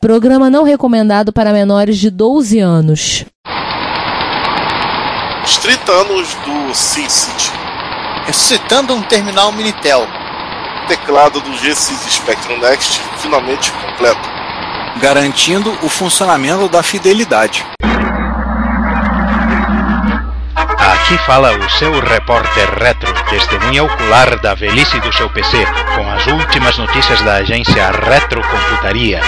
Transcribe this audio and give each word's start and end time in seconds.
Programa 0.00 0.48
não 0.48 0.64
recomendado 0.64 1.30
para 1.30 1.52
menores 1.52 1.98
de 1.98 2.08
12 2.08 2.58
anos. 2.58 3.26
Os 5.44 5.58
30 5.58 5.92
anos 5.92 6.34
do 6.36 6.74
SimCity. 6.74 7.52
Ressuscitando 8.24 8.94
um 8.94 9.02
terminal 9.02 9.52
Minitel. 9.52 10.06
Teclado 10.88 11.42
do 11.42 11.50
G6 11.50 12.08
Spectrum 12.08 12.58
Next 12.60 12.98
finalmente 13.18 13.70
completo. 13.72 14.26
Garantindo 15.02 15.70
o 15.82 15.88
funcionamento 15.90 16.66
da 16.66 16.82
fidelidade. 16.82 17.62
Aqui 20.78 21.18
fala 21.26 21.54
o 21.58 21.70
seu 21.72 22.00
repórter 22.00 22.70
retro, 22.78 23.12
testemunha 23.28 23.84
ocular 23.84 24.40
da 24.40 24.54
velhice 24.54 24.98
do 25.00 25.12
seu 25.12 25.28
PC, 25.28 25.58
com 25.94 26.10
as 26.10 26.26
últimas 26.26 26.78
notícias 26.78 27.20
da 27.20 27.34
agência 27.34 27.90
Retrocomputaria. 27.90 29.20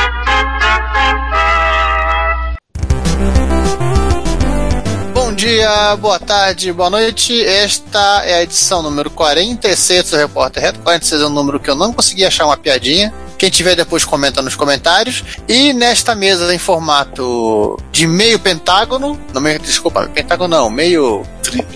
Dia, 5.43 5.97
boa 5.97 6.21
tarde, 6.21 6.73
boa 6.73 6.89
noite. 6.89 7.45
Esta 7.45 8.23
é 8.25 8.35
a 8.35 8.43
edição 8.45 8.81
número 8.81 9.11
46 9.11 10.11
do 10.11 10.17
Repórter 10.17 10.63
Retro. 10.63 10.81
46 10.83 11.21
é 11.21 11.27
um 11.27 11.31
número 11.31 11.59
que 11.59 11.69
eu 11.69 11.75
não 11.75 11.93
consegui 11.93 12.25
achar 12.25 12.47
uma 12.47 12.57
piadinha. 12.57 13.13
Quem 13.37 13.51
tiver 13.51 13.75
depois 13.75 14.05
comenta 14.05 14.41
nos 14.41 14.55
comentários. 14.55 15.25
E 15.49 15.73
nesta 15.73 16.15
mesa 16.15 16.55
em 16.55 16.59
formato 16.59 17.77
de 17.91 18.07
meio 18.07 18.39
pentágono, 18.39 19.21
não 19.35 19.41
meio, 19.41 19.59
desculpa, 19.59 20.09
pentágono 20.15 20.57
não, 20.57 20.71
meio 20.71 21.25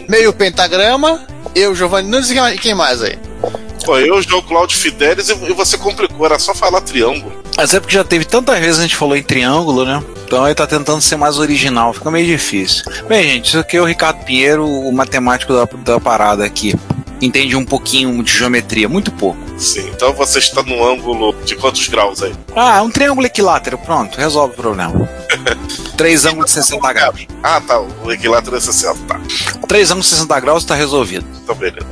meio 0.08 0.32
pentagrama. 0.32 1.26
Eu, 1.52 1.74
Giovanni 1.74 2.08
Nunes 2.08 2.30
e 2.30 2.58
quem 2.58 2.72
mais 2.72 3.02
aí? 3.02 3.18
Pô, 3.84 3.98
eu, 3.98 4.22
João 4.22 4.42
Cláudio 4.42 4.78
Fidelis, 4.78 5.28
e 5.28 5.34
você 5.52 5.76
complicou, 5.76 6.24
era 6.24 6.38
só 6.38 6.54
falar 6.54 6.82
triângulo. 6.82 7.45
Mas 7.56 7.72
é 7.72 7.80
porque 7.80 7.94
já 7.94 8.04
teve 8.04 8.24
tantas 8.24 8.58
vezes 8.60 8.78
a 8.78 8.82
gente 8.82 8.96
falou 8.96 9.16
em 9.16 9.22
triângulo, 9.22 9.84
né? 9.84 10.02
Então 10.26 10.44
ele 10.44 10.54
tá 10.54 10.66
tentando 10.66 11.00
ser 11.00 11.16
mais 11.16 11.38
original, 11.38 11.92
fica 11.92 12.10
meio 12.10 12.26
difícil. 12.26 12.84
Bem, 13.08 13.22
gente, 13.22 13.48
isso 13.48 13.58
aqui 13.58 13.76
é 13.76 13.80
o 13.80 13.84
Ricardo 13.84 14.24
Pinheiro, 14.24 14.68
o 14.68 14.92
matemático 14.92 15.52
da, 15.52 15.64
da 15.64 16.00
parada 16.00 16.44
aqui. 16.44 16.74
Entende 17.20 17.56
um 17.56 17.64
pouquinho 17.64 18.22
de 18.22 18.30
geometria, 18.30 18.88
muito 18.90 19.10
pouco. 19.10 19.38
Sim, 19.56 19.88
então 19.88 20.12
você 20.12 20.38
está 20.38 20.62
no 20.62 20.86
ângulo 20.86 21.34
de 21.46 21.56
quantos 21.56 21.88
graus 21.88 22.22
aí? 22.22 22.34
Ah, 22.54 22.82
um 22.82 22.90
triângulo 22.90 23.26
equilátero, 23.26 23.78
pronto, 23.78 24.18
resolve 24.18 24.52
o 24.52 24.56
problema. 24.56 25.08
Três 25.96 26.26
ângulos 26.26 26.46
de 26.46 26.50
60 26.52 26.92
graus. 26.92 27.26
Ah, 27.42 27.58
tá, 27.58 27.80
o 27.80 28.12
equilátero 28.12 28.56
é 28.56 28.60
60, 28.60 28.98
tá. 29.06 29.18
Três 29.66 29.90
ângulos 29.90 30.06
de 30.10 30.16
60 30.16 30.40
graus 30.40 30.64
tá 30.64 30.74
resolvido. 30.74 31.24
Então, 31.42 31.54
beleza. 31.54 31.86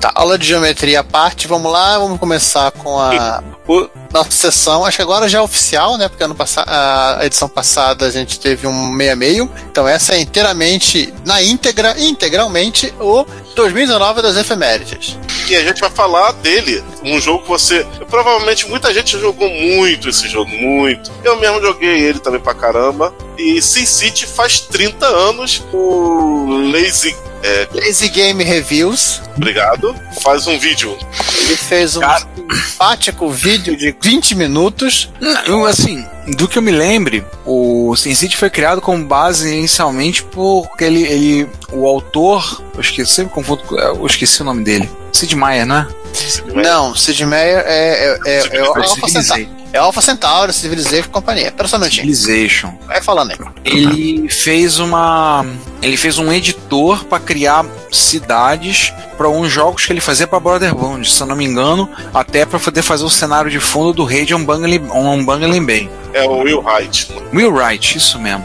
Tá, 0.00 0.10
aula 0.14 0.38
de 0.38 0.46
geometria 0.46 1.00
à 1.00 1.04
parte, 1.04 1.46
vamos 1.46 1.70
lá, 1.70 1.98
vamos 1.98 2.18
começar 2.18 2.70
com 2.72 2.98
a 2.98 3.42
o, 3.70 3.88
nossa 4.12 4.32
sessão, 4.32 4.84
acho 4.84 4.96
que 4.96 5.02
agora 5.02 5.28
já 5.28 5.38
é 5.38 5.40
oficial, 5.40 5.96
né? 5.96 6.08
Porque 6.08 6.24
ano 6.24 6.34
passado, 6.34 6.68
a 6.68 7.24
edição 7.24 7.48
passada 7.48 8.04
a 8.06 8.10
gente 8.10 8.40
teve 8.40 8.66
um 8.66 8.88
meia 8.88 9.14
meio, 9.14 9.48
então 9.70 9.86
essa 9.86 10.14
é 10.14 10.20
inteiramente, 10.20 11.14
na 11.24 11.40
íntegra, 11.40 11.94
integralmente, 11.96 12.92
o 12.98 13.24
2019 13.54 14.22
das 14.22 14.36
efemérides. 14.36 15.16
E 15.48 15.54
a 15.54 15.62
gente 15.62 15.80
vai 15.80 15.90
falar 15.90 16.32
dele, 16.32 16.82
um 17.04 17.20
jogo 17.20 17.42
que 17.42 17.48
você. 17.48 17.86
Provavelmente 18.08 18.68
muita 18.68 18.92
gente 18.92 19.18
jogou 19.18 19.48
muito 19.48 20.08
esse 20.08 20.28
jogo, 20.28 20.50
muito. 20.50 21.12
Eu 21.22 21.38
mesmo 21.38 21.60
joguei 21.60 22.00
ele 22.00 22.18
também 22.18 22.40
pra 22.40 22.54
caramba. 22.54 23.14
E 23.40 23.62
SimCity 23.62 24.26
faz 24.26 24.60
30 24.60 25.06
anos. 25.06 25.64
O 25.72 26.70
Lazy 26.70 27.14
é, 27.42 27.68
Lazy 27.72 28.08
Game 28.08 28.44
Reviews. 28.44 29.22
Obrigado. 29.36 29.94
Faz 30.22 30.46
um 30.46 30.58
vídeo. 30.58 30.96
Ele 31.38 31.56
fez 31.56 31.96
um 31.96 32.00
Cara... 32.00 32.26
simpático 32.52 33.30
vídeo 33.30 33.76
de 33.76 33.96
20 33.98 34.34
minutos. 34.34 35.10
Não, 35.46 35.64
assim, 35.64 36.04
do 36.36 36.46
que 36.46 36.58
eu 36.58 36.62
me 36.62 36.70
lembre, 36.70 37.24
o 37.46 37.96
SimCity 37.96 38.36
foi 38.36 38.50
criado 38.50 38.80
com 38.80 39.02
base 39.02 39.54
inicialmente 39.54 40.22
porque 40.22 40.84
ele, 40.84 41.02
ele 41.02 41.48
o 41.72 41.86
autor, 41.86 42.62
eu 42.74 42.80
esqueci, 42.80 43.12
sempre 43.12 43.32
confundo, 43.32 43.62
eu 43.78 44.06
esqueci 44.06 44.42
o 44.42 44.44
nome 44.44 44.62
dele. 44.62 44.90
Sid 45.12 45.34
Meier, 45.34 45.66
né? 45.66 45.88
Sid 46.12 46.44
Meier. 46.46 46.62
Não, 46.62 46.94
Sid 46.94 47.24
Meier 47.24 47.64
é, 47.66 48.04
é, 48.04 48.18
é, 48.26 48.56
é 48.58 48.62
o 48.62 48.74
Alpha 48.74 49.08
Centauri. 49.08 49.48
É 49.56 49.59
Alpha 49.78 50.00
Centauri, 50.00 50.52
Civilization 50.52 51.08
e 51.08 51.12
companhia. 51.12 51.52
Pera 51.52 51.68
só 51.68 51.76
um 51.76 51.84
Civilization. 51.84 52.72
Vai 52.86 53.00
falando 53.00 53.32
aí. 53.32 53.38
Ele 53.64 54.28
fez 54.28 54.78
uma. 54.78 55.44
Ele 55.82 55.96
fez 55.96 56.18
um 56.18 56.32
editor 56.32 57.04
para 57.04 57.20
criar 57.20 57.64
cidades 57.90 58.92
para 59.16 59.28
uns 59.28 59.50
jogos 59.52 59.84
que 59.84 59.92
ele 59.92 60.00
fazia 60.00 60.26
para 60.26 60.40
Borderlands, 60.40 61.12
se 61.12 61.22
eu 61.22 61.26
não 61.26 61.36
me 61.36 61.44
engano, 61.44 61.88
até 62.14 62.46
para 62.46 62.58
poder 62.58 62.82
fazer 62.82 63.04
o 63.04 63.10
cenário 63.10 63.50
de 63.50 63.60
fundo 63.60 63.92
do 63.92 64.04
Raid 64.04 64.34
on 64.34 64.44
Bungling, 64.44 64.88
on 64.90 65.24
Bungling 65.24 65.64
Bay. 65.64 65.90
É 66.12 66.22
o 66.22 66.38
Will 66.38 66.62
Wright. 66.62 67.08
Will 67.32 67.52
Wright, 67.52 67.98
isso 67.98 68.18
mesmo. 68.18 68.44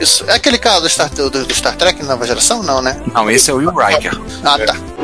Isso. 0.00 0.24
É 0.28 0.34
aquele 0.34 0.58
cara 0.58 0.80
do 0.80 0.88
Star, 0.88 1.10
do, 1.10 1.30
do 1.30 1.54
Star 1.54 1.76
Trek 1.76 2.02
nova 2.04 2.26
geração? 2.26 2.62
Não, 2.62 2.80
né? 2.80 3.00
Não, 3.12 3.30
esse 3.30 3.50
é 3.50 3.54
o 3.54 3.58
Will 3.58 3.70
Riker. 3.70 4.12
Ah, 4.44 4.58
tá. 4.58 4.76
O... 4.98 5.01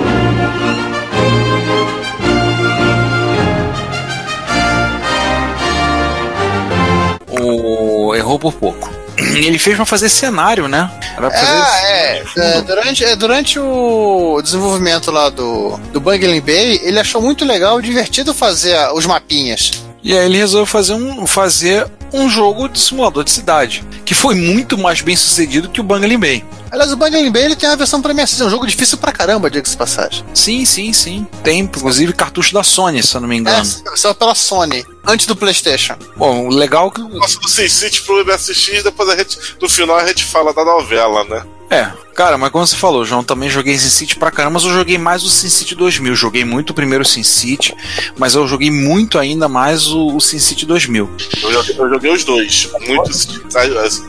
Errou 8.29 8.39
por 8.39 8.53
pouco. 8.53 8.91
Ele 9.17 9.59
fez 9.59 9.75
pra 9.75 9.87
fazer 9.87 10.11
cenário, 10.11 10.69
né? 10.69 10.91
Era 11.17 11.31
pra 11.31 11.41
fazer 11.41 11.87
é, 11.87 12.23
é, 12.37 12.59
é, 12.59 12.63
durante, 12.63 13.05
é, 13.05 13.17
durante 13.17 13.59
o 13.59 14.41
desenvolvimento 14.43 15.11
lá 15.11 15.31
do, 15.31 15.79
do 15.93 15.99
Bungling 15.99 16.43
Bay, 16.43 16.79
ele 16.85 17.01
achou 17.01 17.23
muito 17.23 17.45
legal, 17.45 17.81
divertido 17.81 18.35
fazer 18.35 18.77
os 18.93 19.07
mapinhas. 19.07 19.83
E 20.05 20.17
aí 20.17 20.27
ele 20.27 20.37
resolveu 20.37 20.67
fazer 20.67 20.93
um, 20.93 21.27
fazer 21.27 21.87
um 22.13 22.29
jogo 22.29 22.69
de 22.69 22.79
simulador 22.79 23.25
de 23.25 23.31
cidade, 23.31 23.83
que 24.05 24.15
foi 24.15 24.35
muito 24.35 24.77
mais 24.77 25.01
bem 25.01 25.17
sucedido 25.17 25.71
que 25.71 25.81
o 25.81 25.85
Bungling 25.85 26.19
Bay. 26.19 26.45
Aliás, 26.71 26.93
o 26.93 26.97
Bay 26.97 27.15
ele 27.15 27.57
tem 27.57 27.69
a 27.69 27.77
versão 27.77 28.01
para 28.03 28.13
MSX, 28.13 28.41
é 28.41 28.45
um 28.45 28.51
jogo 28.51 28.67
difícil 28.67 28.99
pra 28.99 29.13
caramba, 29.13 29.51
diga-se 29.51 29.77
passagem. 29.77 30.25
Sim, 30.35 30.65
sim, 30.65 30.93
sim. 30.93 31.27
Tem, 31.43 31.61
inclusive, 31.61 32.13
cartucho 32.13 32.53
da 32.53 32.63
Sony, 32.63 33.03
se 33.03 33.15
eu 33.17 33.21
não 33.21 33.29
me 33.29 33.37
engano. 33.37 33.67
É, 33.93 33.97
saiu 33.97 34.15
pela 34.15 34.35
Sony, 34.35 34.85
antes 35.07 35.27
do 35.27 35.35
PlayStation. 35.35 35.97
Bom, 36.17 36.49
legal 36.49 36.91
que. 36.91 37.01
Nossa, 37.01 37.39
do 37.41 37.49
SimCity 37.49 38.03
pro 38.03 38.25
MSX, 38.25 38.83
depois 38.83 39.09
a 39.09 39.17
gente, 39.17 39.39
no 39.61 39.69
final 39.69 39.97
a 39.97 40.07
gente 40.07 40.25
fala 40.25 40.53
da 40.53 40.65
novela, 40.65 41.25
né? 41.25 41.43
É, 41.71 41.87
cara, 42.15 42.39
mas 42.39 42.51
como 42.51 42.67
você 42.67 42.77
falou, 42.77 43.05
João, 43.05 43.23
também 43.23 43.49
joguei 43.49 43.77
SimCity 43.79 44.17
pra 44.17 44.31
caramba, 44.31 44.55
mas 44.55 44.65
eu 44.65 44.73
joguei 44.73 44.97
mais 44.97 45.23
o 45.23 45.29
SimCity 45.29 45.75
2000. 45.75 46.15
Joguei 46.15 46.45
muito 46.45 46.71
o 46.71 46.75
primeiro 46.75 47.05
SimCity, 47.05 47.75
mas 48.17 48.35
eu 48.35 48.47
joguei 48.47 48.71
muito 48.71 49.19
ainda 49.19 49.49
mais 49.49 49.87
o, 49.89 50.17
o 50.17 50.21
SimCity 50.21 50.65
2000. 50.65 51.11
Eu 51.43 51.53
joguei, 51.53 51.77
eu 51.79 51.89
joguei 51.91 52.13
os 52.13 52.25
dois. 52.25 52.71
Muitos, 52.87 53.41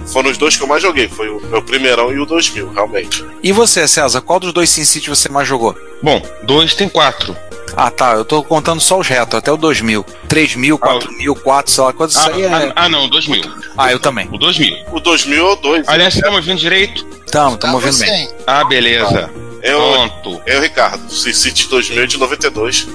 foram 0.08 0.32
os 0.32 0.38
dois 0.38 0.56
que 0.56 0.64
eu 0.64 0.68
mais 0.68 0.82
joguei. 0.82 1.10
Foi 1.10 1.28
o 1.30 1.42
meu 1.48 1.62
primeirão 1.62 2.14
e 2.14 2.20
o 2.20 2.26
2000, 2.26 2.72
realmente. 2.72 3.26
E 3.44 3.52
você, 3.52 3.88
César, 3.88 4.22
qual 4.22 4.40
dos 4.40 4.54
dois 4.54 4.70
SimCity 4.70 5.10
você 5.10 5.28
mais 5.28 5.48
jogou? 5.48 5.76
Bom, 6.02 6.22
dois 6.44 6.74
tem 6.74 6.88
quatro. 6.88 7.36
Ah, 7.76 7.92
tá. 7.92 8.14
Eu 8.14 8.26
tô 8.26 8.44
contando 8.44 8.80
só 8.82 9.00
os 9.00 9.08
retos, 9.08 9.36
até 9.36 9.52
o 9.52 9.58
2000. 9.58 10.06
3000, 10.28 10.78
4000, 10.78 11.36
4, 11.36 11.72
sei 11.72 11.84
lá 11.84 11.94
quantos 11.94 12.18
ah, 12.18 12.30
aí 12.30 12.44
é. 12.44 12.48
Ah, 12.48 12.74
ah, 12.76 12.90
não, 12.90 13.10
2000. 13.10 13.44
Ah, 13.78 13.92
eu 13.92 14.00
também. 14.00 14.28
O 14.32 14.38
2000. 14.38 14.78
O 14.92 15.00
2000 15.00 15.48
é 15.48 15.52
o 15.52 15.56
2. 15.56 15.88
Aliás, 15.88 16.14
você 16.14 16.22
tá 16.22 16.30
me 16.30 16.36
ouvindo 16.38 16.60
direito? 16.60 17.06
Estamos, 17.26 17.54
estamos 17.56 17.76
ouvindo 17.76 18.00
bem. 18.00 18.30
Ah, 18.46 18.64
beleza. 18.64 19.30
Eu, 19.62 19.80
Pronto. 19.80 20.42
Eu, 20.46 20.62
Ricardo. 20.62 21.12
SimCity 21.12 21.68
2000 21.68 22.08
de 22.08 22.18
92. 22.18 22.88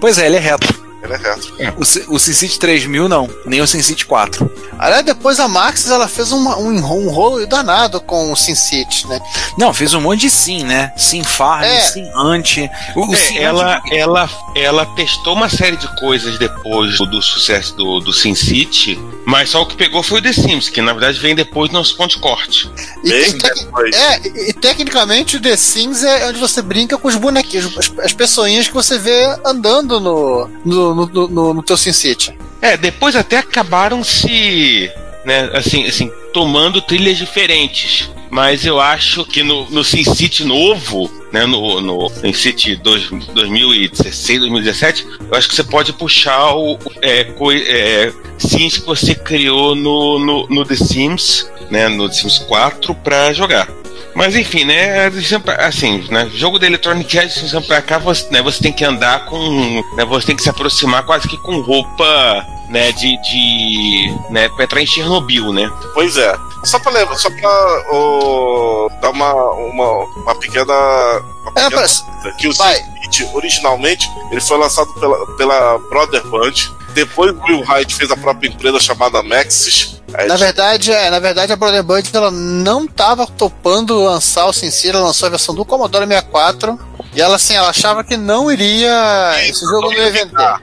Pois 0.00 0.18
é, 0.18 0.26
ele 0.26 0.36
é 0.36 0.40
reto. 0.40 0.85
Ele 1.06 1.14
é 1.14 1.16
reto. 1.16 1.54
O, 1.76 2.16
o 2.16 2.18
SimCity 2.18 2.58
3000 2.58 3.08
não, 3.08 3.30
nem 3.44 3.60
o 3.60 3.66
SimCity 3.66 4.04
4. 4.04 4.50
Aliás, 4.78 5.04
depois 5.04 5.40
a 5.40 5.48
Maxis 5.48 5.90
ela 5.90 6.08
fez 6.08 6.32
uma, 6.32 6.58
um, 6.58 6.70
um 6.70 7.10
rolo 7.10 7.46
danado 7.46 8.00
com 8.00 8.32
o 8.32 8.36
SimCity, 8.36 9.06
né? 9.06 9.20
Não, 9.56 9.72
fez 9.72 9.94
um 9.94 10.00
monte 10.00 10.22
de 10.22 10.30
sim, 10.30 10.64
né? 10.64 10.92
Sim 10.96 11.22
Farm, 11.22 11.64
é. 11.64 11.80
sim 11.80 12.10
Anti. 12.14 12.68
O, 12.94 13.12
é, 13.12 13.16
sim 13.16 13.38
ela, 13.38 13.78
anti... 13.78 13.96
ela, 13.96 14.30
ela 14.54 14.86
testou 14.94 15.34
uma 15.34 15.48
série 15.48 15.76
de 15.76 15.88
coisas 15.98 16.38
depois 16.38 16.98
do, 16.98 17.06
do 17.06 17.22
sucesso 17.22 17.74
do, 17.76 18.00
do 18.00 18.12
SimCity, 18.12 18.98
mas 19.24 19.50
só 19.50 19.62
o 19.62 19.66
que 19.66 19.76
pegou 19.76 20.02
foi 20.02 20.18
o 20.18 20.22
The 20.22 20.32
Sims, 20.32 20.68
que 20.68 20.82
na 20.82 20.92
verdade 20.92 21.18
vem 21.18 21.34
depois 21.34 21.70
no 21.70 21.78
nosso 21.78 21.96
ponto 21.96 22.16
de 22.16 22.20
corte. 22.20 22.70
E, 23.04 23.10
e, 23.10 23.32
tec... 23.32 23.54
é, 23.94 24.50
e, 24.50 24.52
tecnicamente 24.52 25.36
o 25.36 25.40
The 25.40 25.56
Sims 25.56 26.02
é 26.02 26.28
onde 26.28 26.38
você 26.38 26.60
brinca 26.60 26.98
com 26.98 27.08
os 27.08 27.16
bonequinhos, 27.16 27.76
as, 27.78 27.92
as 27.98 28.12
pessoinhas 28.12 28.68
que 28.68 28.74
você 28.74 28.98
vê 28.98 29.36
andando 29.44 30.00
no, 30.00 30.50
no, 30.64 30.94
no, 31.04 31.28
no, 31.28 31.54
no 31.54 31.62
teu 31.62 31.76
SimCity. 31.76 32.34
É, 32.60 32.76
depois 32.76 33.14
até 33.14 33.38
acabaram 33.38 34.02
se. 34.02 34.90
Né, 35.24 35.50
assim, 35.54 35.84
assim, 35.84 36.10
tomando 36.32 36.80
trilhas 36.80 37.18
diferentes. 37.18 38.08
Mas 38.30 38.64
eu 38.66 38.80
acho 38.80 39.24
que 39.24 39.42
no, 39.42 39.68
no 39.70 39.84
SimCity 39.84 40.44
novo, 40.44 41.10
né, 41.32 41.46
no, 41.46 41.80
no 41.80 42.08
SimCity 42.10 42.76
2016, 42.76 44.40
2017, 44.40 45.06
eu 45.30 45.36
acho 45.36 45.48
que 45.48 45.54
você 45.54 45.64
pode 45.64 45.92
puxar 45.92 46.54
o 46.54 46.78
é, 47.00 47.24
co, 47.24 47.52
é, 47.52 48.12
Sims 48.38 48.78
que 48.78 48.86
você 48.86 49.14
criou 49.14 49.74
no, 49.74 50.18
no, 50.18 50.46
no 50.48 50.64
The 50.64 50.76
Sims, 50.76 51.50
né, 51.70 51.88
no 51.88 52.08
The 52.08 52.14
Sims 52.14 52.38
4 52.40 52.94
para 52.96 53.32
jogar. 53.32 53.68
Mas 54.16 54.34
enfim, 54.34 54.64
né? 54.64 55.10
Assim, 55.58 56.06
né? 56.10 56.28
Jogo 56.34 56.58
da 56.58 56.66
Electronic 56.66 57.18
Arts, 57.18 57.52
pra 57.66 57.82
cá, 57.82 57.98
você, 57.98 58.26
né, 58.30 58.40
você 58.42 58.62
tem 58.62 58.72
que 58.72 58.82
andar 58.84 59.26
com. 59.26 59.84
Né, 59.94 60.04
você 60.06 60.26
tem 60.28 60.36
que 60.36 60.42
se 60.42 60.48
aproximar 60.48 61.04
quase 61.04 61.28
que 61.28 61.36
com 61.36 61.60
roupa 61.60 62.46
né, 62.70 62.90
de, 62.92 63.20
de 63.22 64.14
né, 64.30 64.48
pra 64.48 64.64
entrar 64.64 64.80
em 64.80 64.86
Chernobyl, 64.86 65.52
né? 65.52 65.70
Pois 65.92 66.16
é. 66.16 66.34
Só 66.64 66.78
pra 66.78 66.90
lembrar, 66.92 67.16
só 67.16 67.28
pra 67.30 67.84
ó, 67.92 68.88
dar 69.00 69.10
uma, 69.10 69.32
uma, 69.52 69.92
uma 70.22 70.34
pequena. 70.34 70.72
Uma 70.72 71.50
É, 71.50 71.52
pequena 71.52 71.70
parece- 71.72 72.02
coisa, 72.04 72.36
que 72.38 72.48
o. 72.48 72.52
City, 72.54 73.28
originalmente, 73.34 74.08
ele 74.32 74.40
foi 74.40 74.58
lançado 74.58 74.92
pela, 74.94 75.36
pela 75.36 75.78
Brother 75.90 76.26
Band. 76.26 76.52
Depois 76.94 77.30
o 77.32 77.42
Will 77.44 77.60
Wright 77.68 77.94
fez 77.94 78.10
a 78.10 78.16
própria 78.16 78.48
empresa 78.48 78.80
chamada 78.80 79.22
Maxis. 79.22 79.95
Aí 80.14 80.28
Na 80.28 80.36
verdade, 80.36 80.92
é, 80.92 81.10
na 81.10 81.18
verdade 81.18 81.52
a 81.52 81.56
Brother 81.56 81.82
Bud 81.82 82.10
ela 82.14 82.30
não 82.30 82.86
tava 82.86 83.26
topando 83.26 84.02
lançar 84.02 84.46
o 84.46 84.52
SimCity, 84.52 84.90
ela 84.90 85.06
lançou 85.06 85.26
a 85.26 85.30
versão 85.30 85.54
do 85.54 85.64
Commodore 85.64 86.06
64 86.06 86.78
e 87.14 87.20
ela 87.20 87.36
assim, 87.36 87.54
ela 87.54 87.70
achava 87.70 88.04
que 88.04 88.16
não 88.16 88.52
iria, 88.52 89.34
esse 89.48 89.64
jogo 89.64 89.90
não 89.90 89.92
ia 89.92 90.10
vender. 90.10 90.60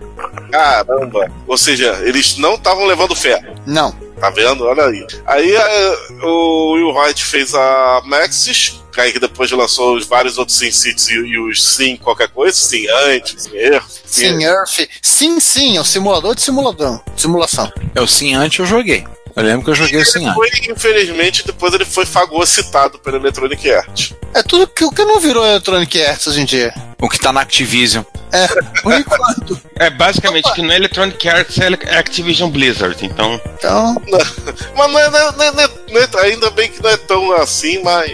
Caramba! 0.51 1.31
Ou 1.47 1.57
seja, 1.57 1.99
eles 2.03 2.37
não 2.37 2.55
estavam 2.55 2.85
levando 2.85 3.15
fé. 3.15 3.41
Não. 3.65 3.91
Tá 4.19 4.29
vendo? 4.29 4.63
Olha 4.63 4.85
aí. 4.85 5.05
Aí 5.25 5.53
é, 5.53 5.97
o 6.21 6.73
Will 6.73 6.93
Wright 6.93 7.21
fez 7.25 7.53
a 7.53 8.01
Maxis, 8.05 8.81
que 8.93 9.01
aí 9.01 9.11
depois 9.19 9.51
lançou 9.51 9.97
os 9.97 10.05
vários 10.05 10.37
outros 10.37 10.57
Sim 10.57 10.71
Cities 10.71 11.09
e, 11.09 11.15
e 11.15 11.39
os 11.39 11.75
Sim 11.75 11.97
qualquer 11.97 12.29
coisa, 12.29 12.55
Sim 12.55 12.85
antes, 13.07 13.43
Sim 13.43 13.57
Earth. 13.57 13.89
Sim, 14.05 14.43
Earth. 14.43 14.87
Sim, 15.01 15.39
sim, 15.39 15.77
é 15.77 15.81
um 15.81 15.83
simulador 15.83 16.35
de 16.35 16.41
simulador, 16.41 17.01
simulação. 17.17 17.69
É 17.95 17.99
o 17.99 18.07
Sim 18.07 18.35
antes 18.35 18.59
eu 18.59 18.65
joguei. 18.65 19.05
Eu 19.35 19.43
lembro 19.43 19.63
que 19.65 19.71
eu 19.71 19.75
joguei 19.75 19.99
o 20.01 20.05
Sim 20.05 20.25
antes. 20.27 20.35
Foi, 20.35 20.49
infelizmente, 20.71 21.45
depois 21.45 21.73
ele 21.73 21.85
foi 21.85 22.05
fagocitado 22.05 22.99
pela 22.99 23.17
Electronic 23.17 23.71
Arts. 23.71 24.13
É 24.33 24.43
tudo 24.43 24.67
que 24.67 24.83
o 24.83 24.91
que 24.91 25.03
não 25.03 25.19
virou 25.19 25.45
Electronic 25.45 26.01
Arts 26.03 26.27
hoje 26.27 26.41
em 26.41 26.45
dia. 26.45 26.73
O 27.01 27.09
que 27.09 27.19
tá 27.19 27.33
na 27.33 27.41
Activision. 27.41 28.03
É, 28.31 28.47
por 28.81 28.93
enquanto. 28.93 29.59
É 29.75 29.89
basicamente 29.89 30.51
que 30.53 30.61
não 30.61 30.71
é 30.71 30.75
Electronic 30.77 31.27
Arts, 31.29 31.57
é 31.59 31.97
Activision 31.97 32.49
Blizzard, 32.49 32.97
então. 33.05 33.39
Então, 33.57 33.95
Mas 34.75 34.91
não 34.91 34.99
é, 34.99 35.09
não 35.09 35.19
é- 35.19 35.31
não 35.31 35.43
é- 35.43 35.51
não 35.51 35.63
é- 35.63 35.69
não 35.91 36.01
é- 36.21 36.25
ainda 36.25 36.49
bem 36.51 36.69
que 36.71 36.81
não 36.81 36.89
é 36.89 36.97
tão 36.97 37.31
assim, 37.33 37.81
mas. 37.83 38.11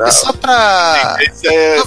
é 0.00 0.10
só 0.10 0.32
pra. 0.32 1.16
É. 1.44 1.78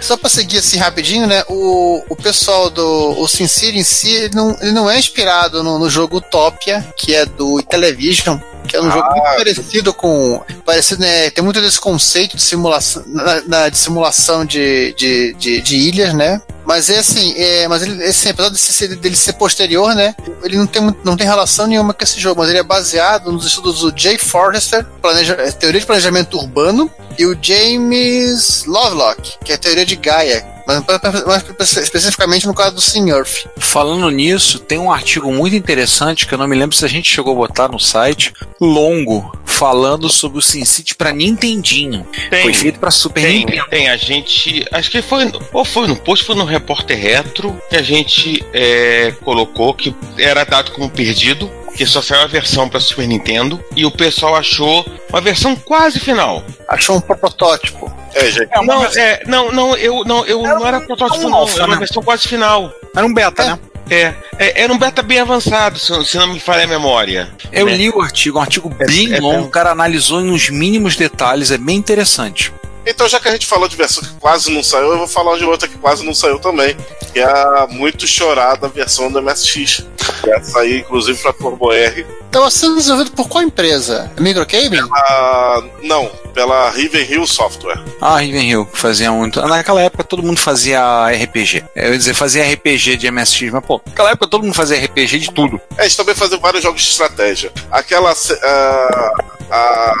Só 0.00 0.16
pra 0.16 0.28
seguir 0.28 0.58
assim 0.58 0.76
rapidinho, 0.78 1.26
né? 1.26 1.44
O, 1.48 2.02
o 2.08 2.16
pessoal 2.16 2.68
do 2.68 3.14
o 3.20 3.28
Sin 3.28 3.46
City 3.46 3.78
em 3.78 3.84
si, 3.84 4.10
ele 4.12 4.34
não, 4.34 4.56
ele 4.60 4.72
não 4.72 4.90
é 4.90 4.98
inspirado 4.98 5.62
no, 5.62 5.78
no 5.78 5.88
jogo 5.88 6.16
Utopia, 6.18 6.84
que 6.96 7.14
é 7.14 7.24
do 7.24 7.58
Television, 8.04 8.38
que 8.68 8.76
é 8.76 8.80
um 8.82 8.90
jogo 8.90 9.10
muito 9.10 9.36
parecido 9.36 9.94
com. 9.94 10.42
Parecido, 10.64 11.00
né? 11.00 11.30
Tem 11.30 11.42
muito 11.42 11.60
desse 11.60 11.80
conceito 11.80 12.36
de 12.36 12.42
simulação, 12.42 13.02
na- 13.06 13.40
na- 13.46 13.68
de 13.68 13.76
simulação 13.78 14.44
de, 14.44 14.92
de, 14.94 15.34
de, 15.34 15.60
de 15.60 15.76
ilhas, 15.76 16.12
né? 16.14 16.40
Mas 16.66 16.88
é 16.88 16.98
assim, 16.98 17.34
é, 17.36 17.68
mas 17.68 17.82
ele, 17.82 18.02
assim, 18.04 18.30
apesar 18.30 18.48
de 18.48 18.58
ser, 18.58 18.96
dele 18.96 19.16
ser 19.16 19.34
posterior, 19.34 19.94
né? 19.94 20.14
Ele 20.42 20.56
não 20.56 20.66
tem, 20.66 20.94
não 21.04 21.16
tem 21.16 21.26
relação 21.26 21.66
nenhuma 21.66 21.92
com 21.92 22.02
esse 22.02 22.18
jogo, 22.18 22.40
mas 22.40 22.48
ele 22.50 22.58
é 22.58 22.62
baseado 22.62 23.30
nos 23.30 23.44
estudos 23.46 23.80
do 23.80 23.92
Jay 23.94 24.16
Forrester, 24.16 24.84
planeja, 25.02 25.34
teoria 25.52 25.80
de 25.80 25.86
planejamento 25.86 26.38
urbano, 26.38 26.90
e 27.18 27.26
o 27.26 27.36
James 27.40 28.64
Lovelock, 28.66 29.34
que 29.44 29.52
é 29.52 29.54
a 29.56 29.58
teoria 29.58 29.84
de 29.84 29.96
Gaia, 29.96 30.44
mas 30.66 30.82
mais 31.26 31.72
especificamente 31.76 32.46
no 32.46 32.54
caso 32.54 32.76
do 32.76 33.08
Earth. 33.08 33.46
Falando 33.58 34.08
nisso, 34.10 34.58
tem 34.58 34.78
um 34.78 34.92
artigo 34.92 35.32
muito 35.32 35.56
interessante 35.56 36.26
que 36.26 36.34
eu 36.34 36.38
não 36.38 36.48
me 36.48 36.56
lembro 36.56 36.76
se 36.76 36.84
a 36.84 36.88
gente 36.88 37.08
chegou 37.08 37.32
a 37.32 37.46
botar 37.46 37.68
no 37.68 37.78
site, 37.78 38.32
longo, 38.60 39.32
falando 39.44 40.08
sobre 40.08 40.38
o 40.38 40.42
SimCity 40.42 40.94
pra 40.94 41.12
Nintendinho. 41.12 42.06
Tem, 42.30 42.42
Foi 42.42 42.54
feito 42.54 42.78
pra 42.78 42.90
Super 42.90 43.22
tem, 43.22 43.40
Nintendo. 43.40 43.66
tem. 43.70 43.88
A 43.88 43.96
gente. 43.96 44.64
Acho 44.72 44.90
que 44.90 45.02
foi. 45.02 45.30
Ou 45.52 45.64
foi 45.64 45.86
no 45.86 45.96
post, 45.96 46.24
foi 46.24 46.34
no 46.34 46.44
Repórter 46.44 46.98
Retro 46.98 47.56
que 47.70 47.76
a 47.76 47.82
gente 47.82 48.44
é, 48.52 49.12
colocou 49.22 49.74
que 49.74 49.94
era 50.18 50.44
dado 50.44 50.72
como 50.72 50.90
perdido. 50.90 51.50
Que 51.74 51.84
só 51.84 52.00
saiu 52.00 52.22
a 52.22 52.26
versão 52.26 52.68
para 52.68 52.78
Super 52.78 53.06
Nintendo 53.08 53.62
e 53.74 53.84
o 53.84 53.90
pessoal 53.90 54.36
achou 54.36 54.86
uma 55.10 55.20
versão 55.20 55.56
quase 55.56 55.98
final. 55.98 56.44
Achou 56.68 56.96
um 56.96 57.00
protótipo. 57.00 57.92
É, 58.14 58.30
gente. 58.30 58.48
não, 58.64 58.84
é, 58.84 59.22
não, 59.26 59.50
não, 59.52 59.76
eu 59.76 60.04
não, 60.04 60.24
eu 60.24 60.42
não 60.42 60.66
era 60.66 60.80
protótipo, 60.80 61.28
não. 61.28 61.48
Era 61.48 61.64
uma 61.64 61.74
né? 61.74 61.78
versão 61.78 62.02
quase 62.02 62.28
final. 62.28 62.72
Era 62.94 63.04
um 63.04 63.12
beta, 63.12 63.44
né? 63.44 63.58
É, 63.90 64.14
é, 64.38 64.62
era 64.62 64.72
um 64.72 64.78
beta 64.78 65.02
bem 65.02 65.18
avançado, 65.18 65.78
se, 65.78 66.04
se 66.06 66.16
não 66.16 66.28
me 66.32 66.40
falha 66.40 66.64
a 66.64 66.66
memória. 66.66 67.30
Eu 67.52 67.66
né? 67.66 67.76
li 67.76 67.90
o 67.90 68.00
artigo, 68.00 68.38
um 68.38 68.40
artigo 68.42 68.68
bem 68.68 69.12
é 69.12 69.20
longo, 69.20 69.38
bem- 69.38 69.46
o 69.46 69.50
cara 69.50 69.70
analisou 69.70 70.20
nos 70.22 70.48
mínimos 70.48 70.96
detalhes, 70.96 71.50
é 71.50 71.58
bem 71.58 71.76
interessante. 71.76 72.52
Então, 72.86 73.08
já 73.08 73.18
que 73.18 73.28
a 73.28 73.32
gente 73.32 73.46
falou 73.46 73.68
de 73.68 73.76
versão 73.76 74.02
que 74.02 74.12
quase 74.20 74.50
não 74.50 74.62
saiu, 74.62 74.92
eu 74.92 74.98
vou 74.98 75.08
falar 75.08 75.36
de 75.38 75.44
outra 75.44 75.68
que 75.68 75.78
quase 75.78 76.04
não 76.04 76.14
saiu 76.14 76.38
também. 76.38 76.76
Que 77.12 77.20
é 77.20 77.24
a 77.24 77.66
muito 77.70 78.06
chorada 78.06 78.68
versão 78.68 79.10
do 79.10 79.22
MSX. 79.22 79.86
Que 80.22 80.28
ia 80.28 80.42
sair, 80.42 80.80
inclusive, 80.80 81.18
pra 81.20 81.32
Turbo 81.32 81.72
R. 81.72 82.06
Estava 82.26 82.50
sendo 82.50 82.76
desenvolvido 82.76 83.12
por 83.12 83.28
qual 83.28 83.44
empresa? 83.44 84.10
Microcabling? 84.18 84.88
Ah, 84.92 85.62
não, 85.82 86.10
pela 86.34 86.68
Riven 86.70 87.08
Hill 87.08 87.26
Software. 87.26 87.80
Ah, 88.00 88.18
Riven 88.18 88.50
Hill, 88.50 88.66
que 88.66 88.76
fazia 88.76 89.12
muito. 89.12 89.40
Naquela 89.40 89.80
época 89.80 90.02
todo 90.02 90.22
mundo 90.22 90.40
fazia 90.40 91.06
RPG. 91.10 91.64
Eu 91.76 91.92
ia 91.92 91.98
dizer, 91.98 92.12
fazia 92.12 92.44
RPG 92.44 92.96
de 92.96 93.10
MSX, 93.10 93.52
mas 93.52 93.64
pô, 93.64 93.80
naquela 93.86 94.10
época 94.10 94.26
todo 94.26 94.42
mundo 94.42 94.54
fazia 94.54 94.84
RPG 94.84 95.20
de 95.20 95.32
tudo. 95.32 95.60
É, 95.78 95.82
eles 95.82 95.94
também 95.94 96.14
fazem 96.14 96.38
vários 96.40 96.62
jogos 96.62 96.82
de 96.82 96.88
estratégia. 96.88 97.52
Aquela. 97.70 98.12
ah, 98.42 99.12
a, 99.50 99.94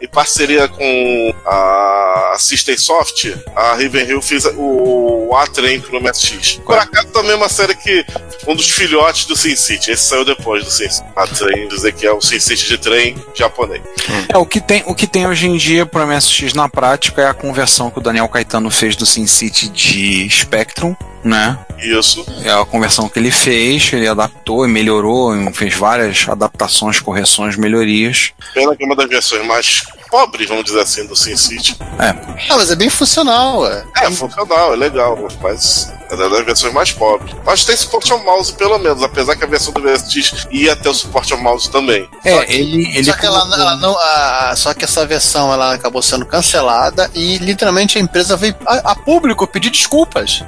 em 0.00 0.08
parceria, 0.08 0.68
com 0.68 1.34
a 1.46 2.36
System 2.38 2.76
Soft, 2.76 3.34
a 3.54 3.74
Riven 3.74 4.06
Hill 4.06 4.22
fez 4.22 4.44
o, 4.44 5.28
o 5.28 5.36
A-Train 5.36 5.80
pro 5.80 6.00
MSX. 6.00 6.60
Por 6.64 6.78
acaso 6.78 7.08
também 7.08 7.32
é 7.32 7.36
uma 7.36 7.48
série 7.48 7.74
que. 7.74 8.04
Um 8.46 8.54
dos 8.54 8.70
filhotes 8.70 9.24
do 9.24 9.34
Sin 9.34 9.56
City. 9.56 9.90
Esse 9.90 10.04
saiu 10.04 10.24
depois 10.24 10.64
do 10.64 10.70
Sin 10.70 10.88
City. 10.88 11.06
A-Train, 11.16 11.68
dizer 11.68 11.92
que 11.92 12.06
é 12.06 12.12
o 12.12 12.20
Sin 12.20 12.38
City 12.38 12.68
de 12.68 12.78
trem 12.78 13.16
japonês. 13.34 13.82
É, 14.28 14.36
o 14.36 14.46
que 14.46 14.60
tem, 14.60 14.82
o 14.86 14.94
que 14.94 15.06
tem 15.06 15.26
hoje 15.26 15.48
em 15.48 15.56
dia 15.56 15.86
pro 15.86 16.06
MSX 16.06 16.52
na 16.52 16.68
prática 16.68 17.22
é 17.22 17.28
a 17.28 17.34
conversão 17.34 17.90
que 17.90 17.98
o 17.98 18.02
Daniel 18.02 18.28
Caetano 18.28 18.70
fez 18.70 18.94
do 18.94 19.06
SimCity 19.06 19.68
de 19.68 20.28
Spectrum, 20.30 20.94
né? 21.26 21.58
Isso. 21.78 22.24
É 22.44 22.52
a 22.52 22.64
conversão 22.64 23.08
que 23.08 23.18
ele 23.18 23.30
fez, 23.30 23.92
ele 23.92 24.06
adaptou 24.06 24.64
e 24.64 24.68
melhorou, 24.70 25.34
fez 25.52 25.74
várias 25.74 26.28
adaptações, 26.28 27.00
correções, 27.00 27.56
melhorias. 27.56 28.32
Pena 28.54 28.76
que 28.76 28.82
é 28.84 28.86
uma 28.86 28.96
das 28.96 29.08
versões 29.08 29.44
mais 29.44 29.82
pobres, 30.10 30.48
vamos 30.48 30.64
dizer 30.64 30.80
assim, 30.80 31.06
do 31.06 31.14
Sin 31.16 31.36
City. 31.36 31.76
É, 31.98 32.08
Ah, 32.50 32.56
mas 32.56 32.70
é 32.70 32.76
bem 32.76 32.88
funcional, 32.90 33.66
é. 33.66 33.84
É, 33.96 34.10
funcional, 34.10 34.72
é 34.72 34.76
legal, 34.76 35.18
mas 35.42 35.92
é 36.10 36.16
das 36.16 36.44
versões 36.44 36.72
mais 36.72 36.92
pobres. 36.92 37.34
Mas 37.44 37.64
tem 37.64 37.76
suporte 37.76 38.12
ao 38.12 38.22
mouse, 38.22 38.52
pelo 38.52 38.78
menos, 38.78 39.02
apesar 39.02 39.34
que 39.36 39.44
a 39.44 39.46
versão 39.46 39.72
do 39.72 39.80
MSX 39.80 40.46
ia 40.50 40.76
ter 40.76 40.88
o 40.88 40.94
suporte 40.94 41.32
ao 41.32 41.38
mouse 41.40 41.68
também. 41.70 42.08
é 42.24 42.52
ele, 42.54 42.86
ele 42.96 43.04
só 43.04 43.12
que 43.14 43.26
ela, 43.26 43.38
ela 43.54 43.76
não, 43.76 43.96
a- 43.98 44.54
só 44.56 44.72
que 44.74 44.84
essa 44.84 45.04
versão 45.06 45.52
ela 45.52 45.74
acabou 45.74 46.02
sendo 46.02 46.24
cancelada 46.26 47.10
e 47.14 47.38
literalmente 47.38 47.98
a 47.98 48.00
empresa 48.00 48.36
veio 48.36 48.54
a, 48.66 48.92
a 48.92 48.94
público 48.94 49.46
pedir 49.46 49.70
desculpas. 49.70 50.42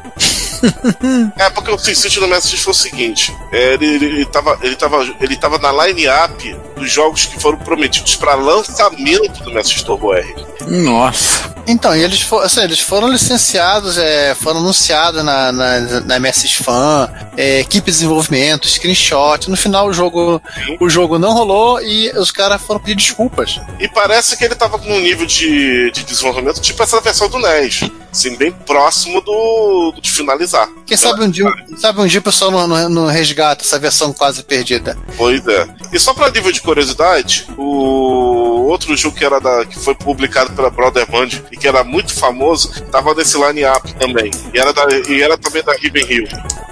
É, 1.38 1.48
porque 1.50 1.70
o 1.70 1.78
SimCity 1.78 2.18
no 2.18 2.26
MSX 2.26 2.60
foi 2.62 2.72
o 2.72 2.76
seguinte: 2.76 3.32
é, 3.52 3.74
ele, 3.74 3.86
ele, 3.86 4.06
ele, 4.06 4.26
tava, 4.26 4.58
ele, 4.60 4.74
tava, 4.74 5.02
ele 5.20 5.36
tava 5.36 5.58
na 5.58 5.70
line-up 5.86 6.56
dos 6.78 6.90
jogos 6.90 7.26
que 7.26 7.40
foram 7.40 7.58
prometidos 7.58 8.16
para 8.16 8.34
lançamento 8.34 9.42
do 9.42 9.52
MSX 9.52 9.82
Turbo 9.82 10.14
R. 10.14 10.34
Nossa. 10.66 11.56
Então, 11.66 11.94
e 11.94 12.02
eles, 12.02 12.22
fo- 12.22 12.38
assim, 12.38 12.62
eles 12.62 12.80
foram 12.80 13.08
licenciados, 13.08 13.98
é, 13.98 14.34
foram 14.34 14.60
anunciados 14.60 15.22
na, 15.22 15.52
na, 15.52 15.80
na 16.00 16.18
MSX 16.20 16.54
Fan, 16.54 17.10
é, 17.36 17.60
equipe 17.60 17.86
de 17.90 17.92
desenvolvimento, 17.98 18.66
screenshot. 18.66 19.50
No 19.50 19.56
final 19.56 19.86
o 19.88 19.92
jogo, 19.92 20.40
o 20.80 20.88
jogo 20.88 21.18
não 21.18 21.32
rolou 21.34 21.80
e 21.82 22.10
os 22.16 22.30
caras 22.30 22.62
foram 22.62 22.80
pedir 22.80 22.94
desculpas. 22.94 23.60
E 23.78 23.86
parece 23.88 24.36
que 24.36 24.44
ele 24.44 24.54
tava 24.54 24.78
num 24.78 24.98
nível 25.00 25.26
de, 25.26 25.90
de 25.90 26.04
desenvolvimento 26.04 26.60
tipo 26.60 26.82
essa 26.82 27.00
versão 27.02 27.28
do 27.28 27.38
NES. 27.38 27.80
Assim, 28.10 28.36
bem 28.36 28.50
próximo 28.50 29.20
do, 29.20 29.92
do 29.94 30.00
de 30.00 30.10
finalizar. 30.10 30.68
Quem 30.86 30.96
sabe 30.96 31.22
um 31.22 31.30
dia, 31.30 31.46
sabe 31.76 32.00
um 32.00 32.06
dia 32.06 32.20
o 32.20 32.22
pessoal 32.22 32.50
não, 32.50 32.66
não, 32.66 32.88
não 32.88 33.06
resgata 33.06 33.62
essa 33.62 33.78
versão 33.78 34.12
quase 34.12 34.42
perdida. 34.42 34.96
Pois 35.16 35.46
é. 35.46 35.68
E 35.92 35.98
só 35.98 36.14
pra 36.14 36.30
nível 36.30 36.50
de 36.50 36.60
curiosidade, 36.60 37.46
o 37.56 38.66
outro 38.68 38.96
jogo 38.96 39.16
que, 39.16 39.24
era 39.24 39.38
da, 39.40 39.64
que 39.64 39.78
foi 39.78 39.94
publicado 39.94 40.52
pela 40.52 40.70
Brother 40.70 41.10
Band 41.10 41.28
e 41.50 41.56
que 41.56 41.68
era 41.68 41.84
muito 41.84 42.14
famoso, 42.14 42.70
tava 42.90 43.14
nesse 43.14 43.36
line-up 43.38 43.92
também. 43.94 44.30
E 44.54 44.58
era, 44.58 44.72
da, 44.72 44.86
e 45.08 45.22
era 45.22 45.36
também 45.36 45.62
da 45.62 45.72
Riven 45.74 46.06
Hill. 46.08 46.28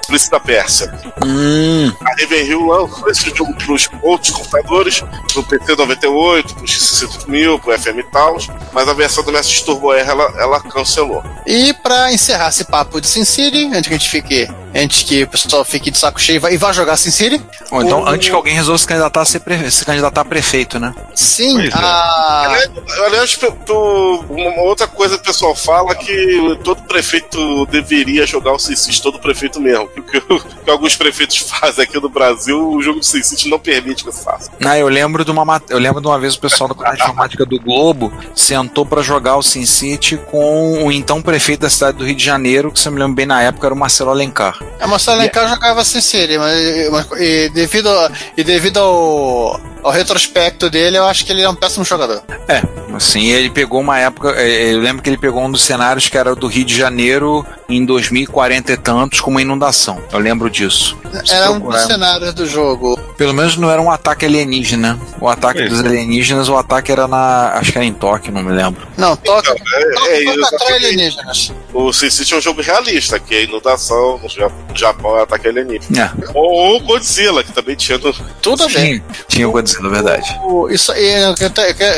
Príncipe 0.06 0.30
da 0.30 0.40
Pérsia. 0.40 0.94
Hum, 1.24 1.92
A 2.00 2.14
Riven 2.20 2.44
Hill 2.46 2.64
lançou 2.66 3.10
esse 3.10 3.34
jogo 3.34 3.52
pros 3.54 3.88
outros 4.02 4.30
computadores, 4.30 5.02
pro 5.32 5.42
PC 5.42 5.74
98, 5.74 6.54
pro 6.54 6.64
X60000, 6.64 7.60
pro 7.60 7.78
FM 7.78 7.98
e 7.98 8.02
tal, 8.04 8.36
mas 8.72 8.88
a 8.88 8.92
versão 8.92 9.24
do 9.24 9.32
MSX 9.32 9.62
Turbo 9.62 9.92
R 9.92 10.08
ela, 10.08 10.32
ela 10.38 10.60
cancelou. 10.60 11.22
E 11.46 11.72
pra 11.74 12.12
encerrar 12.12 12.48
esse 12.48 12.64
papo 12.64 13.00
de 13.00 13.06
Sin 13.06 13.24
City, 13.24 13.66
antes 13.72 13.88
que 13.88 13.94
a 13.94 13.98
gente 13.98 14.08
fique 14.10 14.48
antes 14.74 15.04
que 15.04 15.22
o 15.22 15.28
pessoal 15.28 15.64
fique 15.64 15.90
de 15.90 15.96
saco 15.96 16.20
cheio 16.20 16.36
e 16.36 16.38
vá- 16.38 16.50
e 16.50 16.56
vá 16.58 16.70
jogar 16.72 16.96
Sin 16.98 17.10
City. 17.10 17.40
Ou 17.70 17.82
então, 17.82 18.02
O- 18.02 18.08
antes 18.08 18.28
que 18.28 18.34
alguém 18.34 18.54
resolva 18.54 18.76
se 18.78 18.86
candidatar 18.86 19.22
a, 19.22 19.24
ser 19.24 19.40
pre- 19.40 19.70
se 19.70 19.84
candidatar 19.86 20.20
a 20.20 20.24
prefeito, 20.24 20.78
né? 20.78 20.94
Sim, 21.14 21.54
Pois 21.54 21.72
é. 21.72 21.76
a... 21.78 22.42
Aliás, 22.46 22.70
aliás, 23.06 23.38
uma 24.28 24.62
outra 24.62 24.86
coisa 24.86 25.16
que 25.16 25.22
o 25.22 25.26
pessoal 25.26 25.54
fala 25.54 25.92
é 25.92 25.94
que 25.94 26.58
todo 26.62 26.82
prefeito 26.82 27.64
deveria 27.66 28.26
jogar 28.26 28.52
o 28.52 28.58
SimCity, 28.58 29.00
todo 29.02 29.18
prefeito 29.18 29.60
mesmo. 29.60 29.86
Porque 29.88 30.18
o 30.32 30.40
que 30.40 30.70
alguns 30.70 30.96
prefeitos 30.96 31.38
fazem 31.38 31.84
aqui 31.84 31.98
no 32.00 32.08
Brasil, 32.08 32.70
o 32.70 32.82
jogo 32.82 33.00
do 33.00 33.04
SimCity 33.06 33.48
não 33.48 33.58
permite 33.58 34.02
que 34.02 34.08
eu 34.10 34.12
faça. 34.12 34.50
Ah, 34.64 34.78
eu 34.78 34.88
lembro 34.88 35.24
de 35.24 35.30
uma 35.30 35.44
mat- 35.44 35.70
eu 35.70 35.78
lembro 35.78 36.00
de 36.00 36.06
uma 36.06 36.18
vez 36.18 36.34
o 36.34 36.40
pessoal 36.40 36.68
da 36.68 36.74
comunidade 36.74 37.02
informática 37.02 37.44
do 37.46 37.58
Globo 37.60 38.12
sentou 38.34 38.84
pra 38.84 39.02
jogar 39.02 39.36
o 39.36 39.42
SimCity 39.42 40.16
com 40.30 40.84
o 40.84 40.92
então 40.92 41.15
prefeito 41.22 41.60
da 41.60 41.70
cidade 41.70 41.98
do 41.98 42.04
Rio 42.04 42.14
de 42.14 42.24
Janeiro, 42.24 42.70
que 42.72 42.78
se 42.80 42.88
eu 42.88 42.92
me 42.92 42.98
lembro 42.98 43.14
bem 43.14 43.26
na 43.26 43.42
época 43.42 43.66
era 43.66 43.74
o 43.74 43.78
Marcelo 43.78 44.10
Alencar. 44.10 44.58
A 44.80 44.86
Marcelo 44.86 45.18
Alencar 45.18 45.48
jogava 45.48 45.84
Sin 45.84 46.00
City, 46.00 46.38
mas, 46.38 46.90
mas- 46.90 47.20
e 47.20 47.48
devido, 47.50 47.88
a- 47.88 48.10
e 48.36 48.44
devido 48.44 48.78
ao, 48.78 49.60
ao 49.82 49.90
retrospecto 49.92 50.68
dele, 50.70 50.98
eu 50.98 51.04
acho 51.06 51.24
que 51.24 51.32
ele 51.32 51.42
é 51.42 51.48
um 51.48 51.54
péssimo 51.54 51.84
jogador. 51.84 52.22
É, 52.48 52.62
assim, 52.94 53.26
ele 53.26 53.50
pegou 53.50 53.80
uma 53.80 53.98
época, 53.98 54.30
é, 54.36 54.72
eu 54.74 54.80
lembro 54.80 55.02
que 55.02 55.08
ele 55.10 55.18
pegou 55.18 55.42
um 55.42 55.50
dos 55.50 55.62
cenários 55.62 56.08
que 56.08 56.16
era 56.18 56.34
do 56.34 56.46
Rio 56.46 56.64
de 56.64 56.76
Janeiro 56.76 57.44
em 57.68 57.84
2040 57.84 58.72
e 58.72 58.76
tantos 58.76 59.20
com 59.20 59.30
uma 59.30 59.42
inundação. 59.42 60.00
Eu 60.12 60.18
lembro 60.18 60.48
disso. 60.48 60.96
Se 61.24 61.32
Era 61.34 61.50
um 61.50 61.58
dos 61.60 61.80
cenários 61.82 62.32
do 62.34 62.46
jogo. 62.46 62.96
Pelo 63.16 63.32
menos 63.34 63.56
não 63.56 63.70
era 63.70 63.80
um 63.80 63.90
ataque 63.90 64.24
alienígena. 64.26 64.98
O 65.20 65.28
ataque 65.28 65.64
dos 65.68 65.80
é. 65.82 65.86
alienígenas, 65.88 66.48
o 66.48 66.56
ataque 66.56 66.92
era 66.92 67.08
na, 67.08 67.52
acho 67.54 67.72
que 67.72 67.78
era 67.78 67.84
em 67.84 67.92
Tóquio, 67.92 68.32
não 68.32 68.42
me 68.42 68.52
lembro. 68.52 68.86
Não, 68.96 69.16
toca, 69.16 69.52
Então, 69.54 70.06
é, 70.06 70.24
toca, 70.24 70.40
é 70.42 70.54
atrai 70.54 70.72
alienígenas. 70.76 71.52
O 71.72 71.92
SimCity 71.92 72.34
é 72.34 72.36
um 72.36 72.40
jogo 72.40 72.62
realista, 72.62 73.18
que 73.18 73.34
é 73.34 73.44
inundação, 73.44 74.18
no 74.22 74.28
Ja- 74.28 74.48
no 74.68 74.76
Japão 74.76 75.18
é 75.18 75.22
ataque 75.22 75.48
alienígena. 75.48 76.14
É, 76.22 76.30
Ou 76.34 76.76
o 76.76 76.80
Godzilla, 76.80 77.42
que 77.42 77.52
também 77.52 77.74
tinha 77.74 77.98
no, 77.98 78.12
Tudo 78.40 78.68
bem. 78.68 78.96
sim, 78.98 79.02
tinha 79.28 79.48
o 79.48 79.52
Godzilla, 79.52 79.88
verdade. 79.88 80.38
O- 80.44 80.68
Isso 80.70 80.92
aí, 80.92 81.24
eu 81.24 81.34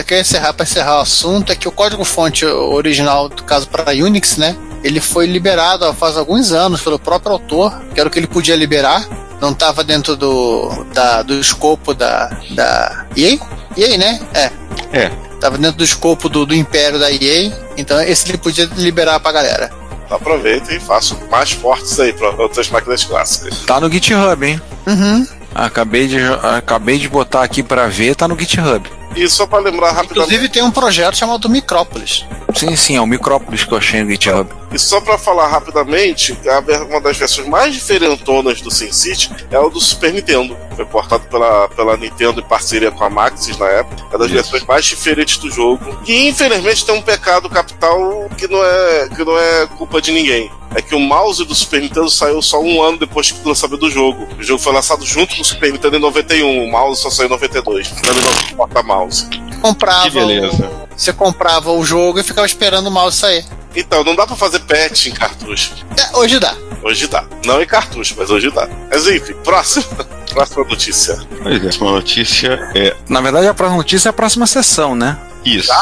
quero 0.05 0.21
encerrar 0.21 0.53
para 0.55 0.65
encerrar 0.65 0.99
o 0.99 1.01
assunto 1.03 1.53
é 1.53 1.57
que 1.57 1.69
o 1.69 1.73
código-fonte 1.73 2.45
original, 2.47 3.29
do 3.29 3.43
caso 3.43 3.69
para 3.69 3.93
Unix, 3.93 4.37
né? 4.37 4.57
Ele 4.83 5.01
foi 5.01 5.27
liberado 5.27 5.85
há 5.85 5.95
faz 5.95 6.17
alguns 6.17 6.53
anos 6.53 6.81
pelo 6.81 6.99
próprio 6.99 7.33
autor, 7.33 7.79
que 7.95 8.01
era 8.01 8.09
o 8.09 8.13
que 8.13 8.19
ele 8.19 8.27
podia 8.27 8.57
liberar. 8.57 9.07
Não 9.41 9.51
estava 9.51 9.85
dentro 9.85 10.17
do, 10.17 10.85
da, 10.93 11.23
do 11.23 11.35
escopo 11.39 11.95
da, 11.95 12.27
da 12.51 13.07
EA? 13.17 13.39
EA, 13.77 13.97
né? 13.97 14.21
É. 14.35 14.51
É. 14.93 15.11
Tava 15.41 15.57
dentro 15.57 15.79
do 15.79 15.85
escopo 15.85 16.29
do, 16.29 16.45
do 16.45 16.55
império 16.55 16.99
da 16.99 17.11
EA, 17.13 17.53
então 17.77 18.01
esse 18.01 18.29
ele 18.29 18.39
podia 18.39 18.69
liberar 18.77 19.21
pra 19.21 19.31
galera. 19.31 19.71
Aproveita 20.11 20.75
e 20.75 20.81
faça 20.81 21.17
mais 21.31 21.53
fortes 21.53 22.01
aí 22.01 22.13
para 22.13 22.31
outras 22.43 22.69
máquinas 22.71 23.05
clássicas. 23.05 23.61
Tá 23.67 23.79
no 23.79 23.91
GitHub, 23.91 24.45
hein? 24.45 24.61
Uhum. 24.87 25.27
Acabei 25.55 26.09
de, 26.09 26.19
acabei 26.57 26.99
de 26.99 27.09
botar 27.09 27.43
aqui 27.43 27.63
pra 27.63 27.87
ver, 27.87 28.15
tá 28.17 28.27
no 28.27 28.39
GitHub. 28.39 28.91
E 29.17 29.29
só 29.29 29.47
para 29.47 29.59
lembrar 29.59 29.93
rapidamente, 29.93 30.35
Inclusive 30.35 30.49
tem 30.49 30.63
um 30.63 30.71
projeto 30.71 31.17
chamado 31.17 31.49
Micrópolis. 31.49 32.25
Sim, 32.55 32.77
sim, 32.77 32.97
é 32.97 33.01
o 33.01 33.07
Micrópolis 33.07 33.65
que 33.65 33.73
eu 33.73 33.79
achei 33.79 34.03
no 34.03 34.11
GitHub. 34.11 34.49
e 34.73 34.79
só 34.79 35.01
para 35.01 35.19
falar 35.19 35.49
rapidamente, 35.49 36.39
uma 36.89 37.01
das 37.01 37.17
versões 37.17 37.49
mais 37.49 37.75
diferentonas 37.75 38.61
do 38.61 38.71
SimCity 38.71 39.31
é 39.51 39.59
o 39.59 39.69
do 39.71 39.81
Super 39.81 40.13
Nintendo. 40.13 40.57
Foi 40.77 40.85
portado 40.85 41.25
pela, 41.29 41.69
pela 41.69 41.97
Nintendo 41.97 42.41
em 42.41 42.45
parceria 42.45 42.91
com 42.91 43.05
a 43.05 43.11
Maxis 43.11 43.57
na 43.59 43.67
época. 43.67 44.05
É 44.13 44.19
das 44.19 44.31
versões 44.31 44.65
mais 44.65 44.85
diferentes 44.85 45.37
do 45.39 45.51
jogo. 45.51 45.85
Que 46.05 46.29
infelizmente 46.29 46.85
tem 46.85 46.95
um 46.95 47.03
pecado 47.03 47.49
capital 47.51 48.29
que 48.37 48.47
não 48.47 48.63
é, 48.65 49.09
que 49.15 49.25
não 49.25 49.39
é 49.39 49.67
culpa 49.77 50.01
de 50.01 50.13
ninguém. 50.13 50.51
É 50.75 50.83
que 50.83 50.95
o 50.95 51.01
mouse 51.01 51.45
do 51.45 51.55
Super 51.55 51.81
Nintendo 51.81 52.11
saiu 52.11 52.43
só 52.43 52.61
um 52.61 52.83
ano 52.83 52.99
depois 52.99 53.33
do 53.33 53.49
lançamento 53.49 53.81
do 53.81 53.91
jogo. 53.91 54.29
O 54.39 54.43
jogo 54.43 54.61
foi 54.63 54.73
lançado 54.73 55.05
junto 55.05 55.35
com 55.35 55.43
o 55.43 55.45
Super 55.45 55.73
Nintendo 55.73 55.97
em 55.97 56.01
91. 56.01 56.65
O 56.65 56.71
mouse 56.71 57.01
só 57.01 57.11
saiu 57.11 57.27
em 57.27 57.31
92. 57.31 57.89
Também 57.89 58.23
não 58.23 58.57
porta-mouse. 58.57 59.27
Comprava 59.63 60.03
Que 60.05 60.11
beleza. 60.11 60.67
o- 60.67 60.89
você 60.97 61.13
comprava 61.13 61.73
o 61.73 61.85
jogo 61.85 62.19
e 62.21 62.23
ficava 62.25 62.47
esperando 62.47 62.87
o 62.89 62.91
mouse 62.91 63.17
sair. 63.17 63.45
Então, 63.75 64.03
não 64.05 64.15
dá 64.17 64.27
pra 64.27 64.37
fazer 64.37 64.61
patch 64.61 65.07
em 65.07 65.13
cartucho. 65.13 65.73
É, 65.97 66.17
hoje 66.17 66.39
dá. 66.39 66.55
Hoje 66.83 67.07
dá. 67.07 67.25
Não 67.45 67.61
em 67.63 67.67
cartucho, 67.67 68.15
mas 68.19 68.31
hoje 68.31 68.51
dá. 68.51 68.69
Mas 68.91 69.07
enfim, 69.07 69.35
próximo. 69.45 69.85
Próxima 70.47 70.65
notícia. 70.65 71.19
Pois 71.43 71.77
é, 71.77 71.81
uma 71.83 71.93
notícia 71.93 72.71
é 72.75 72.97
Na 73.09 73.21
verdade, 73.21 73.47
a 73.47 73.55
próxima 73.55 73.77
notícia 73.79 74.09
é 74.09 74.11
a 74.11 74.13
próxima 74.13 74.47
sessão, 74.47 74.95
né? 74.95 75.17
isso. 75.45 75.73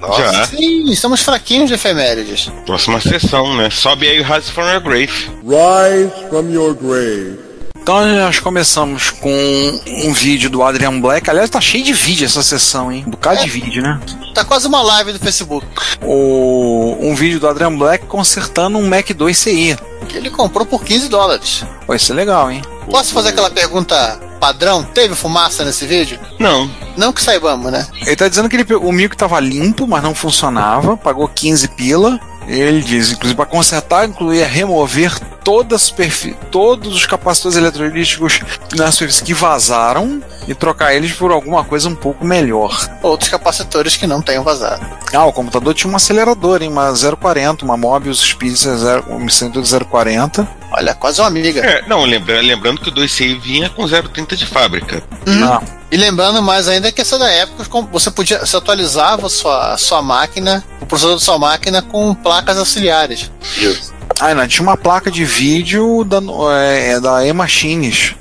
Nossa. 0.00 0.32
Já. 0.32 0.46
Sim, 0.46 0.90
estamos 0.90 1.22
fraquinhos 1.22 1.68
de 1.68 1.74
efemérides. 1.74 2.52
Próxima 2.66 3.00
sessão, 3.00 3.56
né? 3.56 3.70
Sobe 3.70 4.06
aí 4.06 4.20
o 4.20 4.24
Rise 4.24 4.52
from 4.52 4.68
Your 4.68 4.80
Grave. 4.80 5.30
Rise 5.42 6.28
from 6.28 6.50
your 6.50 6.74
grave. 6.74 7.43
Então 7.84 8.02
nós 8.16 8.38
começamos 8.40 9.10
com 9.10 9.80
um 9.86 10.10
vídeo 10.14 10.48
do 10.48 10.62
Adrian 10.62 10.98
Black. 10.98 11.28
Aliás, 11.28 11.50
tá 11.50 11.60
cheio 11.60 11.84
de 11.84 11.92
vídeo 11.92 12.24
essa 12.24 12.42
sessão, 12.42 12.90
hein? 12.90 13.04
Um 13.06 13.10
bocado 13.10 13.42
de 13.42 13.50
vídeo, 13.50 13.82
né? 13.82 14.00
Tá 14.34 14.42
quase 14.42 14.66
uma 14.66 14.80
live 14.80 15.12
do 15.12 15.18
Facebook. 15.18 15.66
O, 16.02 16.96
um 16.98 17.14
vídeo 17.14 17.38
do 17.38 17.46
Adrian 17.46 17.76
Black 17.76 18.06
consertando 18.06 18.78
um 18.78 18.88
Mac 18.88 19.10
2 19.10 19.36
CI. 19.36 19.76
Que 20.08 20.16
ele 20.16 20.30
comprou 20.30 20.64
por 20.64 20.82
15 20.82 21.10
dólares. 21.10 21.62
Vai 21.86 21.98
ser 21.98 22.14
legal, 22.14 22.50
hein? 22.50 22.62
Posso 22.90 23.12
fazer 23.12 23.28
aquela 23.28 23.50
pergunta 23.50 24.18
padrão? 24.40 24.82
Teve 24.82 25.14
fumaça 25.14 25.62
nesse 25.62 25.84
vídeo? 25.84 26.18
Não. 26.38 26.70
Não 26.96 27.12
que 27.12 27.20
saibamos, 27.20 27.70
né? 27.70 27.86
Ele 28.06 28.16
tá 28.16 28.26
dizendo 28.28 28.48
que 28.48 28.56
ele, 28.56 28.64
pegou- 28.64 28.88
o 28.88 28.92
mico 28.92 29.14
tava 29.14 29.38
limpo, 29.40 29.86
mas 29.86 30.02
não 30.02 30.14
funcionava, 30.14 30.96
pagou 30.96 31.28
15 31.28 31.68
pila. 31.68 32.18
Ele 32.46 32.80
diz, 32.82 33.10
inclusive, 33.12 33.36
para 33.36 33.46
consertar, 33.46 34.08
incluía 34.08 34.46
remover 34.46 35.18
toda 35.42 35.76
a 35.76 35.78
superfí- 35.78 36.36
todos 36.50 36.94
os 36.94 37.06
capacitores 37.06 37.56
eletrolíticos 37.56 38.40
na 38.74 38.90
superfície 38.90 39.24
que 39.24 39.34
vazaram 39.34 40.22
e 40.48 40.54
trocar 40.54 40.94
eles 40.94 41.12
por 41.12 41.30
alguma 41.30 41.64
coisa 41.64 41.88
um 41.88 41.94
pouco 41.94 42.24
melhor. 42.24 42.74
Outros 43.02 43.28
capacitores 43.30 43.96
que 43.96 44.06
não 44.06 44.20
tenham 44.22 44.42
vazado. 44.42 44.84
Ah, 45.12 45.24
o 45.24 45.32
computador 45.32 45.74
tinha 45.74 45.92
um 45.92 45.96
acelerador, 45.96 46.62
hein? 46.62 46.70
Uma 46.70 46.92
040, 46.92 47.64
uma 47.64 47.76
Mobius 47.76 48.20
Spitzer 48.20 48.74
0, 48.76 49.04
um 49.10 49.28
Centro 49.28 49.62
040. 49.62 50.46
Olha, 50.72 50.94
quase 50.94 51.20
uma 51.20 51.28
amiga. 51.28 51.60
É, 51.64 51.82
não, 51.86 52.04
lembra, 52.04 52.40
lembrando 52.40 52.80
que 52.80 52.88
o 52.88 52.92
2CI 52.92 53.38
vinha 53.40 53.68
com 53.70 53.84
0,30 53.84 54.34
de 54.36 54.44
fábrica. 54.46 55.02
Ah, 55.44 55.62
E 55.90 55.96
lembrando 55.96 56.42
mais 56.42 56.66
ainda 56.68 56.90
que 56.90 57.00
essa 57.00 57.18
da 57.18 57.30
época 57.30 57.64
como 57.66 57.88
você 57.88 58.10
podia, 58.10 58.40
você 58.40 58.56
atualizava 58.56 59.26
a 59.26 59.30
sua, 59.30 59.74
a 59.74 59.78
sua 59.78 60.02
máquina, 60.02 60.64
o 60.80 60.86
processador 60.86 61.16
da 61.16 61.24
sua 61.24 61.38
máquina 61.38 61.82
com 61.82 62.14
placas 62.14 62.58
auxiliares. 62.58 63.30
Isso. 63.58 63.94
Ah, 64.20 64.34
não, 64.34 64.46
tinha 64.46 64.62
uma 64.62 64.76
placa 64.76 65.10
de 65.10 65.24
vídeo 65.24 66.04
da, 66.04 66.20
é, 66.52 67.00
da 67.00 67.26
E-Machines, 67.26 68.14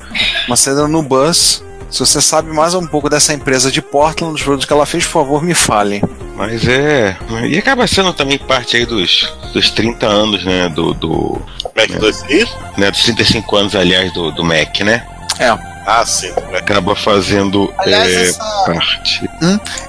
uma 0.47 0.55
saída 0.55 0.87
no 0.87 1.01
bus. 1.01 1.63
Se 1.89 1.99
você 1.99 2.19
sabe 2.19 2.51
mais 2.51 2.73
um 2.73 2.87
pouco 2.87 3.07
dessa 3.07 3.35
empresa 3.35 3.71
de 3.71 3.79
Portland, 3.79 4.33
dos 4.33 4.41
produtos 4.41 4.65
que 4.65 4.73
ela 4.73 4.85
fez, 4.85 5.05
por 5.05 5.11
favor, 5.11 5.43
me 5.43 5.53
fale. 5.53 6.01
Mas 6.35 6.67
é. 6.67 7.15
E 7.47 7.55
acaba 7.55 7.85
sendo 7.85 8.11
também 8.13 8.39
parte 8.39 8.75
aí 8.75 8.85
dos, 8.85 9.31
dos 9.53 9.69
30 9.69 10.07
anos, 10.07 10.43
né? 10.43 10.69
Do. 10.69 10.95
do 10.95 11.39
Mac 11.75 11.89
2i? 11.89 12.49
né, 12.77 12.89
dos 12.89 13.03
35 13.03 13.55
anos, 13.55 13.75
aliás, 13.75 14.11
do, 14.11 14.31
do 14.31 14.43
Mac, 14.43 14.79
né? 14.79 15.05
É, 15.39 15.55
Ah, 15.85 16.05
sim. 16.05 16.31
Mac. 16.51 16.55
Acaba 16.61 16.95
fazendo 16.95 17.73
Aliás, 17.77 18.11
é, 18.13 18.23
essa- 18.29 18.63
parte. 18.65 19.29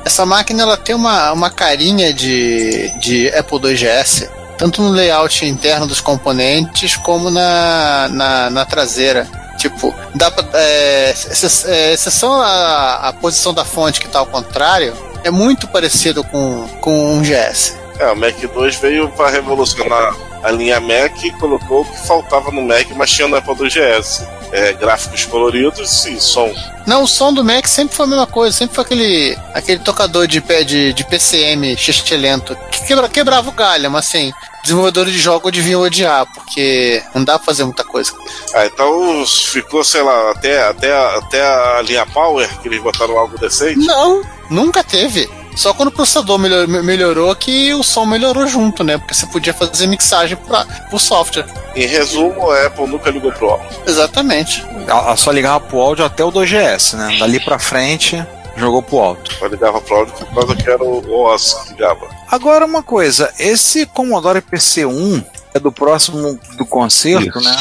Essa 0.05 0.27
máquina 0.27 0.63
ela 0.63 0.77
tem 0.77 0.95
uma, 0.95 1.33
uma 1.33 1.51
carinha 1.51 2.13
de, 2.13 2.91
de 2.99 3.29
Apple 3.29 3.59
2GS, 3.59 4.29
tanto 4.59 4.83
no 4.83 4.91
layout 4.91 5.45
interno 5.47 5.87
dos 5.87 6.01
componentes 6.01 6.97
como 6.97 7.31
na, 7.31 8.09
na, 8.11 8.51
na 8.51 8.65
traseira. 8.65 9.27
Tipo, 9.57 9.95
dá 10.15 10.31
pra, 10.31 10.45
é, 10.55 11.11
exce- 11.11 11.69
é, 11.71 11.93
exceção 11.93 12.41
a, 12.41 13.09
a 13.09 13.13
posição 13.13 13.55
da 13.55 13.65
fonte 13.65 14.01
que 14.01 14.07
está 14.07 14.19
ao 14.19 14.27
contrário, 14.27 14.93
é 15.23 15.31
muito 15.31 15.69
parecido 15.69 16.23
com, 16.25 16.69
com 16.81 17.15
um 17.19 17.23
GS. 17.23 17.77
É, 17.99 18.11
o 18.11 18.17
Mac 18.17 18.35
2 18.37 18.77
veio 18.77 19.09
para 19.11 19.31
revolucionar 19.31 20.13
a 20.43 20.51
linha 20.51 20.81
Mac 20.81 21.23
e 21.25 21.31
colocou 21.39 21.83
o 21.83 21.85
que 21.85 22.07
faltava 22.07 22.51
no 22.51 22.61
Mac, 22.63 22.87
mas 22.97 23.11
tinha 23.11 23.29
no 23.29 23.37
Apple 23.37 23.55
2GS. 23.55 24.27
É, 24.57 24.73
gráficos 24.73 25.25
coloridos 25.25 26.07
e 26.07 26.21
som. 26.21 26.55
Não, 26.87 27.03
o 27.03 27.09
som 27.09 27.33
do 27.33 27.43
Mac 27.43 27.67
sempre 27.67 27.97
foi 27.97 28.07
a 28.07 28.09
mesma 28.09 28.27
coisa, 28.27 28.57
sempre 28.57 28.73
foi 28.73 28.85
aquele, 28.85 29.39
aquele 29.53 29.81
tocador 29.81 30.29
de, 30.29 30.41
pé 30.41 30.63
de, 30.63 30.93
de 30.93 31.05
PCM 31.05 31.77
lento 32.13 32.57
que 32.71 32.87
quebra, 32.87 33.09
quebrava 33.09 33.49
o 33.49 33.53
galho, 33.53 33.91
mas 33.91 34.07
assim, 34.07 34.33
desenvolvedores 34.63 35.13
de 35.13 35.19
jogo 35.19 35.51
deviam 35.51 35.81
odiar, 35.81 36.25
porque 36.33 37.03
não 37.13 37.25
dá 37.25 37.37
pra 37.37 37.47
fazer 37.47 37.65
muita 37.65 37.83
coisa. 37.83 38.13
Ah, 38.55 38.65
então 38.65 39.27
ficou, 39.27 39.83
sei 39.83 40.03
lá, 40.03 40.31
até, 40.31 40.69
até, 40.69 40.93
até 41.17 41.43
a 41.43 41.83
linha 41.83 42.07
Power, 42.07 42.49
que 42.61 42.69
eles 42.69 42.81
botaram 42.81 43.19
algo 43.19 43.37
decente. 43.37 43.85
Não, 43.85 44.23
nunca 44.49 44.85
teve. 44.85 45.29
Só 45.57 45.73
quando 45.75 45.89
o 45.89 45.93
processador 45.93 46.39
melhor- 46.39 46.67
me- 46.67 46.83
melhorou 46.83 47.35
que 47.37 47.73
o 47.75 47.83
som 47.83 48.05
melhorou 48.05 48.47
junto, 48.47 48.83
né? 48.83 48.99
Porque 48.99 49.15
você 49.15 49.27
podia 49.27 49.55
fazer 49.55 49.87
mixagem 49.87 50.37
para 50.37 50.67
o 50.93 50.99
software. 50.99 51.47
Em 51.77 51.87
resumo, 51.87 52.51
a 52.51 52.67
Apple 52.67 52.87
nunca 52.87 53.11
ligou 53.11 53.31
pro 53.33 53.51
álbum. 53.51 53.65
Exatamente. 53.87 54.65
ela 54.87 55.17
só 55.17 55.31
ligava 55.31 55.61
pro 55.61 55.79
áudio 55.81 56.05
até 56.05 56.23
o 56.25 56.31
2GS, 56.31 56.95
né? 56.97 57.17
Dali 57.19 57.41
pra 57.41 57.59
frente, 57.59 58.23
jogou 58.57 58.83
pro 58.83 58.99
alto. 58.99 59.33
Só 59.35 59.47
ligava 59.47 59.81
pro 59.81 59.97
áudio 59.97 60.13
por 60.15 60.27
causa 60.35 60.55
que 60.57 60.69
era 60.71 60.83
o 60.85 61.11
OS 61.25 61.55
que 61.55 61.73
ligava. 61.73 62.09
Agora 62.31 62.65
uma 62.67 62.83
coisa, 62.83 63.33
esse 63.39 63.87
Commodore 63.87 64.43
PC1, 64.43 65.25
é 65.55 65.59
do 65.61 65.71
próximo 65.73 66.39
do 66.59 66.67
concerto, 66.67 67.41
né? 67.41 67.57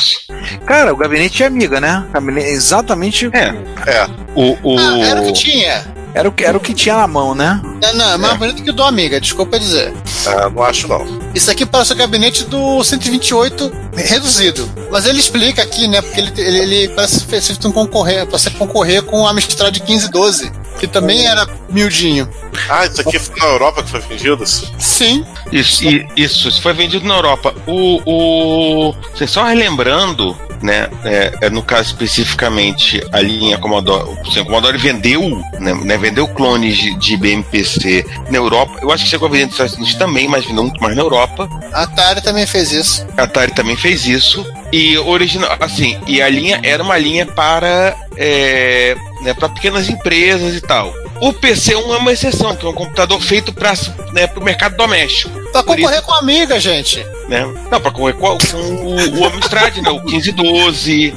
Cara, 0.66 0.92
o 0.94 0.98
gabinete 0.98 1.38
de 1.38 1.44
amiga, 1.44 1.80
né? 1.80 2.06
Gabinete- 2.12 2.48
exatamente. 2.50 3.30
É. 3.34 3.54
É. 3.90 4.08
O, 4.36 4.58
o... 4.74 4.78
Ah, 4.80 5.00
era 5.08 5.22
o 5.22 5.26
que 5.26 5.34
tinha. 5.34 5.86
Era 6.14 6.30
o 6.30 6.32
que, 6.32 6.44
era 6.44 6.56
o 6.56 6.60
que 6.62 6.74
tinha 6.74 6.96
na 6.96 7.08
mão, 7.08 7.34
né? 7.34 7.60
Não, 7.82 7.94
não, 7.96 8.12
é 8.14 8.18
mais 8.18 8.38
bonito 8.38 8.62
que 8.64 8.70
o 8.70 8.74
do 8.74 8.84
Amiga, 8.84 9.20
desculpa 9.20 9.60
dizer. 9.60 9.94
É, 10.28 10.50
não 10.50 10.64
acho 10.64 10.88
não. 10.88 11.06
Isso 11.34 11.50
aqui 11.50 11.66
parece 11.66 11.92
o 11.94 11.96
gabinete 11.96 12.44
do 12.46 12.84
128 12.84 13.72
reduzido. 13.96 14.70
Mas 14.92 15.06
ele 15.08 15.20
explica 15.20 15.64
aqui, 15.64 15.88
né? 15.88 16.02
Porque 16.02 16.20
ele, 16.22 16.32
ele, 16.38 16.58
ele 16.60 16.88
parece 16.90 17.20
ser 17.22 17.42
feito 17.42 17.68
um 17.68 17.72
concorrer, 17.72 18.26
você 18.28 18.50
concorrer 18.52 19.02
com 19.04 19.22
o 19.22 19.28
Amstrad 19.28 19.76
1512, 19.76 20.52
que 20.80 20.88
também 20.88 21.26
era 21.26 21.48
miudinho. 21.70 22.30
Ah, 22.70 22.86
isso 22.86 23.02
aqui 23.02 23.18
foi 23.18 23.36
na 23.40 23.46
Europa 23.48 23.82
que 23.84 23.90
foi 23.90 24.00
vendido? 24.02 24.44
Sim. 24.46 25.26
Isso, 25.52 25.84
i- 25.84 26.08
isso, 26.16 26.48
isso 26.48 26.62
foi 26.62 26.74
vendido 26.74 27.08
na 27.08 27.16
Europa. 27.16 27.54
O, 27.68 28.02
o 28.06 28.96
assim, 29.14 29.26
só 29.28 29.44
relembrando, 29.44 30.38
né, 30.62 30.88
é, 31.04 31.34
é, 31.42 31.50
no 31.50 31.62
caso 31.64 31.88
especificamente 31.90 33.06
a 33.12 33.20
linha 33.20 33.58
Commodore, 33.58 34.10
o 34.40 34.46
Commodore 34.46 34.78
vendeu, 34.78 35.22
né, 35.60 35.74
né, 35.74 35.98
vendeu 36.04 36.28
clones 36.28 36.76
de, 36.76 36.94
de 36.96 37.16
BMPC 37.16 38.06
na 38.30 38.38
Europa. 38.38 38.78
Eu 38.82 38.92
acho 38.92 39.06
que 39.06 39.10
chegou 39.10 39.30
a 39.30 39.32
vender 39.32 39.46
nos 39.46 39.54
Estados 39.54 39.76
Unidos 39.76 39.96
também, 39.96 40.28
mas 40.28 40.46
vendeu 40.46 40.64
muito 40.64 40.82
mais 40.82 40.94
na 40.98 41.02
Europa. 41.02 41.48
A 41.72 41.84
Atari 41.84 42.22
também 42.22 42.46
fez 42.46 42.74
isso. 42.74 43.08
A 43.18 43.24
Atari 43.24 43.54
também 43.54 43.78
fez 43.78 44.06
isso. 44.06 44.46
E 44.74 44.98
original, 44.98 45.56
assim, 45.62 45.98
e 46.06 46.22
a 46.22 46.28
linha 46.28 46.60
era 46.62 46.84
uma 46.84 46.98
linha 46.98 47.26
para 47.26 47.96
é, 48.18 48.98
né, 49.22 49.34
para 49.34 49.48
pequenas 49.48 49.88
empresas 49.88 50.56
e 50.56 50.62
tal. 50.62 50.94
O 51.22 51.32
PC1 51.32 51.94
é 51.94 51.98
uma 51.98 52.12
exceção, 52.12 52.54
que 52.54 52.66
é 52.66 52.70
um 52.70 52.74
computador 52.74 53.22
feito 53.22 53.54
para 53.54 53.72
né, 54.12 54.30
o 54.36 54.42
mercado 54.42 54.76
doméstico. 54.76 55.32
Pra 55.54 55.64
concorrer 55.64 56.02
com 56.02 56.14
a 56.14 56.20
Amiga, 56.20 56.60
gente. 56.60 57.00
né? 57.30 57.46
Não, 57.72 57.80
para 57.80 57.92
concorrer 57.92 58.16
com, 58.16 58.38
com 58.38 58.58
o, 58.58 59.20
o 59.20 59.26
Amstrad, 59.26 59.78
né? 59.78 59.90
O 59.90 60.04
1512. 60.04 61.14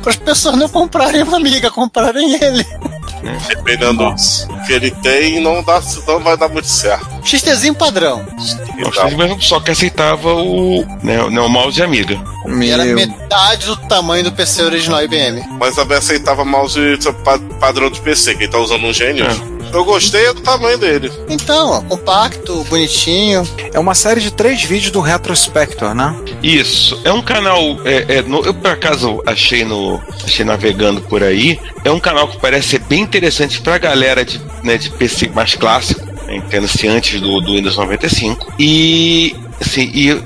Para 0.00 0.10
as 0.10 0.16
pessoas 0.16 0.56
não 0.56 0.68
comprarem 0.68 1.24
uma 1.24 1.38
Amiga, 1.38 1.70
comprarem 1.72 2.34
ele. 2.40 2.64
Dependendo 3.48 4.04
do 4.04 4.66
que 4.66 4.72
ele 4.72 4.90
tem, 4.90 5.40
não, 5.40 5.62
dá, 5.62 5.80
não 6.06 6.20
vai 6.20 6.36
dar 6.36 6.48
muito 6.48 6.68
certo. 6.68 7.06
XTzinho 7.24 7.74
padrão. 7.74 8.24
Então, 8.78 9.40
só 9.40 9.60
que 9.60 9.70
aceitava 9.70 10.32
o, 10.34 10.84
né, 11.02 11.20
o- 11.22 11.30
né, 11.30 11.40
o 11.40 11.48
mouse 11.48 11.74
de 11.74 11.82
amiga. 11.82 12.18
E 12.46 12.70
era 12.70 12.84
Meu. 12.84 12.94
metade 12.96 13.66
do 13.66 13.76
tamanho 13.76 14.24
do 14.24 14.32
PC 14.32 14.62
original 14.62 15.02
IBM. 15.02 15.44
mas 15.58 15.74
também 15.74 15.98
aceitava 15.98 16.44
mouse 16.44 16.78
pa- 17.24 17.38
padrão 17.60 17.90
de 17.90 18.00
PC, 18.00 18.34
quem 18.36 18.48
tá 18.48 18.58
usando 18.58 18.84
um 18.86 18.92
gênio. 18.92 19.26
Eu 19.72 19.84
gostei 19.84 20.26
do 20.32 20.40
tamanho 20.40 20.78
dele. 20.78 21.12
Então, 21.28 21.70
ó, 21.70 21.80
compacto, 21.82 22.64
bonitinho. 22.64 23.46
É 23.72 23.78
uma 23.78 23.94
série 23.94 24.20
de 24.20 24.30
três 24.30 24.62
vídeos 24.62 24.90
do 24.90 25.00
Retrospector, 25.00 25.94
né? 25.94 26.14
Isso, 26.42 26.98
é 27.04 27.12
um 27.12 27.22
canal. 27.22 27.60
é, 27.84 28.16
é, 28.18 28.22
no- 28.22 28.44
eu 28.44 28.54
por 28.54 28.70
acaso 28.70 29.22
achei 29.26 29.64
no. 29.64 30.00
achei 30.24 30.44
navegando 30.44 31.00
por 31.02 31.22
aí. 31.22 31.58
É 31.84 31.90
um 31.90 32.00
canal 32.00 32.28
que 32.28 32.38
parece 32.38 32.68
ser 32.68 32.80
bem 32.80 33.02
interessante 33.02 33.60
pra 33.60 33.78
galera 33.78 34.24
de, 34.24 34.40
né, 34.62 34.76
de 34.78 34.90
PC 34.90 35.28
mais 35.34 35.54
clássico, 35.54 36.04
né, 36.26 36.36
entenda-se 36.36 36.86
antes 36.88 37.20
do, 37.20 37.40
do 37.40 37.52
Windows 37.54 37.76
95. 37.76 38.52
E 38.58 39.36
assim, 39.60 39.90
e. 39.94 40.22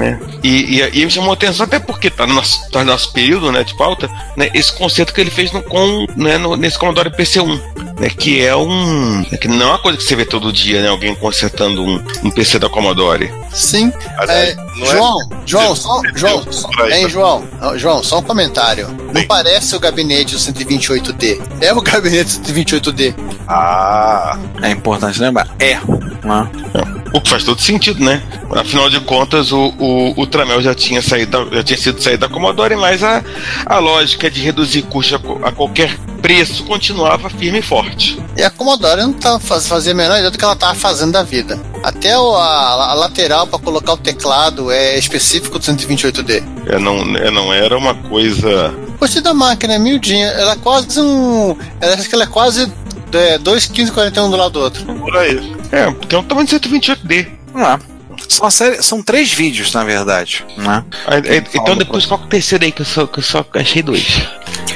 Né? 0.00 0.18
E, 0.42 0.78
e, 0.80 1.00
e 1.00 1.04
me 1.04 1.10
chamou 1.10 1.30
a 1.30 1.34
atenção 1.34 1.66
até 1.66 1.78
porque 1.78 2.08
tá 2.08 2.26
no 2.26 2.32
nosso, 2.32 2.70
tá 2.70 2.78
no 2.78 2.86
nosso 2.86 3.12
período 3.12 3.52
né, 3.52 3.62
de 3.62 3.74
pauta, 3.76 4.08
né, 4.34 4.48
esse 4.54 4.72
conceito 4.72 5.12
que 5.12 5.20
ele 5.20 5.30
fez 5.30 5.52
no, 5.52 5.62
com, 5.62 6.06
né, 6.16 6.38
no- 6.38 6.56
nesse 6.56 6.78
Commodore 6.78 7.10
PC1, 7.10 7.60
né, 8.00 8.08
que 8.08 8.40
é 8.42 8.56
um. 8.56 9.22
que 9.38 9.46
não 9.46 9.60
é 9.60 9.66
uma 9.72 9.78
coisa 9.78 9.98
que 9.98 10.04
você 10.04 10.16
vê 10.16 10.24
todo 10.24 10.50
dia, 10.50 10.80
né? 10.80 10.88
Alguém 10.88 11.14
consertando 11.14 11.82
um, 11.84 12.02
um 12.24 12.30
PC 12.30 12.58
da 12.58 12.70
Commodore. 12.70 13.30
Sim. 13.52 13.92
Aliás, 14.16 14.48
É, 14.48 14.54
não 14.56 14.86
João, 14.86 15.16
João, 15.44 15.76
só, 15.76 16.00
João, 16.14 16.44
só, 16.50 16.68
aí, 16.78 16.92
hein, 16.94 17.02
tá? 17.02 17.08
João, 17.10 17.44
João, 17.76 18.02
só 18.02 18.20
um 18.20 18.22
comentário. 18.22 18.88
Não 18.88 19.12
Bem. 19.12 19.26
parece 19.26 19.76
o 19.76 19.80
gabinete 19.80 20.32
do 20.32 20.38
128D. 20.40 21.42
É 21.60 21.74
o 21.74 21.82
gabinete 21.82 22.38
do 22.40 22.48
128D. 22.54 23.14
Ah, 23.46 24.38
É 24.62 24.70
importante 24.70 25.20
lembrar. 25.20 25.48
É. 25.58 25.74
Né? 25.74 26.50
O 27.12 27.20
que 27.20 27.28
faz 27.30 27.42
todo 27.44 27.60
sentido, 27.60 28.02
né? 28.04 28.22
Afinal 28.54 28.88
de 28.88 29.00
contas, 29.00 29.50
o, 29.52 29.74
o 29.78 29.89
Ultramel 30.16 30.60
já 30.62 30.74
tinha 30.74 31.00
saído, 31.02 31.48
já 31.52 31.62
tinha 31.62 31.78
sido 31.78 32.02
saído 32.02 32.20
da 32.26 32.28
Commodore, 32.28 32.76
mas 32.76 33.02
a, 33.02 33.22
a 33.66 33.78
lógica 33.78 34.30
de 34.30 34.40
reduzir 34.40 34.82
custo 34.82 35.14
a, 35.16 35.48
a 35.48 35.52
qualquer 35.52 35.96
preço 36.20 36.64
continuava 36.64 37.30
firme 37.30 37.60
e 37.60 37.62
forte. 37.62 38.20
E 38.36 38.42
a 38.42 38.50
Commodore 38.50 39.00
não 39.02 39.12
tá 39.12 39.38
faz, 39.40 39.66
fazia 39.66 39.92
a 39.92 39.94
menor 39.94 40.16
ideia 40.16 40.30
do 40.30 40.36
que 40.38 40.44
ela 40.44 40.54
tava 40.56 40.74
fazendo 40.74 41.12
da 41.12 41.22
vida. 41.22 41.58
Até 41.82 42.18
o- 42.18 42.36
a, 42.36 42.90
a 42.90 42.94
lateral 42.94 43.46
para 43.46 43.58
colocar 43.58 43.92
o 43.94 43.96
teclado 43.96 44.70
é 44.70 44.98
específico 44.98 45.58
do 45.58 45.64
128D. 45.64 46.42
É, 46.66 46.78
não, 46.78 46.98
é, 47.16 47.30
não 47.30 47.52
era 47.52 47.76
uma 47.76 47.94
coisa. 47.94 48.74
Gostei 48.98 49.22
da 49.22 49.32
máquina, 49.32 49.74
é 49.74 49.78
miudinha. 49.78 50.26
Ela 50.28 50.52
é 50.52 50.56
quase 50.56 51.00
um. 51.00 51.56
Ela, 51.80 51.94
acho 51.94 52.08
que 52.08 52.14
ela 52.14 52.24
é 52.24 52.26
quase 52.26 52.70
é, 53.12 53.38
2,1541 53.38 54.30
do 54.30 54.36
lado 54.36 54.50
do 54.52 54.60
outro. 54.60 54.84
por 54.84 55.16
aí. 55.16 55.56
É, 55.72 55.90
porque 55.90 56.14
é 56.14 56.18
um 56.18 56.22
tamanho 56.22 56.46
de 56.46 56.54
128D. 56.60 57.26
É. 57.56 57.89
São, 58.28 58.50
série- 58.50 58.82
são 58.82 59.02
três 59.02 59.32
vídeos, 59.32 59.72
na 59.72 59.84
verdade. 59.84 60.44
Né? 60.56 60.84
Então 61.54 61.76
depois 61.76 62.06
qual 62.06 62.18
que 62.18 62.24
é 62.24 62.26
o 62.26 62.30
terceiro 62.30 62.64
aí 62.64 62.72
que 62.72 62.82
eu 62.82 62.86
só, 62.86 63.06
que 63.06 63.18
eu 63.18 63.22
só 63.22 63.44
achei 63.54 63.82
dois. 63.82 64.22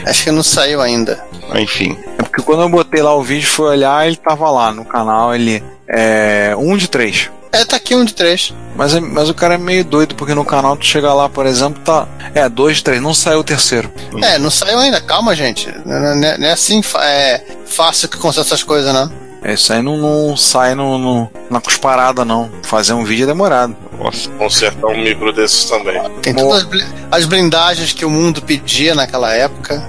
Acho 0.06 0.24
que 0.24 0.30
não 0.30 0.42
saiu 0.42 0.80
ainda. 0.80 1.22
Ah, 1.50 1.60
Enfim. 1.60 1.96
É 2.18 2.22
porque 2.22 2.42
quando 2.42 2.62
eu 2.62 2.68
botei 2.68 3.02
lá 3.02 3.14
o 3.14 3.22
vídeo, 3.22 3.46
fui 3.48 3.66
olhar, 3.66 4.06
ele 4.06 4.16
tava 4.16 4.50
lá 4.50 4.72
no 4.72 4.84
canal, 4.84 5.34
ele 5.34 5.62
é 5.88 6.54
um 6.58 6.76
de 6.76 6.88
três. 6.88 7.30
É, 7.52 7.64
tá 7.64 7.76
aqui 7.76 7.94
um 7.94 8.04
de 8.04 8.12
três. 8.14 8.52
Mas, 8.74 8.94
é- 8.96 9.00
mas 9.00 9.28
o 9.30 9.34
cara 9.34 9.54
é 9.54 9.58
meio 9.58 9.84
doido, 9.84 10.16
porque 10.16 10.34
no 10.34 10.44
canal 10.44 10.76
tu 10.76 10.84
chega 10.84 11.14
lá, 11.14 11.28
por 11.28 11.46
exemplo, 11.46 11.80
tá. 11.84 12.08
É, 12.34 12.48
dois 12.48 12.78
de 12.78 12.84
três, 12.84 13.00
não 13.00 13.14
saiu 13.14 13.38
o 13.38 13.44
terceiro. 13.44 13.92
É, 14.20 14.38
não 14.38 14.50
saiu 14.50 14.76
ainda. 14.80 15.00
Calma, 15.00 15.36
gente. 15.36 15.72
Não, 15.86 16.00
não- 16.00 16.16
não 16.16 16.46
é- 16.48 16.50
assim 16.52 16.82
é, 17.00 17.44
fácil 17.64 18.08
que 18.08 18.16
conserta 18.18 18.48
essas 18.48 18.64
coisas, 18.64 18.92
não. 18.92 19.08
É, 19.44 19.52
Isso 19.54 19.72
aí 19.72 19.82
não, 19.82 19.96
não 19.98 20.36
sai 20.36 20.74
no, 20.74 20.96
no- 20.98 21.30
na 21.50 21.60
cusparada, 21.60 22.24
não. 22.24 22.50
Fazer 22.62 22.94
um 22.94 23.04
vídeo 23.04 23.24
é 23.24 23.26
demorado. 23.26 23.76
Nossa. 23.98 24.28
Consertar 24.30 24.86
um 24.88 25.02
micro 25.02 25.32
desses 25.32 25.66
também. 25.66 26.00
Tem 26.22 26.34
todas 26.34 26.62
as 26.62 26.64
bli- 26.64 26.86
as 27.10 27.24
blindagens 27.26 27.92
que 27.92 28.04
o 28.04 28.10
mundo 28.10 28.40
pedia 28.42 28.94
naquela 28.94 29.32
época. 29.34 29.86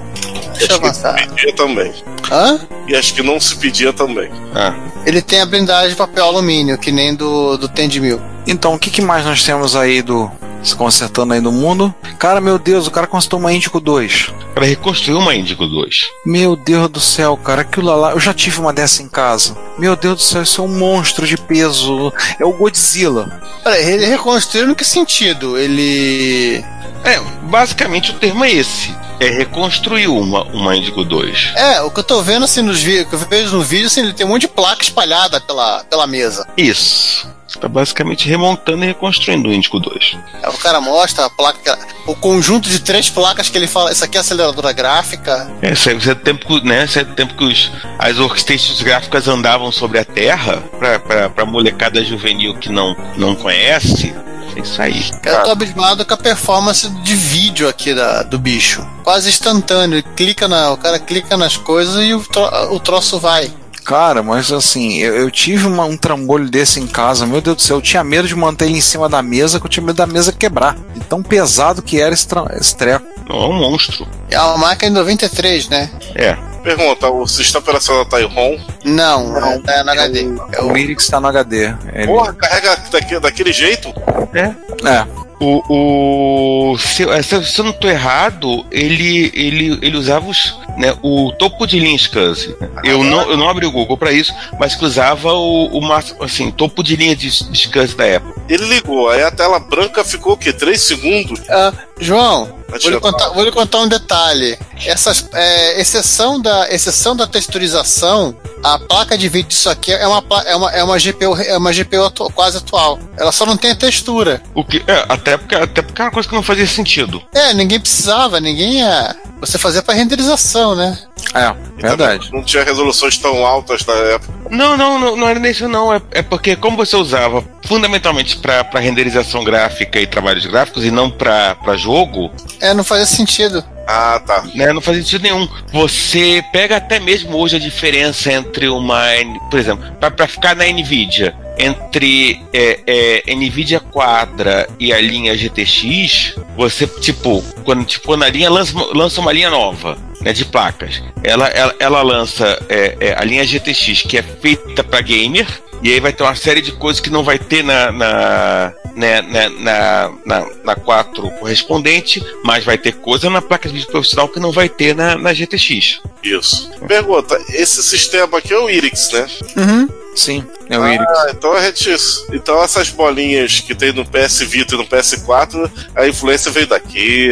Deixa 0.57 0.73
eu 0.73 0.77
avançar. 0.77 1.15
Pedia 1.29 1.53
também. 1.55 1.93
Hã? 2.31 2.59
E 2.87 2.95
acho 2.95 3.13
que 3.13 3.23
não 3.23 3.39
se 3.39 3.55
pedia 3.55 3.91
também. 3.93 4.29
Ah, 4.53 4.73
Ele 5.05 5.21
tem 5.21 5.41
a 5.41 5.45
blindagem 5.45 5.89
de 5.89 5.95
papel 5.95 6.25
alumínio, 6.25 6.77
que 6.77 6.91
nem 6.91 7.15
do, 7.15 7.57
do 7.57 7.67
Tend 7.69 7.97
Mil. 7.99 8.21
Então, 8.47 8.73
o 8.75 8.79
que, 8.79 8.89
que 8.89 9.01
mais 9.01 9.25
nós 9.25 9.43
temos 9.43 9.75
aí 9.75 10.01
do. 10.01 10.29
Se 10.63 10.75
consertando 10.75 11.33
aí 11.33 11.41
do 11.41 11.51
mundo? 11.51 11.93
Cara, 12.17 12.41
meu 12.41 12.57
Deus, 12.57 12.87
o 12.87 12.91
cara 12.91 13.05
consertou 13.07 13.39
uma 13.39 13.53
Índico 13.53 13.79
2. 13.79 14.33
Para 14.55 14.65
reconstruir 14.65 15.15
uma 15.15 15.35
Índico 15.35 15.67
2. 15.67 16.09
Meu 16.25 16.55
Deus 16.55 16.89
do 16.89 17.01
céu, 17.01 17.35
cara, 17.35 17.61
aquilo 17.61 17.93
lá. 17.93 18.11
Eu 18.11 18.19
já 18.21 18.33
tive 18.33 18.59
uma 18.61 18.71
dessa 18.71 19.03
em 19.03 19.09
casa. 19.09 19.55
Meu 19.77 19.97
Deus 19.97 20.15
do 20.15 20.21
céu, 20.21 20.41
isso 20.43 20.61
é 20.61 20.63
um 20.63 20.79
monstro 20.79 21.27
de 21.27 21.37
peso. 21.37 22.11
É 22.39 22.45
o 22.45 22.53
Godzilla. 22.53 23.41
Peraí, 23.63 23.91
ele 23.91 24.05
reconstruiu 24.05 24.65
no 24.65 24.75
que 24.75 24.85
sentido? 24.85 25.57
Ele. 25.57 26.63
É, 27.03 27.19
basicamente 27.43 28.11
o 28.11 28.13
termo 28.15 28.45
é 28.45 28.51
esse. 28.51 28.95
É 29.19 29.27
reconstruir 29.29 30.07
uma, 30.07 30.43
uma 30.43 30.75
Índico 30.75 31.03
2. 31.03 31.53
É, 31.55 31.81
o 31.81 31.91
que 31.91 31.99
eu 31.99 32.03
tô 32.03 32.21
vendo 32.21 32.45
assim 32.45 32.61
nos 32.61 32.81
vídeos, 32.81 33.09
que 33.09 33.15
eu 33.15 33.19
vejo 33.19 33.57
no 33.57 33.61
vídeo, 33.61 33.87
assim, 33.87 34.01
ele 34.01 34.13
tem 34.13 34.25
um 34.25 34.29
monte 34.29 34.41
de 34.41 34.47
placa 34.47 34.81
espalhada 34.81 35.39
pela, 35.41 35.83
pela 35.83 36.07
mesa. 36.07 36.47
Isso. 36.57 37.27
Tá 37.61 37.67
basicamente 37.69 38.27
remontando 38.27 38.83
e 38.83 38.87
reconstruindo 38.87 39.47
o 39.49 39.53
Índico 39.53 39.79
2. 39.79 40.17
Aí 40.43 40.49
o 40.49 40.57
cara 40.57 40.81
mostra 40.81 41.25
a 41.25 41.29
placa, 41.29 41.77
o 42.05 42.13
conjunto 42.15 42.67
de 42.67 42.79
três 42.79 43.09
placas 43.09 43.47
que 43.49 43.57
ele 43.57 43.67
fala, 43.67 43.91
isso 43.91 44.03
aqui 44.03 44.17
é 44.17 44.19
aceleradora 44.21 44.73
gráfica. 44.73 45.49
É, 45.61 45.71
isso 45.71 45.89
é 45.89 45.93
do 45.93 46.15
tempo 46.15 46.45
que, 46.45 46.67
né, 46.67 46.83
isso 46.85 46.99
é 46.99 47.03
do 47.03 47.13
tempo 47.15 47.33
que 47.35 47.43
os, 47.45 47.71
as 47.99 48.17
workstations 48.17 48.81
gráficas 48.81 49.27
andavam 49.27 49.71
sobre 49.71 49.99
a 49.99 50.05
Terra, 50.05 50.63
pra, 50.77 50.99
pra, 50.99 51.29
pra 51.29 51.45
molecada 51.45 52.03
juvenil 52.03 52.57
que 52.57 52.69
não, 52.69 52.95
não 53.15 53.35
conhece. 53.35 54.13
É 54.55 54.59
isso 54.61 54.81
aí. 54.81 55.05
Eu 55.23 55.43
tô 55.43 55.51
abismado 55.51 56.05
com 56.05 56.13
a 56.13 56.17
performance 56.17 56.89
de 56.89 57.15
vídeo 57.15 57.67
aqui 57.69 57.93
da, 57.93 58.23
do 58.23 58.39
bicho. 58.39 58.85
Quase 59.03 59.27
instantâneo. 59.29 59.97
Ele 59.97 60.03
clica 60.15 60.47
na, 60.47 60.71
o 60.71 60.77
cara 60.77 60.97
clica 60.97 61.35
nas 61.37 61.57
coisas 61.57 62.03
e 62.05 62.13
o, 62.13 62.21
tro- 62.21 62.73
o 62.73 62.79
troço 62.79 63.19
vai. 63.19 63.51
Cara, 63.85 64.23
mas 64.23 64.51
assim, 64.51 64.97
eu, 64.97 65.15
eu 65.15 65.29
tive 65.31 65.67
uma- 65.67 65.85
um 65.85 65.95
trambolho 65.95 66.49
desse 66.49 66.79
em 66.79 66.87
casa, 66.87 67.25
meu 67.27 67.39
Deus 67.39 67.57
do 67.57 67.61
céu, 67.61 67.77
eu 67.77 67.81
tinha 67.81 68.03
medo 68.03 68.27
de 68.27 68.35
manter 68.35 68.65
ele 68.65 68.77
em 68.77 68.81
cima 68.81 69.07
da 69.07 69.21
mesa, 69.21 69.59
que 69.59 69.65
eu 69.65 69.69
tinha 69.69 69.85
medo 69.85 69.95
da 69.97 70.07
mesa 70.07 70.33
quebrar. 70.33 70.75
De 70.93 71.01
tão 71.01 71.21
pesado 71.21 71.81
que 71.83 72.01
era 72.01 72.13
esse, 72.13 72.27
esse 72.59 72.75
treco. 72.75 73.05
Não, 73.29 73.35
é 73.35 73.47
um 73.47 73.53
monstro. 73.53 74.07
É 74.29 74.39
uma 74.39 74.57
máquina 74.57 74.89
de 74.91 74.97
93, 74.97 75.69
né? 75.69 75.89
É. 76.15 76.35
Pergunta, 76.63 77.07
o 77.09 77.27
sistema 77.27 77.59
operacional 77.61 78.05
tá 78.05 78.19
em 78.19 78.25
ROM? 78.25 78.57
Não, 78.83 79.31
Não, 79.39 79.51
é, 79.53 79.59
tá 79.59 79.83
no 79.83 79.91
HD. 79.91 80.27
É 80.51 80.61
O 80.61 80.67
o, 80.67 80.73
Mirix 80.73 81.07
tá 81.07 81.19
no 81.19 81.27
HD. 81.27 81.73
Ele- 81.93 82.07
Porra, 82.07 82.33
carrega 82.33 82.75
daquele, 82.91 83.19
daquele 83.19 83.53
jeito? 83.53 83.89
é. 84.33 85.05
O, 85.21 85.24
O, 85.45 86.71
o 86.73 86.77
se, 86.77 87.03
eu- 87.03 87.23
se 87.43 87.59
eu- 87.59 87.65
não 87.65 87.71
tô 87.73 87.87
errado, 87.87 88.65
ele, 88.71 89.31
ele, 89.33 89.77
ele 89.81 89.95
usava 89.97 90.27
os, 90.27 90.57
né, 90.77 90.93
o 91.03 91.31
topo 91.37 91.67
de 91.67 91.79
linha 91.79 91.95
SCSI. 91.95 92.55
Eu 92.83 93.03
não, 93.03 93.29
eu 93.29 93.37
não 93.37 93.47
abri 93.49 93.65
o 93.65 93.71
Google 93.71 93.97
pra 93.97 94.11
isso, 94.11 94.33
mas 94.59 94.75
que 94.75 94.83
usava 94.83 95.33
o, 95.33 95.67
o 95.77 95.81
máximo, 95.81 96.23
assim, 96.23 96.49
topo 96.51 96.81
de 96.83 96.95
linha 96.95 97.15
de, 97.15 97.29
de 97.29 97.57
SCSI 97.59 97.95
da 97.95 98.15
Apple. 98.17 98.33
Ele 98.49 98.65
ligou, 98.65 99.09
aí 99.09 99.21
a 99.23 99.31
tela 99.31 99.59
branca 99.59 100.03
ficou 100.03 100.33
o 100.33 100.37
quê? 100.37 100.51
3 100.51 100.79
segundos? 100.81 101.39
Ah, 101.49 101.71
João, 101.99 102.59
vou 102.67 102.91
lhe, 102.91 102.99
contar, 102.99 103.29
vou 103.29 103.43
lhe 103.43 103.51
contar 103.51 103.79
um 103.79 103.87
detalhe. 103.87 104.57
Essas, 104.85 105.27
é, 105.33 105.79
exceção, 105.79 106.41
da, 106.41 106.69
exceção 106.69 107.15
da 107.15 107.25
texturização, 107.25 108.35
a 108.63 108.77
placa 108.77 109.17
de 109.17 109.29
vídeo 109.29 109.47
disso 109.49 109.69
aqui 109.69 109.93
é 109.93 110.05
uma, 110.05 110.23
é 110.45 110.55
uma, 110.55 110.71
é 110.71 110.83
uma 110.83 110.97
GPU, 110.99 111.35
é 111.41 111.57
uma 111.57 111.71
GPU 111.71 112.03
atu- 112.03 112.29
quase 112.33 112.57
atual. 112.57 112.99
Ela 113.17 113.31
só 113.31 113.45
não 113.45 113.55
tem 113.55 113.71
a 113.71 113.75
textura. 113.75 114.41
O 114.53 114.63
que, 114.63 114.83
é, 114.87 115.05
até 115.07 115.37
porque, 115.37 115.55
até 115.55 115.81
porque 115.81 116.01
é 116.01 116.05
uma 116.05 116.11
coisa 116.11 116.27
que 116.27 116.35
não 116.35 116.43
fazia 116.43 116.67
sentido. 116.67 117.21
É, 117.33 117.53
ninguém 117.53 117.79
precisava, 117.79 118.39
ninguém 118.39 118.79
ia. 118.79 119.15
Você 119.39 119.57
fazia 119.57 119.81
pra 119.83 119.93
renderização, 119.93 120.75
né? 120.75 120.97
É, 121.33 121.53
verdade. 121.81 122.29
Não 122.31 122.43
tinha 122.43 122.63
resoluções 122.63 123.17
tão 123.17 123.45
altas 123.45 123.85
na 123.85 123.93
época. 123.93 124.33
Não, 124.49 124.77
não, 124.77 124.97
não, 124.99 125.15
não 125.15 125.27
era 125.27 125.49
isso 125.49 125.67
não. 125.67 125.93
É, 125.93 126.01
é 126.11 126.21
porque 126.21 126.55
como 126.55 126.77
você 126.77 126.95
usava 126.95 127.43
fundamentalmente 127.65 128.37
para 128.37 128.79
renderização 128.79 129.43
gráfica 129.43 129.99
e 129.99 130.07
trabalhos 130.07 130.45
gráficos 130.45 130.85
e 130.85 130.91
não 130.91 131.09
para 131.09 131.55
jogo, 131.85 132.31
É, 132.59 132.73
não 132.73 132.83
fazia 132.83 133.05
sentido. 133.05 133.63
Ah, 133.87 134.19
tá. 134.25 134.43
né, 134.55 134.73
não 134.73 134.81
faz 134.81 134.97
sentido 134.97 135.21
nenhum. 135.21 135.47
Você 135.71 136.43
pega 136.51 136.77
até 136.77 136.99
mesmo 136.99 137.37
hoje 137.37 137.57
a 137.57 137.59
diferença 137.59 138.33
entre 138.33 138.67
uma, 138.67 139.03
por 139.51 139.59
exemplo, 139.59 139.85
para 139.99 140.27
ficar 140.27 140.55
na 140.55 140.65
Nvidia, 140.65 141.35
entre 141.59 142.41
é, 142.51 143.21
é, 143.27 143.35
Nvidia 143.35 143.79
Quadra 143.79 144.67
e 144.79 144.91
a 144.91 144.99
linha 144.99 145.37
GTX, 145.37 146.35
você 146.57 146.87
tipo 146.87 147.43
quando 147.63 147.85
tipo 147.85 148.07
quando 148.07 148.23
a 148.23 148.29
linha 148.29 148.49
lança, 148.49 148.73
lança 148.93 149.21
uma 149.21 149.31
linha 149.31 149.51
nova. 149.51 149.97
Né, 150.21 150.33
de 150.33 150.45
placas. 150.45 151.03
Ela, 151.23 151.47
ela, 151.49 151.75
ela 151.77 152.01
lança 152.01 152.57
é, 152.67 152.97
é, 152.99 153.15
a 153.15 153.23
linha 153.23 153.45
GTX, 153.45 154.01
que 154.01 154.17
é 154.17 154.23
feita 154.23 154.83
para 154.83 154.99
gamer, 155.01 155.45
e 155.85 155.93
aí 155.93 155.99
vai 155.99 156.11
ter 156.11 156.23
uma 156.23 156.33
série 156.33 156.61
de 156.61 156.71
coisas 156.71 156.99
que 156.99 157.11
não 157.11 157.23
vai 157.23 157.37
ter 157.37 157.63
na, 157.63 157.91
na, 157.91 158.73
né, 158.95 159.21
né, 159.21 159.49
na, 159.49 160.11
na, 160.25 160.47
na 160.63 160.75
4 160.75 161.29
correspondente, 161.33 162.25
mas 162.43 162.65
vai 162.65 162.75
ter 162.75 162.93
coisa 162.93 163.29
na 163.29 163.39
placa 163.39 163.69
de 163.69 163.75
vídeo 163.75 163.91
profissional 163.91 164.27
que 164.27 164.39
não 164.39 164.51
vai 164.51 164.67
ter 164.67 164.95
na, 164.95 165.15
na 165.15 165.31
GTX. 165.31 166.01
Isso. 166.23 166.71
Pergunta: 166.87 167.39
esse 167.49 167.83
sistema 167.83 168.39
aqui 168.39 168.51
é 168.51 168.57
o 168.57 168.67
Irix, 168.67 169.11
né? 169.11 169.27
Uhum. 169.57 169.87
Sim, 170.15 170.43
é 170.71 170.79
o 170.79 170.87
Irix. 170.87 171.05
Ah, 171.07 171.27
então 171.29 171.55
é 171.55 171.69
isso. 171.69 172.25
Então 172.33 172.63
essas 172.63 172.89
bolinhas 172.89 173.59
que 173.59 173.75
tem 173.75 173.93
no 173.93 174.03
PS 174.03 174.39
Vita 174.39 174.73
e 174.73 174.77
no 174.79 174.87
PS4, 174.87 175.69
a 175.93 176.07
influência 176.07 176.49
veio 176.49 176.65
daqui. 176.65 177.29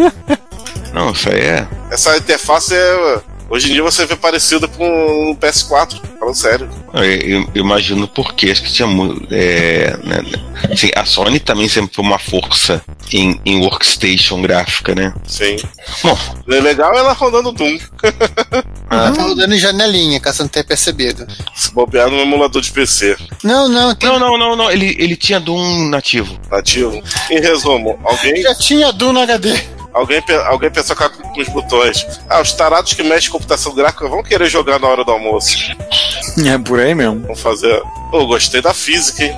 Não, 0.94 1.12
isso 1.12 1.28
aí 1.28 1.40
é. 1.40 1.68
Essa 1.90 2.16
interface 2.16 2.74
é. 2.74 3.20
Hoje 3.50 3.68
em 3.68 3.72
dia 3.72 3.82
você 3.82 4.06
vê 4.06 4.14
parecida 4.14 4.68
com 4.68 5.32
o 5.32 5.36
PS4, 5.36 6.00
falando 6.18 6.34
sério. 6.36 6.70
Eu, 6.94 7.02
eu- 7.04 7.50
eu 7.54 7.62
imagino 7.64 8.06
porque 8.06 8.48
acho 8.50 8.62
que 8.62 8.72
tinha 8.72 8.88
é, 9.32 9.96
né, 10.04 10.22
né, 10.22 10.70
assim, 10.72 10.88
a 10.94 11.04
Sony 11.04 11.40
também 11.40 11.68
sempre 11.68 11.92
foi 11.94 12.04
uma 12.04 12.18
força 12.18 12.80
em, 13.12 13.40
em 13.44 13.58
workstation 13.60 14.40
gráfica, 14.40 14.94
né? 14.94 15.12
Sim. 15.26 15.56
Bom, 16.04 16.16
O 16.46 16.50
legal 16.50 16.94
é 16.94 16.98
ela 16.98 17.12
rodando 17.12 17.50
Doom. 17.52 17.76
Tá 18.90 19.10
rodando 19.10 19.54
em 19.54 19.58
janelinha, 19.58 20.18
caso 20.18 20.38
você 20.38 20.42
não 20.42 20.48
tenha 20.48 20.64
percebido. 20.64 21.24
Se 21.54 21.72
bobear 21.72 22.10
no 22.10 22.18
emulador 22.18 22.60
de 22.60 22.72
PC 22.72 23.16
Não, 23.44 23.68
não, 23.68 23.94
tem- 23.94 24.08
não, 24.08 24.18
não, 24.18 24.36
não, 24.36 24.56
não. 24.56 24.70
Ele, 24.70 24.96
ele 24.98 25.14
tinha 25.16 25.38
Doom 25.38 25.88
nativo. 25.88 26.36
nativo. 26.50 27.00
Em 27.30 27.40
resumo, 27.40 27.98
alguém, 28.04 28.42
já 28.42 28.52
tinha 28.54 28.92
Doom 28.92 29.12
no 29.12 29.20
HD. 29.20 29.54
Alguém, 29.92 30.22
alguém 30.46 30.70
pensou 30.70 30.96
com, 30.96 31.08
com 31.08 31.40
os 31.40 31.48
botões. 31.48 32.06
Ah, 32.28 32.40
os 32.40 32.52
tarados 32.52 32.94
que 32.94 33.02
mexem 33.02 33.28
em 33.28 33.32
computação 33.32 33.74
gráfica 33.74 34.08
vão 34.08 34.22
querer 34.22 34.48
jogar 34.48 34.78
na 34.78 34.88
hora 34.88 35.04
do 35.04 35.10
almoço. 35.10 35.56
É 36.44 36.58
por 36.58 36.80
aí 36.80 36.94
mesmo. 36.94 37.26
Vão 37.26 37.36
fazer. 37.36 37.82
Pô, 38.10 38.26
gostei 38.26 38.62
da 38.62 38.72
física, 38.74 39.24
hein? 39.24 39.36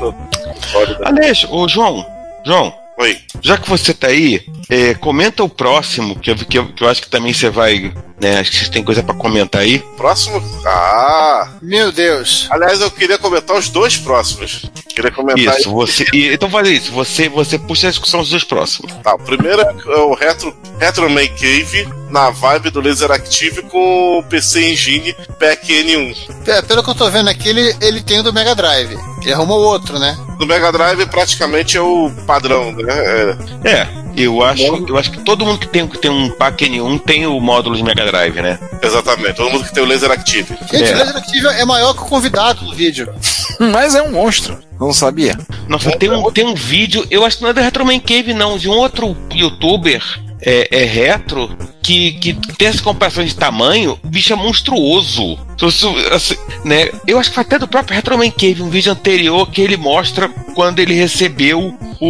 Sólida. 0.71 1.01
Aliás, 1.05 1.47
ô 1.51 1.69
João, 1.69 2.07
João, 2.45 2.75
Oi. 2.99 3.19
já 3.41 3.57
que 3.57 3.69
você 3.69 3.93
tá 3.95 4.09
aí, 4.09 4.45
é, 4.69 4.95
comenta 4.95 5.43
o 5.43 5.49
próximo, 5.49 6.19
que 6.19 6.31
eu, 6.31 6.37
que, 6.37 6.59
eu, 6.59 6.73
que 6.73 6.85
eu 6.85 6.89
acho 6.89 7.03
que 7.03 7.11
também 7.11 7.33
você 7.33 7.51
vai. 7.51 7.93
Né, 8.23 8.39
acho 8.39 8.53
que 8.53 8.59
você 8.65 8.71
tem 8.71 8.85
coisa 8.85 9.03
pra 9.03 9.15
comentar 9.17 9.63
aí. 9.63 9.81
Próximo. 9.97 10.41
Ah! 10.65 11.49
Meu 11.61 11.91
Deus. 11.91 12.47
Aliás, 12.51 12.81
eu 12.81 12.89
queria 12.89 13.19
comentar 13.19 13.57
os 13.59 13.69
dois 13.69 13.97
próximos. 13.97 14.65
Queria 14.95 15.11
comentar 15.11 15.59
Isso, 15.59 15.71
você. 15.73 16.07
e- 16.13 16.33
então 16.33 16.49
faz 16.49 16.69
isso, 16.69 16.93
você, 16.93 17.29
você 17.29 17.59
puxa 17.59 17.89
a 17.89 17.91
discussão 17.91 18.21
dos 18.21 18.31
dois 18.31 18.45
próximos. 18.45 18.93
Tá, 19.03 19.15
o 19.15 19.19
primeiro 19.19 19.61
é 19.63 19.97
o 19.97 20.15
Retro, 20.15 20.55
Retro 20.79 21.11
May 21.11 21.29
Cave 21.31 21.89
na 22.11 22.31
vibe 22.31 22.71
do 22.71 22.81
Laser 22.81 23.11
Active 23.11 23.63
com 23.63 24.19
o 24.19 24.23
PC 24.23 24.71
Engine 24.71 25.17
PEC 25.39 25.83
N1. 25.83 26.17
É, 26.47 26.63
Pelo 26.63 26.85
que 26.85 26.91
eu 26.91 26.95
tô 26.95 27.11
vendo 27.11 27.29
aqui, 27.31 27.49
ele, 27.49 27.75
ele 27.81 28.03
tem 28.03 28.21
o 28.21 28.23
do 28.23 28.33
Mega 28.35 28.55
Drive. 28.55 28.97
Ele 29.23 29.33
arrumou 29.33 29.61
outro, 29.63 29.99
né? 29.99 30.17
Do 30.39 30.47
Mega 30.47 30.71
Drive 30.71 31.07
praticamente 31.07 31.77
é 31.77 31.81
o 31.81 32.11
padrão, 32.27 32.71
né? 32.73 32.85
É, 33.65 33.71
É, 33.71 33.89
eu 34.15 34.43
acho, 34.45 34.63
eu 34.87 34.99
acho 34.99 35.11
que 35.11 35.25
todo 35.25 35.45
mundo 35.47 35.59
que 35.61 35.69
tem, 35.69 35.87
que 35.89 35.97
tem 35.99 36.11
um 36.11 36.29
pack 36.31 36.67
N1 36.69 37.01
tem 37.01 37.27
o 37.27 37.41
módulo 37.41 37.75
de 37.75 37.83
Mega 37.83 38.05
Drive, 38.05 38.12
né? 38.43 38.59
exatamente, 38.83 39.35
todo 39.35 39.51
mundo 39.51 39.65
que 39.65 39.73
tem 39.75 39.83
o 39.83 39.87
Laser 39.87 40.11
Active. 40.11 40.55
Gente, 40.71 40.91
É. 40.91 40.95
o 40.95 40.99
Laser 40.99 41.17
Active 41.17 41.47
é 41.47 41.65
maior 41.65 41.95
que 41.95 42.03
o 42.03 42.07
convidado 42.07 42.65
do 42.65 42.75
vídeo. 42.75 43.13
Mas 43.59 43.95
é 43.95 44.03
um 44.03 44.13
monstro. 44.13 44.59
Não 44.81 44.93
sabia. 44.93 45.39
Nossa, 45.69 45.91
tem 45.97 46.11
um, 46.11 46.31
tem 46.33 46.45
um 46.47 46.55
vídeo, 46.55 47.07
eu 47.11 47.25
acho 47.25 47.37
que 47.37 47.43
não 47.43 47.51
é 47.51 47.53
da 47.53 47.63
Retro 47.63 47.85
Man 47.87 48.01
Cave, 48.01 48.35
não, 48.35 48.59
de 48.59 48.69
um 48.69 48.73
outro 48.73 49.17
youtuber 49.33 50.03
é, 50.45 50.69
é 50.73 50.85
retro 50.85 51.57
que, 51.81 52.13
que 52.15 52.35
tem 52.57 52.67
essa 52.69 52.83
comparação 52.83 53.25
de 53.25 53.35
tamanho, 53.35 53.97
o 54.03 54.09
bicho 54.09 54.33
é 54.33 54.37
monstruoso. 54.37 55.39
Você- 55.61 55.87
assim, 56.13 56.37
né, 56.65 56.91
eu 57.07 57.19
acho 57.19 57.29
que 57.31 57.35
foi 57.37 57.43
até 57.43 57.59
do 57.59 57.69
próprio 57.69 57.95
Retro 57.95 58.19
Man 58.19 58.31
Cave, 58.31 58.61
um 58.63 58.69
vídeo 58.71 58.91
anterior 58.93 59.49
que 59.49 59.61
ele 59.61 59.77
mostra 59.77 60.29
quando 60.55 60.81
ele 60.81 60.95
recebeu 60.95 61.77
o, 62.01 62.07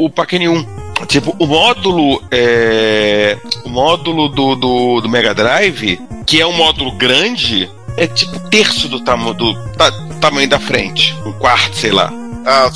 o, 0.00 0.06
o 0.06 0.10
Pack 0.10 0.36
N1. 0.36 0.66
Tipo, 1.06 1.34
o 1.38 1.46
módulo 1.46 2.22
é, 2.30 3.36
o 3.64 3.68
módulo 3.68 4.28
do, 4.28 4.54
do, 4.56 5.00
do 5.00 5.08
Mega 5.08 5.34
Drive, 5.34 6.00
que 6.26 6.40
é 6.40 6.46
um 6.46 6.52
módulo 6.52 6.92
grande, 6.92 7.68
é 7.96 8.06
tipo 8.06 8.38
terço 8.48 8.88
do, 8.88 9.00
tamo, 9.00 9.34
do 9.34 9.54
ta- 9.72 9.92
tamanho 10.20 10.48
da 10.48 10.58
frente. 10.60 11.14
Um 11.26 11.32
quarto, 11.32 11.76
sei 11.76 11.90
lá. 11.90 12.12
Ah. 12.46 12.70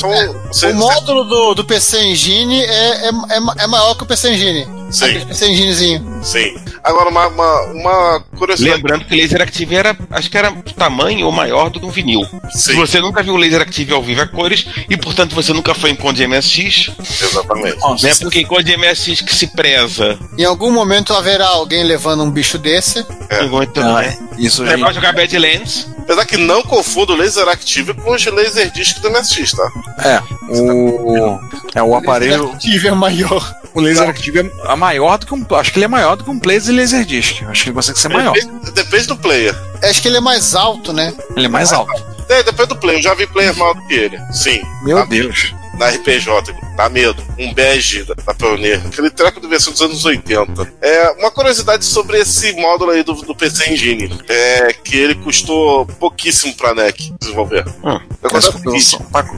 Você, 0.50 0.68
o 0.70 0.74
módulo 0.76 1.24
do, 1.24 1.54
do 1.54 1.64
PC 1.64 2.00
Engine 2.04 2.60
é, 2.62 3.06
é, 3.06 3.08
é, 3.08 3.64
é 3.64 3.66
maior 3.66 3.94
que 3.96 4.02
o 4.04 4.06
PC 4.06 4.32
Engine. 4.32 4.66
Sim. 4.90 5.04
Aquele 5.06 5.26
PC 5.26 5.46
Enginezinho. 5.48 6.18
sim. 6.22 6.54
Agora, 6.86 7.10
uma, 7.10 7.26
uma, 7.26 7.60
uma 7.72 8.20
curiosidade. 8.38 8.76
Lembrando 8.76 9.04
que 9.04 9.14
o 9.14 9.18
Laser 9.18 9.42
Active 9.42 9.74
era, 9.74 9.96
acho 10.12 10.30
que 10.30 10.38
era 10.38 10.52
tamanho 10.76 11.26
ou 11.26 11.32
maior 11.32 11.68
do 11.68 11.80
que 11.80 11.86
um 11.86 11.90
vinil. 11.90 12.22
Se 12.50 12.74
você 12.74 13.00
nunca 13.00 13.22
viu 13.24 13.34
o 13.34 13.36
Laser 13.36 13.60
Active 13.60 13.92
ao 13.92 14.02
vivo 14.02 14.22
a 14.22 14.26
cores, 14.28 14.66
e 14.88 14.96
portanto 14.96 15.34
você 15.34 15.52
nunca 15.52 15.74
foi 15.74 15.90
em 15.90 15.96
Conde 15.96 16.24
MSX, 16.26 16.90
exatamente. 17.22 18.02
né? 18.04 18.14
Porque 18.20 18.38
em 18.40 18.46
Conde 18.46 18.76
MSX 18.76 19.20
que 19.20 19.34
se 19.34 19.48
preza. 19.48 20.16
Em 20.38 20.44
algum 20.44 20.70
momento 20.70 21.12
haverá 21.12 21.48
alguém 21.48 21.82
levando 21.82 22.22
um 22.22 22.30
bicho 22.30 22.56
desse. 22.58 23.04
É. 23.30 23.44
Então, 23.44 23.96
Ah, 23.96 24.02
né? 24.02 24.18
isso 24.38 24.64
Você 24.64 24.74
aí. 24.74 24.80
pode 24.80 24.94
jogar 24.94 25.12
Badlands. 25.12 25.88
Apesar 25.98 26.24
que 26.24 26.36
não 26.36 26.62
confunda 26.62 27.14
o 27.14 27.16
Laser 27.16 27.48
Active 27.48 27.92
com 27.94 28.12
os 28.14 28.24
Laserdisc 28.24 29.00
do 29.00 29.10
MSX, 29.10 29.50
tá? 29.52 29.68
É, 30.04 30.22
o. 30.56 31.38
É 31.74 31.82
o 31.82 31.96
aparelho. 31.96 32.52
Active 32.52 32.86
é 32.88 32.92
maior. 32.92 33.54
O 33.76 33.80
Laser 33.80 34.08
Active 34.08 34.38
é 34.40 34.50
a 34.64 34.74
maior 34.74 35.18
do 35.18 35.26
que 35.26 35.34
um. 35.34 35.44
Acho 35.50 35.70
que 35.72 35.78
ele 35.78 35.84
é 35.84 35.88
maior 35.88 36.16
do 36.16 36.24
que 36.24 36.30
um 36.30 36.38
Blaze 36.38 36.72
Laserdisc. 36.72 37.42
Acho 37.46 37.62
que 37.64 37.68
ele 37.68 37.74
consegue 37.76 37.98
ser 37.98 38.08
maior. 38.08 38.32
Depende, 38.32 38.70
depende 38.72 39.06
do 39.06 39.16
player. 39.16 39.54
Acho 39.82 40.00
que 40.02 40.08
ele 40.08 40.16
é 40.16 40.20
mais 40.20 40.54
alto, 40.54 40.92
né? 40.92 41.12
Ele 41.36 41.46
é 41.46 41.48
mais 41.48 41.72
alto. 41.72 41.92
É, 42.28 42.42
depende 42.42 42.70
do 42.70 42.76
player. 42.76 42.98
Eu 42.98 43.02
já 43.02 43.14
vi 43.14 43.26
player 43.26 43.54
maior 43.56 43.74
do 43.74 43.86
que 43.86 43.94
ele. 43.94 44.18
Sim. 44.32 44.60
Meu 44.82 44.96
Tá- 44.96 45.04
Deus. 45.04 45.54
na 45.78 45.90
RPJ, 45.90 46.54
dá 46.74 46.88
medo. 46.88 47.22
Um 47.38 47.52
bege 47.52 48.02
da, 48.04 48.14
da 48.14 48.32
Pioneer. 48.34 48.80
Aquele 48.86 49.10
treco 49.10 49.40
de 49.42 49.46
versão 49.46 49.70
dos 49.74 49.82
anos 49.82 50.02
80. 50.06 50.72
É, 50.80 51.10
uma 51.18 51.30
curiosidade 51.30 51.84
sobre 51.84 52.18
esse 52.18 52.52
módulo 52.54 52.92
aí 52.92 53.02
do, 53.02 53.12
do 53.12 53.34
PC 53.36 53.70
Engine. 53.74 54.10
É 54.26 54.72
que 54.72 54.96
ele 54.96 55.14
custou 55.16 55.84
pouquíssimo 55.84 56.54
pra 56.56 56.74
NEC 56.74 57.12
desenvolver. 57.20 57.66
Hum. 57.84 58.00
É 58.22 58.28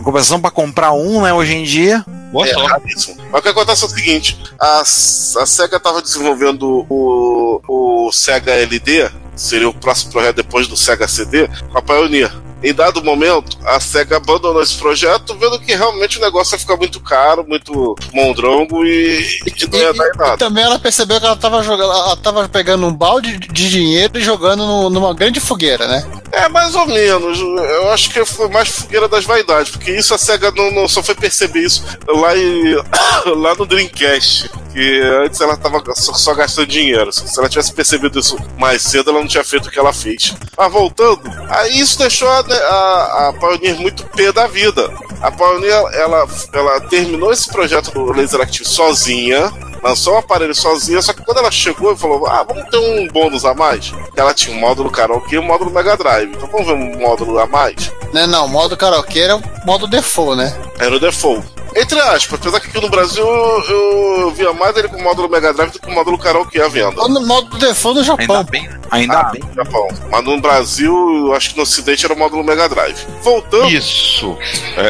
compensação 0.05 0.40
pra 0.40 0.51
comprar 0.51 0.92
um, 0.92 1.22
né, 1.22 1.33
hoje 1.35 1.55
em 1.57 1.64
dia. 1.64 2.05
Boa 2.33 2.47
é 2.47 2.53
sorte. 2.53 3.17
Mas 3.31 3.41
o 3.41 3.43
que 3.43 3.49
acontece 3.49 3.85
é 3.85 3.87
o 3.87 3.91
seguinte: 3.91 4.38
a, 4.61 4.81
a 4.81 4.85
SEGA 4.85 5.81
tava 5.81 6.03
desenvolvendo 6.03 6.87
o, 6.88 7.61
o 7.69 8.12
Sega 8.12 8.55
LD, 8.55 9.11
seria 9.35 9.69
o 9.69 9.75
próximo 9.75 10.12
projeto 10.12 10.37
depois 10.37 10.67
do 10.67 10.77
Sega 10.77 11.09
CD, 11.09 11.49
com 11.71 11.79
a 11.79 11.83
Pioneer. 11.83 12.33
Em 12.62 12.75
dado 12.75 13.05
momento, 13.05 13.57
a 13.64 13.79
SEGA 13.79 14.16
abandonou 14.16 14.61
esse 14.61 14.75
projeto, 14.75 15.37
vendo 15.38 15.61
que 15.61 15.75
realmente 15.77 16.18
o 16.18 16.21
negócio 16.21 16.55
ia 16.55 16.59
ficar 16.59 16.77
muito 16.77 16.99
caro, 17.01 17.44
muito 17.47 17.94
mondrongo 18.12 18.85
e, 18.85 19.21
e 19.47 19.66
não 19.71 19.79
ia 19.79 19.92
dar 19.94 20.07
em 20.07 20.11
E 20.12 20.18
nada. 20.18 20.37
também 20.37 20.64
ela 20.64 20.79
percebeu 20.79 21.21
que 21.21 21.27
ela 21.27 21.37
tava 21.37 21.62
jogando, 21.62 21.92
ela 21.92 22.16
tava 22.16 22.49
pegando 22.49 22.85
um 22.87 22.92
balde 22.92 23.38
de 23.38 23.71
dinheiro 23.71 24.18
e 24.18 24.23
jogando 24.23 24.66
no- 24.66 24.90
numa 24.90 25.14
grande 25.14 25.38
fogueira, 25.38 25.87
né? 25.87 26.05
É, 26.33 26.49
mais 26.49 26.75
ou 26.75 26.87
menos. 26.87 27.38
Eu 27.38 27.90
acho 27.92 28.11
que 28.11 28.25
foi 28.25 28.49
mais 28.49 28.68
fogueira 28.68 29.07
das 29.09 29.25
vaidades, 29.25 29.71
porque 29.71 29.92
isso 29.92 30.12
a 30.12 30.18
SEGA 30.18 30.51
não, 30.51 30.71
não 30.73 30.88
só 30.88 31.01
foi 31.03 31.14
perceber 31.14 31.61
isso 31.61 31.85
lá, 32.09 32.37
em, 32.37 32.75
lá 33.40 33.55
no 33.55 33.66
Dreamcast. 33.66 34.51
Que 34.72 35.00
antes 35.24 35.40
ela 35.40 35.57
tava 35.57 35.83
só, 35.94 36.12
só 36.12 36.35
gastando 36.35 36.66
dinheiro. 36.66 37.12
Se 37.12 37.38
ela 37.38 37.48
tivesse 37.48 37.72
percebido 37.72 38.18
isso 38.18 38.37
mais 38.59 38.83
cedo, 38.83 39.11
ela 39.11 39.20
não 39.20 39.26
tinha 39.26 39.44
feito 39.44 39.68
o 39.68 39.70
que 39.70 39.78
ela 39.78 39.92
fez. 39.92 40.35
Mas 40.57 40.72
voltando, 40.72 41.22
aí 41.48 41.81
isso 41.81 41.98
deixou 41.98 42.28
a, 42.28 42.40
a, 42.40 43.28
a 43.28 43.33
Pioneer 43.33 43.78
muito 43.81 44.04
pé 44.04 44.31
da 44.33 44.46
vida. 44.46 44.90
A 45.20 45.31
Pioneer, 45.31 45.72
ela, 45.94 46.28
ela 46.52 46.81
terminou 46.83 47.33
esse 47.33 47.48
projeto 47.48 47.90
do 47.90 48.12
Laser 48.12 48.40
Active 48.40 48.68
sozinha, 48.68 49.50
lançou 49.83 50.14
o 50.14 50.18
aparelho 50.18 50.54
sozinha, 50.54 51.00
só 51.02 51.12
que 51.12 51.22
quando 51.22 51.38
ela 51.38 51.50
chegou 51.50 51.92
e 51.92 51.96
falou, 51.96 52.26
ah, 52.26 52.42
vamos 52.42 52.68
ter 52.68 52.78
um 52.78 53.07
bônus 53.09 53.44
a 53.44 53.54
mais, 53.54 53.92
ela 54.16 54.35
tinha 54.35 54.57
um 54.57 54.61
módulo 54.61 54.90
karaokê 54.90 55.37
e 55.37 55.38
um 55.38 55.42
módulo 55.42 55.70
Mega 55.70 55.96
Drive. 55.96 56.31
Então 56.31 56.48
vamos 56.48 56.66
ver 56.66 56.74
um 56.74 56.98
módulo 56.98 57.38
a 57.38 57.46
mais? 57.46 57.92
Né, 58.12 58.26
não, 58.26 58.46
o 58.46 58.48
modo 58.48 58.76
karaokê 58.76 59.20
era 59.20 59.37
o 59.37 59.42
modo 59.66 59.87
default, 59.87 60.37
né? 60.37 60.57
Era 60.78 60.94
o 60.96 61.00
default. 61.00 61.46
Entre 61.76 61.98
aspas, 62.00 62.38
apesar 62.40 62.61
que 62.61 62.68
aqui 62.68 62.81
no 62.81 62.88
Brasil 62.88 63.24
eu 63.26 64.31
via 64.33 64.52
mais 64.52 64.76
ele 64.76 64.88
com 64.88 64.96
o 64.96 65.02
módulo 65.02 65.28
Mega 65.28 65.52
Drive 65.52 65.70
do 65.70 65.78
que 65.78 65.87
com 65.87 65.92
o 65.92 65.94
módulo 65.94 66.18
karaokê 66.18 66.61
à 66.61 66.68
venda. 66.68 67.07
No 67.09 67.26
modo 67.26 67.57
default 67.59 67.98
no 67.98 68.04
Japão. 68.04 68.37
Ainda 68.37 68.42
bem, 68.50 68.62
né? 68.68 68.81
ainda 68.90 69.18
Ah, 69.20 69.31
bem. 69.31 69.42
no 69.44 69.54
Japão. 69.54 69.88
Mas 70.11 70.24
no 70.24 70.40
Brasil, 70.40 71.26
eu 71.26 71.35
acho 71.35 71.50
que 71.50 71.57
no 71.57 71.62
Ocidente 71.62 72.04
era 72.04 72.14
o 72.14 72.18
módulo 72.18 72.42
Mega 72.42 72.68
Drive. 72.68 72.98
Voltando, 73.22 73.68
Isso. 73.68 74.37
É, 74.76 74.81
é, 74.81 74.87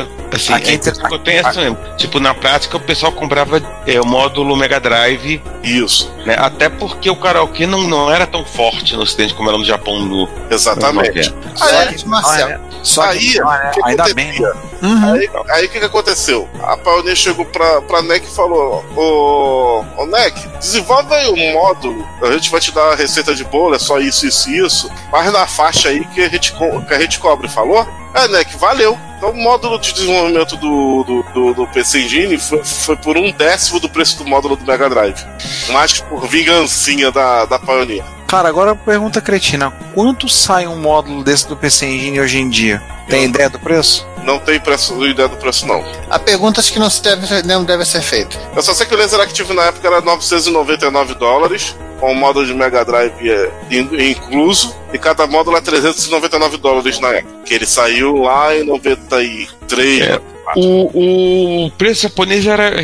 é, 0.00 0.06
assim, 0.34 0.52
Aqui 0.54 0.70
é 0.70 0.74
entre- 0.74 0.90
impressão 0.90 1.08
que 1.08 1.14
eu 1.14 1.18
tenho 1.20 1.46
essa 1.46 1.60
mesmo. 1.60 1.78
Tipo, 1.96 2.18
na 2.20 2.34
prática 2.34 2.76
o 2.76 2.80
pessoal 2.80 3.12
comprava 3.12 3.62
é, 3.86 4.00
o 4.00 4.06
módulo 4.06 4.56
Mega 4.56 4.80
Drive, 4.80 5.40
isso, 5.62 6.10
né? 6.26 6.36
Até 6.38 6.68
porque 6.68 7.08
o 7.10 7.16
karaokê 7.16 7.66
não, 7.66 7.82
não 7.82 8.10
era 8.10 8.26
tão 8.26 8.44
forte 8.44 8.96
no 8.96 9.02
ocidente 9.02 9.34
como 9.34 9.48
era 9.48 9.58
no 9.58 9.64
Japão 9.64 9.98
no. 10.00 10.28
exatamente. 10.50 11.32
Ah, 11.60 11.66
Aí, 11.66 11.94
é, 11.94 12.04
Marcel. 12.06 12.48
É. 12.48 12.60
Só 12.82 13.02
Aí, 13.02 13.18
que, 13.18 13.38
é, 13.38 13.42
o 13.44 13.70
que 13.70 13.80
ainda 13.84 14.14
bem. 14.14 14.32
Uhum. 14.84 15.14
Aí 15.48 15.64
o 15.64 15.68
que, 15.70 15.78
que 15.78 15.84
aconteceu? 15.86 16.46
A 16.62 16.76
Pioneer 16.76 17.16
chegou 17.16 17.46
pra, 17.46 17.80
pra 17.80 18.02
NEC 18.02 18.26
e 18.26 18.34
falou: 18.34 18.84
Ô, 18.94 19.82
ô 19.96 20.06
NEC, 20.06 20.46
desenvolve 20.58 21.14
aí 21.14 21.26
um 21.26 21.52
módulo. 21.54 22.06
A 22.20 22.30
gente 22.32 22.50
vai 22.50 22.60
te 22.60 22.70
dar 22.70 22.92
a 22.92 22.94
receita 22.94 23.34
de 23.34 23.44
bolo, 23.44 23.74
é 23.74 23.78
só 23.78 23.98
isso, 23.98 24.26
isso 24.26 24.50
e 24.50 24.58
isso. 24.58 24.90
Mas 25.10 25.32
na 25.32 25.46
faixa 25.46 25.88
aí 25.88 26.04
que 26.06 26.20
a 26.20 26.28
gente, 26.28 26.52
que 26.52 26.94
a 26.94 27.00
gente 27.00 27.18
cobre, 27.18 27.48
falou? 27.48 27.86
É, 28.14 28.28
NEC, 28.28 28.56
valeu. 28.56 28.96
Então 29.16 29.30
o 29.30 29.36
módulo 29.36 29.78
de 29.78 29.92
desenvolvimento 29.92 30.56
do, 30.56 31.02
do, 31.04 31.22
do, 31.34 31.54
do 31.54 31.66
PC 31.68 32.00
Engine 32.02 32.38
foi, 32.38 32.62
foi 32.64 32.96
por 32.96 33.16
um 33.16 33.32
décimo 33.32 33.80
do 33.80 33.88
preço 33.88 34.18
do 34.18 34.24
módulo 34.28 34.54
do 34.56 34.64
Mega 34.64 34.88
Drive. 34.88 35.18
Mais 35.70 35.92
que 35.94 36.02
por 36.04 36.26
vingancinha 36.28 37.10
da, 37.10 37.44
da 37.44 37.58
Pioneer. 37.58 38.04
Cara, 38.28 38.48
agora 38.48 38.74
pergunta 38.74 39.20
cretina: 39.20 39.70
quanto 39.94 40.28
sai 40.28 40.66
um 40.66 40.76
módulo 40.80 41.22
desse 41.24 41.48
do 41.48 41.56
PC 41.56 41.86
Engine 41.86 42.20
hoje 42.20 42.38
em 42.38 42.48
dia? 42.48 42.82
Tem 43.08 43.22
Eu- 43.22 43.28
ideia 43.28 43.50
do 43.50 43.58
preço? 43.58 44.06
Não 44.24 44.38
tem 44.38 44.58
preço, 44.58 45.04
ideia 45.04 45.28
do 45.28 45.36
preço, 45.36 45.66
não. 45.66 45.84
A 46.08 46.18
pergunta 46.18 46.58
acho 46.58 46.72
que 46.72 46.78
não, 46.78 46.88
se 46.88 47.02
deve, 47.02 47.42
não 47.42 47.62
deve 47.62 47.84
ser 47.84 48.00
feita. 48.00 48.38
Eu 48.56 48.62
só 48.62 48.72
sei 48.72 48.86
que 48.86 48.94
o 48.94 48.96
Laser 48.96 49.20
Active 49.20 49.52
na 49.52 49.64
época 49.64 49.86
era 49.86 50.00
999 50.00 51.14
dólares, 51.16 51.76
com 52.00 52.12
o 52.12 52.14
módulo 52.14 52.46
de 52.46 52.54
Mega 52.54 52.84
Drive 52.84 53.12
é, 53.30 53.50
in- 53.70 54.10
incluso, 54.10 54.74
e 54.92 54.98
cada 54.98 55.26
módulo 55.26 55.56
é 55.56 55.60
399 55.60 56.56
dólares 56.58 56.98
na 57.00 57.08
época. 57.08 57.34
Que 57.44 57.54
ele 57.54 57.66
saiu 57.66 58.16
lá 58.22 58.54
em 58.56 58.64
93. 58.64 60.00
É. 60.02 60.20
O, 60.56 61.64
o 61.66 61.70
preço 61.72 62.02
japonês 62.02 62.46
era 62.46 62.74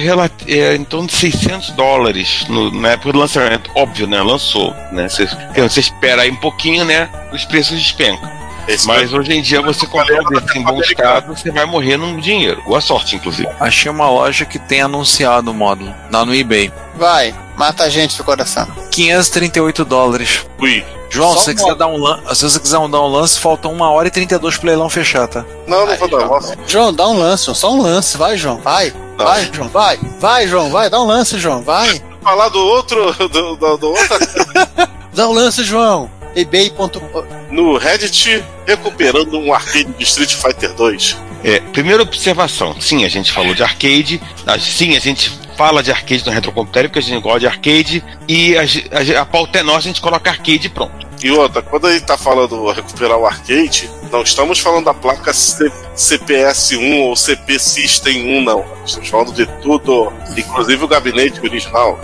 é, 0.49 0.75
em 0.75 0.83
torno 0.85 1.07
de 1.07 1.15
600 1.15 1.71
dólares 1.71 2.47
no- 2.49 2.71
na 2.73 2.93
época 2.93 3.13
do 3.13 3.19
lançamento. 3.19 3.71
Óbvio, 3.75 4.07
né? 4.07 4.23
Lançou. 4.23 4.75
Né? 4.93 5.09
Você, 5.09 5.29
você 5.55 5.81
espera 5.81 6.23
aí 6.23 6.31
um 6.31 6.37
pouquinho, 6.37 6.85
né? 6.85 7.09
Os 7.33 7.45
preços 7.45 7.79
despencam. 7.79 8.31
Esse 8.71 8.87
Mas 8.87 9.13
hoje 9.13 9.33
em 9.33 9.43
dia 9.43 9.61
você 9.61 9.87
comprar 9.87 10.21
um 10.21 10.29
desses 10.31 10.55
em 10.57 10.63
bom 10.63 10.81
estado, 10.81 11.35
você 11.37 11.51
vai 11.51 11.65
morrer 11.67 11.97
num 11.97 12.17
dinheiro. 12.19 12.63
Boa 12.65 12.81
sorte, 12.81 13.17
inclusive. 13.17 13.49
Achei 13.59 13.91
uma 13.91 14.09
loja 14.09 14.45
que 14.45 14.59
tem 14.59 14.81
anunciado 14.83 15.51
o 15.51 15.55
módulo, 15.55 15.95
lá 16.11 16.25
no 16.25 16.35
eBay. 16.35 16.73
Vai, 16.97 17.35
mata 17.57 17.85
a 17.85 17.89
gente 17.89 18.17
do 18.17 18.23
coração. 18.25 18.67
538 18.91 19.85
dólares. 19.85 20.47
Ui. 20.59 20.85
João, 21.13 21.33
Só 21.33 21.39
se 21.41 21.45
você, 21.47 21.55
quiser 21.55 21.75
dar 21.75 21.89
um 21.89 21.97
lan- 21.97 22.21
se 22.33 22.45
você 22.49 22.61
quiser 22.61 22.79
dar 22.89 23.01
um 23.01 23.09
lance, 23.09 23.41
faltam 23.41 23.73
1 23.73 23.81
hora 23.83 24.07
e 24.07 24.11
32 24.13 24.57
pro 24.57 24.69
leilão 24.69 24.89
fechar, 24.89 25.27
tá? 25.27 25.45
Não, 25.67 25.85
não 25.85 25.97
vou 25.97 26.09
dar. 26.09 26.25
Nossa, 26.27 26.57
João, 26.69 26.95
dá 26.95 27.09
um 27.09 27.19
lance, 27.19 27.47
João, 27.47 27.55
só 27.57 27.73
um 27.75 27.83
lance, 27.83 28.17
vai, 28.17 28.37
João, 28.39 28.59
vai. 28.59 28.95
Não. 29.19 29.25
Vai, 29.27 29.51
João, 29.53 29.69
vai. 29.69 29.99
Vai, 30.21 30.47
João, 30.47 30.71
vai, 30.71 30.89
dá 30.89 31.01
um 31.01 31.07
lance, 31.07 31.37
João, 31.37 31.63
vai. 31.63 32.01
falar 32.23 32.49
do 32.51 32.61
outro, 32.61 33.13
do, 33.29 33.57
do, 33.57 33.77
do 33.77 33.89
outro 33.89 34.19
Dá 35.13 35.29
um 35.29 35.33
lance, 35.33 35.65
João. 35.65 36.09
ebay.com 36.35 37.25
no 37.51 37.77
Reddit, 37.77 38.43
recuperando 38.67 39.39
um 39.39 39.53
arcade 39.53 39.93
de 39.97 40.05
Street 40.05 40.35
Fighter 40.35 40.73
2. 40.75 41.17
É, 41.43 41.59
primeira 41.61 42.03
observação, 42.03 42.79
sim, 42.81 43.05
a 43.05 43.09
gente 43.09 43.33
falou 43.33 43.55
de 43.55 43.63
arcade, 43.63 44.21
a- 44.47 44.59
sim, 44.59 44.97
a 44.97 45.01
gente 45.01 45.31
fala 45.57 45.83
de 45.83 45.91
arcade 45.91 46.25
no 46.27 46.33
retrocomputério 46.33 46.89
porque 46.91 46.99
a 46.99 47.03
gente 47.03 47.23
gosta 47.23 47.41
de 47.41 47.47
arcade 47.47 48.05
e 48.29 48.57
a, 48.57 48.63
a, 48.63 49.23
a 49.23 49.27
pauta 49.27 49.59
é 49.59 49.63
nossa, 49.63 49.79
a 49.79 49.83
gente 49.83 50.01
coloca 50.01 50.31
arcade 50.31 50.67
e 50.67 50.71
pronto. 50.71 51.09
E 51.23 51.31
outra, 51.31 51.61
quando 51.61 51.91
gente 51.93 52.05
tá 52.07 52.17
falando 52.17 52.71
recuperar 52.71 53.19
o 53.19 53.27
arcade, 53.27 53.91
não 54.11 54.23
estamos 54.23 54.59
falando 54.59 54.87
da 54.87 54.95
placa 54.95 55.33
C- 55.35 55.71
CPS-1 55.95 57.01
ou 57.01 57.15
CP 57.17 57.59
System 57.59 58.39
1, 58.39 58.43
não. 58.43 58.65
Estamos 58.87 59.09
falando 59.09 59.33
de 59.35 59.45
tudo, 59.63 60.11
inclusive 60.37 60.83
o 60.85 60.89
gabinete 60.89 61.41
original. 61.41 61.99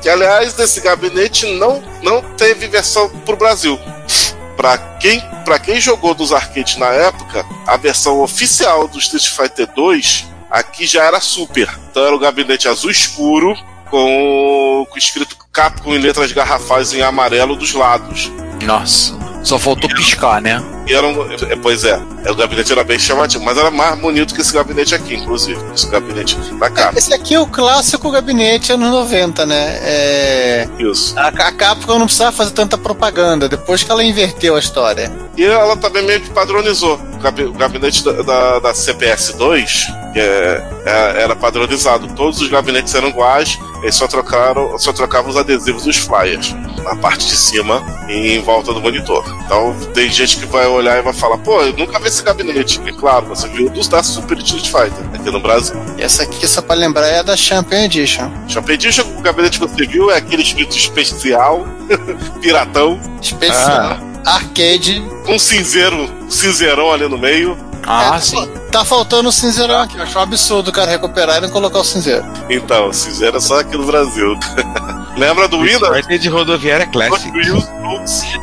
Que, 0.00 0.08
aliás, 0.08 0.54
desse 0.54 0.80
gabinete 0.80 1.46
não, 1.54 1.82
não 2.02 2.22
teve 2.36 2.66
versão 2.68 3.08
pro 3.24 3.36
Brasil. 3.36 3.78
Pra 4.56 4.76
quem, 4.76 5.20
pra 5.44 5.58
quem 5.58 5.80
jogou 5.80 6.14
dos 6.14 6.32
arcades 6.32 6.76
na 6.76 6.86
época, 6.86 7.44
a 7.66 7.76
versão 7.76 8.20
oficial 8.20 8.88
do 8.88 8.98
Street 8.98 9.28
Fighter 9.28 9.68
2 9.74 10.26
aqui 10.50 10.86
já 10.86 11.04
era 11.04 11.20
super. 11.20 11.68
Então 11.90 12.04
era 12.04 12.14
o 12.14 12.18
gabinete 12.18 12.68
azul 12.68 12.90
escuro 12.90 13.56
com, 13.90 14.86
com 14.90 14.98
escrito 14.98 15.36
Capcom 15.52 15.94
em 15.94 15.98
letras 15.98 16.32
garrafais 16.32 16.92
em 16.92 17.02
amarelo 17.02 17.56
dos 17.56 17.72
lados. 17.72 18.30
Nossa. 18.62 19.16
Só 19.42 19.58
faltou 19.58 19.88
piscar, 19.90 20.40
né? 20.40 20.62
E 20.88 20.94
era 20.94 21.06
um, 21.06 21.30
é, 21.32 21.56
pois 21.56 21.84
é, 21.84 22.00
é, 22.24 22.30
o 22.32 22.34
gabinete 22.34 22.72
era 22.72 22.82
bem 22.82 22.98
chamativo, 22.98 23.44
mas 23.44 23.58
era 23.58 23.70
mais 23.70 23.98
bonito 23.98 24.34
que 24.34 24.40
esse 24.40 24.52
gabinete 24.54 24.94
aqui, 24.94 25.16
inclusive. 25.16 25.60
Esse 25.74 25.86
gabinete 25.88 26.34
da 26.58 26.70
Capcom. 26.70 26.98
Esse 26.98 27.12
aqui 27.12 27.34
é 27.34 27.40
o 27.40 27.46
clássico 27.46 28.10
gabinete 28.10 28.72
anos 28.72 28.90
90, 28.90 29.44
né? 29.44 29.78
É... 29.82 30.68
Isso. 30.78 31.18
A, 31.18 31.28
a 31.28 31.52
Capcom 31.52 31.98
não 31.98 32.06
precisava 32.06 32.32
fazer 32.34 32.52
tanta 32.52 32.78
propaganda, 32.78 33.48
depois 33.48 33.82
que 33.82 33.90
ela 33.90 34.02
inverteu 34.02 34.56
a 34.56 34.58
história. 34.58 35.12
E 35.36 35.44
ela 35.44 35.76
também 35.76 36.02
meio 36.04 36.20
que 36.20 36.30
padronizou. 36.30 36.98
O 37.14 37.18
gabi- 37.20 37.44
o 37.44 37.52
gabinete 37.52 38.02
da, 38.04 38.12
da, 38.22 38.58
da 38.60 38.72
CPS-2 38.72 39.98
que 40.12 40.18
é, 40.20 40.66
é- 40.86 41.22
era 41.22 41.36
padronizado. 41.36 42.08
Todos 42.14 42.40
os 42.40 42.48
gabinetes 42.48 42.94
eram 42.94 43.08
iguais, 43.08 43.58
eles 43.82 43.94
só 43.94 44.08
trocaram, 44.08 44.78
só 44.78 44.92
trocavam 44.92 45.30
os 45.30 45.36
adesivos 45.36 45.84
dos 45.84 45.96
flyers 45.98 46.54
na 46.82 46.96
parte 46.96 47.26
de 47.26 47.36
cima 47.36 47.82
e 48.08 48.36
em 48.36 48.40
volta 48.40 48.72
do 48.72 48.80
monitor. 48.80 49.24
Então 49.44 49.74
tem 49.92 50.10
gente 50.10 50.38
que 50.38 50.46
vai 50.46 50.66
olhar 50.78 50.98
e 50.98 51.02
vai 51.02 51.12
falar, 51.12 51.38
pô, 51.38 51.60
eu 51.62 51.72
nunca 51.76 51.98
vi 51.98 52.08
esse 52.08 52.22
gabinete. 52.22 52.80
E 52.86 52.92
claro, 52.92 53.26
você 53.26 53.48
viu 53.48 53.68
dos 53.70 53.88
da 53.88 54.02
Super 54.02 54.38
Street 54.38 54.66
Fighter 54.66 55.04
aqui 55.14 55.30
no 55.30 55.40
Brasil. 55.40 55.76
E 55.96 56.02
essa 56.02 56.22
aqui, 56.22 56.46
só 56.46 56.62
pra 56.62 56.74
lembrar, 56.74 57.06
é 57.08 57.18
a 57.20 57.22
da 57.22 57.36
Champion 57.36 57.80
Edition. 57.84 58.30
Champion 58.48 58.74
Edition, 58.74 59.04
o 59.16 59.20
gabinete 59.20 59.58
que 59.58 59.66
você 59.66 59.86
viu 59.86 60.10
é 60.10 60.16
aquele 60.16 60.42
escrito 60.42 60.76
especial, 60.76 61.66
piratão, 62.40 62.98
Especial. 63.20 63.98
Arcade. 64.26 65.02
com 65.24 65.34
um 65.34 65.38
cinzeiro, 65.38 66.08
cinzeirão 66.28 66.92
ali 66.92 67.08
no 67.08 67.16
meio. 67.16 67.56
Ah, 67.90 68.16
É, 68.16 68.20
sim. 68.20 68.46
Tá 68.70 68.84
faltando 68.84 69.30
o 69.30 69.32
cinzeirão 69.32 69.80
aqui. 69.80 69.96
Eu 69.96 70.02
acho 70.02 70.18
um 70.18 70.22
absurdo 70.22 70.68
o 70.68 70.72
cara 70.72 70.90
recuperar 70.90 71.38
e 71.38 71.40
não 71.40 71.48
colocar 71.48 71.78
o 71.78 71.84
cinzeiro. 71.84 72.22
Então, 72.50 72.92
cinzeiro 72.92 73.38
é 73.38 73.40
só 73.40 73.60
aqui 73.60 73.76
no 73.78 73.86
Brasil. 73.86 74.38
Lembra 75.16 75.48
do 75.48 75.60
Windows? 75.60 75.88
Vai 75.88 76.02
ter 76.02 76.18
de 76.18 76.28
rodoviária 76.28 76.86
Classic. 76.86 77.32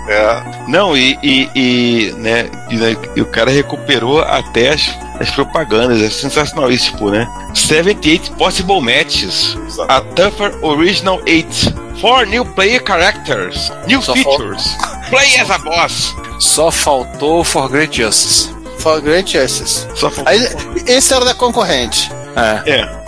É, 0.09 0.43
Não, 0.67 0.97
e, 0.97 1.17
e, 1.21 1.49
e, 1.55 2.11
né, 2.17 2.49
e, 2.69 2.75
né, 2.75 2.97
e 3.15 3.21
o 3.21 3.25
cara 3.25 3.51
recuperou 3.51 4.19
até 4.21 4.69
as, 4.73 4.89
as 5.19 5.29
propagandas. 5.29 6.01
É 6.01 6.09
sensacional 6.09 6.71
isso, 6.71 6.91
tipo, 6.91 7.11
né? 7.11 7.27
78 7.53 8.31
Possible 8.31 8.81
Matches. 8.81 9.55
exato. 9.67 9.91
A 9.91 10.01
Tougher 10.01 10.57
Original 10.63 11.21
8. 11.27 11.85
Four 12.01 12.25
new 12.25 12.43
player 12.43 12.83
characters. 12.83 13.71
New 13.87 14.01
Só 14.01 14.13
features. 14.13 14.75
Play 15.09 15.39
as 15.39 15.49
a 15.51 15.57
boss. 15.59 16.15
Só 16.39 16.71
faltou 16.71 17.43
For 17.43 17.69
Great 17.69 17.95
Justice. 17.95 18.54
For 18.85 19.01
Great 19.01 19.27
Justice. 19.27 19.87
Só 19.95 20.11
faltou- 20.11 20.27
Aí, 20.27 20.47
esse 20.85 21.11
era 21.11 21.25
da 21.25 21.33
concorrente. 21.33 22.11
É. 22.35 22.71
É, 22.71 23.05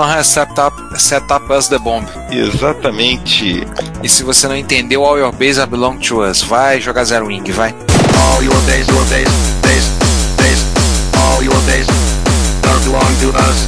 has 0.00 0.28
set 0.28 0.48
up, 0.60 0.76
set 0.96 1.24
up 1.32 1.52
us 1.52 1.66
the 1.66 1.76
bomb. 1.80 2.06
exatamente. 2.30 3.66
E 4.00 4.08
se 4.08 4.22
você 4.22 4.46
não 4.46 4.56
entendeu, 4.56 5.04
all 5.04 5.18
your 5.18 5.32
base 5.32 5.58
are 5.60 5.68
belong 5.68 5.98
to 5.98 6.22
us. 6.22 6.42
Vai 6.42 6.80
jogar 6.80 7.02
Zero 7.02 7.26
Wing, 7.26 7.42
vai. 7.50 7.74
All 8.32 8.44
your 8.44 8.54
days, 8.60 8.86
your 8.86 9.04
days, 9.06 9.28
days, 9.62 9.84
days. 10.36 10.60
All 11.20 11.42
your 11.42 11.60
don't 12.62 12.84
belong 12.84 13.16
to 13.20 13.36
us. 13.40 13.66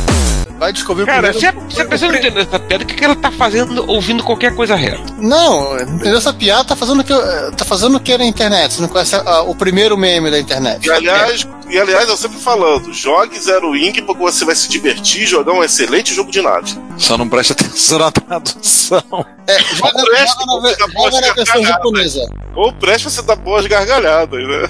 Vai 0.61 0.75
descobrir 0.75 1.05
o 1.05 1.07
Cara, 1.07 1.33
primeiro. 1.33 1.41
se 1.41 1.47
a, 1.47 1.71
se 1.71 1.81
a 1.81 1.85
pessoa 1.87 2.13
não 2.13 2.19
entendeu 2.19 2.43
essa 2.43 2.59
piada, 2.59 2.85
o 2.85 2.87
que, 2.87 2.95
que 2.95 3.03
ela 3.03 3.17
tá 3.17 3.31
fazendo 3.31 3.91
ouvindo 3.91 4.23
qualquer 4.23 4.55
coisa 4.55 4.77
reta? 4.77 5.03
Não, 5.17 5.81
entendeu 5.81 6.19
essa 6.19 6.35
piada? 6.35 6.65
Tá 6.65 6.77
fazendo 6.77 7.01
o 7.01 7.05
que, 7.05 7.15
tá 7.57 7.65
fazendo 7.65 7.97
o 7.97 8.01
que 8.01 8.19
na 8.19 8.27
internet? 8.27 8.75
Você 8.75 8.83
não 8.83 8.89
conhece 8.91 9.17
ah, 9.17 9.41
o 9.41 9.55
primeiro 9.55 9.97
meme 9.97 10.31
da 10.31 10.39
internet? 10.39 10.87
E 10.87 10.91
aliás, 10.91 11.49
e 11.71 11.79
aliás, 11.79 12.11
eu 12.11 12.17
sempre 12.19 12.37
falando, 12.37 12.93
jogue 12.93 13.41
Zero 13.41 13.71
Wing 13.71 14.03
porque 14.03 14.23
você 14.23 14.45
vai 14.45 14.55
se 14.55 14.69
divertir 14.69 15.23
e 15.23 15.27
jogar 15.27 15.55
um 15.55 15.65
excelente 15.65 16.13
jogo 16.13 16.31
de 16.31 16.43
nave. 16.43 16.79
Só 16.99 17.17
não 17.17 17.27
preste 17.27 17.53
atenção 17.53 17.99
na 17.99 18.11
tradução. 18.11 19.03
É, 19.47 19.59
joga, 19.61 19.99
joga 19.99 20.61
na, 20.63 20.77
tá 20.77 20.87
joga 20.93 21.21
na 21.23 21.33
versão 21.33 21.65
japonesa. 21.65 22.21
Ou 22.55 22.71
preste 22.75 23.05
você 23.05 23.23
dar 23.23 23.37
boas 23.37 23.67
gargalhadas, 23.67 24.47
né? 24.47 24.69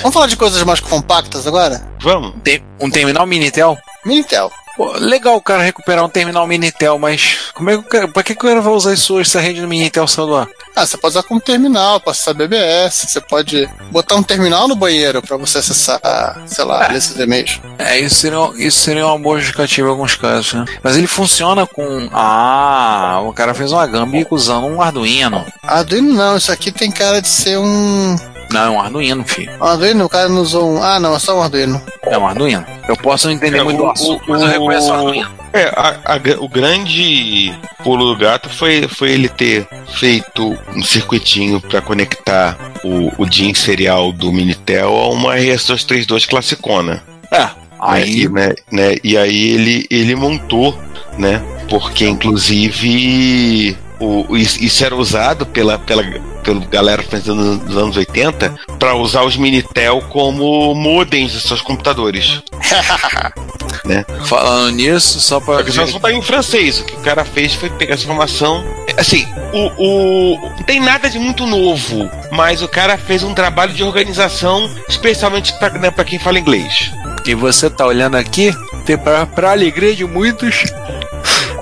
Vamos 0.00 0.14
falar 0.14 0.28
de 0.28 0.36
coisas 0.36 0.62
mais 0.62 0.80
compactas 0.80 1.46
agora? 1.46 1.86
Vamos. 2.00 2.36
Tem 2.42 2.64
um 2.80 2.90
terminal 2.90 3.26
Minitel? 3.26 3.76
Minitel. 4.06 4.50
Pô, 4.76 4.92
legal 4.98 5.36
o 5.36 5.42
cara 5.42 5.62
recuperar 5.62 6.04
um 6.04 6.08
terminal 6.08 6.46
Minitel, 6.46 6.98
mas 6.98 7.50
como 7.54 7.70
é 7.70 7.76
que 7.76 8.06
pra 8.08 8.22
que 8.22 8.32
o 8.32 8.36
cara 8.36 8.60
vai 8.60 8.72
usar 8.72 8.94
isso 8.94 9.14
hoje 9.14 9.30
se 9.30 9.38
a 9.38 9.40
rede 9.40 9.60
do 9.60 9.68
Minitel 9.68 10.08
celular? 10.08 10.48
Ah, 10.74 10.86
você 10.86 10.96
pode 10.96 11.12
usar 11.12 11.22
como 11.22 11.40
terminal 11.40 12.00
para 12.00 12.12
acessar 12.12 12.34
BBS. 12.34 13.06
Você 13.08 13.20
pode 13.20 13.68
botar 13.90 14.16
um 14.16 14.22
terminal 14.22 14.66
no 14.66 14.74
banheiro 14.74 15.20
para 15.20 15.36
você 15.36 15.58
acessar, 15.58 16.42
sei 16.46 16.64
lá, 16.64 16.88
ler 16.88 16.96
esses 16.96 17.18
e-mails. 17.18 17.60
É, 17.78 18.00
isso 18.00 18.14
seria, 18.14 18.38
isso 18.56 18.78
seria 18.80 19.06
uma 19.06 19.18
boa 19.18 19.36
justificativa 19.36 19.88
em 19.88 19.90
alguns 19.90 20.14
casos, 20.14 20.54
né? 20.54 20.64
Mas 20.82 20.96
ele 20.96 21.06
funciona 21.06 21.66
com. 21.66 22.08
Ah, 22.12 23.20
o 23.24 23.32
cara 23.34 23.52
fez 23.52 23.70
uma 23.72 23.86
Gambi 23.86 24.26
usando 24.30 24.66
um 24.66 24.80
Arduino. 24.80 25.44
Arduino 25.62 26.14
não, 26.14 26.36
isso 26.38 26.50
aqui 26.50 26.72
tem 26.72 26.90
cara 26.90 27.20
de 27.20 27.28
ser 27.28 27.58
um. 27.58 28.16
Não, 28.52 28.64
é 28.64 28.70
um 28.70 28.80
Arduino, 28.80 29.24
filho. 29.24 29.52
um 29.60 29.64
Arduino, 29.64 30.04
o 30.04 30.08
cara 30.08 30.28
não 30.28 30.42
usou 30.42 30.70
um. 30.76 30.82
Ah, 30.82 30.98
não, 31.00 31.14
é 31.14 31.18
só 31.18 31.38
um 31.38 31.42
Arduino. 31.42 31.80
É 32.02 32.16
um 32.18 32.26
Arduino. 32.26 32.64
Eu 32.88 32.96
posso 32.96 33.26
não 33.26 33.34
entender 33.34 33.58
É, 33.58 33.62
muito 33.62 33.82
o- 33.82 33.90
assunto, 33.90 34.22
o- 34.26 34.30
mas 34.30 34.40
eu 34.42 34.48
reconheço 34.48 34.90
o 34.90 34.92
Arduino. 34.94 35.30
É, 35.52 35.64
a- 35.76 35.96
a 36.04 36.42
o 36.42 36.48
grande 36.48 37.52
pulo 37.84 38.06
do 38.12 38.18
gato 38.18 38.48
foi, 38.48 38.88
foi 38.88 39.10
ele 39.12 39.28
ter 39.28 39.66
feito 39.98 40.56
um 40.74 40.82
circuitinho 40.82 41.60
para 41.60 41.80
conectar 41.82 42.56
o, 42.82 43.12
o 43.22 43.26
DIN 43.26 43.52
serial 43.54 44.12
do 44.12 44.32
Minitel 44.32 44.88
a 44.96 45.08
uma 45.10 45.36
RS232 45.36 46.26
classicona. 46.26 47.02
É, 47.30 47.48
aí. 47.80 48.22
E, 48.22 48.28
né, 48.28 48.54
né, 48.70 48.96
e 49.04 49.16
aí 49.16 49.50
ele, 49.50 49.86
ele 49.90 50.14
montou, 50.14 50.78
né? 51.18 51.42
Porque 51.68 52.06
inclusive 52.06 53.76
o, 54.02 54.36
isso 54.36 54.84
era 54.84 54.96
usado 54.96 55.46
pela, 55.46 55.78
pela, 55.78 56.02
pela 56.42 56.60
galera 56.66 57.02
pensando 57.02 57.56
nos 57.56 57.76
anos 57.76 57.96
80 57.96 58.54
para 58.78 58.94
usar 58.96 59.22
os 59.22 59.36
Minitel 59.36 60.02
como 60.08 60.74
modems 60.74 61.32
dos 61.32 61.44
seus 61.44 61.62
computadores. 61.62 62.42
Falando 64.26 64.76
nisso, 64.76 65.20
só 65.20 65.40
pra. 65.40 65.56
Só 65.56 65.62
que 65.62 65.92
só 65.92 65.98
tá 65.98 66.12
em 66.12 66.22
francês. 66.22 66.80
O 66.80 66.84
que 66.84 66.94
o 66.94 67.00
cara 67.00 67.24
fez 67.24 67.54
foi 67.54 67.70
pegar 67.70 67.94
essa 67.94 68.04
informação. 68.04 68.64
Assim, 68.96 69.26
o, 69.52 69.70
o. 69.76 70.50
Não 70.56 70.62
tem 70.64 70.80
nada 70.80 71.08
de 71.08 71.18
muito 71.18 71.46
novo, 71.46 72.10
mas 72.30 72.62
o 72.62 72.68
cara 72.68 72.96
fez 72.96 73.22
um 73.22 73.34
trabalho 73.34 73.72
de 73.72 73.82
organização, 73.82 74.70
especialmente 74.88 75.52
pra, 75.58 75.70
né, 75.70 75.90
quem 76.06 76.18
fala 76.18 76.38
inglês. 76.38 76.92
E 77.26 77.34
você 77.34 77.70
tá 77.70 77.86
olhando 77.86 78.16
aqui, 78.16 78.52
pra 79.34 79.52
alegria 79.52 79.94
de 79.94 80.04
muitos. 80.04 80.64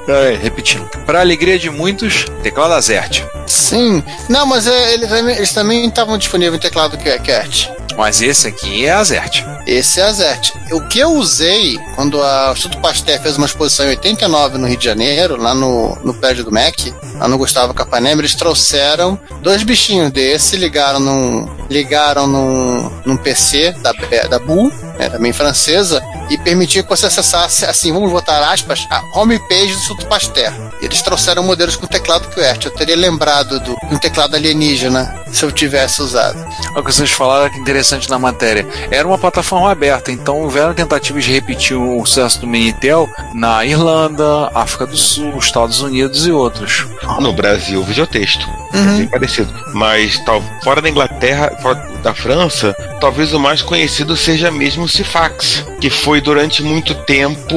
Peraí, 0.07 0.37
repetindo. 0.37 0.87
Pra 1.07 1.21
alegria 1.21 1.59
de 1.59 1.71
muitos, 1.71 2.25
teclado 2.43 2.75
Azert. 2.75 3.23
Sim. 3.47 4.03
Não, 4.29 4.47
mas 4.47 4.67
é, 4.67 4.95
eles, 4.95 5.09
também- 5.09 5.37
eles 5.37 5.53
também 5.53 5.87
estavam 5.87 6.17
disponíveis 6.19 6.57
em 6.57 6.59
teclado 6.63 6.97
Cat. 6.99 7.71
Mas 7.97 8.23
esse 8.23 8.47
aqui 8.49 8.87
é 8.87 8.93
Azert. 8.93 9.45
Esse 9.67 10.01
é 10.01 10.05
a 10.05 10.13
Zert. 10.13 10.53
O 10.73 10.81
que 10.89 10.99
eu 11.01 11.13
usei 11.13 11.79
quando 11.97 12.23
a 12.23 12.51
Instituto 12.53 12.81
Pasteur 12.81 13.21
fez 13.21 13.37
uma 13.37 13.47
exposição 13.47 13.85
em 13.87 13.91
89 13.91 14.57
no 14.59 14.67
Rio 14.67 14.77
de 14.77 14.85
Janeiro, 14.85 15.37
lá 15.37 15.55
no, 15.55 15.97
no 16.05 16.15
prédio 16.15 16.45
do 16.45 16.53
MEC, 16.53 16.95
lá 17.19 17.29
no 17.29 17.37
Gustavo 17.37 17.75
Capanema, 17.75 18.21
eles 18.23 18.35
trouxeram 18.35 19.19
dois 19.43 19.63
bichinhos 19.65 20.11
desse, 20.13 20.57
ligaram 20.57 20.99
num, 21.01 21.49
ligaram 21.69 22.27
num, 22.27 22.91
num 23.05 23.17
PC 23.17 23.73
da, 23.83 23.93
da 24.29 24.39
Bull, 24.39 24.73
né, 24.99 25.11
também 25.11 25.33
francesa, 25.33 26.01
e 26.31 26.39
permitia 26.39 26.83
que 26.83 26.89
você 26.89 27.07
acessasse, 27.07 27.65
assim, 27.67 27.93
vamos 27.93 28.11
botar 28.11 28.51
aspas, 28.53 28.87
a 28.89 29.03
homepage 29.13 29.73
do 29.73 29.79
Instituto 29.79 30.07
Pasteur. 30.07 30.53
Eles 30.81 31.03
trouxeram 31.03 31.43
modelos 31.43 31.77
com 31.77 31.87
teclado 31.87 32.29
QWERTY. 32.29 32.67
Eu 32.67 32.75
teria 32.75 32.97
lembrado 32.97 33.59
do, 33.61 33.77
de 33.89 33.95
um 33.95 33.99
teclado 33.99 34.37
alienígena 34.37 35.15
se 35.33 35.45
eu 35.45 35.53
tivesse 35.53 36.01
usado. 36.01 36.39
É 36.75 36.79
o 36.79 36.85
que 36.85 36.93
vocês 36.93 37.11
falaram 37.11 37.51
que 37.51 37.59
é 37.59 37.61
interessante 37.61 38.09
na 38.09 38.19
matéria. 38.19 38.67
Era 38.91 39.07
uma 39.07 39.19
plataforma 39.19 39.71
aberta, 39.71 40.13
então 40.13 40.41
houveram 40.41 40.73
tentativas 40.73 41.25
de 41.25 41.33
repetir 41.33 41.77
o 41.77 42.05
sucesso 42.07 42.41
do 42.41 42.47
Minitel 42.47 43.09
na 43.35 43.65
Irlanda, 43.65 44.51
África 44.55 44.87
do 44.87 44.97
Sul, 44.97 45.37
Estados 45.39 45.81
Unidos 45.81 46.27
e 46.27 46.33
outros. 46.33 46.87
No 47.19 47.33
Brasil, 47.33 47.83
videotexto. 47.83 48.47
É 48.73 48.99
bem 48.99 49.09
parecido. 49.09 49.53
Mas 49.75 50.19
tal, 50.25 50.43
fora 50.63 50.81
da 50.81 50.89
Inglaterra, 50.89 51.57
fora 51.61 51.91
da 52.03 52.15
França, 52.15 52.75
talvez 53.01 53.33
o 53.33 53.41
mais 53.41 53.63
conhecido 53.63 54.17
seja 54.17 54.51
mesmo 54.51 54.85
o 54.85 54.89
Cifax, 54.89 55.65
que 55.81 55.91
foi 55.91 56.20
durante 56.21 56.63
muito 56.63 56.95
tempo. 57.05 57.57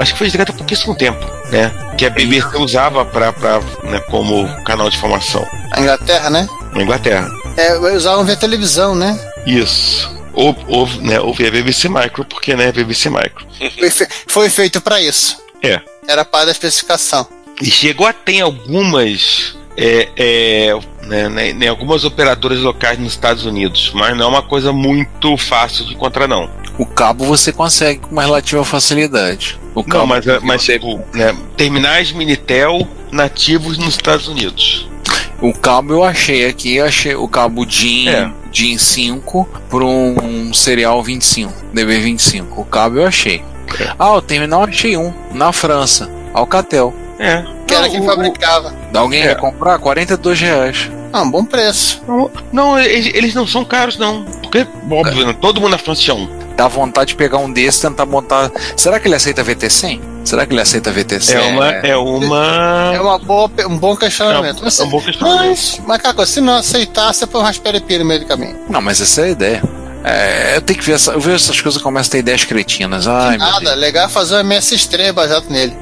Acho 0.00 0.12
que 0.12 0.18
foi 0.18 0.30
durante 0.30 0.52
pouquíssimo 0.52 0.94
tempo, 0.94 1.24
né? 1.50 1.70
Que 1.96 2.06
a 2.06 2.10
BBC 2.10 2.56
usava 2.56 3.04
pra, 3.04 3.32
pra, 3.32 3.60
né, 3.84 4.00
como 4.10 4.46
canal 4.64 4.88
de 4.88 4.96
informação 4.96 5.46
A 5.72 5.80
Inglaterra, 5.80 6.30
né? 6.30 6.48
na 6.74 6.82
Inglaterra. 6.82 7.28
É, 7.56 7.76
usavam 7.94 8.24
ver 8.24 8.36
televisão, 8.36 8.94
né? 8.94 9.18
Isso. 9.46 10.10
Ou, 10.32 10.56
ou, 10.66 10.86
né, 11.00 11.20
ou 11.20 11.34
via 11.34 11.50
BBC 11.50 11.88
Micro, 11.88 12.24
porque 12.24 12.56
né, 12.56 12.72
BBC 12.72 13.10
Micro. 13.10 13.46
Foi, 13.90 14.08
foi 14.26 14.50
feito 14.50 14.80
para 14.80 15.00
isso. 15.00 15.36
É. 15.62 15.80
Era 16.08 16.24
para 16.24 16.48
a 16.48 16.52
especificação. 16.52 17.26
E 17.60 17.70
chegou 17.70 18.06
a 18.06 18.12
ter 18.12 18.40
algumas. 18.40 19.54
É, 19.76 20.08
é, 20.16 20.78
né, 21.02 21.28
né, 21.28 21.52
né, 21.52 21.68
algumas 21.68 22.04
operadoras 22.04 22.58
locais 22.58 22.98
nos 22.98 23.12
Estados 23.12 23.46
Unidos, 23.46 23.90
mas 23.94 24.16
não 24.16 24.26
é 24.26 24.28
uma 24.28 24.42
coisa 24.42 24.70
muito 24.70 25.36
fácil 25.36 25.86
de 25.86 25.94
encontrar, 25.94 26.28
não. 26.28 26.50
O 26.82 26.86
cabo 26.86 27.24
você 27.24 27.52
consegue 27.52 28.00
com 28.00 28.10
uma 28.10 28.22
relativa 28.22 28.64
facilidade. 28.64 29.56
O 29.72 29.84
cabo 29.84 29.98
Não, 30.00 30.06
mas, 30.08 30.26
é- 30.26 30.40
mas 30.40 30.62
você- 30.64 30.80
tipo, 30.80 31.00
né, 31.14 31.32
terminais 31.56 32.10
Minitel 32.10 32.88
nativos 33.12 33.78
nos 33.78 33.90
Estados 33.90 34.26
Unidos. 34.26 34.88
O 35.40 35.52
cabo 35.52 35.92
eu 35.92 36.02
achei 36.02 36.44
aqui, 36.46 36.74
eu 36.74 36.84
achei 36.84 37.14
o 37.14 37.28
cabo 37.28 37.64
DIN, 37.64 38.08
É. 38.08 38.30
DIN 38.50 38.78
5 38.78 39.48
para 39.70 39.84
um 39.84 40.52
serial 40.52 41.00
25, 41.04 41.52
DB25. 41.72 42.46
O 42.60 42.64
cabo 42.64 42.98
eu 42.98 43.06
achei. 43.06 43.44
É. 43.80 43.92
Ah, 43.96 44.14
o 44.14 44.20
terminal 44.20 44.62
eu 44.62 44.68
achei 44.68 44.96
um, 44.96 45.14
na 45.32 45.52
França, 45.52 46.10
Alcatel. 46.34 46.92
É. 47.18 47.44
Que 47.64 47.74
era 47.74 47.84
Não, 47.84 47.90
quem 47.92 48.04
fabricava. 48.04 48.74
Alguém 48.92 49.22
É. 49.22 49.28
quer 49.28 49.36
comprar? 49.36 49.78
42 49.78 50.40
reais. 50.40 50.90
Ah, 51.12 51.22
um 51.22 51.30
bom 51.30 51.44
preço. 51.44 52.02
o- 52.08 52.28
Não, 52.52 52.76
eles, 52.78 53.14
eles 53.14 53.34
não 53.34 53.46
são 53.46 53.64
caros, 53.64 53.96
não. 53.96 54.24
Porque, 54.42 54.66
óbvio, 54.90 55.26
né, 55.26 55.36
todo 55.40 55.60
mundo 55.60 55.70
na 55.70 55.78
França 55.78 56.00
tinha 56.00 56.14
um. 56.16 56.41
Dá 56.56 56.68
vontade 56.68 57.08
de 57.08 57.14
pegar 57.16 57.38
um 57.38 57.50
desse 57.52 57.78
e 57.78 57.82
tentar 57.88 58.06
montar. 58.06 58.50
Será 58.76 59.00
que 59.00 59.08
ele 59.08 59.14
aceita 59.14 59.42
VT100? 59.44 60.00
Será 60.24 60.46
que 60.46 60.52
ele 60.52 60.60
aceita 60.60 60.92
VT100? 60.92 61.34
É 61.34 61.40
uma. 61.40 61.68
É 61.70 61.96
uma. 61.96 62.92
É 62.94 63.00
uma 63.00 63.18
boa, 63.18 63.50
um 63.68 63.76
bom 63.78 63.96
questionamento. 63.96 64.58
É 64.58 64.60
um- 64.60 64.64
Mas- 64.64 64.80
é 64.80 64.84
um 64.84 64.88
bom 64.88 65.00
questionamento. 65.00 65.48
Mas, 65.48 65.80
mas 65.86 66.02
Caco, 66.02 66.24
se 66.26 66.40
não 66.40 66.56
aceitar, 66.56 67.12
você 67.12 67.26
põe 67.26 67.40
um 67.40 67.44
Raspberry 67.44 67.80
Pi 67.80 67.98
no 67.98 68.04
meio 68.04 68.20
do 68.20 68.26
caminho. 68.26 68.56
Não, 68.68 68.80
mas 68.80 69.00
essa 69.00 69.22
é 69.22 69.24
a 69.24 69.28
ideia. 69.30 69.62
É, 70.04 70.56
eu 70.56 70.62
tenho 70.62 70.78
que 70.78 70.84
ver 70.84 70.94
essa, 70.94 71.12
eu 71.12 71.20
vejo 71.20 71.36
essas 71.36 71.60
coisas 71.60 71.80
e 71.80 71.82
começo 71.82 72.08
a 72.08 72.12
ter 72.12 72.18
ideias 72.18 72.44
cretinas. 72.44 73.06
Ai, 73.06 73.36
Nada, 73.38 73.72
legal 73.74 74.06
é 74.06 74.08
fazer 74.08 74.34
um 74.34 74.40
MS3 74.40 75.12
baseado 75.12 75.48
nele. 75.48 75.76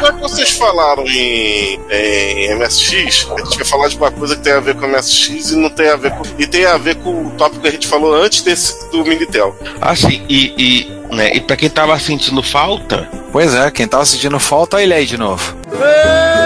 Já 0.00 0.12
que 0.12 0.20
vocês 0.20 0.50
falaram 0.50 1.04
em, 1.06 1.80
em 1.90 2.54
MSX, 2.56 3.28
a 3.30 3.44
gente 3.44 3.56
vai 3.56 3.64
falar 3.64 3.88
de 3.88 3.96
uma 3.96 4.10
coisa 4.10 4.36
que 4.36 4.42
tem 4.42 4.52
a 4.52 4.60
ver 4.60 4.74
com 4.74 4.86
MSX 4.86 5.50
e 5.50 5.56
não 5.56 5.70
tem 5.70 5.88
a 5.88 5.96
ver 5.96 6.10
com. 6.12 6.22
E 6.38 6.46
tem 6.46 6.64
a 6.64 6.76
ver 6.76 6.96
com 6.96 7.26
o 7.26 7.30
tópico 7.32 7.62
que 7.62 7.68
a 7.68 7.72
gente 7.72 7.86
falou 7.86 8.14
antes 8.14 8.42
desse 8.42 8.90
do 8.90 9.04
Minitel. 9.04 9.56
Assim, 9.80 10.24
e, 10.28 10.54
e, 10.56 11.14
né, 11.14 11.34
e 11.34 11.40
pra 11.40 11.56
quem 11.56 11.70
tava 11.70 11.98
sentindo 11.98 12.42
falta, 12.42 13.08
Pois 13.34 13.52
é, 13.52 13.68
quem 13.68 13.88
tava 13.88 14.06
sentindo 14.06 14.38
falta, 14.38 14.76
olha 14.76 14.84
ele 14.84 14.94
aí 14.94 15.06
de 15.06 15.18
novo. 15.18 15.56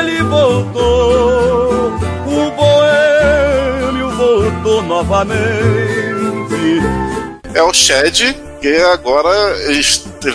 Ele 0.00 0.22
voltou, 0.22 1.92
o 2.26 2.50
boêmio 2.56 4.10
voltou 4.12 4.82
novamente. 4.84 5.38
É 7.52 7.62
o 7.62 7.70
Shed, 7.74 8.34
que 8.60 8.76
agora 8.76 9.30
ele, 9.64 9.80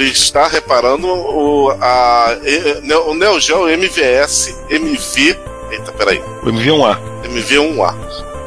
está 0.09 0.47
reparando 0.47 1.07
o, 1.07 1.71
a, 1.81 2.35
o 3.07 3.13
Neo 3.13 3.39
Geo 3.39 3.67
MVS 3.69 4.55
MV. 4.69 5.37
Eita, 5.71 5.91
peraí. 5.93 6.21
o 6.43 6.47
MV1A. 6.47 6.97
MV1A. 7.25 7.95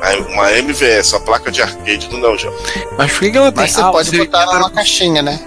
A- 0.03 0.17
Uma 0.31 0.53
MVS, 0.53 1.15
a 1.15 1.21
placa 1.21 1.51
de 1.51 1.63
arcade 1.63 2.09
do 2.09 2.19
Neo 2.19 2.37
Geo. 2.39 2.53
Mas 2.99 3.11
por 3.13 3.21
que 3.31 3.37
ela 3.37 3.51
tem 3.51 3.63
Mas 3.63 3.73
você 3.73 3.81
Ah, 3.81 3.91
pode 3.91 4.17
botar 4.17 4.43
ela 4.43 4.59
na 4.61 4.71
caixinha, 4.71 5.23
né? 5.23 5.45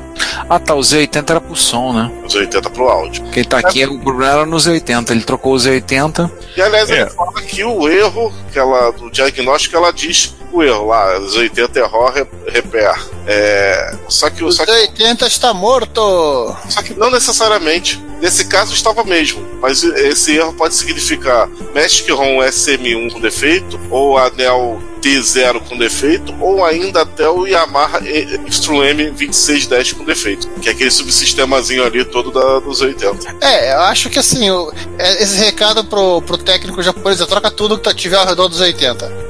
Ah 0.50 0.60
tá, 0.60 0.74
o 0.76 0.80
Z80 0.80 1.30
era 1.30 1.40
pro 1.40 1.56
som, 1.56 1.94
né? 1.94 2.12
Os 2.26 2.34
80 2.36 2.70
pro 2.72 2.90
áudio. 2.90 3.24
Porque 3.24 3.40
ele 3.42 3.48
tá 3.48 3.60
aqui, 3.60 3.86
o 3.86 4.00
problema 4.00 4.32
era 4.34 4.46
no 4.46 4.58
Z80. 4.58 5.12
Ele 5.12 5.22
trocou 5.22 5.54
o 5.54 5.58
Z80. 5.58 6.30
E 6.58 6.62
aliás, 6.62 6.90
É. 6.90 7.02
ele 7.02 7.10
fala 7.12 7.34
que 7.42 7.64
o 7.64 7.88
erro 7.88 8.34
que 8.52 8.58
ela, 8.60 8.92
do 8.92 9.10
diagnóstico, 9.12 9.78
ela 9.78 9.94
diz 9.94 10.36
o 10.52 10.64
erro 10.64 10.88
lá, 10.88 11.20
os 11.20 11.36
80 11.36 11.80
error 11.80 12.12
re- 12.12 12.28
repair. 12.48 12.96
É, 13.28 13.96
só 14.08 14.30
que 14.30 14.44
o 14.44 14.48
Os 14.48 14.56
só 14.56 14.66
que 14.66 14.72
80 14.72 15.28
está 15.28 15.54
morto. 15.54 16.56
Só 16.70 16.82
que 16.82 16.94
não 16.94 17.12
necessariamente. 17.12 18.02
Nesse 18.22 18.46
caso 18.48 18.74
estava 18.74 19.02
mesmo, 19.06 19.42
mas 19.62 19.82
esse 19.82 20.36
erro 20.36 20.52
pode 20.52 20.76
significar 20.76 21.48
Magic 21.74 22.12
ROM 22.12 22.40
SM1 22.40 23.14
com 23.14 23.22
defeito, 23.22 23.80
ou 23.90 24.18
anel 24.18 24.78
T0 25.02 25.62
com 25.70 25.78
defeito, 25.78 26.36
ou 26.42 26.66
ainda 26.66 27.04
até 27.04 27.30
o 27.30 27.48
Yamaha 27.48 28.02
Extreme 28.46 29.04
M 29.04 29.12
2610 29.12 29.94
com 29.94 30.04
defeito, 30.04 30.50
que 30.62 30.68
é 30.68 30.74
aquele 30.74 30.92
subsistemazinho 30.92 31.82
ali 31.82 32.04
todo 32.04 32.30
da, 32.30 32.60
dos 32.60 32.82
80. 32.82 33.38
É, 33.40 33.72
eu 33.74 33.80
acho 33.84 34.10
que 34.10 34.20
assim, 34.20 34.52
o- 34.52 34.70
é, 34.98 35.24
esse 35.24 35.38
recado 35.38 35.86
pro, 35.86 36.22
pro 36.24 36.38
técnico 36.38 36.84
japonês 36.84 37.22
é 37.22 37.26
troca 37.26 37.50
tudo 37.50 37.78
que 37.78 37.84
tá- 37.86 37.94
tiver 37.94 38.18
ao 38.18 38.28
redor 38.28 38.50
dos 38.50 38.60
80. 38.60 39.30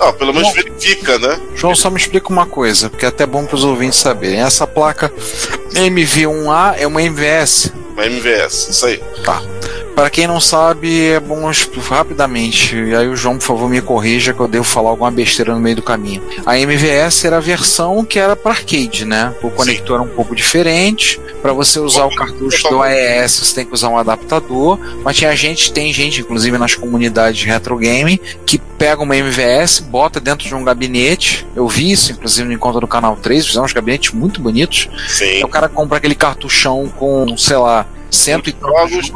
Ah, 0.00 0.12
pelo 0.14 0.32
menos 0.32 0.48
Bom. 0.48 0.54
verifica, 0.54 1.18
né? 1.18 1.38
João, 1.54 1.74
só 1.74 1.90
me 1.90 1.98
explica 1.98 2.30
uma 2.30 2.46
coisa, 2.46 2.88
porque 2.88 3.04
é 3.04 3.08
até 3.08 3.26
bom 3.30 3.46
pros 3.46 3.64
ouvintes 3.64 3.98
saberem. 3.98 4.40
Essa 4.40 4.66
placa 4.66 5.10
MV1A 5.74 6.74
é 6.78 6.86
uma 6.86 7.02
MVS. 7.02 7.72
Uma 7.92 8.04
MVS, 8.06 8.68
isso 8.70 8.86
aí. 8.86 9.02
Tá. 9.24 9.40
Para 10.00 10.08
quem 10.08 10.26
não 10.26 10.40
sabe, 10.40 11.10
é 11.10 11.20
bom 11.20 11.50
explicar 11.50 11.96
rapidamente. 11.96 12.74
E 12.74 12.94
aí 12.94 13.06
o 13.06 13.14
João, 13.14 13.36
por 13.36 13.44
favor, 13.44 13.68
me 13.68 13.82
corrija 13.82 14.32
que 14.32 14.40
eu 14.40 14.48
devo 14.48 14.64
falar 14.64 14.88
alguma 14.88 15.10
besteira 15.10 15.52
no 15.52 15.60
meio 15.60 15.76
do 15.76 15.82
caminho. 15.82 16.22
A 16.46 16.58
MVS 16.58 17.26
era 17.26 17.36
a 17.36 17.40
versão 17.40 18.02
que 18.02 18.18
era 18.18 18.34
para 18.34 18.52
arcade, 18.52 19.04
né? 19.04 19.34
O 19.42 19.50
conector 19.50 20.00
era 20.00 20.02
um 20.02 20.08
pouco 20.08 20.34
diferente. 20.34 21.20
Para 21.42 21.52
você 21.52 21.78
usar 21.78 22.06
o 22.06 22.14
cartucho 22.14 22.66
do 22.70 22.82
AES, 22.82 23.30
você 23.30 23.54
tem 23.56 23.66
que 23.66 23.74
usar 23.74 23.90
um 23.90 23.98
adaptador. 23.98 24.78
Mas 25.04 25.18
tinha 25.18 25.36
gente, 25.36 25.70
tem 25.70 25.92
gente, 25.92 26.22
inclusive 26.22 26.56
nas 26.56 26.74
comunidades 26.74 27.44
retro 27.44 27.76
game, 27.76 28.18
que 28.46 28.56
pega 28.56 29.02
uma 29.02 29.14
MVS, 29.14 29.80
bota 29.80 30.18
dentro 30.18 30.48
de 30.48 30.54
um 30.54 30.64
gabinete. 30.64 31.46
Eu 31.54 31.68
vi 31.68 31.92
isso, 31.92 32.10
inclusive, 32.10 32.48
no 32.48 32.54
encontro 32.54 32.80
do 32.80 32.88
canal 32.88 33.16
3, 33.16 33.46
fizeram 33.46 33.66
uns 33.66 33.74
gabinetes 33.74 34.12
muito 34.12 34.40
bonitos. 34.40 34.88
Sim. 35.08 35.24
Aí 35.24 35.44
o 35.44 35.48
cara 35.48 35.68
compra 35.68 35.98
aquele 35.98 36.14
cartuchão 36.14 36.90
com, 36.96 37.36
sei 37.36 37.58
lá, 37.58 37.86
cento 38.10 38.50
e 38.50 38.56
jogos, 38.60 39.12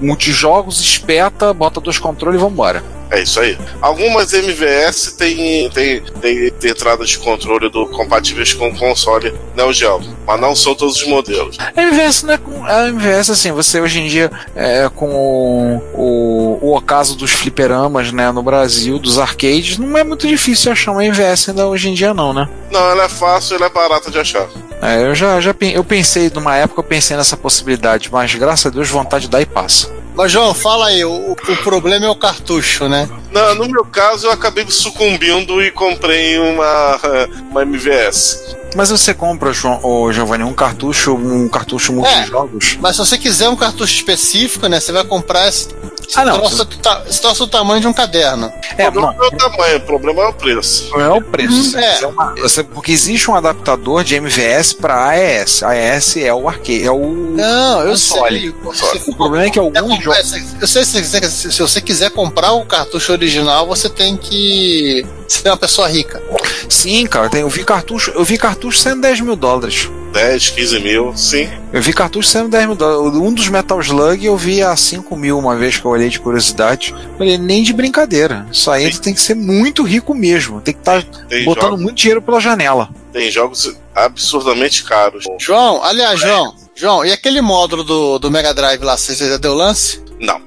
multijogos, 0.00 0.80
espeta, 0.80 1.52
bota 1.52 1.80
dois 1.80 1.98
controles 1.98 2.40
e 2.40 2.44
vambora. 2.44 2.82
É 3.14 3.22
isso 3.22 3.38
aí. 3.38 3.56
Algumas 3.80 4.32
MVS 4.32 5.12
têm 5.12 5.70
tem, 5.70 6.00
tem, 6.10 6.50
tem 6.50 6.70
entradas 6.70 7.10
de 7.10 7.18
controle 7.18 7.70
do, 7.70 7.86
compatíveis 7.86 8.52
com 8.52 8.68
o 8.68 8.76
console 8.76 9.32
Neo 9.54 9.72
Geo, 9.72 10.00
mas 10.26 10.40
não 10.40 10.56
são 10.56 10.74
todos 10.74 10.96
os 10.96 11.06
modelos. 11.06 11.56
A 11.60 11.80
MVS 11.80 12.24
não 12.24 12.34
é 12.34 12.38
com. 12.38 12.64
A 12.64 12.88
MVS, 12.88 13.30
assim, 13.30 13.52
você 13.52 13.80
hoje 13.80 14.00
em 14.00 14.08
dia, 14.08 14.32
é, 14.56 14.90
com 14.92 15.10
o, 15.14 15.76
o, 15.94 16.58
o 16.60 16.76
ocaso 16.76 17.16
dos 17.16 17.30
fliperamas, 17.30 18.10
né, 18.10 18.32
no 18.32 18.42
Brasil, 18.42 18.98
dos 18.98 19.16
arcades, 19.16 19.78
não 19.78 19.96
é 19.96 20.02
muito 20.02 20.26
difícil 20.26 20.72
achar 20.72 20.90
uma 20.90 21.04
MVS 21.04 21.50
ainda 21.50 21.68
hoje 21.68 21.88
em 21.88 21.94
dia, 21.94 22.12
não, 22.12 22.32
né? 22.32 22.48
Não, 22.72 22.90
ela 22.90 23.04
é 23.04 23.08
fácil, 23.08 23.54
ela 23.54 23.66
é 23.66 23.70
barata 23.70 24.10
de 24.10 24.18
achar. 24.18 24.48
É, 24.82 25.04
eu 25.04 25.14
já, 25.14 25.40
já 25.40 25.54
eu 25.72 25.84
pensei, 25.84 26.32
numa 26.34 26.56
época 26.56 26.80
eu 26.80 26.84
pensei 26.84 27.16
nessa 27.16 27.36
possibilidade, 27.36 28.08
mas 28.10 28.34
graças 28.34 28.66
a 28.66 28.70
Deus 28.70 28.88
vontade 28.88 29.28
dá 29.28 29.40
e 29.40 29.46
passa. 29.46 29.88
Mas, 30.14 30.30
João, 30.30 30.54
fala 30.54 30.86
aí, 30.86 31.04
o, 31.04 31.32
o 31.32 31.56
problema 31.64 32.06
é 32.06 32.08
o 32.08 32.14
cartucho, 32.14 32.88
né? 32.88 33.08
Não, 33.32 33.54
no 33.56 33.68
meu 33.68 33.84
caso, 33.84 34.28
eu 34.28 34.30
acabei 34.30 34.64
sucumbindo 34.68 35.60
e 35.60 35.72
comprei 35.72 36.38
uma, 36.38 37.00
uma 37.50 37.62
MVS. 37.62 38.56
Mas 38.74 38.90
você 38.90 39.14
compra, 39.14 39.52
João, 39.52 39.78
ô, 39.84 40.12
Giovanni, 40.12 40.42
um 40.44 40.52
cartucho, 40.52 41.14
um 41.14 41.48
cartucho 41.48 41.92
multijogos? 41.92 42.76
Mas 42.80 42.96
se 42.96 42.98
você 42.98 43.16
quiser 43.16 43.48
um 43.48 43.56
cartucho 43.56 43.94
específico, 43.94 44.66
né? 44.66 44.80
Você 44.80 44.90
vai 44.92 45.04
comprar 45.04 45.48
esse. 45.48 45.68
esse 46.08 46.18
Ah, 46.18 46.24
não. 46.24 46.38
troço 46.38 46.64
do 46.64 46.76
ta- 46.78 47.02
esse 47.08 47.20
troço 47.20 47.46
do 47.46 47.50
tamanho 47.50 47.80
de 47.80 47.86
um 47.86 47.92
caderno. 47.92 48.52
É, 48.76 48.88
o 48.88 48.92
problema 48.92 49.14
não, 49.16 49.24
é 49.24 49.28
o 49.28 49.30
tamanho, 49.38 49.76
o 49.76 49.80
problema 49.80 50.22
é 50.22 50.26
o 50.26 50.32
preço. 50.34 50.90
Não 50.90 51.00
é 51.00 51.10
o 51.10 51.22
preço. 51.22 51.76
Hum, 51.76 51.78
é. 51.80 52.02
É 52.02 52.06
uma- 52.06 52.34
você- 52.34 52.62
porque 52.64 52.92
existe 52.92 53.30
um 53.30 53.34
adaptador 53.34 54.02
de 54.04 54.16
MVS 54.16 54.72
para 54.74 55.08
AES. 55.10 55.62
AES 55.62 56.16
é 56.18 56.34
o 56.34 56.48
arcade, 56.48 56.84
é 56.84 56.90
o 56.90 56.98
Não, 57.36 57.80
eu 57.82 57.90
console. 57.90 58.54
sei. 58.74 59.00
Se 59.00 59.10
O 59.10 59.14
problema 59.16 59.46
é 59.46 59.50
que 59.50 59.58
alguns 59.58 59.78
comprar 59.78 60.22
jogos. 60.22 60.32
Eu 60.60 60.66
sei 60.66 60.84
se, 60.84 61.02
você- 61.04 61.30
se- 61.30 61.52
se 61.52 61.62
você 61.62 61.80
quiser 61.80 62.10
comprar 62.10 62.52
o 62.52 62.64
cartucho 62.66 63.12
original, 63.12 63.66
você 63.66 63.88
tem 63.88 64.16
que 64.16 65.06
ser 65.28 65.48
uma 65.48 65.56
pessoa 65.56 65.88
rica. 65.88 66.22
Sim, 66.68 67.06
cara, 67.06 67.28
tem- 67.28 67.40
eu 67.42 67.48
vi 67.48 67.64
cartucho, 67.64 68.10
eu 68.12 68.24
vi 68.24 68.36
cartucho 68.38 68.78
saindo 68.78 69.00
10 69.02 69.20
mil 69.20 69.36
dólares. 69.36 69.88
10, 70.12 70.50
15 70.50 70.78
mil, 70.78 71.12
sim. 71.16 71.48
Eu 71.72 71.82
vi 71.82 71.92
cartucho 71.92 72.28
saindo 72.28 72.48
10 72.48 72.66
mil 72.66 72.76
dólares. 72.76 73.18
Um 73.20 73.32
dos 73.32 73.48
Metal 73.48 73.80
Slug 73.80 74.24
eu 74.24 74.36
vi 74.36 74.62
a 74.62 74.76
5 74.76 75.16
mil 75.16 75.36
uma 75.38 75.56
vez 75.56 75.76
que 75.76 75.84
eu 75.84 75.90
olhei 75.90 76.08
de 76.08 76.20
curiosidade. 76.20 76.94
Falei, 77.18 77.36
nem 77.36 77.64
de 77.64 77.72
brincadeira. 77.72 78.46
Isso 78.52 78.70
aí 78.70 78.94
tem 78.98 79.12
que 79.12 79.20
ser 79.20 79.34
muito 79.34 79.82
rico 79.82 80.14
mesmo. 80.14 80.60
Tem 80.60 80.72
que 80.72 80.80
estar 80.80 81.02
Tem, 81.28 81.44
botando 81.44 81.64
jogos, 81.70 81.80
muito 81.82 81.96
dinheiro 81.96 82.22
pela 82.22 82.38
janela. 82.40 82.88
tem 83.12 83.28
jogos 83.30 83.74
absurdamente 83.92 84.84
caros. 84.84 85.24
João, 85.40 85.82
aliás, 85.82 86.20
João, 86.20 86.54
João, 86.76 87.04
e 87.04 87.12
aquele 87.12 87.40
módulo 87.40 87.82
do, 87.82 88.18
do 88.20 88.30
Mega 88.30 88.54
Drive 88.54 88.82
lá, 88.82 88.96
você 88.96 89.14
já 89.16 89.36
deu 89.36 89.54
lance? 89.54 90.00
Não, 90.20 90.40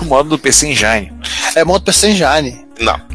O 0.00 0.04
modo 0.06 0.28
do 0.30 0.38
PC 0.38 0.68
Engine. 0.68 1.12
É 1.54 1.64
módulo 1.64 1.86
PC 1.86 2.10
Engine. 2.10 2.66
não. 2.80 3.00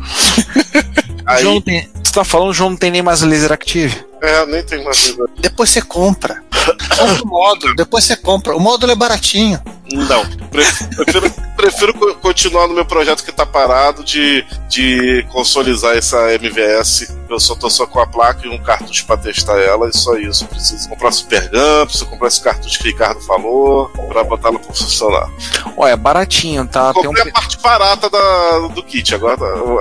Aí, 1.25 1.41
João 1.41 1.59
tem, 1.59 1.89
você 2.01 2.13
tá 2.13 2.23
falando, 2.23 2.49
o 2.49 2.53
João 2.53 2.69
não 2.69 2.77
tem 2.77 2.89
nem 2.89 3.01
mais 3.01 3.21
laser 3.21 3.51
active. 3.51 3.93
é, 4.21 4.45
nem 4.45 4.63
tem 4.63 4.81
mais. 4.81 5.11
coisa. 5.11 5.29
Depois 5.39 5.69
você 5.69 5.81
compra. 5.81 6.41
Compra 6.97 7.23
o 7.23 7.27
módulo, 7.27 7.75
depois 7.75 8.03
você 8.03 8.15
compra. 8.15 8.55
O 8.55 8.59
módulo 8.59 8.91
é 8.91 8.95
baratinho. 8.95 9.61
Não. 9.93 10.25
Prefiro, 10.49 10.89
prefiro, 11.05 11.31
prefiro 11.55 11.93
co- 11.93 12.15
continuar 12.15 12.67
no 12.67 12.73
meu 12.73 12.85
projeto 12.85 13.23
que 13.23 13.31
tá 13.31 13.45
parado 13.45 14.03
de, 14.03 14.45
de 14.67 15.25
consolidar 15.31 15.95
essa 15.97 16.33
MVS. 16.33 17.15
Eu 17.29 17.39
só 17.39 17.55
tô 17.55 17.69
só 17.69 17.85
com 17.85 17.99
a 17.99 18.07
placa 18.07 18.45
e 18.45 18.49
um 18.49 18.57
cartucho 18.61 19.05
pra 19.05 19.15
testar 19.17 19.57
ela, 19.59 19.89
e 19.89 19.97
só 19.97 20.15
isso. 20.17 20.45
Preciso 20.47 20.89
comprar 20.89 21.11
Super 21.11 21.49
Gun, 21.49 21.85
preciso 21.85 22.05
comprar 22.07 22.27
esse 22.27 22.41
cartucho 22.41 22.79
que 22.79 22.85
o 22.85 22.91
Ricardo 22.91 23.21
falou, 23.21 23.89
pra 24.09 24.23
botar 24.23 24.51
pra 24.51 24.59
funcionar. 24.73 25.29
Olha, 25.77 25.91
é 25.91 25.95
baratinho, 25.95 26.65
tá? 26.67 26.93
Tem 26.93 27.03
um, 27.03 27.07
Comprei 27.07 27.29
a 27.29 27.31
parte 27.33 27.57
barata 27.59 28.09
da, 28.09 28.59
do 28.73 28.83
kit, 28.83 29.13
agora 29.15 29.37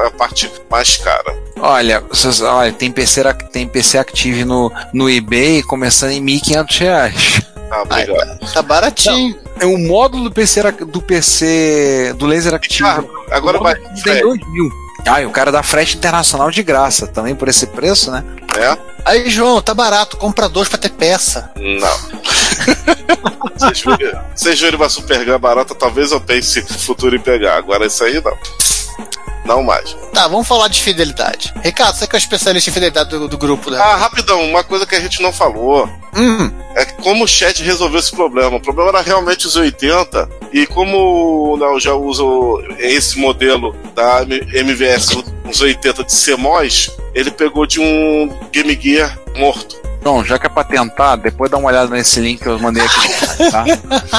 a 0.07 0.11
parte 0.11 0.51
mais 0.71 0.97
cara. 0.97 1.35
olha, 1.61 2.01
vocês- 2.01 2.41
olha, 2.41 2.73
tem 2.73 2.91
PC, 2.93 3.23
tem 3.53 3.67
PC 3.67 3.99
Active 3.99 4.45
no, 4.45 4.71
no 4.93 5.09
eBay 5.11 5.63
começando 5.63 6.11
em 6.11 6.25
1.500 6.25 6.79
reais. 6.81 7.41
Ah, 7.71 7.83
obrigado. 7.83 8.53
Tá 8.53 8.63
baratinho. 8.63 9.39
É 9.61 9.67
o 9.67 9.77
módulo 9.79 10.25
do 10.25 10.31
PC, 10.33 10.63
do 10.87 11.03
PC 11.03 12.15
do 12.19 12.27
laser 12.27 12.55
active. 12.55 12.85
Ricardo, 12.89 13.11
agora 13.31 13.59
vai. 13.59 13.75
tem 14.03 14.21
2 14.21 14.41
mil. 14.51 14.69
Ah, 15.07 15.23
e 15.23 15.27
o 15.27 15.31
cara 15.31 15.53
dá 15.53 15.63
frete 15.63 15.97
internacional 15.97 16.51
de 16.51 16.63
graça, 16.63 17.07
também 17.07 17.35
por 17.35 17.49
esse 17.49 17.67
preço, 17.69 18.11
né? 18.11 18.25
né? 18.57 18.77
Aí, 19.05 19.31
João, 19.31 19.63
tá 19.63 19.73
barato. 19.73 20.17
Compra 20.17 20.49
dois 20.49 20.69
pra 20.69 20.79
ter 20.79 20.89
peça. 20.91 21.51
Não. 21.57 21.97
Vocês 24.35 24.61
viram- 24.61 24.79
uma 24.79 24.89
Super 24.89 25.25
Gun 25.25 25.39
barata, 25.39 25.75
talvez 25.75 26.11
eu 26.13 26.21
pense 26.21 26.61
no 26.61 26.79
futuro 26.79 27.15
em 27.17 27.21
pegar. 27.21 27.57
Agora 27.57 27.87
isso 27.87 28.03
aí 28.05 28.21
não. 28.23 28.37
Não 29.45 29.63
mais. 29.63 29.97
Tá, 30.13 30.27
vamos 30.27 30.49
falar 30.49 30.67
de 30.67 30.83
fidelidade. 30.83 31.55
Ricardo, 31.63 31.95
você 31.97 32.07
que 32.07 32.17
é 32.17 32.19
o 32.19 32.19
especialista 32.19 32.69
em 32.69 32.73
fidelidade 32.73 33.11
do, 33.11 33.29
do 33.29 33.39
grupo, 33.39 33.71
né? 33.71 33.79
Ah, 33.81 33.95
rapidão, 33.95 34.43
uma 34.43 34.65
coisa 34.65 34.85
que 34.85 34.95
a 34.97 35.01
gente 35.01 35.23
não 35.23 35.33
falou 35.33 35.89
Hum, 36.17 36.51
é 36.75 36.85
como 36.87 37.25
o 37.25 37.29
chat 37.29 37.63
resolveu 37.63 38.01
esse 38.01 38.11
problema. 38.11 38.57
O 38.57 38.61
problema 38.61 38.89
era 38.89 39.03
realmente 39.03 39.47
os 39.47 39.55
80, 39.55 40.29
e 40.53 40.67
como 40.67 41.53
o 41.53 41.57
Neo 41.59 41.79
já 41.79 41.93
usa 41.95 42.25
esse 42.79 43.19
modelo 43.19 43.77
da 43.95 44.23
M- 44.23 44.41
MVS, 44.53 45.11
os 45.49 45.61
80 45.61 46.03
de 46.05 46.13
CMOS, 46.13 46.91
ele 47.15 47.31
pegou 47.31 47.67
de 47.67 47.79
um 47.79 48.29
Game 48.51 48.77
Gear 48.83 49.17
morto. 49.37 49.77
João, 50.03 50.25
já 50.25 50.39
que 50.39 50.47
é 50.47 50.49
pra 50.49 50.65
tentar, 50.65 51.17
depois 51.17 51.51
dá 51.51 51.57
uma 51.59 51.69
olhada 51.69 51.91
nesse 51.91 52.19
link 52.21 52.41
que 52.41 52.49
eu 52.49 52.59
mandei 52.59 52.83
aqui. 52.83 53.51
Tá? 53.51 53.65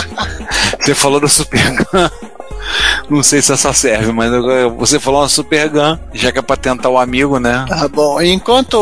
Você 0.80 0.94
falou 0.96 1.20
da 1.20 1.28
Super 1.28 1.72
Gun. 1.72 2.10
Não 3.10 3.24
sei 3.24 3.42
se 3.42 3.52
essa 3.54 3.72
serve, 3.74 4.12
mas 4.12 4.30
você 4.78 5.00
falou 5.00 5.22
uma 5.22 5.30
Super 5.30 5.70
Gun, 5.70 5.98
já 6.14 6.32
que 6.32 6.40
é 6.40 6.42
pra 6.42 6.56
tentar 6.58 6.90
o 6.90 6.98
amigo, 6.98 7.40
né? 7.40 7.66
tá 7.70 7.88
bom. 7.88 8.22
Enquanto 8.22 8.76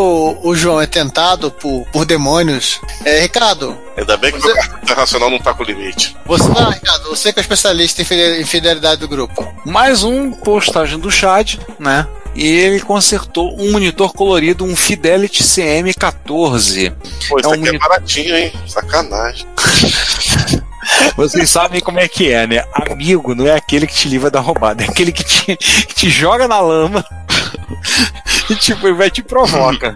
o, 0.44 0.56
João 0.56 0.82
é 0.82 0.88
tentado 0.88 1.52
por, 1.52 1.86
por 1.92 2.06
demônios, 2.06 2.80
é, 3.04 3.22
Ricardo, 3.22 3.78
Ainda 3.98 4.18
bem 4.18 4.32
que 4.32 4.46
meu 4.46 4.56
cartão 4.56 4.80
internacional 4.84 5.30
não 5.30 5.40
tá 5.40 5.54
com 5.54 5.64
limite. 5.64 6.16
você, 6.26 6.50
ah, 6.58 6.70
Ricardo, 6.72 7.10
você 7.10 7.32
que 7.32 7.40
é 7.40 7.42
especialista 7.42 8.02
em 8.02 8.46
fidelidade 8.46 9.00
do 9.02 9.08
grupo. 9.08 9.48
Mais 9.66 10.04
um 10.04 10.32
postagem 10.32 11.00
do 11.00 11.10
Chad, 11.12 11.56
né? 11.80 12.06
E 12.34 12.46
ele 12.46 12.82
consertou 12.82 13.56
um 13.58 13.72
monitor 13.72 14.12
colorido, 14.12 14.66
um 14.66 14.76
Fidelity 14.76 15.42
CM14. 15.44 16.94
Pô, 17.30 17.40
isso 17.40 17.46
É 17.46 17.48
um 17.48 17.52
aqui 17.54 17.60
monitor- 17.60 17.76
é 17.76 17.80
baratinho, 17.80 18.36
hein? 18.36 18.52
Sacanagem. 18.68 19.46
Vocês 21.16 21.50
sabem 21.50 21.82
como 21.82 22.00
é 22.00 22.08
que 22.08 22.32
é, 22.32 22.46
né? 22.48 22.64
Amigo 22.74 23.34
não 23.34 23.48
é 23.48 23.56
aquele 23.56 23.88
que 23.88 23.96
te 23.96 24.08
livra 24.08 24.30
da 24.30 24.40
roubada, 24.40 24.84
é 24.84 24.88
aquele 24.88 25.12
que 25.12 25.24
te, 25.24 25.56
que 25.56 25.96
te 25.96 26.10
joga 26.10 26.48
na 26.48 26.60
lama 26.60 27.04
E 28.50 28.56
tipo, 28.56 28.94
vai 28.94 29.10
te 29.10 29.24
provoca. 29.24 29.96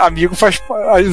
Amigo 0.00 0.34
faz, 0.34 0.60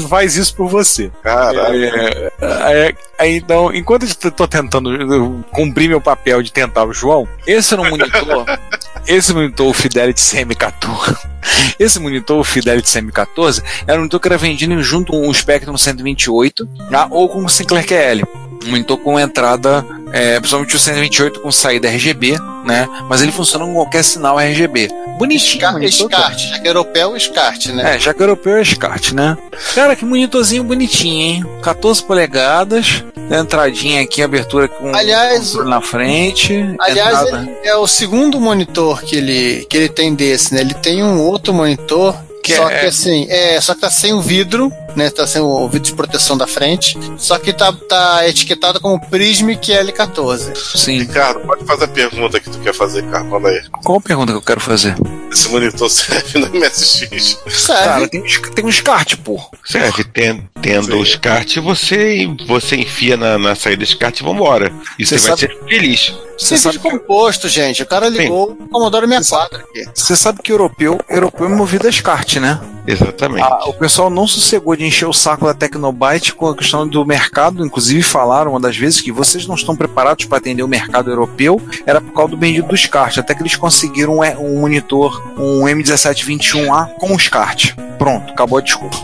faz 0.07 0.35
isso 0.37 0.55
por 0.55 0.69
você. 0.69 1.11
Caralho. 1.21 1.83
É, 1.83 2.31
é, 2.41 2.95
é, 3.19 3.29
então, 3.35 3.73
enquanto 3.73 4.05
eu 4.23 4.31
tô 4.31 4.47
tentando 4.47 5.43
cumprir 5.51 5.89
meu 5.89 5.99
papel 5.99 6.41
de 6.41 6.51
tentar 6.51 6.85
o 6.85 6.93
João, 6.93 7.27
esse 7.45 7.75
um 7.75 7.89
monitor. 7.89 8.45
esse 9.05 9.33
monitor, 9.33 9.67
o 9.67 9.73
Fidelity 9.73 10.21
CM14. 10.21 11.17
Esse 11.79 11.99
monitor, 11.99 12.39
o 12.39 12.43
Fidelity 12.43 12.87
CM14, 12.87 13.63
era 13.85 13.97
um 13.97 13.99
monitor 14.01 14.19
que 14.19 14.27
era 14.27 14.37
vendido 14.37 14.81
junto 14.81 15.11
com 15.11 15.29
o 15.29 15.33
Spectrum 15.33 15.77
128 15.77 16.65
tá? 16.89 17.07
ou 17.09 17.29
com 17.29 17.45
o 17.45 17.49
Sinclair 17.49 17.85
QL. 17.85 18.46
Um 18.65 18.71
monitor 18.71 18.97
com 18.97 19.19
entrada, 19.19 19.85
é, 20.11 20.39
principalmente 20.39 20.75
o 20.75 20.79
128 20.79 21.39
com 21.41 21.51
saída 21.51 21.87
RGB, 21.87 22.37
né? 22.65 22.87
Mas 23.09 23.21
ele 23.21 23.31
funciona 23.31 23.65
com 23.65 23.73
qualquer 23.73 24.03
sinal 24.03 24.39
RGB. 24.39 24.89
Bonitinho. 25.17 25.53
Esca- 25.55 25.71
monitor. 25.71 26.09
Escarte, 26.11 26.47
já 26.49 26.59
que 26.59 26.67
europeu, 26.67 27.15
escarte, 27.17 27.71
né? 27.71 27.95
É, 27.95 27.99
já 27.99 28.13
que 28.13 28.21
europeu 28.21 28.57
é 28.57 28.63
SCART, 28.63 29.13
né? 29.13 29.37
Cara, 29.73 29.95
que 29.95 30.05
monitorzinho 30.05 30.63
bonitinho, 30.63 31.21
hein? 31.21 31.45
14 31.63 32.03
polegadas, 32.03 33.03
entradinha 33.31 34.01
aqui, 34.01 34.21
abertura 34.21 34.67
com 34.67 34.93
Aliás, 34.95 35.53
na 35.65 35.81
frente. 35.81 36.53
Aliás, 36.79 37.19
é 37.63 37.75
o 37.75 37.87
segundo 37.87 38.39
monitor 38.39 39.01
que 39.01 39.15
ele, 39.15 39.65
que 39.69 39.77
ele 39.77 39.89
tem 39.89 40.13
desse, 40.13 40.53
né? 40.53 40.61
Ele 40.61 40.73
tem 40.75 41.03
um 41.03 41.19
outro 41.21 41.53
monitor, 41.53 42.15
Que 42.43 42.55
só 42.55 42.69
é- 42.69 42.79
que 42.81 42.85
assim, 42.85 43.25
é, 43.29 43.59
só 43.59 43.73
que 43.73 43.81
tá 43.81 43.89
sem 43.89 44.13
o 44.13 44.21
vidro, 44.21 44.71
né? 44.97 45.09
Tá 45.09 45.25
sem 45.27 45.41
o 45.41 45.67
vidro 45.69 45.87
de 45.89 45.93
proteção 45.93 46.37
da 46.37 46.47
frente, 46.47 46.97
só 47.17 47.37
que 47.37 47.53
tá, 47.53 47.71
tá 47.71 48.27
etiquetado 48.27 48.79
como 48.81 48.99
Prismic 48.99 49.71
L14. 49.71 50.55
Sim. 50.75 50.99
Ricardo, 50.99 51.39
pode 51.41 51.63
fazer 51.65 51.85
a 51.85 51.87
pergunta 51.87 52.39
que 52.39 52.49
tu 52.49 52.59
quer 52.59 52.73
fazer, 52.73 53.03
cara. 53.03 53.23
Manda 53.23 53.49
aí. 53.49 53.61
Qual 53.83 53.97
a 53.97 54.01
pergunta 54.01 54.31
que 54.31 54.37
eu 54.37 54.41
quero 54.41 54.59
fazer? 54.59 54.95
Esse 55.31 55.49
monitor 55.49 55.89
serve 55.91 56.39
no 56.39 56.47
MSX. 56.49 57.37
Serve. 57.47 57.83
Cara, 57.83 58.07
tem, 58.07 58.21
um- 58.21 58.51
tem 58.53 58.65
um 58.65 58.71
SCART, 58.71 59.15
pô. 59.17 59.39
Serve, 59.65 60.03
ten- 60.03 60.47
tendo 60.61 60.87
Sim. 60.93 61.01
o 61.01 61.05
SCART, 61.05 61.57
você, 61.57 62.27
você 62.47 62.75
enfia 62.77 63.15
na, 63.15 63.37
na 63.37 63.55
saída 63.55 63.83
do 63.83 63.85
SCART 63.85 64.19
e 64.19 64.23
vambora. 64.23 64.71
E 64.97 65.05
Você 65.05 65.17
você 65.19 65.29
vai 65.29 65.37
sabe- 65.37 65.53
ser 65.53 65.65
feliz. 65.67 66.13
Você 66.37 66.55
sabe, 66.55 66.77
composto, 66.77 67.49
gente. 67.49 67.81
O 67.81 67.85
cara 67.87 68.07
ligou 68.09 68.51
o 68.51 68.69
Commodore 68.69 69.07
64 69.07 69.57
aqui. 69.57 69.85
você 69.95 70.15
sabe 70.15 70.39
que 70.43 70.51
europeu, 70.51 70.99
europeu 71.09 71.47
é 71.47 71.49
movido 71.49 71.87
a 71.87 71.91
SCART, 71.91 72.35
né? 72.35 72.59
Exatamente. 72.85 73.41
Ah, 73.43 73.67
o 73.67 73.73
pessoal 73.73 74.09
não 74.09 74.27
sossegou 74.27 74.75
de 74.75 74.85
encher 74.87 75.07
o 75.07 75.13
saco 75.13 75.45
da 75.45 75.53
Tecnobyte 75.53 76.33
com 76.33 76.47
a 76.47 76.55
questão 76.55 76.87
do 76.87 77.05
mercado. 77.05 77.65
Inclusive, 77.65 78.01
falaram 78.01 78.51
uma 78.51 78.59
das 78.59 78.75
vezes 78.75 79.01
que 79.01 79.11
vocês 79.11 79.45
não 79.45 79.55
estão 79.55 79.75
preparados 79.75 80.25
para 80.25 80.37
atender 80.37 80.63
o 80.63 80.67
mercado 80.67 81.09
europeu. 81.09 81.61
Era 81.85 82.01
por 82.01 82.13
causa 82.13 82.31
do 82.31 82.37
bendito 82.37 82.67
do 82.67 82.77
SCART. 82.77 83.17
Até 83.17 83.35
que 83.35 83.41
eles 83.41 83.55
conseguiram 83.55 84.19
um, 84.19 84.21
um 84.21 84.61
monitor, 84.61 85.21
um 85.37 85.63
M1721A 85.63 86.93
com 86.95 87.13
o 87.13 87.19
SCART. 87.19 87.75
Pronto, 87.97 88.31
acabou 88.31 88.57
a 88.57 88.61
desculpa. 88.61 88.97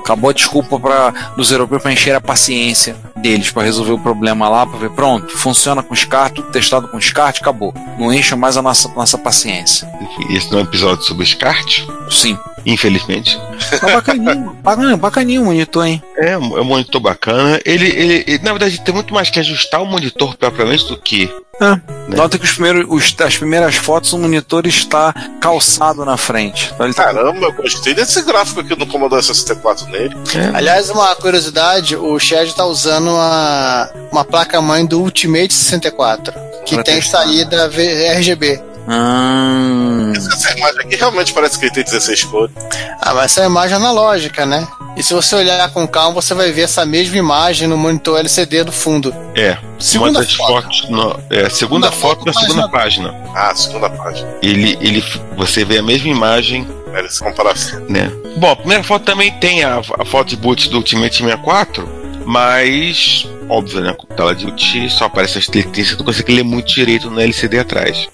Acabou 0.00 0.30
a 0.30 0.32
desculpa 0.32 0.80
para 0.80 1.10
dos 1.36 1.52
europeus 1.52 1.82
para 1.82 1.92
encher 1.92 2.14
a 2.14 2.20
paciência 2.20 2.96
deles 3.16 3.50
para 3.50 3.62
resolver 3.62 3.92
o 3.92 3.98
problema 3.98 4.48
lá, 4.48 4.66
para 4.66 4.78
ver, 4.78 4.90
pronto, 4.90 5.28
funciona 5.36 5.82
com 5.82 5.94
SCART, 5.94 6.34
tudo 6.34 6.50
testado 6.50 6.88
com 6.88 7.00
SCART, 7.00 7.38
acabou. 7.38 7.72
Não 7.98 8.12
encha 8.12 8.34
mais 8.34 8.56
a 8.56 8.62
nossa, 8.62 8.88
nossa 8.88 9.18
paciência. 9.18 9.88
Esse 10.30 10.50
não 10.50 10.58
é 10.58 10.62
um 10.62 10.64
episódio 10.64 11.04
sobre 11.04 11.26
SCART, 11.26 11.86
Sim. 12.10 12.36
Infelizmente. 12.66 13.38
Tá 13.80 13.88
bacaninho, 13.92 14.56
bacaninho, 14.62 14.96
bacaninho 14.96 15.42
o 15.42 15.44
monitor, 15.46 15.86
hein? 15.86 16.02
É, 16.16 16.36
um 16.36 16.56
é 16.58 16.60
um 16.60 16.64
monitor 16.64 17.00
bacana. 17.00 17.60
Ele, 17.64 17.86
ele, 17.88 18.24
ele, 18.26 18.38
na 18.42 18.50
verdade, 18.52 18.80
tem 18.80 18.94
muito 18.94 19.12
mais 19.14 19.30
que 19.30 19.38
ajustar 19.40 19.82
o 19.82 19.86
monitor 19.86 20.36
propriamente 20.36 20.86
do 20.86 20.96
que. 20.96 21.30
Né? 21.60 21.80
Nota 22.08 22.38
que 22.38 22.44
os 22.46 22.52
primeiros, 22.52 22.86
os- 22.88 23.14
as 23.20 23.36
primeiras 23.36 23.74
fotos, 23.76 24.12
o 24.14 24.18
monitor 24.18 24.66
está 24.66 25.12
calçado 25.40 26.04
na 26.06 26.16
frente. 26.16 26.70
Então 26.74 26.86
ele 26.86 26.94
tá- 26.94 27.04
Caramba, 27.04 27.46
eu 27.46 27.52
gostei 27.52 27.92
desse 27.92 28.22
gráfico 28.22 28.60
aqui 28.60 28.74
no 28.78 28.86
Commodore 28.86 29.22
64 29.22 29.86
nele. 29.88 30.16
Aliás, 30.54 30.88
uma 30.88 31.14
curiosidade, 31.16 31.96
o 31.96 32.18
Shed 32.18 32.54
tá 32.54 32.64
usando 32.64 33.08
uma, 33.10 33.90
uma 34.10 34.24
placa-mãe 34.24 34.86
do 34.86 35.00
Ultimate 35.02 35.52
64, 35.52 36.32
que 36.64 36.74
Pra 36.76 36.84
tem 36.84 36.94
testar. 36.96 37.24
saída 37.24 37.70
RGB. 38.14 38.62
Ah, 38.92 40.12
Essa 40.16 40.56
imagem 40.58 40.80
aqui 40.80 40.96
realmente 40.96 41.32
parece 41.32 41.58
que 41.58 41.66
ele 41.66 41.72
tem 41.74 41.84
16 41.84 42.24
cores. 42.24 42.52
Ah, 43.00 43.14
mas 43.14 43.24
essa 43.26 43.40
é 43.40 43.44
a 43.44 43.46
imagem 43.46 43.76
analógica, 43.76 44.44
né? 44.44 44.66
E 44.96 45.02
se 45.02 45.14
você 45.14 45.36
olhar 45.36 45.70
com 45.72 45.86
calma, 45.86 46.20
você 46.20 46.34
vai 46.34 46.50
ver 46.52 46.62
essa 46.62 46.84
mesma 46.84 47.16
imagem 47.16 47.68
no 47.68 47.76
monitor 47.76 48.18
LCD 48.18 48.64
do 48.64 48.72
fundo. 48.72 49.14
É. 49.34 49.56
Segunda 49.78 50.22
foto. 50.22 50.36
fotos. 50.62 50.88
no- 50.90 51.18
é, 51.30 51.48
segunda 51.48 51.90
Segunda 51.90 51.92
foto 51.92 52.26
na 52.26 52.32
foto, 52.32 52.44
segunda 52.46 52.68
página. 52.68 53.14
Ah, 53.34 53.54
segunda 53.54 53.88
página. 53.90 54.28
Ele, 54.42 54.76
ele, 54.80 55.04
você 55.36 55.64
vê 55.64 55.78
a 55.78 55.82
mesma 55.82 56.08
imagem, 56.08 56.66
essa 56.94 57.24
comparação. 57.24 57.80
né? 57.88 58.10
Bom, 58.36 58.50
a 58.50 58.56
primeira 58.56 58.82
foto 58.82 59.04
também 59.04 59.30
tem 59.38 59.62
a, 59.64 59.78
a 59.98 60.04
foto 60.04 60.28
de 60.28 60.36
boot 60.36 60.68
do 60.68 60.78
Ultimate 60.78 61.16
64, 61.16 61.88
mas. 62.26 63.26
Óbvio, 63.50 63.80
né? 63.80 63.92
Com 63.92 64.06
tela 64.06 64.32
de 64.32 64.46
boot 64.46 64.90
só 64.90 65.06
aparece 65.06 65.38
as 65.38 65.48
letrinhas, 65.48 65.90
você 65.90 65.96
não 65.96 66.04
consegue 66.04 66.32
ler 66.32 66.44
muito 66.44 66.72
direito 66.72 67.10
no 67.10 67.20
LCD 67.20 67.58
atrás. 67.58 68.08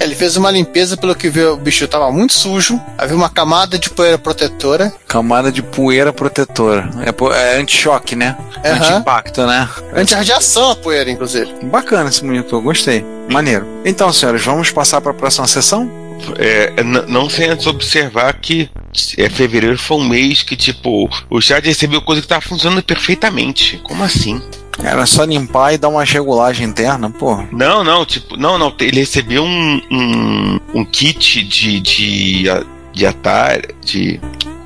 Ele 0.00 0.14
fez 0.14 0.36
uma 0.36 0.50
limpeza, 0.50 0.96
pelo 0.96 1.14
que 1.14 1.28
viu, 1.28 1.54
o 1.54 1.56
bicho 1.56 1.88
tava 1.88 2.10
muito 2.12 2.32
sujo. 2.32 2.80
Havia 2.96 3.16
uma 3.16 3.28
camada 3.28 3.78
de 3.78 3.90
poeira 3.90 4.16
protetora. 4.16 4.92
camada 5.08 5.50
de 5.50 5.62
poeira 5.62 6.12
protetora. 6.12 6.88
É, 7.04 7.54
é 7.54 7.60
anti-choque, 7.60 8.14
né? 8.14 8.36
Aham. 8.64 8.74
Anti-impacto, 8.76 9.46
né? 9.46 9.68
Anti-radiação 9.92 10.70
a 10.70 10.76
poeira, 10.76 11.10
inclusive. 11.10 11.52
Bacana 11.64 12.08
esse 12.08 12.24
monitor, 12.24 12.62
gostei. 12.62 13.04
Maneiro. 13.28 13.66
Então, 13.84 14.12
senhores, 14.12 14.44
vamos 14.44 14.70
passar 14.70 15.00
para 15.00 15.10
a 15.10 15.14
próxima 15.14 15.48
sessão? 15.48 15.90
É, 16.38 16.82
não 16.82 17.28
sem 17.28 17.48
antes 17.50 17.66
observar 17.66 18.32
que 18.34 18.70
é, 19.18 19.28
fevereiro 19.28 19.78
foi 19.78 19.98
um 19.98 20.08
mês 20.08 20.42
que, 20.42 20.56
tipo, 20.56 21.10
o 21.28 21.40
chat 21.40 21.64
recebeu 21.64 22.00
coisa 22.00 22.22
que 22.22 22.28
tava 22.28 22.40
funcionando 22.40 22.82
perfeitamente. 22.82 23.78
Como 23.82 24.02
assim? 24.02 24.40
Era 24.82 25.06
só 25.06 25.24
limpar 25.24 25.72
e 25.74 25.78
dar 25.78 25.88
uma 25.88 26.04
regulagem 26.04 26.66
interna, 26.66 27.08
pô. 27.10 27.36
Não, 27.50 27.82
não, 27.82 28.04
tipo, 28.04 28.36
não, 28.36 28.58
não. 28.58 28.74
Ele 28.80 29.00
recebeu 29.00 29.42
um, 29.42 29.82
um, 29.90 30.60
um 30.74 30.84
kit 30.84 31.42
de, 31.44 31.80
de, 31.80 32.50
a- 32.50 32.62
de 32.92 33.06
Atari. 33.06 33.74
De, 33.82 34.20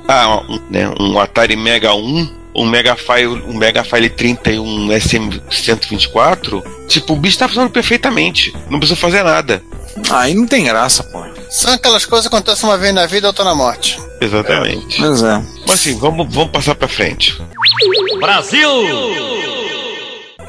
ah, 0.07 0.41
um, 0.49 0.59
né, 0.69 0.93
um 0.99 1.17
Atari 1.19 1.55
Mega 1.55 1.93
1, 1.95 2.29
um 2.55 2.65
Mega 2.65 2.95
File, 2.97 3.41
um 3.47 3.53
Mega 3.57 3.83
File 3.85 4.09
30 4.09 4.51
e 4.51 4.59
um 4.59 4.87
SM124. 4.89 6.61
Tipo, 6.87 7.13
o 7.13 7.15
bicho 7.15 7.37
tá 7.39 7.47
funcionando 7.47 7.71
perfeitamente. 7.71 8.53
Não 8.69 8.79
precisa 8.79 8.99
fazer 8.99 9.23
nada. 9.23 9.63
Aí 10.09 10.33
não 10.33 10.45
tem 10.45 10.65
graça, 10.65 11.03
pô. 11.03 11.23
São 11.49 11.73
aquelas 11.73 12.05
coisas 12.05 12.27
que 12.27 12.33
acontecem 12.35 12.67
uma 12.67 12.77
vez 12.77 12.93
na 12.93 13.05
vida 13.05 13.27
e 13.27 13.29
outra 13.29 13.43
na 13.45 13.55
morte. 13.55 13.97
Exatamente. 14.19 14.97
Pois 14.97 15.23
é. 15.23 15.41
Mas 15.67 15.71
assim, 15.79 15.97
vamos, 15.97 16.33
vamos 16.33 16.51
passar 16.51 16.75
pra 16.75 16.87
frente. 16.87 17.41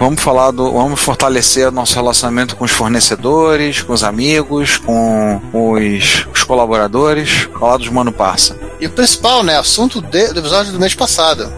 Vamos 0.03 0.21
falar 0.21 0.51
do. 0.51 0.73
Vamos 0.73 0.99
fortalecer 1.01 1.71
nosso 1.71 1.95
relacionamento 1.95 2.57
com 2.57 2.65
os 2.65 2.73
fornecedores, 2.73 3.83
com 3.83 3.93
os 3.93 4.03
amigos, 4.03 4.77
com 4.77 5.41
os, 5.53 6.27
os 6.35 6.43
colaboradores. 6.43 7.49
Falar 7.57 7.77
dos 7.77 7.89
Mano 7.89 8.11
Parça. 8.11 8.59
E 8.81 8.87
o 8.87 8.91
principal, 8.91 9.45
né? 9.45 9.57
Assunto 9.57 10.03
de- 10.03 10.33
do 10.33 10.41
episódio 10.41 10.73
do 10.73 10.81
mês 10.81 10.93
passado. 10.93 11.53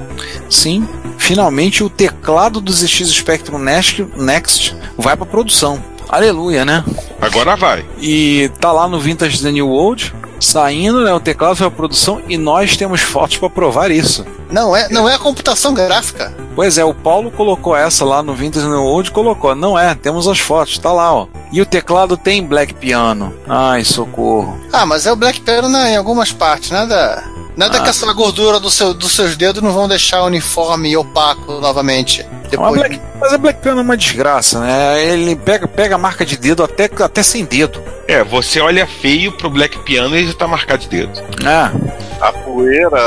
Sim, 0.50 0.86
finalmente 1.16 1.82
o 1.82 1.88
teclado 1.88 2.60
dos 2.60 2.80
ZX 2.80 3.08
Spectrum 3.08 3.58
Next, 3.58 4.06
Next 4.14 4.76
vai 4.98 5.16
para 5.16 5.24
produção. 5.24 5.82
Aleluia, 6.06 6.66
né? 6.66 6.84
Agora 7.22 7.56
vai. 7.56 7.82
E 7.98 8.50
tá 8.60 8.70
lá 8.72 8.86
no 8.86 9.00
Vintage 9.00 9.42
The 9.42 9.52
New 9.52 9.68
World, 9.68 10.14
saindo, 10.44 11.04
né? 11.04 11.12
O 11.12 11.20
teclado 11.20 11.56
foi 11.56 11.66
a 11.66 11.70
produção 11.70 12.22
e 12.28 12.36
nós 12.36 12.76
temos 12.76 13.00
fotos 13.00 13.36
para 13.36 13.50
provar 13.50 13.90
isso. 13.90 14.24
Não 14.50 14.76
é, 14.76 14.88
não 14.88 15.08
é 15.08 15.14
a 15.14 15.18
computação 15.18 15.74
gráfica. 15.74 16.32
Pois 16.54 16.78
é, 16.78 16.84
o 16.84 16.94
Paulo 16.94 17.30
colocou 17.30 17.76
essa 17.76 18.04
lá 18.04 18.22
no 18.22 18.34
Vintage 18.34 18.66
New 18.66 18.82
World, 18.82 19.10
colocou. 19.10 19.54
Não 19.54 19.78
é, 19.78 19.94
temos 19.94 20.28
as 20.28 20.38
fotos, 20.38 20.78
tá 20.78 20.92
lá, 20.92 21.12
ó. 21.12 21.26
E 21.50 21.60
o 21.60 21.66
teclado 21.66 22.16
tem 22.16 22.44
Black 22.44 22.74
Piano. 22.74 23.34
Ai, 23.48 23.84
socorro. 23.84 24.58
Ah, 24.72 24.86
mas 24.86 25.06
é 25.06 25.12
o 25.12 25.16
Black 25.16 25.40
Piano 25.40 25.68
né, 25.68 25.92
em 25.92 25.96
algumas 25.96 26.32
partes, 26.32 26.70
nada. 26.70 27.24
Nada 27.56 27.78
Ah. 27.78 27.82
que 27.82 27.88
essa 27.90 28.12
gordura 28.12 28.58
do 28.58 28.70
seu, 28.70 28.92
dos 28.92 29.12
seus 29.12 29.36
dedos 29.36 29.62
não 29.62 29.72
vão 29.72 29.86
deixar 29.88 30.22
o 30.22 30.26
uniforme 30.26 30.96
opaco 30.96 31.52
novamente. 31.60 32.26
Mas, 32.42 32.50
Depois. 32.50 32.74
Black, 32.74 33.00
mas 33.20 33.32
a 33.32 33.38
Black 33.38 33.60
Piano 33.60 33.80
é 33.80 33.82
uma 33.82 33.96
desgraça, 33.96 34.60
né? 34.60 35.04
Ele 35.04 35.34
pega, 35.36 35.66
pega 35.66 35.94
a 35.94 35.98
marca 35.98 36.24
de 36.26 36.36
dedo 36.36 36.62
até, 36.62 36.90
até 37.02 37.22
sem 37.22 37.44
dedo. 37.44 37.82
É, 38.06 38.22
você 38.22 38.60
olha 38.60 38.86
feio 38.86 39.32
pro 39.32 39.48
Black 39.50 39.78
Piano 39.80 40.16
e 40.16 40.26
já 40.26 40.34
tá 40.34 40.46
marcado 40.46 40.82
de 40.82 40.88
dedo. 40.88 41.22
Ah, 41.44 41.72
A 42.20 42.32
poeira 42.32 42.98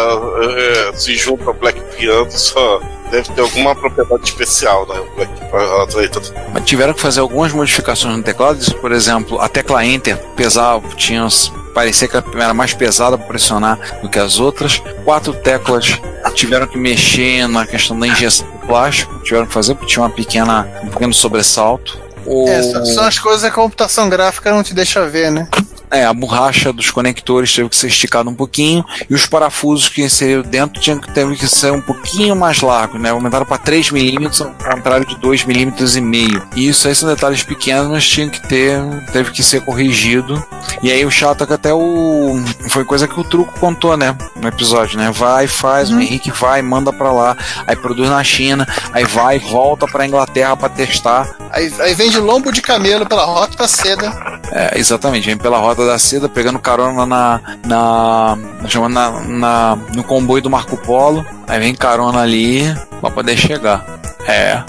é, 0.58 0.91
se 0.95 1.16
junta 1.16 1.45
ao 1.45 1.54
Black 1.54 1.80
Piano, 1.95 2.30
só 2.32 2.80
deve 3.12 3.32
ter 3.34 3.41
alguma 3.41 3.76
propriedade 3.76 4.24
especial, 4.26 4.88
né? 4.88 5.28
Pra 5.49 5.84
atrair 5.84 6.10
tanto. 6.10 6.34
Mas 6.53 6.64
tiveram 6.66 6.93
que 6.93 7.01
fazer 7.01 7.20
algumas 7.20 7.51
modificações 7.53 8.16
no 8.18 8.24
teclado. 8.24 8.60
Por 8.76 8.91
exemplo, 8.91 9.39
a 9.39 9.47
tecla 9.49 9.86
Enter 9.86 10.18
pesava, 10.36 10.88
tinha, 10.95 11.28
parecia 11.74 12.08
que 12.08 12.16
ela 12.18 12.26
era 12.43 12.53
mais 12.53 12.74
pesada 12.74 13.18
para 13.18 13.28
pressionar 13.28 13.80
do 14.01 14.10
que 14.10 14.20
as 14.20 14.39
outras. 14.39 14.82
Quatro 15.03 15.34
teclas 15.34 15.99
tiveram 16.34 16.68
que 16.68 16.78
mexer 16.78 17.47
na 17.47 17.66
questão 17.66 17.97
da 17.97 18.08
injeção 18.08 18.45
do 18.51 18.68
plástico. 18.68 19.18
Tiveram 19.24 19.45
que 19.45 19.53
fazer 19.53 19.76
porque 19.76 19.91
tinha 19.91 20.03
uma 20.03 20.10
pequena, 20.10 20.68
um 20.84 20.88
pequeno 20.89 21.14
sobressalto. 21.14 21.97
O... 22.26 22.47
É, 22.49 22.62
são- 22.62 22.86
são 22.86 23.03
as 23.05 23.18
coisas 23.18 23.41
que 23.41 23.47
a 23.47 23.51
computação 23.51 24.10
gráfica 24.10 24.51
não 24.51 24.62
te 24.62 24.74
deixa 24.74 25.05
ver, 25.05 25.32
né? 25.32 25.47
É, 25.90 26.04
a 26.04 26.14
borracha 26.14 26.74
dos 26.74 26.92
conectores 26.92 27.54
teve 27.54 27.70
que 27.70 27.76
ser 27.76 27.88
esticada 27.88 28.30
um 28.30 28.36
pouquinho 28.36 28.84
e 29.10 29.16
os 29.16 29.26
parafusos 29.26 29.88
que 29.88 30.02
inseriram 30.02 30.42
dentro 30.42 30.82
tinham 30.82 31.00
que, 31.00 31.12
teve 31.14 31.36
que 31.36 31.48
ser 31.48 31.72
um 31.72 31.82
pouquinho 31.82 32.36
mais 32.36 32.62
largos, 32.62 33.00
né? 33.00 33.10
Aumentaram 33.10 33.46
para 33.46 33.58
3 33.58 33.92
milímetros 33.92 34.42
ao 34.42 34.52
contrário 34.52 35.06
de 35.06 35.18
2 35.18 35.46
milímetros 35.46 35.96
e 35.96 36.02
meio. 36.02 36.46
E 36.56 36.68
isso 36.68 36.88
aí 36.88 36.96
são 36.96 37.08
detalhes 37.08 37.42
pequenos, 37.44 37.90
mas 37.90 38.08
tinha 38.08 38.30
que 38.30 38.46
ter, 38.48 38.82
teve 39.14 39.32
que 39.32 39.42
ser 39.42 39.62
corrigido. 39.62 40.44
E 40.84 40.92
aí 40.92 41.06
o 41.06 41.12
chato 41.12 41.44
é 41.44 41.48
que 41.48 41.54
até 41.54 41.74
o 41.74 42.36
foi 42.70 42.84
coisa 42.84 43.08
que 43.08 43.20
o 43.20 43.24
truco 43.24 43.58
contou, 43.60 43.96
né, 43.96 44.16
no 44.36 44.48
episódio, 44.48 44.98
né? 44.98 45.10
Vai, 45.12 45.48
faz, 45.48 45.90
o 45.90 46.00
Henrique 46.00 46.32
vai, 46.32 46.62
manda 46.62 46.92
para 46.92 47.12
lá, 47.12 47.38
aí 47.66 47.76
produz 47.76 48.10
na 48.10 48.24
China, 48.24 48.68
aí 48.92 49.06
vai, 49.06 49.40
volta 49.40 49.88
para 49.88 50.06
Inglaterra 50.06 50.58
para 50.58 50.70
testar. 50.70 51.34
Aí, 51.52 51.74
aí 51.80 51.94
vende 51.94 52.20
lombo 52.20 52.52
de 52.52 52.62
camelo 52.62 53.06
pela 53.06 53.24
rota 53.24 53.56
da 53.58 53.68
seda. 53.68 54.37
É, 54.58 54.80
exatamente, 54.80 55.28
vem 55.28 55.38
pela 55.38 55.60
Rota 55.60 55.86
da 55.86 55.99
Seda, 55.99 56.28
pegando 56.28 56.58
carona 56.58 57.05
na. 57.05 57.41
na. 57.64 58.38
chamando 58.68 58.93
na, 58.93 59.12
na, 59.22 59.78
no 59.93 60.03
comboio 60.03 60.41
do 60.41 60.49
Marco 60.49 60.76
Polo, 60.78 61.24
aí 61.47 61.60
vem 61.60 61.76
carona 61.76 62.22
ali 62.22 62.64
pra 62.99 63.12
poder 63.12 63.38
chegar. 63.38 63.86
É. 64.28 64.64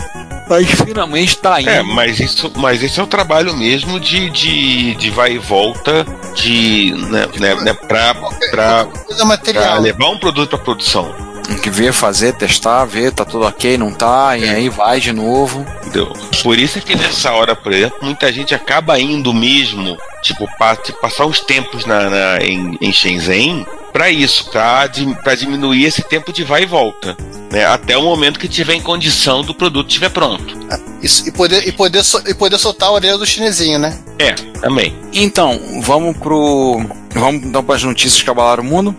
Mas 0.46 0.70
finalmente 0.70 1.38
tá 1.38 1.58
indo. 1.58 1.70
É, 1.70 1.82
mas 1.82 2.20
isso, 2.20 2.52
mas 2.56 2.82
esse 2.82 3.00
é 3.00 3.02
o 3.02 3.06
trabalho 3.06 3.56
mesmo 3.56 3.98
de, 3.98 4.28
de, 4.28 4.94
de 4.94 5.10
vai 5.10 5.32
e 5.32 5.38
volta, 5.38 6.04
de. 6.34 6.94
Né, 7.08 7.26
né, 7.38 7.54
né, 7.54 7.72
pra, 7.72 8.14
pra, 8.50 8.84
pra 8.84 9.24
material. 9.24 9.80
levar 9.80 10.10
um 10.10 10.18
produto 10.18 10.50
pra 10.50 10.58
produção. 10.58 11.14
Tem 11.48 11.56
que 11.58 11.70
ver, 11.70 11.92
fazer, 11.94 12.34
testar, 12.34 12.84
ver, 12.84 13.10
tá 13.10 13.24
tudo 13.24 13.46
ok, 13.46 13.76
não 13.78 13.90
tá, 13.90 14.36
e 14.36 14.44
aí 14.48 14.68
vai 14.68 15.00
de 15.00 15.12
novo. 15.12 15.64
Entendeu? 15.80 16.12
Por 16.42 16.58
isso 16.58 16.78
é 16.78 16.80
que 16.82 16.94
nessa 16.94 17.32
hora, 17.32 17.56
por 17.56 17.72
exemplo, 17.72 17.98
muita 18.02 18.30
gente 18.30 18.54
acaba 18.54 19.00
indo 19.00 19.32
mesmo, 19.32 19.96
tipo, 20.22 20.46
pa, 20.58 20.76
tipo, 20.76 21.00
passar 21.00 21.24
uns 21.24 21.40
tempos 21.40 21.86
na, 21.86 22.10
na- 22.10 22.38
em, 22.44 22.76
em 22.80 22.92
Shenzhen 22.92 23.66
pra 23.92 24.10
isso, 24.10 24.50
pra 24.50 25.34
diminuir 25.34 25.86
esse 25.86 26.02
tempo 26.02 26.30
de 26.34 26.44
vai 26.44 26.64
e 26.64 26.66
volta. 26.66 27.16
Né, 27.50 27.64
até 27.64 27.96
o 27.96 28.02
momento 28.02 28.38
que 28.38 28.46
tiver 28.46 28.74
em 28.74 28.82
condição 28.82 29.40
do 29.42 29.54
produto 29.54 29.88
estiver 29.88 30.10
pronto. 30.10 30.54
Isso, 31.02 31.26
e, 31.26 31.32
poder, 31.32 31.66
e, 31.66 31.72
poder, 31.72 32.04
so- 32.04 32.22
e 32.26 32.34
poder 32.34 32.58
soltar 32.58 32.90
a 32.90 32.92
orelha 32.92 33.16
do 33.16 33.24
chinesinho, 33.24 33.78
né? 33.78 33.98
É, 34.18 34.32
também. 34.60 34.94
Então, 35.14 35.58
vamos 35.80 36.14
pro. 36.18 36.82
Vamos 37.14 37.42
então 37.46 37.64
para 37.64 37.76
as 37.76 37.82
notícias 37.82 38.22
que 38.22 38.28
abalaram 38.28 38.62
o 38.62 38.66
mundo. 38.66 38.94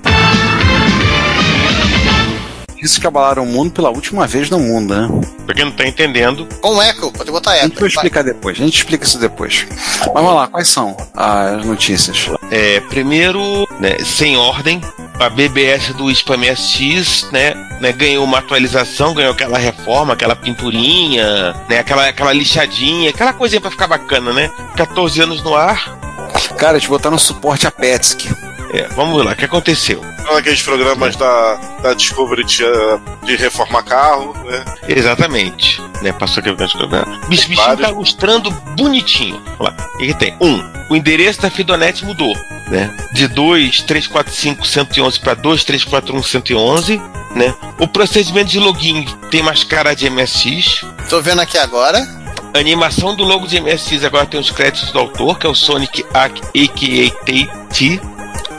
Notícias 2.79 2.97
que 2.97 3.07
abalaram 3.07 3.43
o 3.43 3.45
mundo 3.45 3.71
pela 3.71 3.89
última 3.89 4.25
vez 4.25 4.49
no 4.49 4.57
mundo, 4.57 4.95
né? 4.95 5.09
Pra 5.45 5.53
quem 5.53 5.65
não 5.65 5.71
tá 5.73 5.85
entendendo, 5.85 6.47
Com 6.61 6.81
eco, 6.81 7.11
pode 7.11 7.29
botar 7.29 7.51
A 7.51 7.57
eco. 7.57 7.67
gente 7.67 7.79
vai 7.79 7.89
explicar 7.89 8.23
depois, 8.23 8.57
a 8.57 8.63
gente 8.63 8.77
explica 8.77 9.03
isso 9.05 9.19
depois. 9.19 9.67
Mas 9.69 10.13
vamos 10.13 10.33
lá, 10.33 10.47
quais 10.47 10.69
são 10.69 10.95
as 11.13 11.65
notícias? 11.65 12.29
É, 12.49 12.79
primeiro, 12.79 13.67
né, 13.81 13.97
sem 14.05 14.37
ordem, 14.37 14.79
a 15.19 15.27
BBS 15.29 15.91
do 15.93 16.09
Spam 16.09 16.41
SX, 16.55 17.27
né, 17.33 17.53
né, 17.81 17.91
ganhou 17.91 18.23
uma 18.23 18.37
atualização, 18.39 19.13
ganhou 19.13 19.33
aquela 19.33 19.57
reforma, 19.57 20.13
aquela 20.13 20.35
pinturinha, 20.35 21.53
né, 21.67 21.79
aquela, 21.79 22.07
aquela 22.07 22.31
lixadinha, 22.31 23.09
aquela 23.09 23.33
coisinha 23.33 23.59
pra 23.59 23.71
ficar 23.71 23.87
bacana, 23.87 24.31
né? 24.31 24.49
14 24.77 25.21
anos 25.21 25.43
no 25.43 25.53
ar. 25.53 25.97
Cara, 26.57 26.77
eles 26.77 26.87
botaram 26.87 27.17
suporte 27.17 27.67
a 27.67 27.71
Petsky. 27.71 28.29
É, 28.71 28.87
vamos 28.89 29.23
lá, 29.23 29.31
o 29.31 29.35
que 29.35 29.45
aconteceu? 29.45 30.01
Um 30.01 30.35
daqueles 30.35 30.61
programas 30.61 31.15
da, 31.15 31.55
da 31.81 31.93
Discovery 31.93 32.43
de, 32.43 32.63
de 33.23 33.35
reformar 33.35 33.83
carro, 33.83 34.33
né? 34.45 34.63
Exatamente. 34.87 35.81
Né, 36.01 36.13
passou 36.13 36.39
aqui 36.41 36.49
o 36.49 36.55
bicho, 36.55 36.77
bichinho 37.27 37.57
Vários. 37.57 37.87
tá 37.87 37.93
mostrando 37.93 38.51
bonitinho. 38.77 39.41
Vamos 39.57 39.73
lá. 39.73 39.89
O 39.95 39.97
que, 39.97 40.13
tem? 40.13 40.35
Um, 40.39 40.63
o 40.89 40.95
endereço 40.95 41.41
da 41.41 41.49
Fidonet 41.49 42.05
mudou. 42.05 42.33
Né? 42.67 42.95
De 43.11 43.27
2345 43.27 44.65
111 44.65 45.19
para 45.19 45.33
2341 45.33 46.23
111. 46.23 47.01
Né? 47.35 47.53
O 47.79 47.87
procedimento 47.87 48.49
de 48.49 48.59
login 48.59 49.05
tem 49.29 49.41
mais 49.41 49.63
cara 49.63 49.93
de 49.93 50.09
MSX. 50.09 50.85
Tô 51.09 51.21
vendo 51.21 51.41
aqui 51.41 51.57
agora. 51.57 51.99
A 52.53 52.59
animação 52.59 53.15
do 53.15 53.23
logo 53.23 53.45
de 53.45 53.59
MSX 53.59 54.03
agora 54.03 54.25
tem 54.25 54.39
os 54.39 54.51
créditos 54.51 54.91
do 54.91 54.99
autor, 54.99 55.37
que 55.37 55.45
é 55.45 55.49
o 55.49 55.55
Sonic 55.55 56.05
AKAT. 56.13 57.99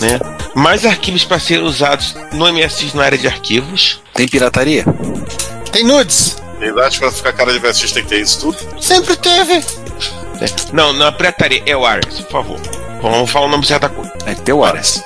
Né? 0.01 0.19
Mais 0.55 0.85
arquivos 0.87 1.25
para 1.25 1.39
serem 1.39 1.65
usados 1.65 2.15
no 2.33 2.51
MSX 2.53 2.95
na 2.95 3.05
área 3.05 3.19
de 3.19 3.27
arquivos. 3.27 4.01
Tem 4.15 4.27
pirataria? 4.29 4.85
Tem 5.73 5.85
nudes. 5.85 6.37
Verdade, 6.59 6.99
pra 6.99 7.11
ficar 7.11 7.33
cara 7.33 7.53
de 7.53 7.59
VSX 7.59 7.93
tem 7.93 8.03
que 8.03 8.09
ter 8.11 8.21
isso 8.21 8.41
tudo. 8.41 8.59
Sempre 8.83 9.17
teve. 9.17 9.55
né? 9.55 10.47
Não, 10.73 10.93
não 10.93 11.07
é 11.07 11.13
pirataria, 11.13 11.63
é 11.65 11.77
o 11.77 11.87
Ares, 11.87 12.21
por 12.21 12.31
favor. 12.33 12.61
Vamos 13.01 13.31
falar 13.31 13.47
o 13.47 13.49
nome 13.49 13.65
certo 13.67 13.83
da 13.83 13.89
coisa. 13.89 14.11
Que 14.11 14.43
ter 14.43 14.53
o 14.53 14.65
Ares. 14.65 15.03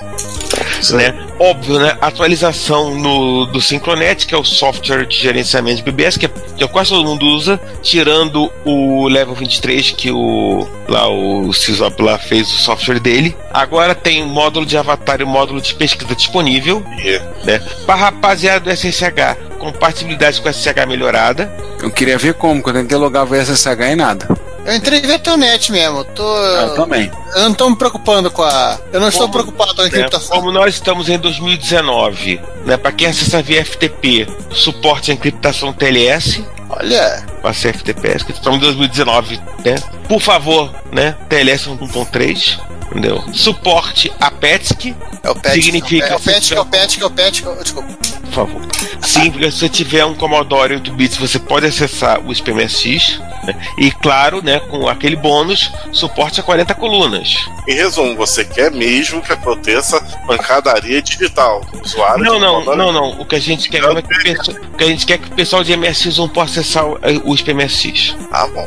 Né? 0.93 1.15
Óbvio, 1.39 1.79
né? 1.79 1.97
Atualização 2.01 2.97
no, 2.97 3.47
do 3.47 3.61
Syncronet, 3.61 4.27
que 4.27 4.35
é 4.35 4.39
o 4.39 4.45
software 4.45 5.07
de 5.07 5.17
gerenciamento 5.17 5.77
de 5.77 5.83
BBS, 5.83 6.19
que, 6.19 6.27
é, 6.27 6.31
que 6.57 6.69
quase 6.69 6.91
todo 6.91 7.05
mundo 7.05 7.27
usa, 7.27 7.61
tirando 7.83 8.51
o 8.65 9.09
Level 9.09 9.35
23, 9.35 9.93
que 9.93 10.11
o 10.11 10.69
lá 10.89 11.09
o 11.09 11.53
Sysop 11.53 12.01
lá 12.03 12.19
fez 12.19 12.49
o 12.49 12.59
software 12.59 13.01
dele. 13.01 13.37
Agora 13.53 13.95
tem 13.95 14.23
o 14.23 14.27
módulo 14.27 14.67
de 14.67 14.77
avatar 14.77 15.21
e 15.21 15.25
o 15.25 15.27
módulo 15.27 15.61
de 15.61 15.75
pesquisa 15.75 16.15
disponível, 16.15 16.85
E 16.99 17.21
né? 17.45 17.61
Para 17.87 17.95
rapaziada 17.95 18.61
do 18.61 18.77
SSH, 18.77 19.37
compatibilidade 19.59 20.41
com 20.41 20.53
SSH 20.53 20.87
melhorada. 20.87 21.53
Eu 21.83 21.91
queria 21.91 22.19
ver 22.19 22.35
como, 22.35 22.63
quando 22.63 22.77
eu 22.77 22.83
tentei 22.83 22.99
logar 22.99 23.25
o 23.25 23.35
SSH 23.35 23.93
e 23.93 23.97
nada. 23.97 24.29
Eu 24.65 24.75
entrei 24.75 25.01
em 25.01 25.07
VTNet 25.07 25.71
mesmo. 25.73 26.05
Tô, 26.05 26.37
Eu 26.39 26.75
também. 26.75 27.11
eu 27.35 27.43
não 27.43 27.55
tô 27.55 27.69
me 27.69 27.77
preocupando 27.77 28.31
com 28.31 28.43
a. 28.43 28.79
Eu 28.93 29.01
não 29.01 29.09
estou 29.09 29.23
Como- 29.29 29.33
preocupado 29.33 29.75
com 29.75 29.81
a 29.81 29.85
né? 29.85 29.89
encriptação. 29.91 30.37
Como 30.37 30.51
nós 30.51 30.75
estamos 30.75 31.09
em 31.09 31.19
2019, 31.19 32.41
né? 32.65 32.77
Para 32.77 32.93
quem 32.93 33.07
acessa 33.09 33.43
via 33.43 33.65
FTP, 33.65 34.27
suporte 34.51 35.11
à 35.11 35.15
encriptação 35.15 35.73
TLS. 35.73 36.45
Olha, 36.71 37.25
para 37.43 37.53
CFTPS, 37.53 38.25
que 38.25 38.33
estamos 38.33 38.59
em 38.59 38.63
2019, 38.63 39.37
né? 39.65 39.75
Por 40.09 40.21
favor, 40.21 40.71
né? 40.91 41.15
TLS 41.29 41.69
1.3, 41.69 42.59
entendeu? 42.91 43.23
Suporte 43.33 44.11
a 44.19 44.31
PETSC, 44.31 44.95
é 45.23 45.31
o 45.31 45.35
PET. 45.35 45.55
Significa 45.63 46.07
É 46.07 46.17
o 46.17 46.21
PET, 46.21 46.49
que- 46.49 46.55
é 46.55 46.61
o 46.61 46.65
PET, 46.67 47.03
é 47.03 47.07
o 47.07 47.11
PET. 47.11 47.45
Desculpa. 47.63 47.89
Favor. 48.35 48.61
Significa 49.01 49.47
que 49.47 49.53
se 49.53 49.59
você 49.61 49.69
tiver 49.69 50.05
um 50.05 50.15
Commodore 50.15 50.75
8 50.75 50.93
bits, 50.93 51.17
você 51.17 51.39
pode 51.39 51.67
acessar 51.67 52.21
o 52.21 52.33
SPMSX, 52.33 53.21
né? 53.45 53.55
E 53.79 53.91
claro, 53.91 54.43
né, 54.43 54.61
com 54.61 54.89
aquele 54.89 55.17
bônus, 55.17 55.71
suporte 55.93 56.41
a 56.41 56.43
40 56.43 56.75
colunas. 56.75 57.37
Em 57.69 57.75
resumo, 57.75 58.17
você 58.17 58.45
quer 58.45 58.71
mesmo 58.71 59.23
que 59.23 59.33
aconteça 59.33 60.01
pancadaria 60.27 61.01
digital. 61.01 61.63
Usuário 61.85 62.25
Não, 62.25 62.39
não, 62.39 62.65
não, 62.77 62.93
não. 62.93 63.21
O 63.21 63.25
que 63.27 63.37
a 63.37 63.41
gente 63.41 63.69
quer 63.69 63.83
mesmo 63.83 63.99
é 63.99 64.03
que 64.03 64.35
que 64.77 64.85
a 64.85 64.87
gente 64.87 65.07
quer 65.07 65.15
é 65.15 65.19
que 65.19 65.29
o 65.29 65.33
pessoal 65.33 65.63
de 65.63 65.73
MSX1 65.73 66.31
possa 66.31 66.61
acessar 66.61 66.85
o, 66.87 67.35
SPMSX. 67.35 68.17
Ah, 68.33 68.47
bom. 68.47 68.65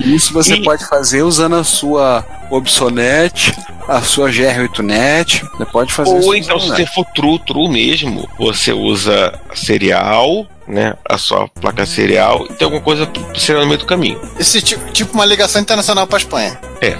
Isso 0.00 0.32
você 0.32 0.54
E- 0.54 0.62
pode 0.64 0.86
fazer 0.88 1.22
usando 1.22 1.56
a 1.56 1.64
sua 1.64 2.24
Obsonet, 2.50 3.54
a 3.88 4.00
sua 4.02 4.30
GR8net. 4.30 5.42
Você 5.56 5.66
pode 5.66 5.92
fazer 5.92 6.18
isso. 6.18 6.28
Ou 6.28 6.34
então, 6.34 6.58
se 6.58 6.66
usando 6.66 6.76
você 6.76 6.86
for 6.86 7.04
true, 7.14 7.38
true 7.46 7.68
mesmo, 7.68 8.28
você 8.38 8.72
usa 8.72 9.38
a 9.48 9.56
serial, 9.56 10.46
né? 10.66 10.94
A 11.08 11.18
sua 11.18 11.48
placa 11.48 11.84
serial 11.86 12.46
e 12.48 12.54
tem 12.54 12.64
alguma 12.64 12.82
coisa 12.82 13.08
serial 13.36 13.62
no 13.62 13.68
meio 13.68 13.78
do 13.78 13.86
caminho. 13.86 14.20
Esse 14.38 14.62
tipo, 14.62 14.92
tipo 14.92 15.14
uma 15.14 15.24
ligação 15.24 15.60
internacional 15.60 16.06
pra 16.06 16.18
Espanha. 16.18 16.58
É, 16.80 16.90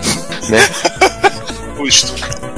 né? 0.49 0.69
Justo. 1.79 2.13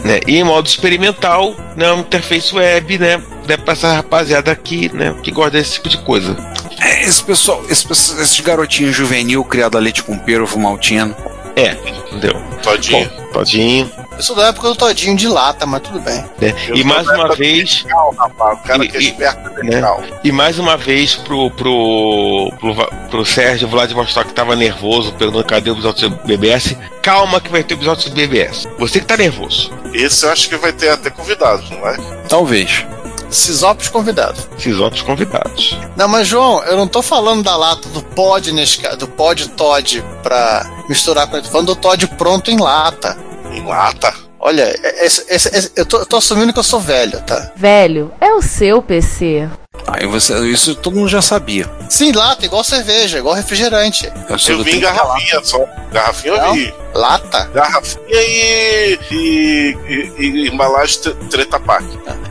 né? 0.05 0.20
E 0.26 0.36
em 0.36 0.45
modo 0.45 0.66
experimental, 0.66 1.55
né? 1.76 1.90
Uma 1.90 2.01
interface 2.01 2.55
web, 2.55 2.99
né? 2.99 3.22
né 3.47 3.57
pra 3.57 3.72
essa 3.72 3.95
rapaziada 3.95 4.51
aqui, 4.51 4.90
né? 4.93 5.14
Que 5.22 5.30
gosta 5.30 5.53
desse 5.53 5.74
tipo 5.74 5.88
de 5.88 5.99
coisa. 5.99 6.36
É, 6.80 7.03
esse 7.05 7.22
pessoal, 7.22 7.62
esse 7.68 7.90
esses 7.93 8.40
garotinhos 8.40 8.97
juvenil 8.97 9.45
criado 9.45 9.76
a 9.76 9.80
leite 9.80 10.03
com 10.03 10.18
pera, 10.18 10.43
ovo 10.43 10.59
maltino. 10.59 11.14
É, 11.57 11.72
entendeu? 12.07 12.34
Todinho. 12.62 13.09
Bom, 13.11 13.32
todinho, 13.32 13.90
Eu 14.16 14.22
sou 14.22 14.36
da 14.36 14.46
época 14.48 14.68
do 14.68 14.74
todinho 14.76 15.16
de 15.16 15.26
lata, 15.28 15.66
mas 15.66 15.80
tudo 15.82 16.00
bem. 16.00 16.24
né? 16.40 16.55
Eu 16.68 16.76
E 16.76 16.84
mais 16.84 17.07
uma 17.09 17.34
vez, 17.34 17.59
Vertical, 17.82 18.14
rapaz. 18.18 18.59
O 18.59 18.62
cara 18.62 18.84
E- 18.84 18.88
que 18.88 18.96
é 18.96 19.00
esperto 19.00 19.48
é 19.48 19.53
vertical. 19.55 20.03
E 20.24 20.32
mais 20.32 20.59
uma 20.59 20.76
vez 20.76 21.14
pro, 21.16 21.50
pro, 21.50 22.53
pro, 22.59 22.74
pro 23.11 23.24
Sérgio 23.26 23.68
Vladivostok 23.68 24.28
que 24.28 24.34
tava 24.34 24.55
nervoso, 24.57 25.12
perguntando 25.14 25.44
cadê 25.44 25.70
o 25.70 25.74
episódio 25.74 26.11
do 26.11 26.16
BBS. 26.26 26.76
Calma 27.03 27.40
que 27.40 27.50
vai 27.50 27.62
ter 27.64 27.74
o 27.74 27.76
episódio 27.78 28.09
do 28.11 28.16
BBS. 28.16 28.68
Você 28.78 29.00
que 29.00 29.07
tá 29.07 29.16
nervoso. 29.16 29.72
Esse 29.92 30.24
eu 30.24 30.32
acho 30.32 30.48
que 30.48 30.57
vai 30.57 30.72
ter 30.72 30.88
até 30.90 31.11
convidados, 31.11 31.68
não 31.70 31.86
é? 31.88 31.96
Talvez. 32.28 32.86
Sisopos 33.33 33.89
convidados. 33.89 34.47
Outros 34.80 35.03
convidados. 35.03 35.76
Não, 35.97 36.07
mas 36.09 36.28
João, 36.28 36.62
eu 36.64 36.76
não 36.76 36.87
tô 36.87 37.03
falando 37.03 37.43
da 37.43 37.57
lata 37.57 37.89
do 37.89 38.03
pod 38.03 38.53
do 38.99 39.09
pod 39.09 39.49
Todd 39.51 40.05
pra 40.22 40.70
misturar 40.89 41.26
com 41.26 41.37
ele. 41.37 41.45
Tô 41.47 41.51
falando 41.53 41.66
do 41.68 41.76
Todd 41.76 42.07
pronto 42.09 42.51
em 42.51 42.59
lata. 42.61 43.16
Em 43.53 43.64
lata. 43.64 44.14
Olha, 44.39 44.74
esse- 45.05 45.24
esse- 45.28 45.49
esse- 45.57 45.72
eu, 45.76 45.87
tô, 45.87 45.99
eu 45.99 46.07
tô 46.07 46.16
assumindo 46.16 46.53
que 46.53 46.59
eu 46.59 46.62
sou 46.64 46.80
velho, 46.80 47.20
tá? 47.22 47.53
Velho, 47.55 48.12
é 48.20 48.33
o 48.35 48.43
seu 48.43 48.83
PC. 48.83 49.49
Aí 49.87 50.07
você, 50.07 50.39
isso 50.49 50.74
todo 50.74 50.97
mundo 50.97 51.09
já 51.09 51.20
sabia. 51.22 51.68
Sim, 51.89 52.12
lata, 52.12 52.45
igual 52.45 52.62
cerveja, 52.64 53.18
igual 53.18 53.35
refrigerante. 53.35 54.07
Eu, 54.28 54.37
Eu 54.59 54.64
vi 54.64 54.76
em 54.78 54.83
ela- 54.83 54.93
garrafinha 54.93 55.41
só. 55.45 55.64
Garrafinha 55.93 56.37
Não? 56.37 56.47
eu 56.47 56.53
vi. 56.55 56.74
Lata? 56.95 57.45
Garrafinha 57.55 58.03
e, 58.11 58.99
e, 59.11 59.76
e- 59.89 60.12
e 60.18 60.49
embalagem 60.49 61.01
tre- 61.01 61.14
treta 61.30 61.59
pack. 61.61 61.85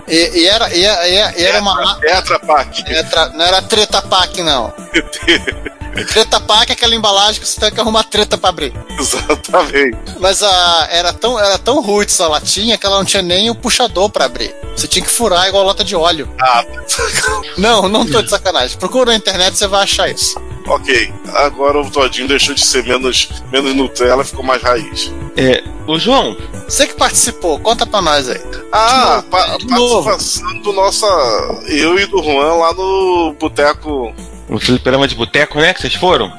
E, 0.08 0.40
e 0.40 0.48
era, 0.48 0.74
e, 0.74 0.84
era- 0.84 1.08
e 1.08 1.16
era- 1.16 1.42
era 1.42 1.60
uma. 1.62 1.96
Tetra 2.00 2.40
pack. 2.40 2.84
Tetra- 2.86 3.30
não 3.30 3.46
era 3.46 3.62
treta 3.62 4.02
pack, 4.02 4.42
não. 4.42 4.74
Treta 6.08 6.40
pack 6.40 6.70
é 6.70 6.74
aquela 6.74 6.96
embalagem 6.96 7.42
que 7.42 7.48
você 7.48 7.60
tem 7.60 7.72
que 7.72 7.80
arrumar 7.80 8.04
treta 8.04 8.38
pra 8.38 8.50
abrir. 8.50 8.74
Exatamente. 8.98 9.98
Mas 10.20 10.42
a, 10.42 10.88
era, 10.92 11.12
tão, 11.14 11.38
era 11.40 11.58
tão 11.58 11.82
ruim 11.82 12.06
essa 12.06 12.28
latinha 12.28 12.78
que 12.78 12.86
ela 12.86 12.98
não 12.98 13.06
tinha 13.06 13.22
nem 13.22 13.50
o 13.50 13.56
puxador 13.56 14.10
pra 14.10 14.26
abrir. 14.26 14.56
Você 14.76 14.88
tinha 14.88 15.04
que 15.04 15.12
furar 15.12 15.48
igual 15.48 15.66
lata 15.66 15.84
de 15.84 15.96
óleo. 15.96 16.30
Ah, 16.40 16.64
Não, 17.58 17.90
não 17.90 18.06
tô 18.06 18.22
de 18.22 18.30
sacanagem. 18.30 18.78
Procura 18.78 19.12
na 19.12 19.16
internet 19.18 19.58
você 19.58 19.68
vai 19.68 19.84
achar 19.84 20.10
isso. 20.10 20.40
ok. 20.66 21.14
Agora 21.36 21.80
o 21.82 21.90
Todinho 21.90 22.28
deixou 22.28 22.56
de 22.56 22.66
ser 22.66 22.84
menos, 22.86 23.30
menos 23.52 23.76
Nutella, 23.76 24.24
ficou 24.24 24.44
mais 24.44 24.62
raiz. 24.62 25.12
É, 25.38 25.64
ô 25.88 25.98
João, 26.00 26.36
Você 26.68 26.88
que 26.88 26.94
participou, 26.96 27.60
conta 27.60 27.86
pra 27.86 28.02
nós 28.02 28.30
aí. 28.30 28.42
Ah, 28.72 29.24
pa- 29.30 29.58
de 29.58 29.68
novo. 29.68 30.04
participação 30.10 30.62
do 30.62 30.72
nossa. 30.74 31.06
Eu 31.68 32.00
e 32.00 32.06
do 32.06 32.22
Juan 32.24 32.54
lá 32.56 32.74
no 32.74 33.36
Boteco 33.40 34.14
o 34.52 34.60
fliperama 34.60 35.08
de 35.08 35.16
boteco, 35.16 35.60
né? 35.60 35.74
Que 35.74 35.82
vocês 35.82 35.96
foram? 35.96 36.30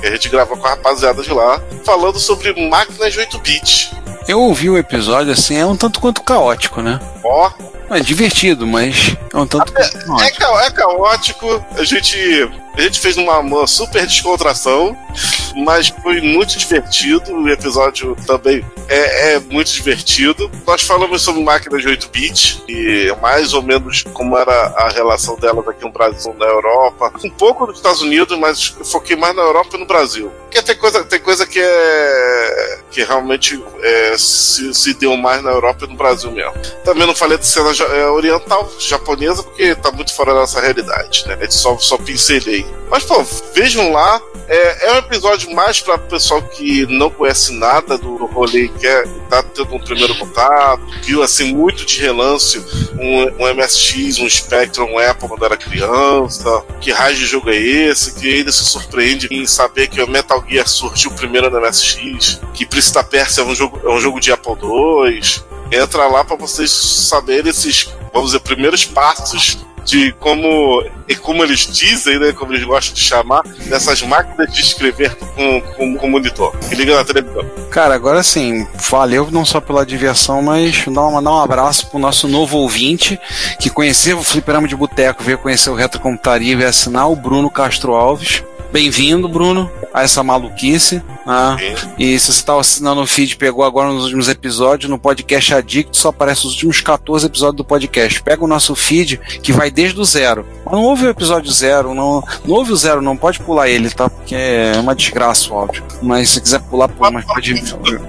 Que 0.00 0.06
a 0.06 0.10
gente 0.12 0.28
gravou 0.28 0.56
com 0.56 0.66
a 0.66 0.70
rapaziada 0.70 1.22
de 1.22 1.32
lá, 1.32 1.60
falando 1.84 2.18
sobre 2.18 2.54
máquinas 2.68 3.12
de 3.12 3.20
8-bit. 3.20 3.90
Eu 4.28 4.40
ouvi 4.40 4.70
o 4.70 4.78
episódio 4.78 5.32
assim, 5.32 5.56
é 5.56 5.66
um 5.66 5.76
tanto 5.76 6.00
quanto 6.00 6.22
caótico, 6.22 6.80
né? 6.80 6.98
É 7.90 8.00
divertido, 8.00 8.66
mas 8.66 9.16
é 9.32 9.36
um 9.36 9.46
tanto 9.46 9.72
é, 9.76 9.88
caótico. 9.88 10.38
ca- 10.38 10.64
é 10.64 10.70
caótico, 10.70 11.64
a 11.76 11.84
gente, 11.84 12.50
a 12.76 12.80
gente 12.80 12.98
fez 12.98 13.16
uma, 13.16 13.38
uma 13.38 13.66
super 13.66 14.06
descontração, 14.06 14.96
mas 15.56 15.88
foi 16.02 16.20
muito 16.20 16.56
divertido. 16.58 17.32
O 17.34 17.48
episódio 17.48 18.16
também 18.26 18.64
é, 18.88 19.34
é 19.34 19.38
muito 19.38 19.70
divertido. 19.70 20.50
Nós 20.66 20.82
falamos 20.82 21.22
sobre 21.22 21.42
máquinas 21.42 21.82
de 21.82 21.88
8-bit 21.88 22.64
e 22.68 23.14
mais 23.20 23.52
ou 23.52 23.62
menos 23.62 24.02
como 24.14 24.36
era 24.36 24.52
a 24.76 24.88
relação 24.88 25.36
delas 25.36 25.66
aqui 25.68 25.84
no 25.84 25.92
Brasil, 25.92 26.34
na 26.38 26.46
Europa, 26.46 27.12
um 27.22 27.30
pouco 27.30 27.66
nos 27.66 27.76
Estados 27.76 28.00
Unidos, 28.02 28.36
mas 28.38 28.74
eu 28.78 28.84
foquei 28.84 29.14
mais 29.14 29.36
na 29.36 29.42
Europa 29.42 29.76
e 29.76 29.80
no 29.80 29.86
Brasil. 29.86 30.32
Porque 30.44 30.62
tem 30.62 30.76
coisa, 30.76 31.04
tem 31.04 31.20
coisa 31.20 31.46
que 31.46 31.60
é 31.60 32.78
que 32.90 33.02
realmente 33.02 33.60
é, 33.82 34.14
se, 34.16 34.72
se 34.72 34.94
deu 34.94 35.16
mais 35.16 35.42
na 35.42 35.50
Europa 35.50 35.84
e 35.84 35.88
no 35.88 35.96
Brasil 35.96 36.30
mesmo. 36.30 36.52
Também 36.84 37.06
não 37.06 37.13
falei 37.14 37.38
de 37.38 37.46
cena 37.46 37.70
é, 37.94 38.06
oriental, 38.06 38.70
japonesa, 38.78 39.42
porque 39.42 39.74
tá 39.74 39.90
muito 39.90 40.12
fora 40.14 40.32
da 40.32 40.40
nossa 40.40 40.60
realidade, 40.60 41.26
né? 41.26 41.36
Gente 41.40 41.54
só, 41.54 41.76
só 41.78 41.96
pincelei. 41.98 42.66
Mas, 42.90 43.04
pô, 43.04 43.24
vejam 43.54 43.92
lá. 43.92 44.20
É, 44.46 44.88
é 44.88 44.92
um 44.92 44.98
episódio 44.98 45.54
mais 45.54 45.80
para 45.80 45.96
pessoal 45.96 46.42
que 46.42 46.84
não 46.86 47.08
conhece 47.08 47.50
nada 47.54 47.96
do, 47.96 48.26
rolê 48.26 48.64
e 48.64 48.68
quer 48.68 49.06
tá 49.30 49.42
tendo 49.42 49.74
um 49.74 49.78
primeiro 49.78 50.14
contato, 50.16 50.82
viu 51.02 51.22
assim 51.22 51.54
muito 51.54 51.86
de 51.86 52.00
relance 52.02 52.58
um, 52.98 53.42
um 53.42 53.54
MSX, 53.54 54.18
um 54.18 54.28
Spectrum, 54.28 54.84
um 54.92 54.98
Apple 54.98 55.28
quando 55.28 55.44
era 55.44 55.56
criança. 55.56 56.62
Que 56.80 56.90
raio 56.92 57.16
de 57.16 57.24
jogo 57.24 57.48
é 57.48 57.56
esse? 57.56 58.14
Que 58.14 58.34
ainda 58.34 58.52
se 58.52 58.64
surpreende 58.64 59.28
em 59.30 59.46
saber 59.46 59.88
que 59.88 60.02
o 60.02 60.08
Metal 60.08 60.44
Gear 60.46 60.68
surgiu 60.68 61.10
primeiro 61.12 61.48
no 61.48 61.60
MSX, 61.60 62.40
que 62.52 62.66
Príncipe 62.66 62.94
da 62.94 63.04
Pérsia 63.04 63.40
é 63.40 63.44
um 63.44 63.54
jogo, 63.54 63.80
é 63.82 63.88
um 63.88 64.00
jogo 64.00 64.20
de 64.20 64.30
Apple 64.30 64.56
II. 64.62 65.53
Entra 65.74 66.06
lá 66.06 66.24
para 66.24 66.36
vocês 66.36 66.70
saberem 66.70 67.50
esses, 67.50 67.90
vamos 68.12 68.30
dizer, 68.30 68.40
primeiros 68.40 68.84
passos 68.84 69.58
de 69.84 70.12
como, 70.12 70.82
e 71.06 71.14
como 71.14 71.44
eles 71.44 71.60
dizem, 71.60 72.18
né, 72.18 72.32
como 72.32 72.52
eles 72.52 72.64
gostam 72.64 72.94
de 72.94 73.00
chamar, 73.00 73.42
dessas 73.42 74.02
máquinas 74.02 74.52
de 74.52 74.60
escrever 74.60 75.14
com, 75.16 75.60
com, 75.60 75.96
com 75.96 76.08
monitor. 76.08 76.56
Que 76.68 76.74
liga 76.74 76.96
na 76.96 77.04
televisão. 77.04 77.44
Cara, 77.70 77.94
agora 77.94 78.22
sim, 78.22 78.66
valeu 78.88 79.28
não 79.30 79.44
só 79.44 79.60
pela 79.60 79.84
diversão, 79.84 80.42
mas 80.42 80.84
dar 80.86 81.06
um, 81.06 81.22
dar 81.22 81.32
um 81.32 81.40
abraço 81.40 81.88
pro 81.88 81.98
nosso 81.98 82.26
novo 82.26 82.58
ouvinte 82.58 83.18
que 83.60 83.68
conheceu 83.68 84.18
o 84.18 84.24
Fliperama 84.24 84.66
de 84.66 84.76
Boteco, 84.76 85.22
veio 85.22 85.38
conhecer 85.38 85.70
o 85.70 85.74
Retrocomputaria 85.74 86.52
e 86.52 86.56
veio 86.56 86.70
assinar 86.70 87.10
o 87.10 87.16
Bruno 87.16 87.50
Castro 87.50 87.94
Alves. 87.94 88.42
Bem-vindo, 88.74 89.28
Bruno, 89.28 89.70
a 89.92 90.02
essa 90.02 90.20
maluquice. 90.24 91.00
né? 91.24 91.76
E 91.96 92.18
se 92.18 92.26
você 92.26 92.40
está 92.40 92.58
assinando 92.58 93.02
o 93.02 93.06
feed, 93.06 93.36
pegou 93.36 93.64
agora 93.64 93.92
nos 93.92 94.02
últimos 94.02 94.28
episódios, 94.28 94.90
no 94.90 94.98
podcast 94.98 95.54
Addict, 95.54 95.96
só 95.96 96.08
aparece 96.08 96.44
os 96.44 96.54
últimos 96.54 96.80
14 96.80 97.24
episódios 97.24 97.56
do 97.56 97.64
podcast. 97.64 98.20
Pega 98.20 98.42
o 98.42 98.48
nosso 98.48 98.74
feed, 98.74 99.20
que 99.40 99.52
vai 99.52 99.70
desde 99.70 100.00
o 100.00 100.04
zero. 100.04 100.44
Mas 100.64 100.74
não 100.74 100.82
ouve 100.82 101.06
o 101.06 101.08
episódio 101.08 101.52
zero, 101.52 101.94
não, 101.94 102.20
não 102.44 102.56
ouve 102.56 102.72
o 102.72 102.76
zero, 102.76 103.00
não 103.00 103.16
pode 103.16 103.38
pular 103.38 103.68
ele, 103.68 103.90
tá? 103.90 104.10
Porque 104.10 104.34
é 104.34 104.72
uma 104.76 104.92
desgraça 104.96 105.54
o 105.54 105.56
áudio. 105.56 105.84
Mas 106.02 106.30
se 106.30 106.40
quiser 106.40 106.58
pular, 106.62 106.88
pula, 106.88 107.12
mas 107.12 107.24
pode. 107.24 107.54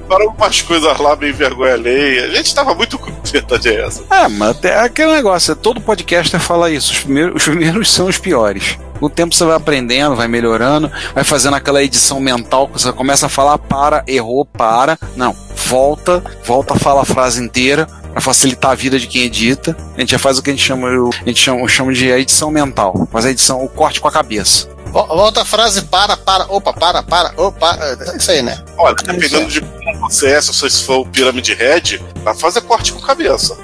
Para 0.07 0.23
algumas 0.23 0.63
coisas 0.63 0.97
lá 0.97 1.15
bem 1.15 1.31
vergonha 1.31 1.73
alheia. 1.73 2.23
A 2.23 2.29
gente 2.29 2.55
tava 2.55 2.73
muito 2.73 2.97
com 2.97 3.11
verdade 3.31 3.69
é 3.69 3.85
essa. 3.85 4.03
É, 4.09 4.27
mas 4.29 4.57
até 4.57 4.79
aquele 4.79 5.11
negócio, 5.11 5.51
é, 5.51 5.55
todo 5.55 5.79
podcaster 5.79 6.39
fala 6.39 6.71
isso. 6.71 6.91
Os 6.91 6.99
primeiros, 7.01 7.35
os 7.35 7.43
primeiros 7.43 7.91
são 7.91 8.07
os 8.07 8.17
piores. 8.17 8.79
O 9.01 9.09
tempo 9.09 9.35
você 9.35 9.43
vai 9.45 9.55
aprendendo, 9.55 10.15
vai 10.15 10.27
melhorando, 10.27 10.91
vai 11.13 11.23
fazendo 11.23 11.55
aquela 11.55 11.83
edição 11.83 12.19
mental 12.19 12.67
que 12.67 12.81
você 12.81 12.91
começa 12.93 13.25
a 13.25 13.29
falar 13.29 13.57
para, 13.57 14.03
errou, 14.07 14.45
para. 14.45 14.97
Não, 15.15 15.35
volta, 15.67 16.23
volta, 16.45 16.75
fala 16.75 17.01
a 17.01 17.05
frase 17.05 17.41
inteira 17.43 17.85
para 18.11 18.21
facilitar 18.21 18.71
a 18.71 18.75
vida 18.75 18.97
de 18.97 19.07
quem 19.07 19.23
edita. 19.23 19.75
A 19.97 19.99
gente 19.99 20.11
já 20.11 20.19
faz 20.19 20.37
o 20.37 20.41
que 20.41 20.49
a 20.49 20.53
gente 20.53 20.63
chama, 20.65 20.87
o- 20.87 21.09
a 21.09 21.27
gente 21.27 21.39
chama, 21.39 21.67
chama 21.67 21.93
de 21.93 22.07
edição 22.09 22.49
mental. 22.49 23.07
Faz 23.11 23.25
a 23.25 23.31
edição, 23.31 23.63
o 23.63 23.67
corte 23.67 23.99
com 23.99 24.07
a 24.07 24.11
cabeça. 24.11 24.69
Vol- 24.87 25.07
Volta 25.07 25.41
a 25.41 25.45
frase 25.45 25.81
para, 25.81 26.15
para, 26.15 26.45
opa, 26.47 26.71
para, 26.71 27.03
para, 27.03 27.33
opa. 27.35 27.77
É 28.13 28.15
isso 28.15 28.31
aí, 28.31 28.41
né? 28.41 28.57
Olha, 28.77 28.95
dependendo 28.95 29.49
de 29.49 29.59
como 29.59 29.99
você 30.09 30.27
é, 30.29 30.41
se 30.41 30.47
você 30.53 30.69
for 30.69 30.99
o 30.99 31.05
Pyramid 31.05 31.49
Head, 31.53 32.01
vai 32.23 32.33
fazer 32.33 32.61
corte 32.61 32.93
com 32.93 33.01
cabeça. 33.01 33.57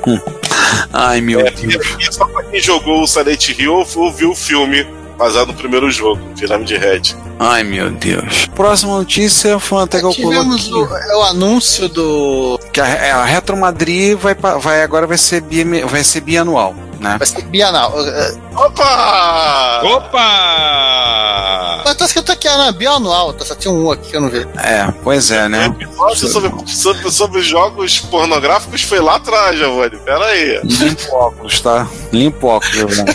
Ai, 0.92 1.20
meu 1.20 1.40
É, 1.40 1.50
Deus. 1.50 1.86
e 1.98 2.12
só 2.12 2.24
pra 2.26 2.42
quem 2.44 2.60
jogou 2.60 3.02
o 3.02 3.06
Silent 3.06 3.48
Hill 3.50 3.84
ou 3.96 4.12
viu 4.12 4.30
o 4.32 4.34
filme 4.34 4.86
baseado 5.18 5.48
no 5.48 5.54
primeiro 5.54 5.90
jogo, 5.90 6.20
Pyramid 6.38 6.70
Head. 6.76 7.16
Ai, 7.40 7.64
meu 7.64 7.90
Deus. 7.90 8.46
Próxima 8.54 8.96
notícia 8.96 9.58
foi 9.58 9.82
até 9.82 9.98
que 10.00 10.06
eu 10.06 10.10
Tivemos 10.10 10.68
coloquei. 10.68 10.96
o, 10.96 11.10
é 11.12 11.16
o 11.16 11.22
anúncio 11.22 11.88
do. 11.88 12.58
Que 12.72 12.80
a, 12.80 12.86
é, 12.86 13.10
a 13.10 13.24
Retro 13.24 13.56
Madrid 13.56 14.16
vai, 14.16 14.34
vai 14.34 14.82
agora 14.82 15.06
vai 15.06 15.18
ser, 15.18 15.40
bi, 15.40 15.64
vai 15.82 16.04
ser 16.04 16.20
bianual, 16.20 16.74
né? 17.00 17.16
Vai 17.18 17.26
ser 17.26 17.42
bienal. 17.42 17.92
É, 18.00 18.34
Opa! 18.54 19.80
Opa! 19.84 21.27
Mas 21.88 21.96
tá 21.96 22.04
escrito 22.04 22.30
aqui, 22.30 22.46
ah, 22.46 22.70
bianual. 22.70 23.32
Tá, 23.32 23.46
só 23.46 23.54
tinha 23.54 23.72
um 23.72 23.90
aqui 23.90 24.10
que 24.10 24.16
eu 24.16 24.20
não 24.20 24.28
vi. 24.28 24.46
É, 24.58 24.92
pois 25.02 25.30
é, 25.30 25.46
O 25.46 25.48
né? 25.48 25.66
episódio 25.66 26.28
sobre, 26.28 26.52
sobre, 26.66 27.10
sobre 27.10 27.42
jogos 27.42 27.98
pornográficos 27.98 28.82
foi 28.82 29.00
lá 29.00 29.16
atrás, 29.16 29.56
Giovanni. 29.56 29.96
Pera 29.96 30.26
aí. 30.26 30.60
Limpo 30.64 31.14
óculos, 31.14 31.60
tá? 31.60 31.88
Limpo 32.12 32.46
óculos, 32.46 32.74
Giovanni. 32.74 33.14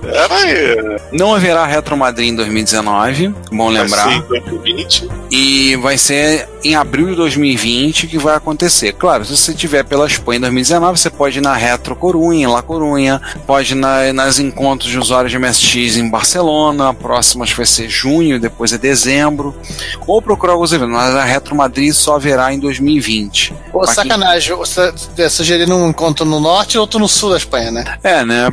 Pera 0.00 0.34
aí. 0.34 1.00
Não 1.12 1.34
haverá 1.34 1.66
Retro 1.66 1.94
Madrid 1.94 2.30
em 2.30 2.36
2019, 2.36 3.34
bom 3.52 3.68
lembrar. 3.68 4.04
Vai 4.04 4.12
ser 4.14 4.18
em 4.18 4.28
2020. 4.28 5.08
E 5.30 5.76
vai 5.76 5.98
ser 5.98 6.48
em 6.64 6.74
abril 6.74 7.08
de 7.08 7.14
2020 7.16 8.06
que 8.06 8.18
vai 8.18 8.34
acontecer. 8.36 8.92
Claro, 8.94 9.24
se 9.24 9.36
você 9.36 9.52
tiver 9.54 9.84
pela 9.84 10.06
Expo 10.06 10.32
em 10.32 10.40
2019, 10.40 10.98
você 10.98 11.10
pode 11.10 11.38
ir 11.38 11.42
na 11.42 11.54
Retro 11.54 11.94
Corunha, 11.94 12.44
em 12.44 12.50
La 12.50 12.62
Corunha, 12.62 13.20
pode 13.46 13.72
ir 13.72 13.76
na, 13.76 14.12
nas 14.12 14.38
encontros 14.38 14.90
de 14.90 14.98
usuários 14.98 15.30
de 15.30 15.38
MSX 15.38 15.96
em 15.96 16.08
Barcelona, 16.08 16.88
a 16.90 16.94
próxima 16.94 17.44
acho 17.44 17.52
que 17.52 17.58
vai 17.58 17.66
ser 17.66 17.88
junho, 17.88 18.40
depois 18.40 18.72
é 18.72 18.78
dezembro, 18.78 19.54
ou 20.06 20.22
procurar 20.22 20.54
alguns 20.54 20.72
eventos, 20.72 20.94
mas 20.94 21.14
a 21.14 21.24
Retro 21.24 21.54
Madrid 21.54 21.92
só 21.92 22.16
haverá 22.16 22.52
em 22.52 22.58
2020. 22.58 23.52
Ô, 23.72 23.78
Pra 23.80 23.86
quem- 23.86 23.94
sacanagem, 23.94 24.56
você 24.56 24.92
tá 25.16 25.28
sugerindo 25.28 25.74
um 25.76 25.88
encontro 25.90 26.24
no 26.24 26.40
norte 26.40 26.74
e 26.74 26.78
outro 26.78 26.98
no 26.98 27.08
sul 27.08 27.30
da 27.30 27.36
Espanha, 27.36 27.70
né? 27.70 27.84
É, 28.02 28.24
né? 28.24 28.48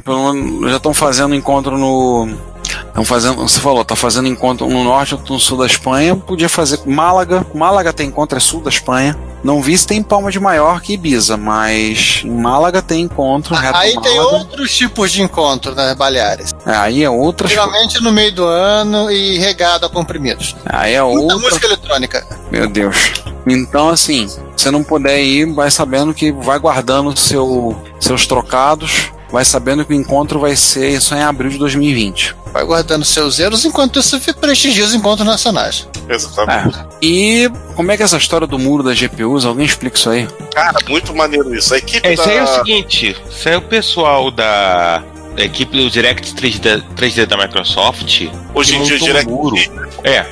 Já 0.70 0.78
estão 0.78 0.93
fazendo 0.93 1.34
encontro 1.34 1.78
no. 1.78 2.51
Estão 2.92 3.06
fazendo, 3.06 3.36
você 3.38 3.60
falou, 3.60 3.86
tá 3.86 3.96
fazendo 3.96 4.28
encontro 4.28 4.68
no 4.68 4.84
norte 4.84 5.16
ou 5.16 5.22
no 5.30 5.39
sul 5.39 5.58
da 5.58 5.66
Espanha. 5.66 6.14
Podia 6.14 6.50
fazer 6.50 6.82
Málaga. 6.86 7.46
Málaga 7.54 7.94
tem 7.94 8.10
encontro, 8.10 8.38
é 8.38 8.42
sul 8.42 8.60
da 8.60 8.70
Espanha. 8.70 9.18
Não 9.42 9.62
vi 9.62 9.78
se 9.78 9.88
tem 9.88 10.04
Palma 10.04 10.30
de 10.30 10.39
Maiorca 10.39 10.92
e 10.92 10.96
Ibiza, 10.96 11.38
mas 11.38 12.22
em 12.24 12.30
Málaga 12.30 12.82
tem 12.82 13.02
encontro. 13.04 13.56
Aí 13.74 14.00
tem 14.02 14.20
outros 14.20 14.76
tipos 14.76 15.10
de 15.12 15.22
encontro 15.22 15.74
nas 15.74 15.96
Baleares. 15.96 16.52
É, 16.66 16.76
aí 16.76 17.02
é 17.02 17.10
outra. 17.10 17.48
Geralmente 17.48 18.04
no 18.04 18.12
meio 18.12 18.34
do 18.36 18.46
ano 18.46 19.10
e 19.10 19.38
regado 19.39 19.86
a 19.86 19.89
comprimidos. 19.89 20.56
Aí 20.66 20.94
é 20.94 21.02
Muita 21.02 21.34
outra. 21.34 21.38
música 21.39 21.66
eletrônica. 21.68 22.28
Meu 22.52 22.70
Deus. 22.70 23.14
Então, 23.48 23.89
assim, 23.89 24.28
se 24.28 24.39
você 24.56 24.70
não 24.70 24.84
puder 24.84 25.24
ir, 25.24 25.52
vai 25.54 25.72
sabendo 25.72 26.14
que 26.14 26.32
vai 26.32 26.60
guardando 26.60 27.18
seu, 27.18 27.82
seus 28.00 28.28
trocados. 28.28 29.12
Vai 29.32 29.46
sabendo 29.46 29.86
que 29.86 29.94
o 29.94 29.96
encontro 29.96 30.40
vai 30.40 30.56
ser 30.56 31.00
só 31.02 31.16
em 31.16 31.22
abril 31.24 31.50
de 31.50 31.58
2020. 31.58 32.36
Vai 32.52 32.66
guardando 32.66 33.06
seus 33.06 33.40
euros 33.40 33.64
enquanto 33.64 34.00
isso 34.00 34.20
prestigia 34.34 34.84
os 34.84 34.94
encontros 34.94 35.26
nacionais. 35.26 35.88
Exatamente. 36.10 36.78
É. 36.78 36.86
E 37.02 37.50
como 37.76 37.90
é 37.92 37.96
que 37.96 38.04
é 38.04 38.06
essa 38.06 38.18
história 38.18 38.46
do 38.46 38.60
muro 38.60 38.84
das 38.84 38.98
GPUs? 38.98 39.46
Alguém 39.46 39.66
explica 39.66 39.96
isso 39.98 40.10
aí? 40.10 40.28
Cara, 40.54 40.78
muito 40.90 41.16
maneiro 41.16 41.56
isso. 41.56 41.74
A 41.74 41.78
equipe 41.78 42.06
É, 42.06 42.14
isso 42.14 42.24
aí 42.24 42.38
é 42.38 42.44
o 42.44 42.46
da. 42.46 42.54
seguinte: 42.56 43.16
isso 43.30 43.48
aí 43.48 43.56
é 43.56 43.58
o 43.58 43.62
pessoal 43.62 44.30
da. 44.30 45.02
a 45.38 45.42
equipe 45.42 45.78
do 45.78 45.90
Direct 45.90 46.34
3D, 46.34 46.84
3D 46.98 47.26
da 47.26 47.38
Microsoft. 47.38 48.28
Hoje 48.54 48.76
em 48.76 48.80
que 48.80 48.86
dia, 48.86 48.94
montou 48.96 49.08
Direct 49.08 49.32
um 49.32 49.36
muro. 49.38 49.56
É, 50.04 50.26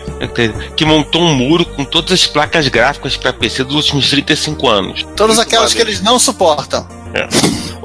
que 0.75 0.83
montou 0.83 1.21
um 1.21 1.33
muro 1.33 1.63
com 1.63 1.85
todas 1.85 2.11
as 2.11 2.27
placas 2.27 2.67
gráficas 2.67 3.15
para 3.15 3.31
PC 3.31 3.63
dos 3.63 3.75
últimos 3.75 4.09
35 4.09 4.67
anos. 4.67 5.05
Todas 5.15 5.39
aquelas 5.39 5.73
que 5.73 5.81
eles 5.81 6.01
não 6.01 6.19
suportam. 6.19 6.85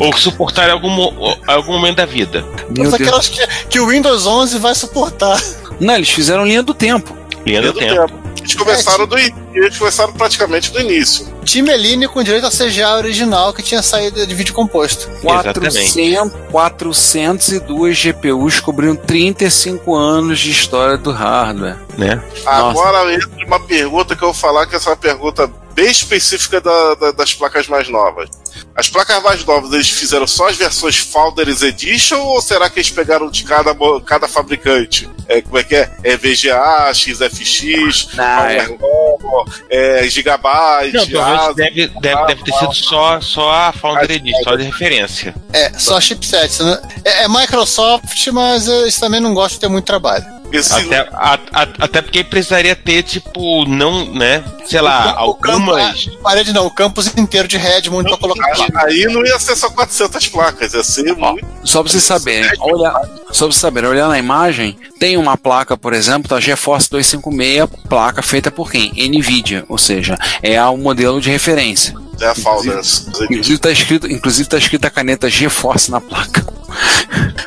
Ou 0.01 0.13
que 0.13 0.21
suportar 0.21 0.69
em 0.69 0.73
algum, 0.73 0.91
algum 1.47 1.73
momento 1.73 1.97
da 1.97 2.07
vida. 2.07 2.45
Meu 2.71 2.91
Deus. 2.91 2.95
aquelas 2.95 3.29
que, 3.29 3.47
que 3.69 3.81
o 3.81 3.89
Windows 3.89 4.27
11 4.27 4.59
vai 4.59 4.75
suportar. 4.75 5.41
Não, 5.81 5.95
eles 5.95 6.11
fizeram 6.11 6.45
linha 6.45 6.63
do 6.63 6.75
tempo. 6.75 7.17
Linha 7.47 7.63
do 7.63 7.73
do 7.73 7.79
tempo. 7.79 8.07
tempo. 8.09 8.25
Eles 8.39 8.55
começaram 8.55 9.07
do 9.07 9.17
eles 9.19 9.79
começaram 9.79 10.13
praticamente 10.13 10.71
do 10.71 10.79
início. 10.81 11.27
Time 11.45 11.71
Eline 11.71 12.07
com 12.09 12.23
direito 12.23 12.47
a 12.47 12.51
CGA 12.51 12.95
original 12.97 13.55
que 13.55 13.63
tinha 13.63 13.83
saído 13.83 14.27
de 14.27 14.35
vídeo 14.35 14.53
composto. 14.53 15.09
Exatamente. 15.23 15.61
400, 15.63 16.33
402 16.51 17.97
GPUs 17.97 18.61
cobrindo 18.61 18.97
35 18.97 19.95
anos 19.95 20.41
de 20.41 20.51
história 20.51 20.97
do 20.99 21.11
hardware. 21.11 21.77
Né? 21.97 22.23
Agora 22.45 23.15
entra 23.15 23.29
uma 23.47 23.61
pergunta 23.61 24.15
que 24.15 24.23
eu 24.23 24.29
vou 24.29 24.35
falar, 24.35 24.67
que 24.67 24.77
essa 24.77 24.91
é 24.91 24.93
uma 24.93 24.97
pergunta 24.97 25.51
bem 25.75 25.91
específica 25.91 26.61
da- 26.61 26.95
da- 26.95 27.13
das 27.13 27.33
placas 27.35 27.67
mais 27.69 27.89
novas. 27.89 28.29
As 28.77 28.89
placas 28.89 29.23
mais 29.23 29.45
novas, 29.45 29.73
eles 29.73 29.89
fizeram 29.89 30.27
só 30.27 30.49
as 30.49 30.57
versões 30.57 30.97
Founders 30.99 31.63
Edition 31.63 32.19
ou 32.19 32.43
será 32.43 32.69
que 32.69 32.81
eles 32.81 32.91
pegaram 32.91 33.31
de 33.31 33.45
cada, 33.45 33.73
cada 34.05 34.27
fabricante? 34.27 35.09
É, 35.29 35.41
como 35.41 35.59
é 35.59 35.65
que 35.65 35.77
é? 35.77 35.91
É 36.03 36.17
VGA, 36.17 36.93
XFX, 36.93 38.09
Ah, 38.19 38.53
é. 38.53 38.69
É, 39.71 40.09
Gigabyte, 40.09 41.13
Não, 41.13 41.23
ASUS. 41.25 41.57
deve, 41.57 41.87
deve, 42.01 42.27
deve 42.27 42.43
ter 42.45 42.53
sido 42.53 42.75
só, 42.75 43.21
só 43.21 43.51
a 43.51 43.73
Founder 43.73 44.11
Edition, 44.11 44.43
só 44.43 44.57
de 44.57 44.65
referência. 44.65 45.35
É, 45.53 45.73
só 45.79 46.01
chipsets. 46.01 46.59
Né? 46.59 46.79
É, 47.05 47.25
é 47.25 47.29
Microsoft, 47.29 48.27
mas 48.33 48.67
eles 48.67 48.99
também 48.99 49.21
não 49.21 49.33
gostam 49.35 49.55
de 49.57 49.61
ter 49.61 49.69
muito 49.69 49.85
trabalho. 49.85 50.25
Esse- 50.57 50.73
Até, 50.75 50.99
a- 51.13 51.39
a- 51.53 51.69
até 51.81 52.01
porque 52.03 52.23
precisaria 52.25 52.75
ter, 52.77 53.03
tipo, 53.03 53.65
não, 53.67 54.13
né? 54.15 54.43
Sei 54.67 54.81
lá, 54.81 55.25
O 55.25 55.35
campo- 55.35 55.71
algumas. 55.73 56.09
a 56.19 56.23
parede 56.23 56.53
não, 56.53 56.67
o 56.67 56.71
campus 56.71 57.07
inteiro 57.17 57.47
de 57.49 57.57
Redmond 57.57 58.09
pra 58.09 58.19
colocar 58.19 58.57
lá. 58.59 58.67
Aí 58.85 59.05
não 59.13 59.25
ia 59.25 59.39
ser 59.39 59.57
só 59.57 59.69
400 59.71 60.27
placas, 60.29 60.75
ia 60.75 60.83
ser 60.85 61.15
muito. 61.15 61.47
Só 61.65 61.83
pra 61.83 61.91
vocês 61.91 62.03
saberem, 62.05 62.51
olha, 62.61 62.91
só 63.31 63.47
pra 63.47 63.53
vocês 63.53 63.57
saberem, 63.57 63.91
olhando 63.91 64.11
na 64.11 64.19
imagem, 64.19 64.77
tem 64.99 65.17
uma 65.17 65.37
placa, 65.37 65.77
por 65.77 65.93
exemplo, 65.93 66.29
da 66.29 66.41
GeForce 66.41 66.89
256, 66.91 67.69
placa 67.89 68.23
feita 68.23 68.51
por 68.51 68.71
quem? 68.71 68.93
NVIDIA, 69.09 69.65
ou 69.69 69.79
seja, 69.79 70.17
é 70.43 70.63
o 70.65 70.77
modelo 70.77 71.21
de 71.21 71.31
referência. 71.31 71.95
É 72.21 72.27
a 72.29 72.35
Founders. 72.35 73.07
Inclusive 73.23 73.59
tá 73.59 73.71
escrito, 73.73 74.11
inclusive 74.11 74.49
tá 74.49 74.57
escrito 74.57 74.85
a 74.85 74.91
caneta 74.91 75.29
GeForce 75.29 75.91
na 75.91 76.01
placa. 76.01 76.47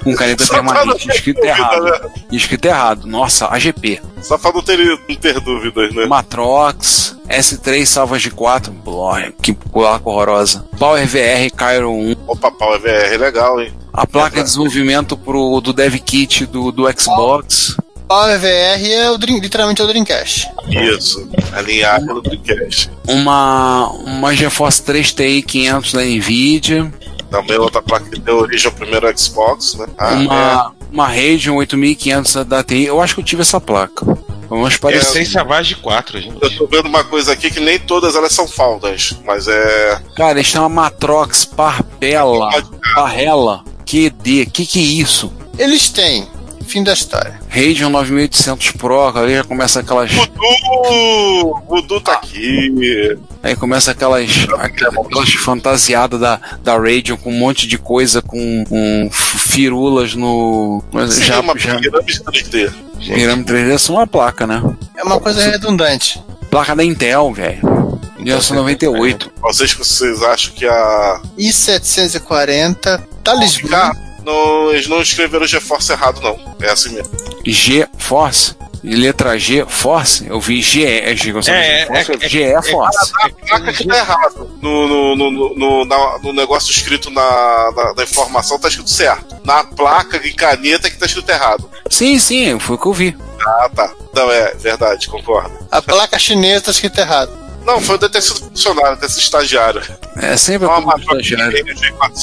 Com 0.04 0.16
caneta 0.16 0.46
Só 0.46 0.54
permanente, 0.56 1.10
escrito 1.10 1.38
dúvida, 1.42 1.58
errado. 1.58 1.84
né? 1.84 2.00
Escrito 2.32 2.66
errado. 2.66 3.06
Nossa, 3.08 3.48
AGP. 3.48 4.02
Só 4.22 4.38
pra 4.38 4.52
não 4.54 4.62
ter, 4.62 4.78
não 4.78 5.16
ter 5.16 5.40
dúvidas, 5.42 5.94
né? 5.94 6.06
Matrox, 6.06 7.16
S3 7.30 7.86
salvas 7.86 8.22
de 8.22 8.32
4, 8.32 8.72
Blói, 8.72 9.34
que 9.42 9.54
placa 9.54 10.08
horrorosa. 10.10 10.66
Power 10.80 11.06
VR 11.06 11.54
Cairo 11.56 11.92
1, 11.92 12.16
Opa, 12.28 12.52
é 12.76 12.78
VR, 12.78 13.20
legal, 13.20 13.60
hein? 13.62 13.74
a 13.92 14.06
placa 14.06 14.38
de 14.38 14.44
desenvolvimento 14.44 15.18
pro, 15.18 15.60
do 15.60 15.74
Dev 15.74 15.96
Kit 15.96 16.46
do, 16.46 16.72
do 16.72 16.86
Xbox. 17.00 17.76
Power 18.08 18.40
VR 18.40 18.88
é 18.90 19.12
o 19.12 19.18
Dream- 19.18 19.40
literalmente 19.40 19.82
é 19.82 19.84
o 19.84 19.88
Dreamcast. 19.88 20.48
Isso. 20.70 21.28
Alinhar 21.52 22.00
pelo 22.06 22.22
Dreamcast. 22.22 22.90
uma, 23.08 23.90
uma 23.90 24.34
GeForce 24.34 24.82
3 24.84 25.12
TI 25.14 25.42
500 25.42 25.94
da 25.94 26.02
NVIDIA, 26.06 26.94
Também 27.30 27.58
outra 27.58 27.82
placa 27.82 28.10
que 28.10 28.20
deu 28.20 28.38
origem 28.38 28.68
ao 28.70 28.76
primeiro 28.76 29.18
Xbox, 29.18 29.76
né? 29.76 29.86
Ah, 29.98 30.14
uma, 30.14 30.74
uma 30.92 31.08
Radeon 31.08 31.56
8500 31.58 32.46
da 32.46 32.64
TI. 32.64 32.86
Eu 32.86 33.02
acho 33.02 33.16
que 33.16 33.22
eu 33.22 33.26
tive 33.26 33.42
essa 33.42 33.60
placa. 33.60 34.06
Vamos 34.50 34.74
Eu 34.76 34.80
parecer. 34.80 35.12
sei 35.12 35.26
salvagem 35.26 35.76
de 35.76 35.82
4, 35.82 36.18
é. 36.18 36.22
gente. 36.22 36.38
Eu 36.42 36.58
tô 36.58 36.68
vendo 36.68 36.88
uma 36.88 37.04
coisa 37.04 37.34
aqui 37.34 37.52
que 37.52 37.60
nem 37.60 37.78
todas 37.78 38.16
elas 38.16 38.32
são 38.32 38.48
faldas, 38.48 39.14
mas 39.26 39.48
é. 39.48 40.02
Cara, 40.16 40.40
eles 40.40 40.50
têm 40.50 40.62
uma 40.62 40.70
Matrox 40.70 41.44
Parpela, 41.44 42.50
Parrela, 42.96 43.64
QD, 43.86 44.46
que 44.46 44.66
que 44.66 44.80
é 44.80 44.84
isso? 44.84 45.32
Eles 45.58 45.90
têm. 45.90 46.28
Fim 46.68 46.84
da 46.84 46.94
história. 46.94 47.40
Radeon 47.50 47.90
9800 47.90 48.72
Pro, 48.72 49.18
aí 49.18 49.36
já 49.36 49.44
começa 49.46 49.80
aquelas. 49.80 50.12
Voodoo! 50.12 51.64
Voodoo 51.66 52.02
tá 52.02 52.14
aqui. 52.14 53.18
Aí 53.42 53.56
começa 53.56 53.92
aquelas, 53.92 54.30
aquelas 54.60 55.34
fantasiadas 55.34 56.20
da, 56.20 56.42
da 56.62 56.74
Radeon 56.74 57.16
com 57.16 57.30
um 57.32 57.40
monte 57.40 57.66
de 57.68 57.78
coisa, 57.78 58.22
com, 58.22 58.66
com 58.68 59.10
firulas 59.12 60.14
no. 60.14 60.84
Mas 60.92 61.24
já, 61.24 61.40
uma 61.40 61.58
já 61.58 61.80
pirâmide 61.80 62.22
3D. 62.24 62.74
pirâmide 63.00 63.54
3D 63.54 63.74
é 63.74 63.78
só 63.78 63.94
uma 63.94 64.08
placa, 64.08 64.46
né? 64.46 64.62
É 64.98 65.04
uma 65.04 65.22
coisa 65.22 65.42
redundante. 65.42 66.22
Placa 66.50 66.76
da 66.76 66.84
Intel, 66.84 67.32
velho. 67.34 67.78
1998. 68.20 69.32
Vocês, 69.42 69.74
vocês 69.74 70.22
acham 70.22 70.54
que 70.54 70.66
a. 70.66 71.22
i740 71.40 73.02
tá 73.24 73.34
Lisboa. 73.36 73.72
Cara, 73.72 74.08
não, 74.28 74.72
eles 74.72 74.88
não 74.88 75.02
escreveram 75.02 75.48
GeForce 75.48 75.92
errado, 75.92 76.22
não. 76.22 76.38
É 76.62 76.70
assim 76.70 76.90
mesmo. 76.94 77.12
G 77.46 77.88
Force. 77.98 78.56
E 78.84 78.96
letra 78.96 79.38
G 79.40 79.66
Force. 79.68 80.26
Eu 80.28 80.40
vi 80.40 80.62
GE. 80.62 80.86
É, 80.86 81.16
G, 81.16 81.32
eu 81.32 81.42
sabia 81.42 81.60
É, 81.60 81.80
G 81.82 81.88
Force, 81.88 82.12
é, 82.12 82.26
é, 82.26 82.30
GE 82.30 82.72
Force. 82.72 83.12
A 83.24 83.30
placa 83.30 83.74
que 83.74 83.88
tá 83.88 83.98
errado. 83.98 84.50
No, 84.62 84.88
no, 84.88 85.16
no, 85.16 85.32
no, 85.32 85.56
no- 85.56 85.86
na- 85.86 86.20
no 86.22 86.32
negócio 86.34 86.72
escrito 86.72 87.10
na, 87.10 87.72
na, 87.76 87.94
na 87.96 88.04
informação 88.04 88.60
tá 88.60 88.68
escrito 88.68 88.90
certo. 88.90 89.36
Na 89.44 89.64
placa 89.64 90.22
em 90.26 90.34
caneta 90.34 90.90
que 90.90 90.98
tá 90.98 91.06
escrito 91.08 91.30
errado. 91.30 91.70
Sim, 91.90 92.20
sim, 92.20 92.60
foi 92.60 92.76
o 92.76 92.80
que 92.80 92.86
eu 92.88 92.94
vi. 92.94 93.18
Ah, 93.46 93.70
tá. 93.76 93.92
Não, 94.14 94.32
é 94.32 94.54
verdade, 94.56 95.08
concordo. 95.08 95.52
A 95.72 95.82
placa 95.82 96.20
chinesa 96.20 96.66
tá 96.66 96.72
escrito 96.72 97.00
errado. 97.00 97.47
Não, 97.68 97.82
foi 97.82 97.98
deve 97.98 98.14
ter 98.14 98.22
sido 98.22 98.40
funcionário, 98.40 98.92
deve 98.92 99.02
ter 99.02 99.10
sido 99.10 99.24
estagiário. 99.24 99.82
É 100.16 100.38
sempre 100.38 100.70
a 100.70 100.72
Não, 100.72 100.84
culpa 100.84 100.98
do 100.98 101.20
estagiário. 101.20 101.66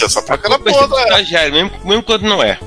essa 0.02 0.22
placa 0.22 0.48
era 0.48 0.56
ser 0.56 0.70
boa, 0.70 0.88
né? 0.88 1.02
estagiário, 1.04 1.52
mesmo, 1.52 1.70
mesmo 1.84 2.02
quando 2.02 2.22
não 2.22 2.42
é. 2.42 2.58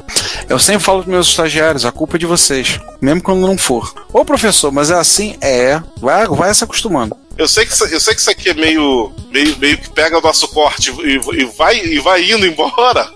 Eu 0.47 0.59
sempre 0.59 0.83
falo 0.83 0.99
pros 0.99 1.11
meus 1.11 1.27
estagiários, 1.27 1.85
a 1.85 1.91
culpa 1.91 2.17
é 2.17 2.19
de 2.19 2.27
vocês. 2.27 2.79
Mesmo 3.01 3.23
quando 3.23 3.41
não 3.47 3.57
for. 3.57 3.91
Ô 4.13 4.23
professor, 4.23 4.71
mas 4.71 4.91
é 4.91 4.93
assim? 4.95 5.35
É. 5.41 5.81
Vai, 5.99 6.27
vai 6.27 6.53
se 6.53 6.63
acostumando. 6.63 7.17
Eu 7.35 7.47
sei 7.47 7.65
que 7.65 7.73
isso, 7.73 7.85
eu 7.85 7.99
sei 7.99 8.13
que 8.13 8.21
isso 8.21 8.29
aqui 8.29 8.49
é 8.49 8.53
meio, 8.53 9.11
meio, 9.31 9.57
meio 9.57 9.77
que 9.79 9.89
pega 9.89 10.17
o 10.17 10.21
nosso 10.21 10.47
corte 10.47 10.91
e, 10.91 11.19
e 11.41 11.45
vai, 11.45 11.79
e 11.79 11.99
vai 11.99 12.31
indo 12.31 12.45
embora. 12.45 13.09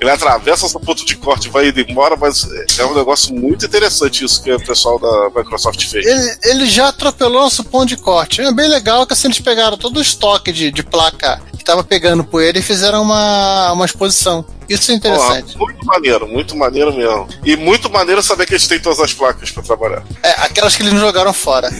Ele 0.00 0.10
atravessa 0.10 0.66
o 0.66 0.80
ponto 0.80 1.04
de 1.04 1.16
corte 1.16 1.48
e 1.48 1.50
vai 1.50 1.68
indo 1.68 1.80
embora, 1.80 2.16
mas 2.16 2.46
é 2.78 2.84
um 2.84 2.94
negócio 2.94 3.34
muito 3.34 3.64
interessante 3.64 4.24
isso 4.24 4.42
que 4.42 4.52
o 4.52 4.60
pessoal 4.64 4.98
da 4.98 5.30
Microsoft 5.34 5.84
fez. 5.86 6.06
Ele, 6.06 6.38
ele 6.44 6.66
já 6.66 6.88
atropelou 6.88 7.42
nosso 7.42 7.64
ponto 7.64 7.86
de 7.86 7.96
corte. 7.96 8.40
É 8.40 8.52
bem 8.52 8.68
legal 8.68 9.06
que 9.06 9.12
assim, 9.12 9.28
eles 9.28 9.40
pegaram 9.40 9.76
todo 9.76 9.96
o 9.96 10.02
estoque 10.02 10.52
de, 10.52 10.70
de 10.70 10.82
placa 10.82 11.40
que 11.56 11.64
tava 11.64 11.82
pegando 11.82 12.24
poeira 12.24 12.58
e 12.58 12.62
fizeram 12.62 13.02
uma, 13.02 13.72
uma 13.72 13.84
exposição. 13.84 14.44
Isso 14.68 14.90
é 14.90 14.94
interessante. 14.94 15.56
Muito 15.56 15.84
maneiro, 15.84 16.28
muito 16.28 16.56
maneiro 16.56 16.92
mesmo. 16.94 17.28
E 17.44 17.56
muito 17.56 17.90
maneiro 17.90 18.22
saber 18.22 18.46
que 18.46 18.54
eles 18.54 18.66
têm 18.66 18.78
todas 18.78 19.00
as 19.00 19.12
placas 19.12 19.50
pra 19.50 19.62
trabalhar. 19.62 20.02
É, 20.22 20.30
aquelas 20.42 20.76
que 20.76 20.82
eles 20.82 20.92
não 20.92 21.00
jogaram 21.00 21.32
fora. 21.32 21.70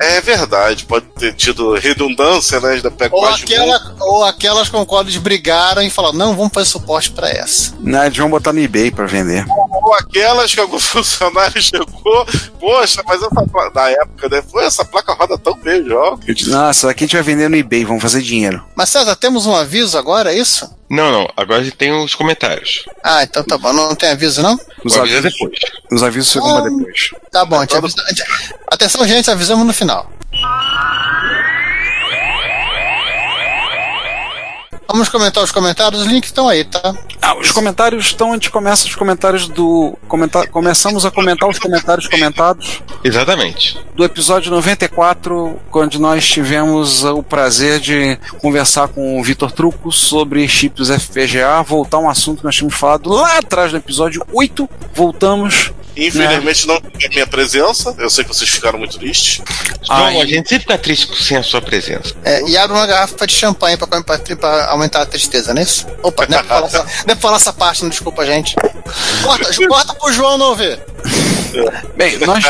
É 0.00 0.20
verdade, 0.20 0.84
pode 0.84 1.06
ter 1.18 1.34
tido 1.34 1.74
redundância, 1.74 2.58
né? 2.60 2.80
Pega 2.96 3.14
Ou, 3.14 3.24
aquela, 3.26 3.96
ou 4.00 4.24
aquelas 4.24 4.68
com 4.68 4.84
qual 4.84 5.02
eles 5.02 5.16
brigaram 5.16 5.82
e 5.82 5.90
falaram, 5.90 6.16
não, 6.16 6.36
vamos 6.36 6.52
fazer 6.52 6.68
suporte 6.68 7.10
pra 7.10 7.28
essa. 7.28 7.72
Né, 7.80 8.06
eles 8.06 8.18
vão 8.18 8.28
botar 8.28 8.52
no 8.52 8.60
eBay 8.60 8.90
pra 8.90 9.06
vender. 9.06 9.44
Ou 9.74 9.94
aquelas 9.94 10.54
que 10.54 10.60
algum 10.60 10.78
funcionário 10.80 11.60
chegou, 11.62 12.26
poxa, 12.60 13.02
mas 13.06 13.22
essa 13.22 13.30
placa, 13.46 13.70
na 13.74 13.90
época, 13.90 14.28
né? 14.28 14.42
Pô, 14.50 14.60
essa 14.60 14.84
placa 14.84 15.12
roda 15.14 15.36
tão 15.38 15.54
bem, 15.58 15.84
ó. 15.92 16.16
Nossa, 16.46 16.86
daqui 16.86 17.04
a 17.04 17.06
gente 17.06 17.16
vai 17.16 17.22
vender 17.22 17.48
no 17.48 17.56
eBay, 17.56 17.84
vamos 17.84 18.02
fazer 18.02 18.22
dinheiro. 18.22 18.64
Mas 18.74 18.88
César, 18.90 19.16
temos 19.16 19.46
um 19.46 19.54
aviso 19.54 19.98
agora, 19.98 20.32
é 20.32 20.38
isso? 20.38 20.68
Não, 20.88 21.10
não. 21.10 21.28
Agora 21.36 21.60
a 21.60 21.64
gente 21.64 21.76
tem 21.76 21.90
os 21.92 22.14
comentários. 22.14 22.84
Ah, 23.02 23.22
então 23.24 23.42
tá 23.42 23.56
bom. 23.58 23.72
Não 23.72 23.94
tem 23.94 24.10
aviso, 24.10 24.42
não? 24.42 24.54
Os 24.84 24.96
avisar 24.96 25.18
avisos, 25.18 25.32
depois. 25.38 25.58
os 25.90 26.02
avisos 26.02 26.32
pra 26.34 26.42
Ah. 26.58 26.60
depois. 26.62 27.10
Tá 27.32 27.44
bom, 27.44 27.56
a 27.56 27.60
gente 27.62 27.76
avisa- 27.76 28.02
a 28.04 28.08
gente- 28.10 28.24
Atenção, 28.70 29.06
gente, 29.08 29.30
avisamos 29.30 29.66
no 29.66 29.72
final. 29.72 30.10
Vamos 34.94 35.08
comentar 35.08 35.42
os 35.42 35.50
comentários, 35.50 36.02
os 36.02 36.06
links 36.06 36.28
estão 36.30 36.48
aí, 36.48 36.62
tá? 36.62 36.94
Ah, 37.20 37.36
os 37.36 37.50
comentários 37.50 38.06
estão, 38.06 38.30
a 38.30 38.34
gente 38.34 38.48
começa 38.48 38.86
os 38.86 38.94
comentários 38.94 39.48
do. 39.48 39.98
comenta- 40.06 40.46
começamos 40.46 41.04
a 41.04 41.10
comentar 41.10 41.48
os 41.48 41.58
comentários 41.58 42.06
comentados 42.06 42.80
Exatamente. 43.02 43.76
do 43.96 44.04
episódio 44.04 44.52
94, 44.52 45.60
quando 45.68 45.98
nós 45.98 46.24
tivemos 46.24 47.02
o 47.02 47.24
prazer 47.24 47.80
de 47.80 48.16
conversar 48.40 48.86
com 48.86 49.18
o 49.20 49.24
Vitor 49.24 49.50
Truco 49.50 49.90
sobre 49.90 50.46
chips 50.46 50.90
FPGA, 50.90 51.60
voltar 51.66 51.96
a 51.96 52.00
um 52.00 52.08
assunto 52.08 52.38
que 52.38 52.44
nós 52.44 52.54
tínhamos 52.54 52.76
falado 52.78 53.10
lá 53.10 53.38
atrás 53.38 53.72
no 53.72 53.78
episódio 53.78 54.24
8. 54.32 54.70
Voltamos. 54.94 55.72
Infelizmente 55.96 56.66
não 56.66 56.80
tive 56.80 57.06
a 57.06 57.08
minha 57.10 57.26
presença. 57.26 57.94
Eu 57.98 58.10
sei 58.10 58.24
que 58.24 58.34
vocês 58.34 58.50
ficaram 58.50 58.80
muito 58.80 58.98
tristes. 58.98 59.40
Não, 59.88 59.94
Aí- 60.06 60.20
a 60.20 60.26
gente 60.26 60.48
sempre 60.48 60.58
fica 60.64 60.76
triste 60.76 61.22
sem 61.22 61.36
a 61.36 61.42
sua 61.42 61.62
presença. 61.62 62.12
É, 62.24 62.42
e 62.48 62.56
abre 62.56 62.76
uma 62.76 62.84
garrafa 62.84 63.24
de 63.24 63.32
champanhe 63.32 63.76
pra 63.76 63.86
aumentar 63.96 64.83
aumentar 64.84 65.02
a 65.02 65.06
tristeza, 65.06 65.52
não 65.52 65.60
é 65.60 65.64
isso? 65.64 65.86
Opa, 66.02 66.26
não 66.28 66.38
é 66.38 66.42
pra 66.42 66.56
falar 66.56 66.66
essa, 66.66 66.86
não 67.06 67.12
é 67.12 67.16
falar 67.16 67.36
essa 67.36 67.52
parte, 67.52 67.82
não 67.82 67.90
desculpa, 67.90 68.24
gente. 68.24 68.54
Corta, 69.22 69.66
corta 69.66 69.94
pro 69.94 70.12
João 70.12 70.38
não 70.38 70.54
ver. 70.54 70.80
Bem, 71.96 72.18
nós, 72.18 72.44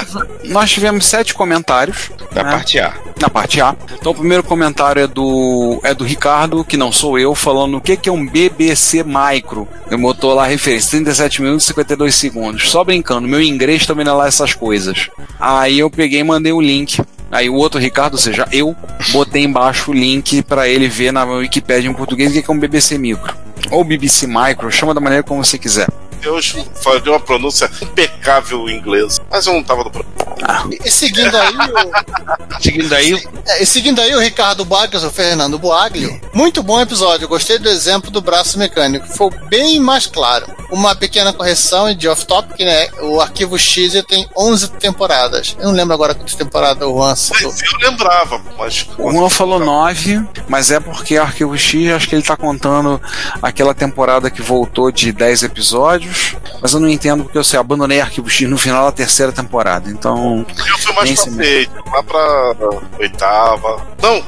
nós 0.45 0.71
tivemos 0.71 1.07
sete 1.07 1.35
comentários. 1.35 2.11
Da 2.33 2.43
né? 2.43 2.51
parte 2.51 2.79
A. 2.81 2.95
Na 3.21 3.31
parte 3.31 3.61
A. 3.61 3.77
Então 3.93 4.13
o 4.13 4.15
primeiro 4.15 4.43
comentário 4.43 5.03
é 5.03 5.07
do 5.07 5.81
é 5.85 5.95
do 5.95 6.05
Ricardo, 6.05 6.65
que 6.65 6.77
não 6.77 6.91
sou 6.91 7.19
eu, 7.19 7.35
falando 7.35 7.77
o 7.77 7.81
que, 7.81 7.97
que 7.97 8.09
é 8.09 8.13
um 8.13 8.27
BBC 8.27 9.05
Micro. 9.05 9.69
Ele 9.87 10.01
botou 10.01 10.35
lá 10.35 10.45
a 10.45 10.47
referência, 10.49 10.91
37 10.91 11.43
minutos 11.43 11.65
e 11.65 11.69
52 11.69 12.15
segundos. 12.15 12.71
Só 12.71 12.83
brincando, 12.83 13.29
meu 13.29 13.41
inglês 13.41 13.87
também 13.87 14.05
não 14.05 14.15
é 14.15 14.17
lá 14.17 14.27
essas 14.27 14.55
coisas. 14.55 15.11
Aí 15.39 15.79
eu 15.79 15.91
peguei 15.91 16.21
e 16.21 16.25
mandei 16.25 16.53
o 16.53 16.61
link. 16.61 17.01
Aí 17.35 17.51
o 17.51 17.55
outro 17.55 17.81
Ricardo, 17.81 18.13
ou 18.13 18.19
seja, 18.19 18.47
eu, 18.53 18.77
botei 19.11 19.43
embaixo 19.43 19.91
o 19.91 19.95
link 19.95 20.41
para 20.43 20.69
ele 20.69 20.87
ver 20.87 21.13
na 21.13 21.25
Wikipedia 21.25 21.91
em 21.91 21.93
português 21.93 22.31
o 22.31 22.35
que 22.35 22.41
que 22.41 22.49
é 22.49 22.55
um 22.55 22.59
BBC 22.61 22.97
Micro. 22.97 23.37
Ou 23.73 23.83
BBC 23.83 24.29
Micro, 24.29 24.71
chama 24.71 24.95
da 24.95 25.01
maneira 25.01 25.25
como 25.25 25.45
você 25.45 25.59
quiser. 25.59 25.89
Deus 26.25 26.55
fazia 26.83 27.13
uma 27.13 27.21
pronúncia 27.21 27.71
impecável 27.83 28.69
em 28.69 28.77
inglês. 28.77 29.21
Mas 29.31 29.47
eu 29.47 29.53
não 29.53 29.63
tava 29.63 29.85
no 29.85 29.91
programa. 29.91 30.15
E 30.85 30.91
seguindo 30.91 31.37
aí 31.37 31.55
o, 31.55 32.61
Seguindo 32.61 32.93
aí, 32.95 33.23
é, 33.47 33.63
e 33.63 33.67
seguindo 33.67 34.01
aí 34.01 34.15
o 34.15 34.21
Ricardo 34.21 34.65
Bargas, 34.65 35.05
o 35.05 35.11
Fernando 35.11 35.59
Boaglio, 35.59 36.21
muito 36.33 36.63
bom 36.63 36.81
episódio. 36.81 37.29
Gostei 37.29 37.59
do 37.59 37.69
exemplo 37.69 38.11
do 38.11 38.21
braço 38.21 38.59
mecânico. 38.59 39.07
Foi 39.09 39.31
bem 39.49 39.79
mais 39.81 40.07
claro. 40.07 40.47
Uma 40.71 40.95
pequena 40.95 41.33
correção 41.33 41.95
de 41.95 42.09
off-topic, 42.09 42.61
né? 42.61 42.89
O 43.03 43.21
arquivo 43.21 43.59
X 43.59 44.03
tem 44.09 44.29
11 44.37 44.71
temporadas. 44.73 45.57
Eu 45.59 45.67
não 45.67 45.75
lembro 45.75 45.95
agora 45.95 46.15
quantas 46.15 46.35
temporadas 46.35 46.87
o 46.89 46.93
Juan 46.93 47.15
citou. 47.15 47.53
Mas 47.53 47.63
eu 47.63 47.91
lembrava, 47.91 48.43
mas. 48.59 48.87
O 48.99 49.11
Juan 49.11 49.29
falou 49.29 49.59
9, 49.59 50.25
mas 50.49 50.71
é 50.71 50.81
porque 50.81 51.17
Arquivo 51.17 51.57
X, 51.57 51.93
acho 51.93 52.09
que 52.09 52.15
ele 52.15 52.25
tá 52.25 52.37
contando 52.37 53.01
aquela 53.43 53.75
temporada 53.75 54.31
que 54.31 54.43
voltou 54.43 54.91
de 54.91 55.13
10 55.13 55.43
episódios, 55.45 56.14
mas 56.61 56.73
eu 56.73 56.81
não 56.81 56.89
entendo 56.89 57.25
porque 57.25 57.39
eu 57.39 57.45
sei, 57.45 57.59
abandonei 57.59 58.01
Arquivo 58.01 58.29
X 58.31 58.49
no 58.49 58.57
final 58.59 58.85
da 58.87 58.93
terceira 58.93 59.33
temporada, 59.33 59.89
então. 59.91 60.45
Eu 60.49 60.79
fui 60.79 60.93
mais 60.95 61.23
pra 61.25 61.33
frente, 61.33 61.71
lá 61.93 62.03
pra 62.03 62.55
oitava. 62.99 63.87
Não, 64.03 64.23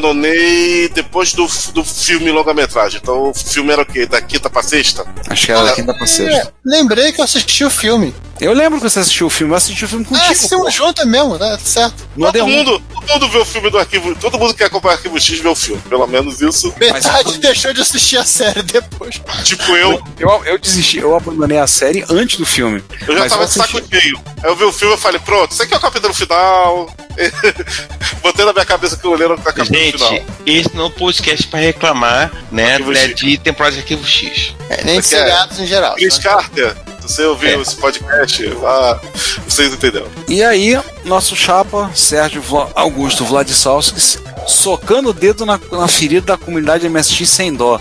abandonei 0.00 0.88
depois 0.90 1.32
do, 1.32 1.46
do 1.72 1.84
filme 1.84 2.30
longa-metragem. 2.30 3.00
Então 3.02 3.30
o 3.30 3.34
filme 3.34 3.72
era 3.72 3.82
o 3.82 3.86
quê? 3.86 4.06
Da 4.06 4.20
quinta 4.20 4.48
pra 4.50 4.62
sexta? 4.62 5.04
Acho 5.28 5.46
que 5.46 5.52
era 5.52 5.64
da 5.64 5.72
quinta 5.72 5.94
pra 5.94 6.06
sexta. 6.06 6.48
É, 6.48 6.52
lembrei 6.64 7.12
que 7.12 7.20
eu 7.20 7.24
assisti 7.24 7.64
o 7.64 7.70
filme. 7.70 8.14
Eu 8.38 8.52
lembro 8.52 8.78
que 8.78 8.88
você 8.88 8.98
assistiu 8.98 9.28
o 9.28 9.30
filme, 9.30 9.54
eu 9.54 9.56
assisti 9.56 9.86
o 9.86 9.88
filme 9.88 10.04
Ah, 10.04 10.08
contigo. 10.10 10.30
assistimos 10.32 10.64
pô. 10.66 10.70
junto 10.70 11.06
mesmo, 11.06 11.38
né? 11.38 11.58
Certo. 11.64 12.06
No 12.14 12.26
Todo 12.26 12.38
AD1. 12.38 12.44
mundo, 12.50 12.82
todo 12.92 13.08
mundo 13.12 13.28
vê 13.30 13.38
o 13.38 13.44
filme 13.46 13.70
do 13.70 13.78
arquivo. 13.78 14.14
Todo 14.16 14.38
mundo 14.38 14.52
que 14.52 14.62
acompanha 14.62 14.92
o 14.94 14.96
arquivo 14.98 15.18
X 15.18 15.40
vê 15.40 15.48
o 15.48 15.54
filme. 15.54 15.80
Pelo 15.88 16.06
menos 16.06 16.42
isso. 16.42 16.72
Metade 16.78 17.38
deixou 17.40 17.72
de 17.72 17.80
assistir 17.80 18.18
a 18.18 18.24
série 18.26 18.62
depois. 18.62 19.20
Tipo 19.42 19.74
eu, 19.74 20.02
Eu, 20.18 20.44
eu 20.44 20.58
desisti, 20.58 20.98
eu 20.98 21.15
abandonei 21.16 21.58
a 21.58 21.66
série 21.66 22.04
antes 22.08 22.36
do 22.38 22.46
filme. 22.46 22.82
eu 23.06 23.14
já 23.14 23.20
Mas 23.20 23.32
tava 23.32 23.44
eu 23.44 23.46
de 23.48 23.52
saco 23.54 23.80
cheio. 23.90 24.20
Aí 24.42 24.50
eu 24.50 24.56
vi 24.56 24.64
o 24.64 24.72
filme 24.72 24.94
e 24.94 24.98
falei, 24.98 25.20
pronto, 25.20 25.52
isso 25.52 25.62
aqui 25.62 25.74
é 25.74 25.76
o 25.76 25.80
capítulo 25.80 26.12
final. 26.14 26.90
Botei 28.22 28.44
na 28.44 28.52
minha 28.52 28.64
cabeça 28.64 28.96
que 28.96 29.04
eu 29.06 29.14
lembro 29.14 29.36
que 29.38 29.46
é 29.48 29.50
o 29.50 29.54
capítulo 29.54 29.92
final. 29.92 30.10
gente, 30.10 30.26
esse 30.46 30.74
não 30.76 30.84
é 30.84 30.86
um 30.88 30.90
podcast 30.90 31.46
pra 31.48 31.60
reclamar, 31.60 32.30
né, 32.50 32.78
né, 32.78 33.08
de 33.08 33.38
temporada 33.38 33.74
de 33.74 33.80
arquivo 33.82 34.04
X. 34.06 34.54
É, 34.68 34.84
nem 34.84 35.00
de 35.00 35.06
seriados 35.06 35.58
em 35.60 35.66
geral. 35.66 35.94
Chris 35.94 36.16
né? 36.16 36.22
Carter, 36.22 36.74
se 37.00 37.08
você 37.14 37.22
ouviu 37.24 37.50
É. 37.58 37.62
esse 37.62 37.76
podcast, 37.76 38.46
vá, 38.48 39.00
vocês 39.46 39.72
entenderam. 39.72 40.08
E 40.28 40.42
aí, 40.42 40.78
nosso 41.04 41.36
chapa, 41.36 41.90
Sérgio 41.94 42.42
Vla- 42.42 42.70
Augusto 42.74 43.24
Vladislavskis, 43.24 44.18
socando 44.46 45.10
o 45.10 45.12
dedo 45.12 45.44
na, 45.44 45.60
na 45.72 45.88
ferida 45.88 46.26
da 46.26 46.36
comunidade 46.36 46.88
MSX 46.88 47.28
sem 47.28 47.52
dó. 47.52 47.80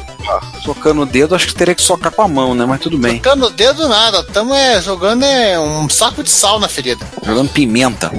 Socando 0.64 1.02
o 1.02 1.06
dedo, 1.06 1.36
acho 1.36 1.48
que 1.48 1.56
teria 1.56 1.76
que 1.76 1.82
socar 1.82 2.12
com 2.12 2.22
a 2.22 2.28
mão, 2.28 2.56
né? 2.56 2.66
Mas 2.66 2.82
tudo 2.82 2.98
bem. 2.98 3.18
Tocando 3.18 3.46
o 3.46 3.50
dedo 3.50 3.88
nada, 3.88 4.24
tamo 4.24 4.54
é, 4.54 4.82
jogando 4.82 5.24
é, 5.24 5.60
um 5.60 5.88
saco 5.88 6.24
de 6.24 6.30
sal 6.30 6.60
na 6.60 6.68
ferida. 6.68 7.06
Jogando 7.24 7.50
pimenta. 7.50 8.12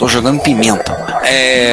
Tô 0.00 0.08
jogando 0.08 0.40
pimenta. 0.40 0.96
É. 1.22 1.72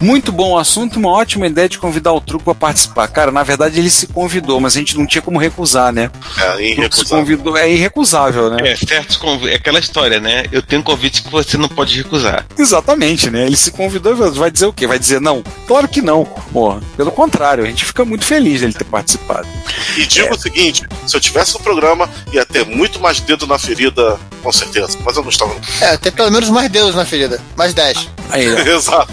Muito 0.00 0.30
bom 0.30 0.52
o 0.52 0.58
assunto 0.58 0.94
e 0.94 0.98
uma 0.98 1.10
ótima 1.10 1.44
ideia 1.48 1.68
de 1.68 1.76
convidar 1.76 2.12
o 2.12 2.20
truco 2.20 2.52
a 2.52 2.54
participar. 2.54 3.08
Cara, 3.08 3.32
na 3.32 3.42
verdade 3.42 3.80
ele 3.80 3.90
se 3.90 4.06
convidou, 4.06 4.60
mas 4.60 4.76
a 4.76 4.78
gente 4.78 4.96
não 4.96 5.04
tinha 5.04 5.20
como 5.20 5.36
recusar, 5.36 5.92
né? 5.92 6.08
É, 6.38 6.56
se 6.56 6.62
irrecusável. 6.62 7.18
convidou, 7.18 7.56
é 7.56 7.68
irrecusável, 7.68 8.50
né? 8.50 8.70
É, 8.70 8.76
certos 8.76 9.18
é 9.48 9.56
aquela 9.56 9.80
história, 9.80 10.20
né? 10.20 10.44
Eu 10.52 10.62
tenho 10.62 10.84
convites 10.84 11.18
que 11.18 11.28
você 11.28 11.56
não 11.56 11.68
pode 11.68 11.96
recusar. 11.96 12.46
Exatamente, 12.56 13.28
né? 13.28 13.44
Ele 13.44 13.56
se 13.56 13.72
convidou 13.72 14.12
e 14.12 14.30
vai 14.30 14.48
dizer 14.48 14.66
o 14.66 14.72
quê? 14.72 14.86
Vai 14.86 15.00
dizer 15.00 15.20
não? 15.20 15.42
Claro 15.66 15.88
que 15.88 16.00
não. 16.00 16.24
Porra, 16.52 16.80
pelo 16.96 17.10
contrário, 17.10 17.64
a 17.64 17.66
gente 17.66 17.84
fica 17.84 18.04
muito 18.04 18.24
feliz 18.24 18.60
dele 18.60 18.72
ter 18.72 18.84
participado. 18.84 19.48
E 19.96 20.06
digo 20.06 20.32
o 20.32 20.38
seguinte: 20.38 20.86
se 21.04 21.16
eu 21.16 21.20
tivesse 21.20 21.54
no 21.54 21.60
programa, 21.60 22.08
ia 22.32 22.46
ter 22.46 22.64
muito 22.64 23.00
mais 23.00 23.18
dedo 23.18 23.48
na 23.48 23.58
ferida, 23.58 24.16
com 24.42 24.52
certeza. 24.52 24.96
Mas 25.04 25.16
eu 25.16 25.22
não 25.22 25.30
estava. 25.30 25.54
É, 25.80 25.96
tem 25.96 26.12
pelo 26.12 26.30
menos 26.30 26.48
mais 26.50 26.70
dedos 26.70 26.94
na 26.94 26.99
ferida. 27.04 27.40
Mais 27.56 27.74
10. 27.74 28.08
Aí, 28.30 28.52
ó. 28.52 28.58
Exato. 28.68 29.12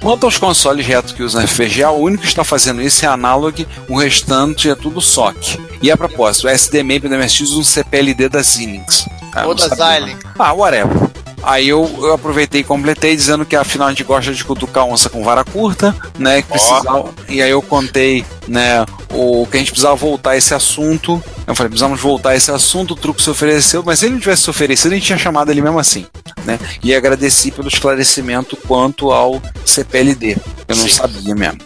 Quanto 0.00 0.26
aos 0.26 0.36
consoles 0.36 0.84
retos 0.84 1.12
que 1.12 1.22
usam 1.22 1.46
FPGA, 1.46 1.90
o 1.90 2.00
único 2.02 2.22
que 2.22 2.28
está 2.28 2.42
fazendo 2.42 2.82
isso 2.82 3.04
é 3.04 3.08
Analog, 3.08 3.66
o 3.88 3.96
restante 3.96 4.68
é 4.68 4.74
tudo 4.74 5.00
SOC. 5.00 5.58
E 5.80 5.90
a 5.90 5.96
propósito, 5.96 6.46
o 6.46 6.50
SDMA 6.50 6.98
do 6.98 7.08
MSX 7.08 7.40
usa 7.42 7.58
um 7.60 7.64
CPLD 7.64 8.28
da 8.28 8.42
Xilinx. 8.42 9.06
Ah, 9.32 9.46
Ou 9.46 9.54
da 9.54 9.68
Xilinx. 9.68 10.18
Ah, 10.38 10.52
whatever. 10.52 11.10
Aí 11.42 11.68
eu, 11.68 11.90
eu 11.98 12.12
aproveitei 12.12 12.60
e 12.60 12.64
completei 12.64 13.16
dizendo 13.16 13.44
que 13.44 13.56
afinal 13.56 13.88
a 13.88 13.90
gente 13.90 14.04
gosta 14.04 14.32
de 14.32 14.44
cutucar 14.44 14.84
onça 14.84 15.10
com 15.10 15.24
vara 15.24 15.44
curta, 15.44 15.94
né? 16.18 16.40
Precisava, 16.42 17.10
e 17.28 17.42
aí 17.42 17.50
eu 17.50 17.60
contei, 17.60 18.24
né, 18.46 18.84
o 19.10 19.46
que 19.46 19.56
a 19.56 19.60
gente 19.60 19.72
precisava 19.72 19.96
voltar 19.96 20.30
a 20.30 20.36
esse 20.36 20.54
assunto. 20.54 21.22
Eu 21.46 21.54
falei, 21.54 21.70
precisamos 21.70 22.00
voltar 22.00 22.30
a 22.30 22.36
esse 22.36 22.50
assunto, 22.50 22.92
o 22.92 22.96
truco 22.96 23.20
se 23.20 23.28
ofereceu, 23.28 23.82
mas 23.84 23.98
se 23.98 24.06
ele 24.06 24.14
não 24.14 24.20
tivesse 24.20 24.42
se 24.42 24.50
oferecido, 24.50 24.92
a 24.92 24.94
gente 24.94 25.06
tinha 25.06 25.18
chamado 25.18 25.50
ele 25.50 25.60
mesmo 25.60 25.78
assim, 25.78 26.06
né? 26.44 26.58
E 26.82 26.94
agradeci 26.94 27.50
pelo 27.50 27.68
esclarecimento 27.68 28.56
quanto 28.56 29.10
ao 29.10 29.42
CPLD. 29.64 30.36
Eu 30.68 30.76
não 30.76 30.84
Sim. 30.84 30.94
sabia 30.94 31.34
mesmo. 31.34 31.58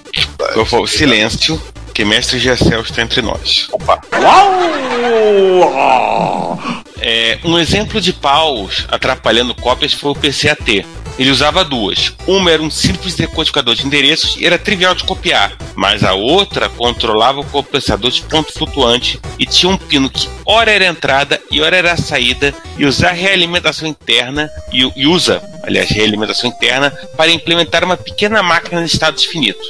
Eu 0.54 0.64
falo, 0.64 0.86
silêncio, 0.86 1.60
que 1.96 2.04
mestre 2.04 2.38
Gessel 2.38 2.82
está 2.82 3.00
entre 3.00 3.22
nós. 3.22 3.68
Opa. 3.72 3.98
É, 7.00 7.38
um 7.42 7.58
exemplo 7.58 8.02
de 8.02 8.12
paus 8.12 8.84
atrapalhando 8.90 9.54
cópias 9.54 9.94
foi 9.94 10.10
o 10.10 10.14
PCAT. 10.14 10.84
Ele 11.18 11.30
usava 11.30 11.64
duas. 11.64 12.12
Uma 12.26 12.50
era 12.50 12.62
um 12.62 12.70
simples 12.70 13.14
decodificador 13.14 13.74
de 13.74 13.86
endereços 13.86 14.36
e 14.36 14.44
era 14.44 14.58
trivial 14.58 14.94
de 14.94 15.04
copiar, 15.04 15.56
mas 15.74 16.04
a 16.04 16.12
outra 16.12 16.68
controlava 16.68 17.40
o 17.40 17.46
compensador 17.46 18.10
de 18.10 18.20
ponto 18.20 18.52
flutuante 18.52 19.18
e 19.38 19.46
tinha 19.46 19.72
um 19.72 19.78
pino 19.78 20.10
que 20.10 20.28
ora 20.44 20.70
era 20.70 20.84
a 20.84 20.88
entrada 20.88 21.40
e 21.50 21.62
ora 21.62 21.78
era 21.78 21.92
a 21.92 21.96
saída 21.96 22.54
e 22.76 22.84
usar 22.84 23.12
realimentação 23.12 23.88
interna 23.88 24.50
e, 24.70 24.82
e 24.94 25.06
usa, 25.06 25.42
aliás, 25.62 25.88
realimentação 25.88 26.50
interna 26.50 26.90
para 27.16 27.30
implementar 27.30 27.82
uma 27.84 27.96
pequena 27.96 28.42
máquina 28.42 28.84
de 28.84 28.92
estados 28.92 29.24
finitos. 29.24 29.66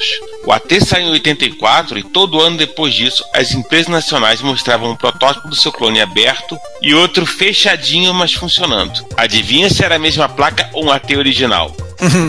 O 0.47 0.53
AT 0.53 0.80
saiu 0.80 1.09
em 1.09 1.11
84 1.11 1.99
e 1.99 2.05
todo 2.05 2.40
ano 2.40 2.57
depois 2.57 2.94
disso, 2.94 3.24
as 3.34 3.53
empresas 3.53 3.88
nacionais 3.88 4.40
mostravam 4.40 4.92
um 4.92 4.97
protótipo 4.97 5.49
do 5.49 5.57
seu 5.57 5.72
clone 5.72 6.01
aberto 6.01 6.57
e 6.80 6.94
outro 6.94 7.26
fechadinho, 7.26 8.14
mas 8.14 8.32
funcionando. 8.32 9.05
Adivinha 9.16 9.68
se 9.68 9.84
era 9.84 9.97
a 9.97 9.99
mesma 9.99 10.28
placa 10.28 10.70
ou 10.72 10.84
um 10.84 10.90
AT 10.92 11.11
original? 11.16 11.74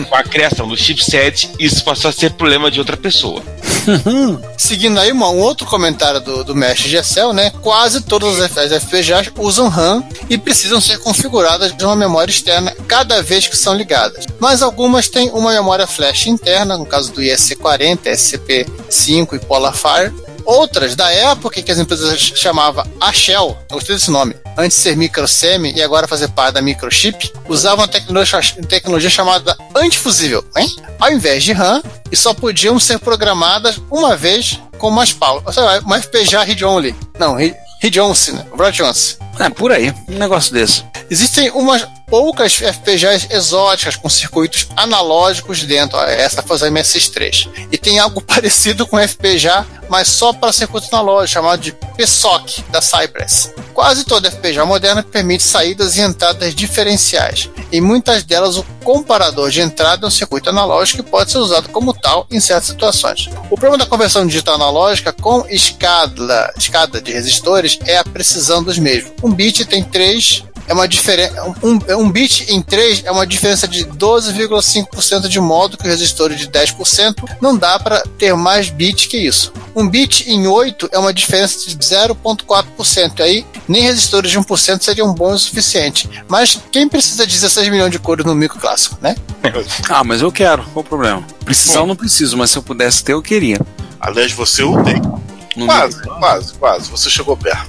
Com 0.08 0.14
a 0.14 0.22
criação 0.22 0.66
do 0.66 0.76
chipset, 0.76 1.50
isso 1.58 1.84
passou 1.84 2.08
a 2.08 2.12
ser 2.12 2.32
problema 2.32 2.70
de 2.70 2.78
outra 2.78 2.96
pessoa. 2.96 3.42
Seguindo 4.56 4.98
aí 4.98 5.12
um 5.12 5.22
outro 5.38 5.66
comentário 5.66 6.20
do, 6.20 6.44
do 6.44 6.54
mestre 6.54 6.88
Gessel, 6.88 7.32
né? 7.32 7.50
Quase 7.62 8.02
todas 8.02 8.40
as 8.40 8.82
FPGAs 8.82 9.30
usam 9.38 9.68
RAM 9.68 10.02
e 10.28 10.36
precisam 10.36 10.80
ser 10.80 10.98
configuradas 10.98 11.76
de 11.76 11.84
uma 11.84 11.96
memória 11.96 12.30
externa 12.30 12.74
cada 12.86 13.22
vez 13.22 13.46
que 13.46 13.56
são 13.56 13.74
ligadas. 13.74 14.26
Mas 14.38 14.62
algumas 14.62 15.08
têm 15.08 15.30
uma 15.30 15.52
memória 15.52 15.86
flash 15.86 16.26
interna, 16.26 16.76
no 16.76 16.86
caso 16.86 17.12
do 17.12 17.20
ISC40, 17.20 17.98
SCP-5 18.04 19.34
e 19.34 19.38
PolarFire. 19.38 20.12
Outras, 20.48 20.96
da 20.96 21.12
época 21.12 21.60
que 21.62 21.70
as 21.70 21.76
empresas 21.78 22.18
chamavam 22.18 22.82
a 22.98 23.12
Shell, 23.12 23.54
eu 23.68 23.74
gostei 23.76 23.94
desse 23.94 24.10
nome, 24.10 24.34
antes 24.56 24.78
de 24.78 24.82
ser 24.82 24.96
microsemi 24.96 25.74
e 25.74 25.82
agora 25.82 26.08
fazer 26.08 26.28
parte 26.28 26.54
da 26.54 26.62
microchip, 26.62 27.30
usavam 27.46 27.84
a 27.84 27.88
tecnologia, 27.88 28.40
tecnologia 28.66 29.10
chamada 29.10 29.54
antifusível, 29.76 30.42
hein? 30.56 30.74
Ao 30.98 31.12
invés 31.12 31.44
de 31.44 31.52
RAM, 31.52 31.82
e 32.10 32.16
só 32.16 32.32
podiam 32.32 32.80
ser 32.80 32.98
programadas 32.98 33.78
uma 33.90 34.16
vez 34.16 34.58
com 34.78 34.90
mais 34.90 35.12
pau. 35.12 35.42
Ou 35.44 35.52
seja, 35.52 35.80
uma 35.80 36.00
FPGA 36.00 36.42
read-only. 36.42 36.96
Não, 37.18 37.34
read- 37.34 37.54
read-only, 37.82 38.32
né? 38.32 38.46
Broad-only. 38.56 39.18
É, 39.38 39.50
por 39.50 39.70
aí, 39.70 39.92
um 40.08 40.16
negócio 40.16 40.54
desse. 40.54 40.82
Existem 41.10 41.50
umas 41.50 41.86
poucas 42.08 42.54
FPGAs 42.54 43.28
exóticas 43.30 43.96
com 43.96 44.08
circuitos 44.08 44.66
analógicos 44.76 45.62
dentro. 45.64 45.98
Essa 45.98 46.42
foi 46.42 46.56
a 46.56 46.70
MSX3. 46.70 47.68
E 47.70 47.78
tem 47.78 47.98
algo 47.98 48.20
parecido 48.22 48.86
com 48.86 48.98
FPGA, 48.98 49.66
mas 49.88 50.08
só 50.08 50.32
para 50.32 50.52
circuito 50.52 50.88
analógico, 50.92 51.34
chamado 51.34 51.60
de 51.60 51.72
PSOC, 51.96 52.62
da 52.70 52.80
Cypress. 52.80 53.52
Quase 53.72 54.04
toda 54.04 54.30
FPGA 54.30 54.64
moderna 54.64 55.02
permite 55.02 55.42
saídas 55.42 55.96
e 55.96 56.00
entradas 56.00 56.54
diferenciais. 56.54 57.48
Em 57.70 57.80
muitas 57.80 58.24
delas, 58.24 58.56
o 58.56 58.64
comparador 58.82 59.50
de 59.50 59.60
entrada 59.60 60.06
é 60.06 60.08
um 60.08 60.10
circuito 60.10 60.50
analógico 60.50 61.02
que 61.02 61.10
pode 61.10 61.30
ser 61.30 61.38
usado 61.38 61.68
como 61.68 61.92
tal 61.92 62.26
em 62.30 62.40
certas 62.40 62.68
situações. 62.68 63.28
O 63.50 63.56
problema 63.56 63.78
da 63.78 63.86
conversão 63.86 64.26
digital 64.26 64.54
analógica 64.54 65.12
com 65.12 65.46
escada, 65.48 66.52
escada 66.56 67.00
de 67.00 67.12
resistores 67.12 67.78
é 67.84 67.98
a 67.98 68.04
precisão 68.04 68.62
dos 68.62 68.78
mesmos. 68.78 69.12
Um 69.22 69.32
bit 69.32 69.64
tem 69.66 69.84
três 69.84 70.42
é 70.68 70.74
uma 70.74 70.86
diferença. 70.86 71.42
Um, 71.62 71.78
um 71.96 72.10
bit 72.10 72.52
em 72.52 72.60
3 72.60 73.04
é 73.04 73.10
uma 73.10 73.26
diferença 73.26 73.66
de 73.66 73.84
12,5% 73.86 75.26
de 75.26 75.40
modo 75.40 75.76
que 75.76 75.84
o 75.84 75.88
resistor 75.88 76.32
de 76.34 76.46
10% 76.46 77.14
não 77.40 77.56
dá 77.56 77.78
para 77.78 78.02
ter 78.18 78.34
mais 78.36 78.68
bit 78.68 79.08
que 79.08 79.16
isso. 79.16 79.52
Um 79.74 79.88
bit 79.88 80.30
em 80.30 80.46
8 80.46 80.90
é 80.92 80.98
uma 80.98 81.12
diferença 81.12 81.68
de 81.68 81.76
0,4%. 81.76 83.20
Aí 83.20 83.46
nem 83.66 83.82
resistores 83.82 84.30
de 84.30 84.38
1% 84.38 84.82
seriam 84.82 85.12
bons 85.14 85.34
o 85.34 85.38
suficiente. 85.38 86.08
Mas 86.28 86.60
quem 86.70 86.88
precisa 86.88 87.26
de 87.26 87.32
16 87.32 87.68
milhões 87.68 87.90
de 87.90 87.98
cores 87.98 88.24
no 88.24 88.34
micro 88.34 88.60
clássico, 88.60 88.98
né? 89.00 89.16
Ah, 89.88 90.04
mas 90.04 90.20
eu 90.20 90.30
quero, 90.30 90.62
qual 90.64 90.84
o 90.84 90.88
problema? 90.88 91.24
Precisar 91.44 91.80
eu 91.80 91.86
não 91.86 91.96
preciso, 91.96 92.36
mas 92.36 92.50
se 92.50 92.58
eu 92.58 92.62
pudesse 92.62 93.02
ter, 93.02 93.12
eu 93.12 93.22
queria. 93.22 93.58
Aliás, 93.98 94.32
você 94.32 94.62
o 94.62 94.82
tem. 94.84 95.00
No 95.56 95.66
Quase, 95.66 96.02
quase, 96.02 96.52
quase. 96.54 96.90
Você 96.90 97.10
chegou 97.10 97.36
perto. 97.36 97.68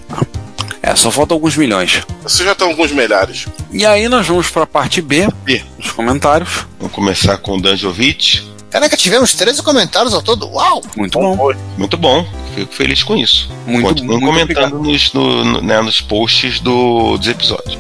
É, 0.82 0.96
só 0.96 1.12
faltam 1.12 1.36
alguns 1.36 1.56
milhões. 1.58 2.02
Você 2.24 2.44
já 2.44 2.56
tem 2.56 2.68
alguns 2.68 2.92
milhares. 2.92 3.48
E 3.72 3.86
aí 3.86 4.08
nós 4.08 4.26
vamos 4.28 4.50
pra 4.50 4.66
parte 4.66 5.02
B, 5.02 5.28
B. 5.44 5.62
dos 5.78 5.92
comentários. 5.92 6.66
Vamos 6.80 6.94
começar 6.94 7.38
com 7.38 7.58
o 7.58 7.62
Danjovic. 7.62 8.48
Caraca, 8.70 8.96
tivemos 8.96 9.34
13 9.34 9.62
comentários 9.64 10.14
ao 10.14 10.22
todo. 10.22 10.48
Uau! 10.48 10.82
Muito 10.96 11.20
bom. 11.20 11.54
Muito 11.78 11.98
bom, 11.98 12.26
fico 12.56 12.72
feliz 12.74 13.02
com 13.04 13.18
isso. 13.18 13.50
Muito, 13.66 13.88
Continuem 13.88 14.20
muito 14.20 14.54
comentando 14.54 14.80
nos, 14.80 15.12
no- 15.14 15.62
né, 15.62 15.82
nos 15.82 16.00
posts 16.02 16.60
do, 16.60 17.18
dos 17.18 17.28
episódios. 17.28 17.78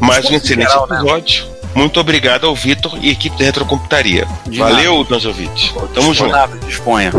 Mais 0.00 0.24
um 0.30 0.34
excelente 0.34 0.68
geral, 0.68 0.86
né? 0.88 0.96
episódio. 0.96 1.44
Muito 1.74 2.00
obrigado 2.00 2.46
ao 2.46 2.54
Vitor 2.54 2.98
e 3.00 3.10
equipe 3.10 3.38
da 3.38 3.44
Retrocomputaria. 3.44 4.26
De 4.46 4.58
Valeu, 4.58 5.04
Danjovic. 5.04 5.72
Tamo 5.94 6.12
junto. 6.12 6.30
Nada, 6.32 6.58
disponha. 6.66 7.12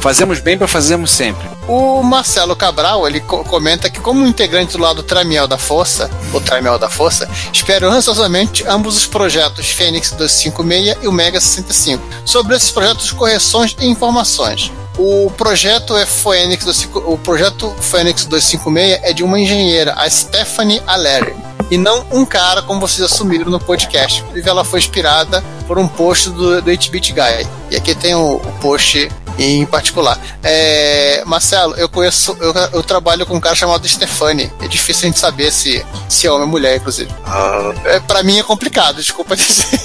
Fazemos 0.00 0.38
bem 0.40 0.56
para 0.56 0.68
fazermos 0.68 1.10
sempre. 1.10 1.48
O 1.66 2.00
Marcelo 2.02 2.54
Cabral, 2.54 3.08
ele 3.08 3.20
co- 3.20 3.42
comenta 3.44 3.90
que 3.90 3.98
como 3.98 4.24
integrante 4.26 4.76
do 4.76 4.82
lado 4.82 5.02
Tramiel 5.02 5.48
da 5.48 5.58
Força, 5.58 6.08
o 6.32 6.40
Tramiel 6.40 6.78
da 6.78 6.88
Força, 6.88 7.28
espero 7.52 7.90
ansiosamente 7.90 8.64
ambos 8.68 8.96
os 8.96 9.06
projetos 9.06 9.68
Fênix 9.70 10.12
256 10.12 10.98
e 11.02 11.08
o 11.08 11.12
Mega 11.12 11.40
65. 11.40 12.02
Sobre 12.24 12.54
esses 12.54 12.70
projetos, 12.70 13.10
correções 13.10 13.74
e 13.80 13.86
informações. 13.86 14.70
O 14.98 15.30
projeto 15.36 15.94
é 15.96 16.06
Phoenix 16.06 16.64
25 16.64 16.98
o 17.00 17.18
projeto 17.18 17.74
Phoenix 17.80 18.24
256 18.24 19.00
é 19.02 19.12
de 19.12 19.22
uma 19.24 19.38
engenheira, 19.38 19.92
a 19.94 20.08
Stephanie 20.08 20.80
Allery, 20.86 21.34
e 21.70 21.76
não 21.76 22.06
um 22.12 22.24
cara 22.24 22.62
como 22.62 22.80
vocês 22.80 23.02
assumiram 23.02 23.50
no 23.50 23.58
podcast. 23.60 24.24
Ela 24.44 24.64
foi 24.64 24.78
inspirada 24.78 25.44
por 25.66 25.78
um 25.78 25.86
post 25.88 26.30
do, 26.30 26.62
do 26.62 26.70
8-Bit 26.70 27.12
Guy. 27.12 27.46
E 27.72 27.76
aqui 27.76 27.94
tem 27.94 28.14
o, 28.14 28.36
o 28.36 28.52
post 28.60 29.10
em 29.38 29.64
particular. 29.66 30.18
É, 30.42 31.22
Marcelo, 31.26 31.74
eu 31.76 31.88
conheço, 31.88 32.36
eu, 32.40 32.52
eu 32.72 32.82
trabalho 32.82 33.26
com 33.26 33.34
um 33.36 33.40
cara 33.40 33.54
chamado 33.54 33.86
Stefani. 33.86 34.50
É 34.60 34.68
difícil 34.68 35.04
a 35.04 35.06
gente 35.10 35.18
saber 35.18 35.52
se, 35.52 35.84
se 36.08 36.26
é 36.26 36.30
homem 36.30 36.44
ou 36.44 36.48
mulher, 36.48 36.76
inclusive. 36.76 37.10
Ah, 37.24 37.72
É, 37.84 38.00
pra 38.00 38.22
mim 38.22 38.38
é 38.38 38.42
complicado, 38.42 38.96
desculpa 38.96 39.34
dizer. 39.36 39.80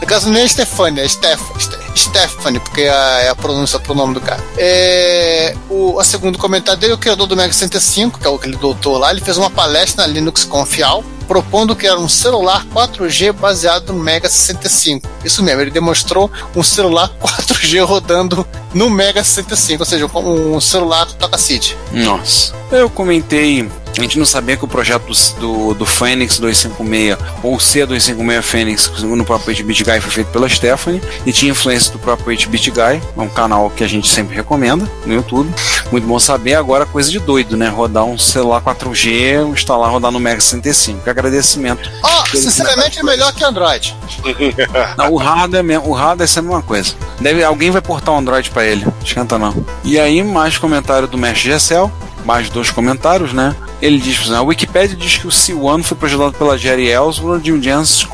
No 0.00 0.06
caso, 0.06 0.28
nem 0.30 0.42
é 0.42 0.48
Stefani, 0.48 1.00
é 1.00 1.06
Steph, 1.08 1.40
Ste- 1.60 1.78
Stephanie, 1.94 2.58
porque 2.58 2.82
é 2.82 2.90
a, 2.90 3.20
é 3.20 3.28
a 3.28 3.36
pronúncia 3.36 3.78
pro 3.78 3.94
nome 3.94 4.14
do 4.14 4.20
cara. 4.20 4.42
É, 4.58 5.54
o 5.70 6.00
a 6.00 6.04
segundo 6.04 6.38
comentário 6.38 6.80
dele, 6.80 6.94
o 6.94 6.98
criador 6.98 7.26
do 7.28 7.36
Mega 7.36 7.52
65, 7.52 8.18
que 8.18 8.26
é 8.26 8.30
o 8.30 8.34
aquele 8.34 8.56
doutor 8.56 8.98
lá, 8.98 9.12
ele 9.12 9.20
fez 9.20 9.36
uma 9.38 9.48
palestra 9.48 10.04
na 10.04 10.12
Linux 10.12 10.42
Confial, 10.44 11.04
propondo 11.22 11.74
criar 11.74 11.96
um 11.96 12.08
celular 12.08 12.64
4G 12.66 13.32
baseado 13.32 13.92
no 13.92 14.02
Mega 14.02 14.28
65. 14.28 15.08
Isso 15.24 15.42
mesmo, 15.42 15.60
ele 15.60 15.70
demonstrou 15.70 16.30
um 16.54 16.62
celular 16.62 17.10
4G 17.20 17.84
rodando 17.84 18.46
no 18.74 18.88
Mega 18.90 19.22
65, 19.22 19.82
ou 19.82 19.86
seja, 19.86 20.06
um, 20.06 20.60
celular 20.60 21.06
toca-CID. 21.12 21.76
Nossa. 21.92 22.54
Eu 22.70 22.88
comentei. 22.88 23.68
A 23.96 24.00
gente 24.00 24.18
não 24.18 24.24
sabia 24.24 24.56
que 24.56 24.64
o 24.64 24.68
projeto 24.68 25.04
do, 25.06 25.40
do, 25.40 25.74
do 25.74 25.86
Fênix 25.86 26.38
256 26.38 27.18
ou 27.42 27.58
C256 27.58 28.42
Fênix, 28.42 28.90
segundo 28.98 29.20
o 29.20 29.24
próprio 29.24 29.54
8-Bit 29.54 29.84
Guy, 29.84 30.00
foi 30.00 30.10
feito 30.10 30.28
pela 30.28 30.48
Stephanie 30.48 31.02
e 31.26 31.32
tinha 31.32 31.52
influência 31.52 31.92
do 31.92 31.98
próprio 31.98 32.34
8-Bit 32.34 32.70
Guy, 32.70 33.02
é 33.16 33.20
um 33.20 33.28
canal 33.28 33.68
que 33.68 33.84
a 33.84 33.86
gente 33.86 34.08
sempre 34.08 34.34
recomenda 34.34 34.88
no 35.04 35.12
YouTube. 35.12 35.52
Muito 35.90 36.06
bom 36.06 36.18
saber. 36.18 36.54
Agora, 36.54 36.86
coisa 36.86 37.10
de 37.10 37.18
doido, 37.18 37.54
né? 37.54 37.68
Rodar 37.68 38.04
um 38.04 38.16
celular 38.16 38.62
4G, 38.62 39.52
instalar, 39.52 39.90
rodar 39.90 40.10
no 40.10 40.18
Mega 40.18 40.40
65. 40.40 41.02
Agradecimento. 41.12 41.90
Ó, 42.02 42.24
sinceramente 42.26 42.98
é 42.98 43.02
melhor 43.02 43.32
que 43.32 43.44
Android. 43.44 43.96
Não, 44.96 45.12
o 45.12 45.16
hardware 45.16 45.60
é 45.60 45.62
mesmo, 45.62 45.88
o 45.88 45.92
hardware 45.92 46.28
é 46.28 46.38
a 46.38 46.42
mesma 46.42 46.62
coisa. 46.62 46.94
Deve, 47.20 47.44
alguém 47.44 47.70
vai 47.70 47.80
portar 47.80 48.14
um 48.14 48.18
Android 48.18 48.50
pra 48.50 48.64
ele. 48.64 48.86
Esquenta 49.04 49.38
não. 49.38 49.64
E 49.84 49.98
aí, 49.98 50.22
mais 50.22 50.58
comentário 50.58 51.06
do 51.06 51.16
Mestre 51.18 51.50
Gessel. 51.50 51.90
Mais 52.24 52.48
dois 52.48 52.70
comentários, 52.70 53.32
né? 53.32 53.54
Ele 53.80 53.98
diz, 53.98 54.20
exemplo, 54.20 54.36
a 54.36 54.42
Wikipedia 54.42 54.96
diz 54.96 55.18
que 55.18 55.26
o 55.26 55.30
C1 55.30 55.82
foi 55.82 55.96
projetado 55.96 56.32
pela 56.32 56.56
Jerry 56.56 56.88
Ellsworth 56.88 57.44
e 57.44 57.52
o 57.52 57.60
Jens 57.60 58.06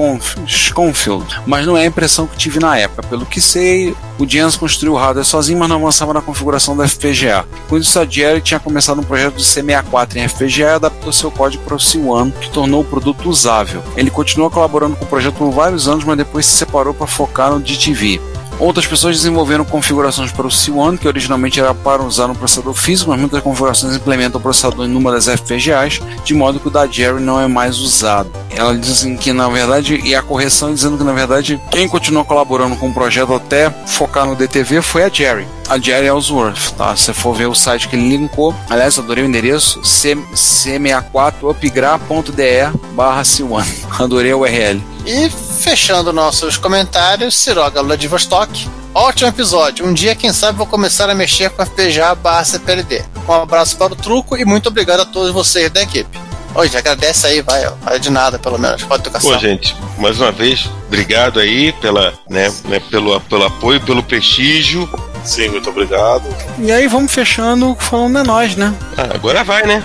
Schoenfield, 0.47 1.43
mas 1.47 1.67
não 1.67 1.77
é 1.77 1.83
a 1.83 1.87
impressão 1.87 2.27
que 2.27 2.39
tive 2.39 2.59
na 2.59 2.77
época. 2.79 3.03
Pelo 3.03 3.27
que 3.27 3.41
sei, 3.41 3.95
o 4.19 4.27
Jens 4.27 4.57
construiu 4.57 4.95
o 4.95 4.97
hardware 4.97 5.27
sozinho, 5.27 5.59
mas 5.59 5.69
não 5.69 5.77
avançava 5.77 6.15
na 6.15 6.23
configuração 6.23 6.75
da 6.75 6.89
FPGA. 6.89 7.45
Com 7.69 7.77
isso, 7.77 7.99
a 7.99 8.07
Jerry 8.07 8.41
tinha 8.41 8.59
começado 8.59 9.01
um 9.01 9.05
projeto 9.05 9.37
de 9.37 9.45
C64 9.45 10.17
em 10.17 10.27
FPGA 10.27 10.63
e 10.63 10.75
adaptou 10.75 11.13
seu 11.13 11.31
código 11.31 11.63
para 11.65 11.75
o 11.75 11.79
C1, 11.79 12.33
que 12.41 12.51
tornou 12.51 12.81
o 12.81 12.85
produto 12.85 13.29
usável. 13.29 13.83
Ele 13.95 14.11
continuou 14.11 14.51
colaborando 14.51 14.97
com 14.97 15.05
o 15.05 15.09
projeto 15.09 15.35
por 15.35 15.51
vários 15.51 15.87
anos, 15.87 16.05
mas 16.05 16.17
depois 16.17 16.47
se 16.47 16.57
separou 16.57 16.95
para 16.95 17.07
focar 17.07 17.53
no 17.53 17.61
DTV. 17.61 18.21
Outras 18.59 18.87
pessoas 18.87 19.17
desenvolveram 19.17 19.65
configurações 19.65 20.33
para 20.33 20.47
o 20.47 20.51
C1, 20.51 20.99
que 20.99 21.07
originalmente 21.07 21.61
era 21.61 21.73
para 21.73 22.03
usar 22.03 22.27
no 22.27 22.35
processador 22.35 22.75
físico, 22.75 23.11
mas 23.11 23.21
muitas 23.21 23.41
configurações 23.43 23.95
implementam 23.95 24.41
o 24.41 24.43
processador 24.43 24.85
em 24.87 24.97
uma 24.97 25.13
das 25.13 25.27
FPGAs, 25.27 26.01
de 26.25 26.35
modo 26.35 26.59
que 26.59 26.67
o 26.67 26.71
da 26.71 26.85
Jerry 26.87 27.23
não 27.23 27.39
é 27.41 27.47
mais 27.47 27.79
usado. 27.79 28.29
Ela 28.51 28.77
diz 28.77 28.91
assim 28.91 29.17
que 29.17 29.33
na 29.33 29.49
verdade, 29.49 30.01
e 30.05 30.13
a 30.15 30.23
correção 30.23 30.75
dizendo 30.75 30.99
que 30.99 31.05
na 31.05 31.13
verdade 31.13 31.61
quem 31.71 31.89
continuou 31.89 32.25
colaborando 32.25 32.75
com 32.77 32.89
o 32.89 32.95
projeto 32.95 33.33
até 33.33 33.71
focar 33.87 34.27
no 34.27 34.35
DTV 34.35 34.83
foi 34.83 35.05
a 35.05 35.09
Jerry. 35.09 35.47
A 35.69 35.79
Jerry 35.79 36.07
Ellsworth, 36.07 36.73
tá? 36.77 36.97
Se 36.97 37.13
for 37.13 37.35
ver 37.37 37.47
o 37.47 37.55
site 37.55 37.87
que 37.89 37.95
ele 37.95 38.09
linkou, 38.09 38.53
aliás, 38.71 38.99
adorei 38.99 39.23
o 39.23 39.27
endereço, 39.29 39.85
c- 39.85 40.17
c64upgra.de 40.35 42.73
barra 42.95 43.23
C1. 43.23 43.65
Adorei 44.01 44.33
a 44.33 44.37
URL. 44.37 44.81
E 45.07 45.31
fechando 45.31 46.13
nossos 46.13 46.57
comentários, 46.57 47.35
Siroga 47.35 47.83
Vladivostok. 47.83 48.69
Ótimo 48.95 49.29
episódio. 49.29 49.87
Um 49.87 49.93
dia, 49.95 50.15
quem 50.15 50.33
sabe, 50.33 50.59
vou 50.59 50.67
começar 50.67 51.09
a 51.09 51.15
mexer 51.15 51.51
com 51.51 51.65
FPGA 51.65 52.15
barra 52.15 52.45
CPLD. 52.45 53.05
Um 53.29 53.33
abraço 53.33 53.77
para 53.77 53.93
o 53.93 53.97
truco 53.97 54.37
e 54.37 54.45
muito 54.45 54.69
obrigado 54.69 55.01
a 55.01 55.05
todos 55.05 55.33
vocês 55.33 55.71
da 55.71 55.83
equipe. 55.83 56.19
Hoje, 56.55 56.77
agradece 56.77 57.27
aí, 57.27 57.43
vai, 57.43 57.67
ó. 57.67 57.73
Vai 57.83 58.01
de 58.01 58.11
nada, 58.11 58.39
pelo 58.39 58.59
menos, 58.59 58.83
pela 58.83 58.97
educação. 58.97 59.31
Pô, 59.31 59.39
gente, 59.39 59.77
mais 59.99 60.19
uma 60.19 60.33
vez, 60.33 60.69
obrigado 60.87 61.39
aí 61.39 61.73
pela, 61.75 62.13
né, 62.29 62.53
né, 62.65 62.81
pelo, 62.91 63.21
pelo 63.21 63.45
apoio, 63.45 63.81
pelo 63.83 64.03
prestígio. 64.03 64.89
sim, 65.25 65.49
muito 65.49 65.69
obrigado. 65.71 66.25
E 66.59 66.73
aí 66.73 66.89
vamos 66.89 67.13
fechando 67.13 67.77
falando 67.79 68.19
é 68.19 68.23
nós, 68.25 68.57
né? 68.57 68.75
Ah, 68.97 69.15
agora 69.15 69.45
vai, 69.45 69.65
né? 69.67 69.85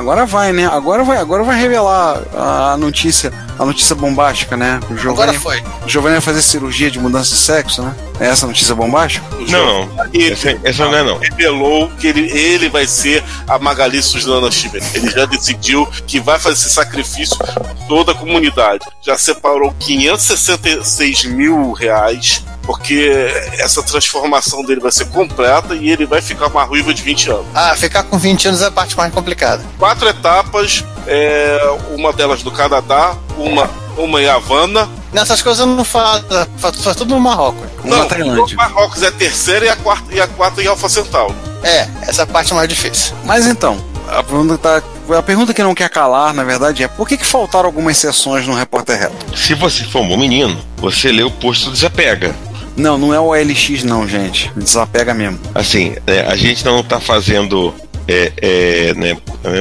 Agora 0.00 0.24
vai, 0.24 0.50
né? 0.52 0.66
Agora 0.66 1.04
vai, 1.04 1.18
agora 1.18 1.42
vai 1.44 1.58
revelar 1.60 2.22
a 2.34 2.76
notícia, 2.78 3.30
a 3.58 3.64
notícia 3.66 3.94
bombástica, 3.94 4.56
né? 4.56 4.80
O 4.90 4.94
Agora 5.10 5.32
Giovanni, 5.32 5.38
foi. 5.38 5.62
o 5.84 5.88
Giovanni 5.88 6.14
vai 6.14 6.20
fazer 6.22 6.40
cirurgia 6.42 6.90
de 6.90 6.98
mudança 6.98 7.30
de 7.30 7.36
sexo, 7.40 7.82
né? 7.82 7.94
É 8.18 8.26
essa 8.28 8.46
a 8.46 8.48
notícia 8.48 8.74
bombástica? 8.74 9.24
Não, 9.48 9.86
não. 9.86 10.04
Ele 10.12 10.32
Essa, 10.32 10.58
essa 10.64 10.84
não 10.86 10.94
é 10.96 11.02
não. 11.02 11.18
revelou 11.18 11.90
que 11.98 12.06
ele, 12.06 12.30
ele 12.30 12.68
vai 12.70 12.86
ser 12.86 13.22
a 13.46 13.58
Magali 13.58 14.02
Suzana 14.02 14.50
Schmidt. 14.50 14.84
Ele 14.94 15.10
já 15.10 15.26
decidiu 15.26 15.86
que 16.06 16.18
vai 16.18 16.38
fazer 16.38 16.54
esse 16.56 16.70
sacrifício 16.70 17.36
por 17.36 17.86
toda 17.86 18.12
a 18.12 18.14
comunidade. 18.14 18.84
Já 19.02 19.16
separou 19.18 19.74
566 19.78 21.24
mil 21.26 21.72
reais, 21.72 22.42
porque 22.62 23.10
essa 23.58 23.82
transformação 23.82 24.62
dele 24.64 24.80
vai 24.80 24.92
ser 24.92 25.06
completa 25.06 25.74
e 25.74 25.90
ele 25.90 26.06
vai 26.06 26.20
ficar 26.20 26.46
uma 26.46 26.64
ruiva 26.64 26.92
de 26.92 27.02
20 27.02 27.30
anos. 27.30 27.46
Ah, 27.54 27.74
ficar 27.76 28.02
com 28.04 28.18
20 28.18 28.48
anos 28.48 28.62
é 28.62 28.66
a 28.66 28.70
parte 28.70 28.96
mais 28.96 29.12
complicada. 29.12 29.62
Quatro 29.78 30.08
etapas, 30.08 30.84
é, 31.06 31.76
uma 31.90 32.12
delas 32.12 32.42
do 32.42 32.50
Canadá, 32.50 33.16
uma, 33.36 33.68
uma 33.96 34.22
em 34.22 34.28
Havana. 34.28 34.88
Nessas 35.12 35.42
coisas 35.42 35.60
eu 35.60 35.66
não 35.66 35.84
faço, 35.84 36.24
faz, 36.58 36.76
faz 36.76 36.96
tudo 36.96 37.14
no 37.14 37.20
Marrocos. 37.20 37.68
Não, 37.84 38.06
Tailândia. 38.06 38.54
o 38.54 38.56
Marrocos 38.56 39.02
é 39.02 39.08
a 39.08 39.12
terceira 39.12 39.66
e 39.66 39.68
a 39.68 39.76
quarta, 39.76 40.14
e 40.14 40.20
a 40.20 40.26
quarta 40.28 40.62
em 40.62 40.66
Alfa 40.66 40.88
Centauro. 40.88 41.34
É, 41.62 41.88
essa 42.02 42.22
é 42.22 42.24
a 42.24 42.26
parte 42.26 42.54
mais 42.54 42.68
difícil. 42.68 43.14
Mas 43.24 43.46
então, 43.46 43.82
a 44.08 44.22
pergunta, 44.22 44.58
tá, 44.58 44.82
a 45.16 45.22
pergunta 45.22 45.54
que 45.54 45.62
não 45.62 45.74
quer 45.74 45.88
calar, 45.88 46.32
na 46.32 46.44
verdade, 46.44 46.82
é 46.82 46.88
por 46.88 47.08
que, 47.08 47.16
que 47.16 47.26
faltaram 47.26 47.66
algumas 47.66 47.96
sessões 47.96 48.46
no 48.46 48.54
Repórter 48.54 48.98
Reto? 48.98 49.36
Se 49.36 49.54
você 49.54 49.84
for 49.84 50.02
um 50.02 50.08
bom 50.08 50.16
menino, 50.16 50.58
você 50.76 51.12
lê 51.12 51.22
o 51.22 51.30
post 51.30 51.66
do 51.66 51.72
Desapega. 51.72 52.34
Não, 52.80 52.96
não 52.96 53.12
é 53.12 53.20
o 53.20 53.26
OLX 53.26 53.84
não, 53.84 54.08
gente. 54.08 54.50
Desapega 54.56 55.12
mesmo. 55.12 55.38
Assim, 55.54 55.94
é, 56.06 56.20
a 56.22 56.34
gente 56.34 56.64
não 56.64 56.82
tá 56.82 56.98
fazendo 56.98 57.74
É, 58.08 58.32
é, 58.38 58.94
né? 58.94 59.16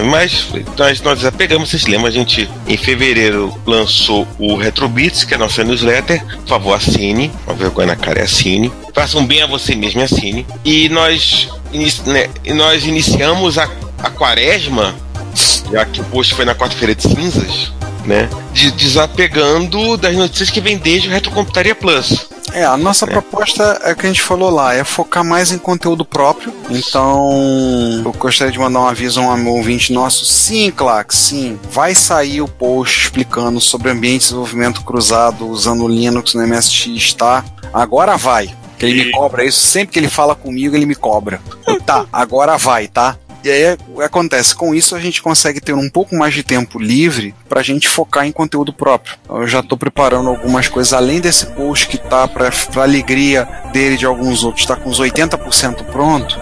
Mas 0.10 0.48
nós, 0.78 1.02
nós 1.02 1.24
apegamos, 1.26 1.70
vocês 1.70 1.86
lembram, 1.86 2.08
a 2.08 2.12
gente 2.12 2.50
em 2.66 2.78
fevereiro 2.78 3.54
lançou 3.66 4.26
o 4.40 4.56
Retrobits, 4.56 5.24
que 5.24 5.34
é 5.34 5.38
a 5.38 5.40
nossa 5.40 5.64
newsletter. 5.64 6.26
Por 6.26 6.48
favor, 6.48 6.74
assine. 6.74 7.30
Uma 7.46 7.56
vergonha 7.56 7.88
na 7.88 7.96
cara 7.96 8.22
é 8.22 8.24
assine. 8.24 8.72
Faça 8.94 9.18
um 9.18 9.26
bem 9.26 9.42
a 9.42 9.46
você 9.46 9.76
mesmo 9.76 10.00
e 10.00 10.04
assine. 10.04 10.48
E 10.66 10.90
nós, 10.90 11.50
né, 12.06 12.28
nós 12.56 12.86
iniciamos 12.86 13.58
a, 13.58 13.70
a 14.02 14.10
quaresma, 14.10 14.96
já 15.72 15.86
que 15.86 16.02
o 16.02 16.06
post 16.06 16.34
foi 16.34 16.46
na 16.46 16.56
quarta-feira 16.56 16.96
de 16.96 17.04
cinzas, 17.04 17.72
né? 18.06 18.30
De, 18.54 18.72
desapegando 18.72 19.98
das 19.98 20.16
notícias 20.16 20.50
que 20.50 20.62
vem 20.62 20.78
desde 20.78 21.08
o 21.08 21.12
Retrocomputaria 21.12 21.76
Plus. 21.76 22.30
É, 22.54 22.66
a 22.66 22.76
nossa 22.76 23.06
proposta 23.06 23.80
é 23.84 23.92
o 23.92 23.96
que 23.96 24.06
a 24.06 24.10
gente 24.10 24.22
falou 24.22 24.50
lá, 24.50 24.74
é 24.74 24.84
focar 24.84 25.24
mais 25.24 25.52
em 25.52 25.58
conteúdo 25.58 26.04
próprio. 26.04 26.54
Então, 26.70 28.02
eu 28.04 28.12
gostaria 28.14 28.52
de 28.52 28.58
mandar 28.58 28.82
um 28.82 28.88
aviso 28.88 29.22
a 29.22 29.36
um 29.36 29.48
ouvinte 29.50 29.94
nosso. 29.94 30.26
Sim, 30.26 30.72
Clax, 30.72 31.16
sim. 31.16 31.60
Vai 31.72 31.94
sair 31.94 32.42
o 32.42 32.48
post 32.48 33.04
explicando 33.04 33.62
sobre 33.62 33.92
ambiente 33.92 34.22
de 34.22 34.26
desenvolvimento 34.26 34.84
cruzado 34.84 35.48
usando 35.48 35.84
o 35.84 35.88
Linux 35.88 36.34
no 36.34 36.46
MSX, 36.46 37.14
tá? 37.14 37.46
Agora 37.72 38.18
vai. 38.18 38.50
Que 38.78 38.86
ele 38.86 39.06
me 39.06 39.12
cobra 39.12 39.44
isso. 39.44 39.60
Sempre 39.60 39.94
que 39.94 40.00
ele 40.00 40.10
fala 40.10 40.34
comigo, 40.34 40.76
ele 40.76 40.86
me 40.86 40.96
cobra. 40.96 41.42
Tá, 41.86 42.06
agora 42.12 42.58
vai, 42.58 42.88
tá? 42.88 43.18
E 43.44 43.50
aí 43.50 43.78
acontece, 44.04 44.54
com 44.54 44.76
isso 44.76 44.96
a 44.96 45.00
gente 45.00 45.22
consegue 45.22 45.62
ter 45.62 45.74
um 45.74 45.90
pouco 45.90 46.16
mais 46.16 46.34
de 46.34 46.44
tempo 46.44 46.78
livre 46.78 47.34
pra 47.48 47.62
gente 47.62 47.88
focar 47.88 48.26
em 48.26 48.32
conteúdo 48.32 48.74
próprio. 48.74 49.16
Eu 49.30 49.48
já 49.48 49.64
tô 49.64 49.78
preparando 49.78 50.30
algumas 50.30 50.68
coisas, 50.68 50.92
além 50.92 51.22
desse 51.22 51.46
post 51.48 51.88
que 51.88 51.98
tá 51.98 52.28
pra 52.28 52.52
alegria 52.76 53.48
dele 53.72 53.96
de 53.96 54.06
alguns 54.06 54.44
outros, 54.44 54.66
tá 54.66 54.76
com 54.76 54.90
uns 54.90 55.00
80% 55.00 55.86
pronto. 55.86 56.40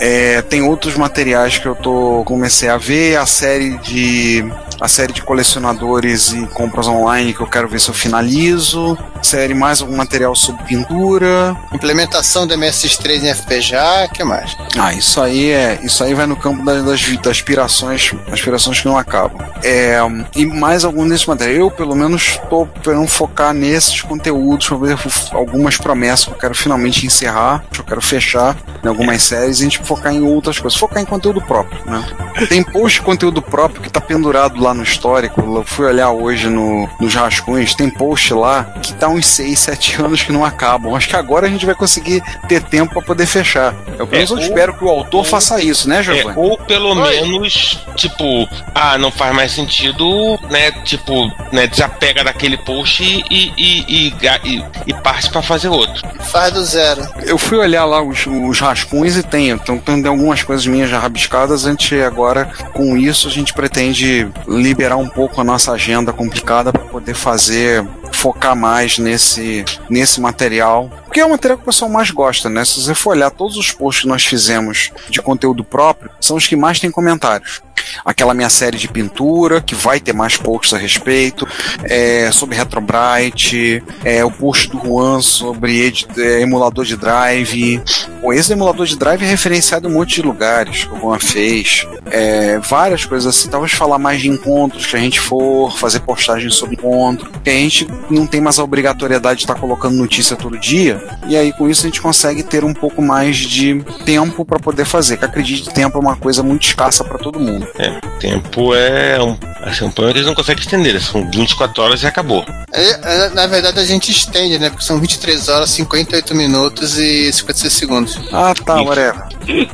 É, 0.00 0.42
tem 0.42 0.62
outros 0.62 0.96
materiais 0.96 1.58
que 1.58 1.66
eu 1.66 1.76
tô 1.76 2.24
comecei 2.24 2.68
a 2.68 2.76
ver, 2.76 3.16
a 3.16 3.26
série 3.26 3.78
de 3.78 4.44
a 4.82 4.88
série 4.88 5.12
de 5.12 5.22
colecionadores 5.22 6.32
e 6.32 6.44
compras 6.48 6.88
online 6.88 7.32
que 7.32 7.40
eu 7.40 7.46
quero 7.46 7.68
ver 7.68 7.80
se 7.80 7.88
eu 7.88 7.94
finalizo, 7.94 8.98
série 9.22 9.54
mais 9.54 9.80
algum 9.80 9.96
material 9.96 10.34
sobre 10.34 10.64
pintura. 10.64 11.56
Implementação 11.72 12.48
do 12.48 12.54
MSX3 12.54 13.22
em 13.22 13.32
FPGA, 13.32 14.08
o 14.08 14.12
que 14.12 14.24
mais? 14.24 14.56
Ah, 14.76 14.92
isso 14.92 15.20
aí 15.20 15.50
é, 15.50 15.78
isso 15.84 16.02
aí 16.02 16.14
vai 16.14 16.26
no 16.26 16.34
campo 16.34 16.64
das, 16.64 16.84
das, 16.84 17.00
das 17.00 17.26
aspirações, 17.28 18.12
aspirações 18.32 18.80
que 18.80 18.86
não 18.88 18.98
acabam. 18.98 19.40
É, 19.62 19.98
e 20.34 20.44
mais 20.44 20.84
algum 20.84 21.08
desses 21.08 21.26
materiais. 21.26 21.60
Eu, 21.60 21.70
pelo 21.70 21.94
menos, 21.94 22.40
estou 22.42 22.66
querendo 22.66 23.06
focar 23.06 23.54
nesses 23.54 24.00
conteúdos, 24.00 24.66
pra 24.66 24.76
ver 24.78 24.98
algumas 25.30 25.76
promessas 25.76 26.24
que 26.24 26.32
eu 26.32 26.38
quero 26.38 26.54
finalmente 26.56 27.06
encerrar, 27.06 27.64
que 27.70 27.78
eu 27.78 27.84
quero 27.84 28.00
fechar 28.00 28.56
em 28.82 28.88
algumas 28.88 29.22
séries 29.22 29.58
e 29.58 29.62
a 29.62 29.64
gente 29.64 29.78
focar 29.78 30.12
em 30.12 30.22
outras 30.22 30.58
coisas, 30.58 30.78
focar 30.78 31.00
em 31.00 31.06
conteúdo 31.06 31.40
próprio, 31.40 31.78
né? 31.86 32.04
Tem 32.48 32.64
post 32.64 32.98
de 32.98 33.06
conteúdo 33.06 33.40
próprio 33.40 33.80
que 33.80 33.88
está 33.88 34.00
pendurado 34.00 34.60
lá 34.60 34.71
no 34.74 34.82
histórico. 34.82 35.40
Eu 35.40 35.64
fui 35.64 35.86
olhar 35.86 36.10
hoje 36.10 36.48
no, 36.48 36.88
nos 37.00 37.14
rascunhos, 37.14 37.74
tem 37.74 37.88
post 37.90 38.32
lá 38.34 38.64
que 38.82 38.92
tá 38.94 39.08
uns 39.08 39.26
6, 39.26 39.58
7 39.58 40.00
anos 40.02 40.22
que 40.22 40.32
não 40.32 40.44
acabam. 40.44 40.94
Acho 40.94 41.08
que 41.08 41.16
agora 41.16 41.46
a 41.46 41.50
gente 41.50 41.66
vai 41.66 41.74
conseguir 41.74 42.22
ter 42.48 42.62
tempo 42.62 42.92
para 42.94 43.02
poder 43.02 43.26
fechar. 43.26 43.74
Eu, 43.98 44.06
pelo 44.06 44.10
menos 44.10 44.30
eu 44.30 44.36
ou- 44.36 44.42
espero 44.42 44.74
que 44.74 44.84
o 44.84 44.88
autor 44.88 45.24
faça 45.24 45.62
isso, 45.62 45.88
né, 45.88 46.00
É, 46.00 46.02
Giovanni? 46.02 46.34
ou 46.36 46.56
pelo 46.58 46.94
menos, 46.94 47.78
tipo, 47.96 48.48
ah, 48.74 48.96
não 48.98 49.10
faz 49.10 49.34
mais 49.34 49.52
sentido, 49.52 50.38
né? 50.50 50.70
Tipo, 50.84 51.30
né, 51.52 51.66
desapega 51.66 52.24
daquele 52.24 52.56
post 52.58 53.02
e, 53.02 53.24
e, 53.30 53.52
e, 53.56 54.08
e, 54.08 54.14
e, 54.44 54.64
e 54.88 54.94
parte 54.94 55.30
pra 55.30 55.42
fazer 55.42 55.68
outro. 55.68 56.02
Faz 56.20 56.52
do 56.52 56.64
zero. 56.64 57.06
Eu 57.24 57.36
fui 57.38 57.58
olhar 57.58 57.84
lá 57.84 58.02
os, 58.02 58.26
os 58.26 58.60
rascunhos 58.60 59.16
e 59.16 59.22
tem, 59.22 59.48
então 59.50 59.78
tem 59.78 60.04
algumas 60.06 60.42
coisas 60.42 60.66
minhas 60.66 60.90
já 60.90 60.98
rabiscadas. 60.98 61.66
A 61.66 61.70
gente 61.70 62.00
agora, 62.00 62.50
com 62.72 62.96
isso, 62.96 63.28
a 63.28 63.30
gente 63.30 63.52
pretende 63.52 64.28
liberar 64.62 64.96
um 64.96 65.08
pouco 65.08 65.40
a 65.40 65.44
nossa 65.44 65.72
agenda 65.72 66.12
complicada 66.12 66.72
para 66.72 66.82
poder 66.82 67.14
fazer, 67.14 67.84
focar 68.12 68.56
mais 68.56 68.98
nesse, 68.98 69.64
nesse 69.90 70.20
material. 70.20 70.90
Porque 71.12 71.20
é 71.20 71.26
o 71.26 71.28
material 71.28 71.58
que 71.58 71.64
o 71.64 71.66
pessoal 71.66 71.90
mais 71.90 72.10
gosta, 72.10 72.48
né? 72.48 72.64
Se 72.64 72.80
você 72.80 72.94
for 72.94 73.10
olhar 73.10 73.30
todos 73.30 73.58
os 73.58 73.70
posts 73.70 74.04
que 74.04 74.08
nós 74.08 74.24
fizemos 74.24 74.90
de 75.10 75.20
conteúdo 75.20 75.62
próprio, 75.62 76.10
são 76.18 76.38
os 76.38 76.46
que 76.46 76.56
mais 76.56 76.80
têm 76.80 76.90
comentários. 76.90 77.60
Aquela 78.02 78.32
minha 78.32 78.48
série 78.48 78.78
de 78.78 78.88
pintura, 78.88 79.60
que 79.60 79.74
vai 79.74 80.00
ter 80.00 80.14
mais 80.14 80.38
posts 80.38 80.72
a 80.72 80.78
respeito, 80.78 81.46
é, 81.84 82.30
sobre 82.32 82.56
Retrobrite, 82.56 83.82
é, 84.04 84.24
o 84.24 84.30
post 84.30 84.70
do 84.70 84.78
Juan 84.78 85.20
sobre 85.20 85.92
é, 86.16 86.40
emulador 86.40 86.84
de 86.84 86.96
drive. 86.96 87.82
Pô, 88.20 88.32
esse 88.32 88.52
emulador 88.52 88.86
de 88.86 88.96
drive 88.96 89.22
é 89.22 89.26
referenciado 89.26 89.88
em 89.88 89.90
um 89.90 89.94
monte 89.94 90.14
de 90.14 90.22
lugares 90.22 90.84
que 90.84 90.94
o 90.94 90.98
Juan 90.98 91.18
fez. 91.18 91.86
É, 92.06 92.58
várias 92.58 93.04
coisas 93.04 93.36
assim. 93.36 93.50
Talvez 93.50 93.72
falar 93.72 93.98
mais 93.98 94.20
de 94.20 94.28
encontros 94.28 94.86
que 94.86 94.96
a 94.96 95.00
gente 95.00 95.20
for, 95.20 95.76
fazer 95.76 96.00
postagens 96.00 96.54
sobre 96.54 96.76
encontro. 96.76 97.30
Porque 97.30 97.50
a 97.50 97.54
gente 97.54 97.86
não 98.08 98.26
tem 98.26 98.40
mais 98.40 98.58
a 98.58 98.64
obrigatoriedade 98.64 99.38
de 99.38 99.42
estar 99.44 99.56
colocando 99.56 99.96
notícia 99.96 100.36
todo 100.36 100.58
dia. 100.58 101.01
E 101.26 101.36
aí 101.36 101.52
com 101.52 101.68
isso 101.68 101.82
a 101.86 101.88
gente 101.88 102.00
consegue 102.00 102.42
ter 102.42 102.64
um 102.64 102.74
pouco 102.74 103.00
mais 103.00 103.36
de 103.36 103.82
tempo 104.04 104.44
para 104.44 104.58
poder 104.58 104.84
fazer. 104.84 105.16
Que 105.16 105.24
acredite, 105.24 105.70
tempo 105.70 105.96
é 105.98 106.00
uma 106.00 106.16
coisa 106.16 106.42
muito 106.42 106.64
escassa 106.66 107.04
para 107.04 107.18
todo 107.18 107.38
mundo. 107.40 107.66
É, 107.78 108.00
tempo 108.18 108.74
é 108.74 109.22
um, 109.22 109.36
assim, 109.62 109.84
um 109.84 109.90
problema 109.90 110.12
que 110.12 110.18
eles 110.18 110.26
não 110.26 110.34
conseguem 110.34 110.62
estender, 110.62 110.94
né? 110.94 111.00
São 111.00 111.28
24 111.30 111.82
horas 111.82 112.02
e 112.02 112.06
acabou. 112.06 112.44
É, 112.72 112.90
é, 113.26 113.28
Na 113.30 113.46
verdade, 113.46 113.78
a 113.78 113.84
gente 113.84 114.10
estende, 114.10 114.58
né? 114.58 114.70
Porque 114.70 114.84
são 114.84 114.98
23 114.98 115.48
horas, 115.48 115.70
58 115.70 116.34
minutos 116.34 116.98
e 116.98 117.32
56 117.32 117.72
segundos. 117.72 118.20
Ah, 118.32 118.52
tá, 118.64 118.80
whatever. 118.82 119.22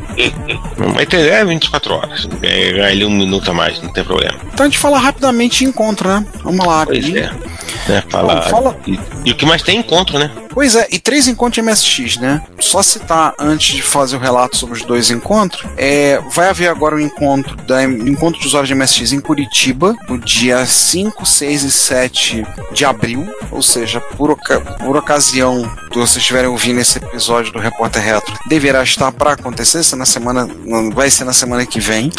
Mas 0.94 1.06
tem- 1.08 1.20
é 1.28 1.44
24 1.44 1.94
horas. 1.94 2.28
É, 2.42 2.72
ganhar 2.72 2.86
ali 2.88 3.04
um 3.04 3.10
minuto 3.10 3.50
a 3.50 3.54
mais, 3.54 3.80
não 3.82 3.92
tem 3.92 4.04
problema. 4.04 4.38
Então 4.52 4.66
a 4.66 4.68
gente 4.68 4.78
fala 4.78 4.98
rapidamente 4.98 5.64
encontro, 5.64 6.08
né? 6.08 6.24
Vamos 6.42 6.64
lá, 6.66 6.84
Pois 6.86 6.98
rapidinho. 7.04 7.24
é. 7.24 7.58
Né, 7.88 8.02
falar. 8.10 8.42
Bom, 8.44 8.50
fala- 8.50 8.76
E, 8.86 8.98
e 9.26 9.32
o 9.32 9.34
que 9.36 9.46
mais 9.46 9.62
tem 9.62 9.76
é 9.76 9.80
encontro, 9.80 10.18
né? 10.18 10.30
Pois 10.50 10.74
é, 10.74 10.86
e 10.90 10.98
três 10.98 11.17
encontros 11.26 11.54
de 11.64 11.70
MSX, 11.70 12.16
né? 12.18 12.42
Só 12.60 12.82
citar 12.82 13.34
antes 13.38 13.74
de 13.76 13.82
fazer 13.82 14.16
o 14.16 14.20
relato 14.20 14.56
sobre 14.56 14.76
os 14.78 14.84
dois 14.84 15.10
encontros, 15.10 15.64
é, 15.76 16.20
vai 16.30 16.48
haver 16.50 16.68
agora 16.68 16.94
o 16.96 17.00
encontro 17.00 17.56
da 17.56 17.82
encontro 17.82 18.40
de 18.40 18.46
usuários 18.46 18.68
de 18.68 18.74
MSX 18.74 19.12
em 19.12 19.20
Curitiba, 19.20 19.96
no 20.08 20.18
dia 20.18 20.64
5, 20.64 21.24
6 21.26 21.62
e 21.64 21.70
7 21.70 22.46
de 22.72 22.84
abril, 22.84 23.26
ou 23.50 23.62
seja, 23.62 24.00
por, 24.00 24.30
oca- 24.30 24.60
por 24.60 24.96
ocasião 24.96 25.62
de 25.90 25.98
vocês 25.98 26.18
estiverem 26.18 26.48
ouvindo 26.50 26.80
esse 26.80 26.98
episódio 26.98 27.52
do 27.52 27.58
Repórter 27.58 28.02
Retro, 28.02 28.38
deverá 28.48 28.82
estar 28.82 29.10
para 29.12 29.32
acontecer, 29.32 29.82
se 29.82 29.96
na 29.96 30.04
semana, 30.06 30.48
vai 30.94 31.10
ser 31.10 31.24
na 31.24 31.32
semana 31.32 31.64
que 31.66 31.80
vem. 31.80 32.12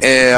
É, 0.00 0.34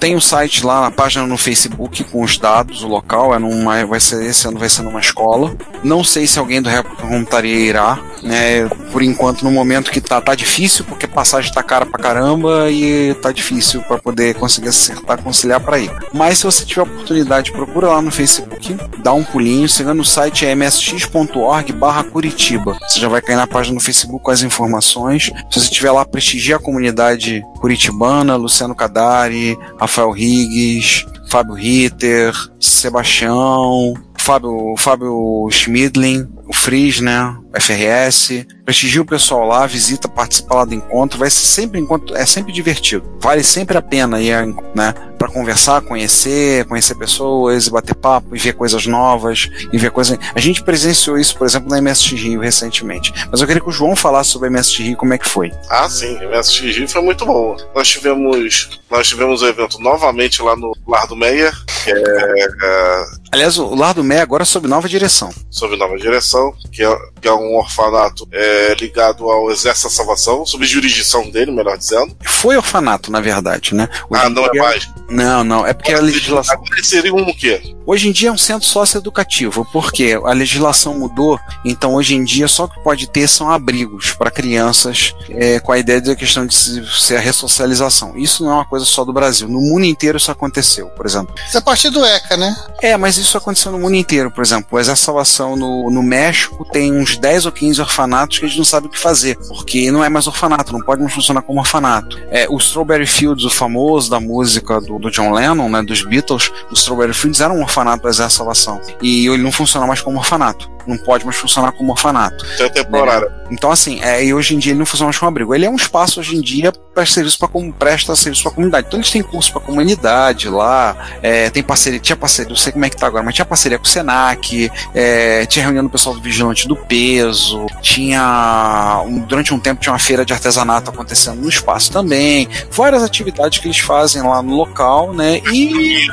tem 0.00 0.16
o 0.16 0.20
site 0.20 0.64
lá, 0.66 0.86
a 0.86 0.90
página 0.90 1.26
no 1.26 1.36
Facebook 1.38 2.02
com 2.04 2.22
os 2.22 2.36
dados, 2.38 2.82
o 2.82 2.88
local, 2.88 3.34
é 3.34 3.38
numa, 3.38 3.84
vai 3.86 4.00
ser 4.00 4.24
esse 4.24 4.46
ano 4.48 4.58
vai 4.58 4.68
ser 4.68 4.82
numa 4.82 4.98
escola. 5.00 5.54
Não 5.84 6.02
sei 6.02 6.26
se 6.26 6.38
alguém 6.38 6.60
do 6.60 6.68
Repórter 6.68 7.06
Irá, 7.46 7.98
né? 8.22 8.68
Por 8.92 9.02
enquanto, 9.02 9.42
no 9.42 9.50
momento 9.50 9.90
que 9.90 10.00
tá, 10.00 10.20
tá 10.20 10.34
difícil, 10.34 10.84
porque 10.84 11.06
passagem 11.06 11.52
tá 11.52 11.62
cara 11.62 11.86
pra 11.86 12.02
caramba 12.02 12.70
e 12.70 13.14
tá 13.14 13.32
difícil 13.32 13.82
para 13.82 13.98
poder 13.98 14.34
conseguir 14.34 14.68
acertar, 14.68 15.22
conciliar 15.22 15.60
para 15.60 15.78
ir. 15.78 15.90
Mas 16.12 16.38
se 16.38 16.44
você 16.44 16.64
tiver 16.64 16.82
oportunidade, 16.82 17.52
procura 17.52 17.88
lá 17.88 18.02
no 18.02 18.10
Facebook, 18.10 18.76
dá 19.02 19.12
um 19.12 19.24
pulinho, 19.24 19.68
chegando 19.68 19.98
no 19.98 20.04
site 20.04 20.46
é 20.46 20.54
msx.org 20.54 21.72
barra 21.72 22.04
Curitiba. 22.04 22.78
Você 22.88 23.00
já 23.00 23.08
vai 23.08 23.20
cair 23.20 23.36
na 23.36 23.46
página 23.46 23.74
no 23.74 23.80
Facebook 23.80 24.22
com 24.22 24.30
as 24.30 24.42
informações. 24.42 25.24
Se 25.50 25.60
você 25.60 25.66
estiver 25.66 25.90
lá, 25.90 26.04
prestigia 26.04 26.56
a 26.56 26.60
comunidade 26.60 27.42
curitibana, 27.60 28.36
Luciano 28.36 28.74
Cadari, 28.74 29.58
Rafael 29.78 30.10
Riggs, 30.10 31.06
Fábio 31.28 31.54
Ritter, 31.54 32.32
Sebastião, 32.60 33.94
Fábio, 34.18 34.74
Fábio 34.78 35.48
Schmidlin, 35.50 36.28
Fris, 36.64 36.98
né? 36.98 37.36
FRS. 37.60 38.46
Prestigia 38.64 39.02
o 39.02 39.04
pessoal 39.04 39.46
lá, 39.46 39.66
visita, 39.66 40.08
participa 40.08 40.54
lá 40.54 40.64
do 40.64 40.72
encontro. 40.72 41.18
Vai 41.18 41.28
ser 41.28 41.44
sempre 41.44 41.78
encontro, 41.78 42.16
é 42.16 42.24
sempre 42.24 42.54
divertido. 42.54 43.04
Vale 43.20 43.44
sempre 43.44 43.76
a 43.76 43.82
pena 43.82 44.18
ir, 44.18 44.46
né? 44.74 44.94
Para 45.18 45.28
conversar, 45.28 45.82
conhecer, 45.82 46.64
conhecer 46.64 46.94
pessoas, 46.94 47.68
bater 47.68 47.94
papo, 47.94 48.34
e 48.34 48.38
ver 48.38 48.54
coisas 48.54 48.86
novas, 48.86 49.50
e 49.70 49.76
ver 49.76 49.90
coisas. 49.90 50.18
A 50.34 50.40
gente 50.40 50.62
presenciou 50.62 51.18
isso, 51.18 51.36
por 51.36 51.46
exemplo, 51.46 51.68
na 51.68 51.82
MSX 51.82 52.12
Rio 52.12 52.40
recentemente. 52.40 53.12
Mas 53.30 53.42
eu 53.42 53.46
queria 53.46 53.60
que 53.62 53.68
o 53.68 53.72
João 53.72 53.94
falasse 53.94 54.30
sobre 54.30 54.48
a 54.48 54.50
MSX 54.50 54.78
Rio, 54.78 54.96
como 54.96 55.12
é 55.12 55.18
que 55.18 55.28
foi. 55.28 55.52
Ah, 55.68 55.86
sim, 55.90 56.16
o 56.24 56.30
MSX 56.30 56.76
Rio 56.76 56.88
foi 56.88 57.02
muito 57.02 57.26
bom. 57.26 57.56
Nós 57.74 57.88
tivemos, 57.88 58.80
nós 58.90 59.06
tivemos 59.06 59.42
o 59.42 59.46
evento 59.46 59.78
novamente 59.78 60.40
lá 60.40 60.56
no 60.56 60.72
Lar 60.88 61.06
do 61.06 61.14
Meia, 61.14 61.52
é, 61.86 62.44
é 62.62 63.04
Aliás, 63.34 63.58
o 63.58 63.74
Lar 63.74 63.94
do 63.94 64.04
Mé 64.04 64.20
agora 64.20 64.44
é 64.44 64.46
sob 64.46 64.68
nova 64.68 64.88
direção. 64.88 65.28
sob 65.50 65.76
nova 65.76 65.96
direção, 65.96 66.53
que 66.72 66.82
é, 66.82 66.96
que 67.20 67.28
é 67.28 67.32
um 67.32 67.56
orfanato 67.56 68.26
é, 68.32 68.74
ligado 68.80 69.30
ao 69.30 69.50
Exército 69.50 69.88
da 69.88 69.94
Salvação, 69.94 70.44
sob 70.46 70.64
jurisdição 70.66 71.28
dele, 71.30 71.50
melhor 71.50 71.76
dizendo. 71.78 72.16
Foi 72.24 72.56
orfanato, 72.56 73.10
na 73.10 73.20
verdade, 73.20 73.74
né? 73.74 73.88
Hoje 74.10 74.22
Ah, 74.24 74.28
não 74.30 74.44
é 74.46 74.52
mais. 74.58 74.88
Não, 75.08 75.44
não. 75.44 75.66
É 75.66 75.72
porque 75.72 75.92
a 75.92 76.00
legislação. 76.00 76.54
Agora 76.54 76.82
seria 76.82 77.14
um 77.14 77.22
o 77.22 77.34
quê? 77.36 77.74
Hoje 77.86 78.08
em 78.08 78.12
dia 78.12 78.28
é 78.30 78.32
um 78.32 78.38
centro 78.38 78.66
socioeducativo, 78.66 79.66
porque 79.72 80.18
a 80.24 80.32
legislação 80.32 80.98
mudou, 80.98 81.38
então 81.64 81.94
hoje 81.94 82.14
em 82.14 82.24
dia 82.24 82.48
só 82.48 82.64
o 82.64 82.68
que 82.68 82.80
pode 82.82 83.06
ter 83.06 83.28
são 83.28 83.50
abrigos 83.50 84.12
para 84.12 84.30
crianças, 84.30 85.14
é, 85.30 85.60
com 85.60 85.70
a 85.72 85.78
ideia 85.78 86.00
da 86.00 86.16
questão 86.16 86.46
de 86.46 86.54
se- 86.54 86.82
ser 86.98 87.16
a 87.16 87.20
ressocialização. 87.20 88.16
Isso 88.16 88.42
não 88.44 88.50
é 88.50 88.54
uma 88.54 88.64
coisa 88.64 88.84
só 88.86 89.04
do 89.04 89.12
Brasil. 89.12 89.48
No 89.48 89.60
mundo 89.60 89.84
inteiro 89.84 90.16
isso 90.18 90.30
aconteceu, 90.30 90.86
por 90.88 91.06
exemplo. 91.06 91.34
Isso 91.46 91.58
é 91.58 91.60
parte 91.60 91.90
do 91.90 92.04
ECA, 92.04 92.36
né? 92.36 92.56
É, 92.80 92.96
mas 92.96 93.18
isso 93.18 93.36
aconteceu 93.36 93.70
no 93.72 93.78
mundo 93.78 93.94
inteiro, 93.94 94.30
por 94.30 94.42
exemplo. 94.42 94.66
O 94.72 94.78
Exército 94.80 95.04
Salvação 95.06 95.54
no, 95.56 95.90
no 95.90 96.02
México 96.02 96.43
tem 96.72 96.92
uns 96.92 97.16
10 97.16 97.46
ou 97.46 97.52
15 97.52 97.80
orfanatos 97.80 98.38
que 98.38 98.44
eles 98.44 98.56
não 98.56 98.64
sabem 98.64 98.88
o 98.88 98.92
que 98.92 98.98
fazer, 98.98 99.36
porque 99.48 99.90
não 99.90 100.04
é 100.04 100.08
mais 100.08 100.26
orfanato, 100.26 100.72
não 100.72 100.80
pode 100.80 101.00
mais 101.00 101.12
funcionar 101.12 101.42
como 101.42 101.60
orfanato. 101.60 102.18
É, 102.30 102.46
o 102.48 102.56
Strawberry 102.56 103.06
Fields, 103.06 103.44
o 103.44 103.50
famoso 103.50 104.10
da 104.10 104.20
música 104.20 104.80
do, 104.80 104.98
do 104.98 105.10
John 105.10 105.32
Lennon, 105.32 105.68
né, 105.68 105.82
dos 105.82 106.02
Beatles, 106.02 106.50
o 106.70 106.74
Strawberry 106.74 107.14
Fields 107.14 107.40
era 107.40 107.52
um 107.52 107.62
orfanato 107.62 108.02
do 108.02 108.08
Exército 108.08 108.28
de 108.28 108.36
Salvação. 108.36 108.80
E 109.00 109.26
ele 109.26 109.42
não 109.42 109.52
funciona 109.52 109.86
mais 109.86 110.00
como 110.00 110.18
orfanato. 110.18 110.73
Não 110.86 110.96
pode 110.98 111.24
mais 111.24 111.36
funcionar 111.36 111.72
como 111.72 111.92
orfanato. 111.92 112.44
Tem 112.56 112.70
temporário. 112.70 113.30
Então, 113.50 113.70
assim, 113.70 114.00
é, 114.02 114.24
e 114.24 114.32
hoje 114.32 114.54
em 114.54 114.58
dia 114.58 114.72
ele 114.72 114.78
não 114.78 114.86
funciona 114.86 115.06
mais 115.08 115.18
como 115.18 115.28
abrigo. 115.28 115.54
Ele 115.54 115.66
é 115.66 115.70
um 115.70 115.76
espaço 115.76 116.18
hoje 116.20 116.34
em 116.36 116.40
dia 116.40 116.72
para 116.72 117.04
serviço 117.06 117.38
para 117.38 117.48
como 117.48 117.72
presta 117.72 118.14
serviço 118.16 118.42
para 118.44 118.52
comunidade. 118.52 118.86
Então 118.86 118.98
eles 118.98 119.10
têm 119.10 119.22
curso 119.22 119.52
para 119.52 119.60
comunidade 119.60 120.48
lá, 120.48 120.96
é, 121.22 121.50
tem 121.50 121.62
parceria, 121.62 121.98
tinha 121.98 122.16
parceria, 122.16 122.48
não 122.50 122.56
sei 122.56 122.72
como 122.72 122.84
é 122.84 122.90
que 122.90 122.96
tá 122.96 123.06
agora, 123.06 123.22
mas 123.22 123.34
tinha 123.34 123.44
parceria 123.44 123.78
com 123.78 123.84
o 123.84 123.88
Senac, 123.88 124.70
é, 124.94 125.44
tinha 125.46 125.64
reunião 125.64 125.84
do 125.84 125.90
pessoal 125.90 126.14
do 126.14 126.20
Vigilante 126.22 126.66
do 126.66 126.76
Peso, 126.76 127.66
tinha 127.82 129.02
um- 129.06 129.20
durante 129.20 129.52
um 129.52 129.58
tempo 129.58 129.80
tinha 129.80 129.92
uma 129.92 129.98
feira 129.98 130.24
de 130.24 130.32
artesanato 130.32 130.90
acontecendo 130.90 131.40
no 131.40 131.48
espaço 131.48 131.90
também, 131.90 132.48
várias 132.70 133.02
atividades 133.02 133.58
que 133.58 133.66
eles 133.66 133.78
fazem 133.78 134.22
lá 134.22 134.42
no 134.42 134.54
local, 134.54 135.12
né? 135.12 135.40
E 135.52 136.06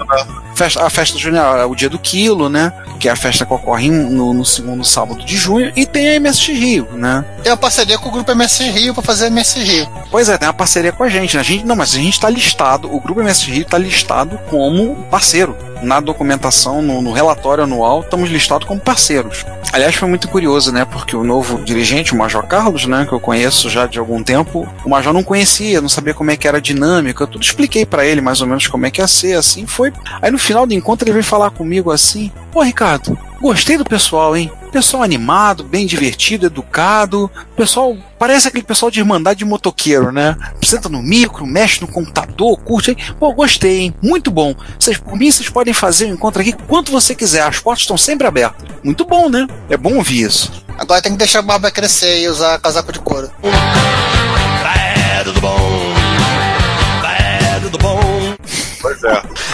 festa- 0.55 0.83
a 0.85 0.89
festa 0.89 1.17
é 1.29 1.65
o 1.65 1.75
dia 1.75 1.89
do 1.89 1.99
quilo, 1.99 2.49
né? 2.49 2.73
Que 2.99 3.07
é 3.07 3.11
a 3.11 3.15
festa 3.15 3.45
que 3.45 3.53
ocorre 3.53 3.89
no, 3.89 4.33
no 4.33 4.45
segundo 4.61 4.83
sábado 4.85 5.23
de 5.25 5.35
junho, 5.35 5.71
e 5.75 5.85
tem 5.85 6.15
a 6.15 6.19
MSX 6.19 6.47
Rio, 6.47 6.87
né? 6.93 7.25
Tem 7.41 7.51
uma 7.51 7.57
parceria 7.57 7.97
com 7.97 8.09
o 8.09 8.11
grupo 8.11 8.31
MS 8.31 8.63
Rio 8.69 8.93
pra 8.93 9.01
fazer 9.01 9.27
MS 9.27 9.59
Rio. 9.59 9.89
Pois 10.11 10.29
é, 10.29 10.37
tem 10.37 10.47
uma 10.47 10.53
parceria 10.53 10.91
com 10.91 11.03
a 11.03 11.09
gente, 11.09 11.35
né? 11.35 11.41
A 11.41 11.43
gente 11.43 11.65
não, 11.65 11.75
mas 11.75 11.93
a 11.95 11.97
gente 11.97 12.13
está 12.13 12.29
listado, 12.29 12.93
o 12.93 12.99
grupo 12.99 13.21
MS 13.21 13.49
Rio 13.49 13.63
está 13.63 13.77
listado 13.77 14.39
como 14.49 14.95
parceiro. 15.09 15.57
Na 15.81 15.99
documentação, 15.99 16.79
no, 16.79 17.01
no 17.01 17.11
relatório 17.11 17.63
anual, 17.63 18.01
estamos 18.01 18.29
listados 18.29 18.67
como 18.67 18.79
parceiros. 18.79 19.43
Aliás, 19.73 19.95
foi 19.95 20.07
muito 20.07 20.27
curioso, 20.27 20.71
né? 20.71 20.85
Porque 20.85 21.15
o 21.15 21.23
novo 21.23 21.63
dirigente, 21.63 22.13
o 22.13 22.17
Major 22.17 22.45
Carlos, 22.45 22.85
né? 22.85 23.03
Que 23.07 23.13
eu 23.13 23.19
conheço 23.19 23.67
já 23.67 23.87
de 23.87 23.97
algum 23.97 24.21
tempo, 24.21 24.67
o 24.85 24.89
Major 24.89 25.11
não 25.11 25.23
conhecia, 25.23 25.81
não 25.81 25.89
sabia 25.89 26.13
como 26.13 26.29
é 26.29 26.37
que 26.37 26.47
era 26.47 26.59
a 26.59 26.61
dinâmica. 26.61 27.23
Eu 27.23 27.27
tudo 27.27 27.41
expliquei 27.41 27.83
para 27.83 28.05
ele 28.05 28.21
mais 28.21 28.41
ou 28.41 28.47
menos 28.47 28.67
como 28.67 28.85
é 28.85 28.91
que 28.91 29.01
ia 29.01 29.07
ser, 29.07 29.33
assim 29.33 29.65
foi. 29.65 29.91
Aí 30.21 30.29
no 30.29 30.37
final 30.37 30.67
do 30.67 30.73
encontro 30.75 31.05
ele 31.05 31.13
veio 31.13 31.23
falar 31.23 31.49
comigo 31.49 31.89
assim: 31.89 32.31
Pô, 32.51 32.61
Ricardo, 32.61 33.17
gostei 33.41 33.77
do 33.77 33.83
pessoal, 33.83 34.35
hein? 34.37 34.51
Pessoal 34.71 35.03
animado, 35.03 35.63
bem 35.63 35.85
divertido, 35.85 36.45
educado. 36.45 37.29
Pessoal, 37.57 37.97
parece 38.17 38.47
aquele 38.47 38.63
pessoal 38.63 38.89
de 38.89 38.99
irmandade 38.99 39.39
de 39.39 39.45
motoqueiro, 39.45 40.11
né? 40.11 40.37
Senta 40.63 40.87
no 40.87 41.01
micro, 41.01 41.45
mexe 41.45 41.81
no 41.81 41.87
computador, 41.87 42.57
curte. 42.59 42.91
hein? 42.91 42.97
Pô, 43.19 43.33
gostei, 43.33 43.79
hein? 43.79 43.95
Muito 44.01 44.31
bom. 44.31 44.55
Vocês, 44.79 44.97
por 44.97 45.17
mim, 45.17 45.29
vocês 45.29 45.49
podem 45.49 45.73
fazer 45.73 46.05
o 46.05 46.13
encontro 46.13 46.41
aqui 46.41 46.53
quanto 46.53 46.91
você 46.91 47.13
quiser. 47.13 47.41
As 47.41 47.59
portas 47.59 47.81
estão 47.83 47.97
sempre 47.97 48.27
abertas. 48.27 48.63
Muito 48.83 49.03
bom, 49.03 49.29
né? 49.29 49.45
É 49.69 49.75
bom 49.75 49.95
ouvir 49.95 50.21
isso. 50.21 50.51
Agora 50.77 51.01
tem 51.01 51.11
que 51.11 51.17
deixar 51.17 51.39
a 51.39 51.43
barba 51.43 51.69
crescer 51.69 52.21
e 52.21 52.29
usar 52.29 52.59
casaco 52.59 52.91
de 52.93 52.99
couro. 52.99 53.29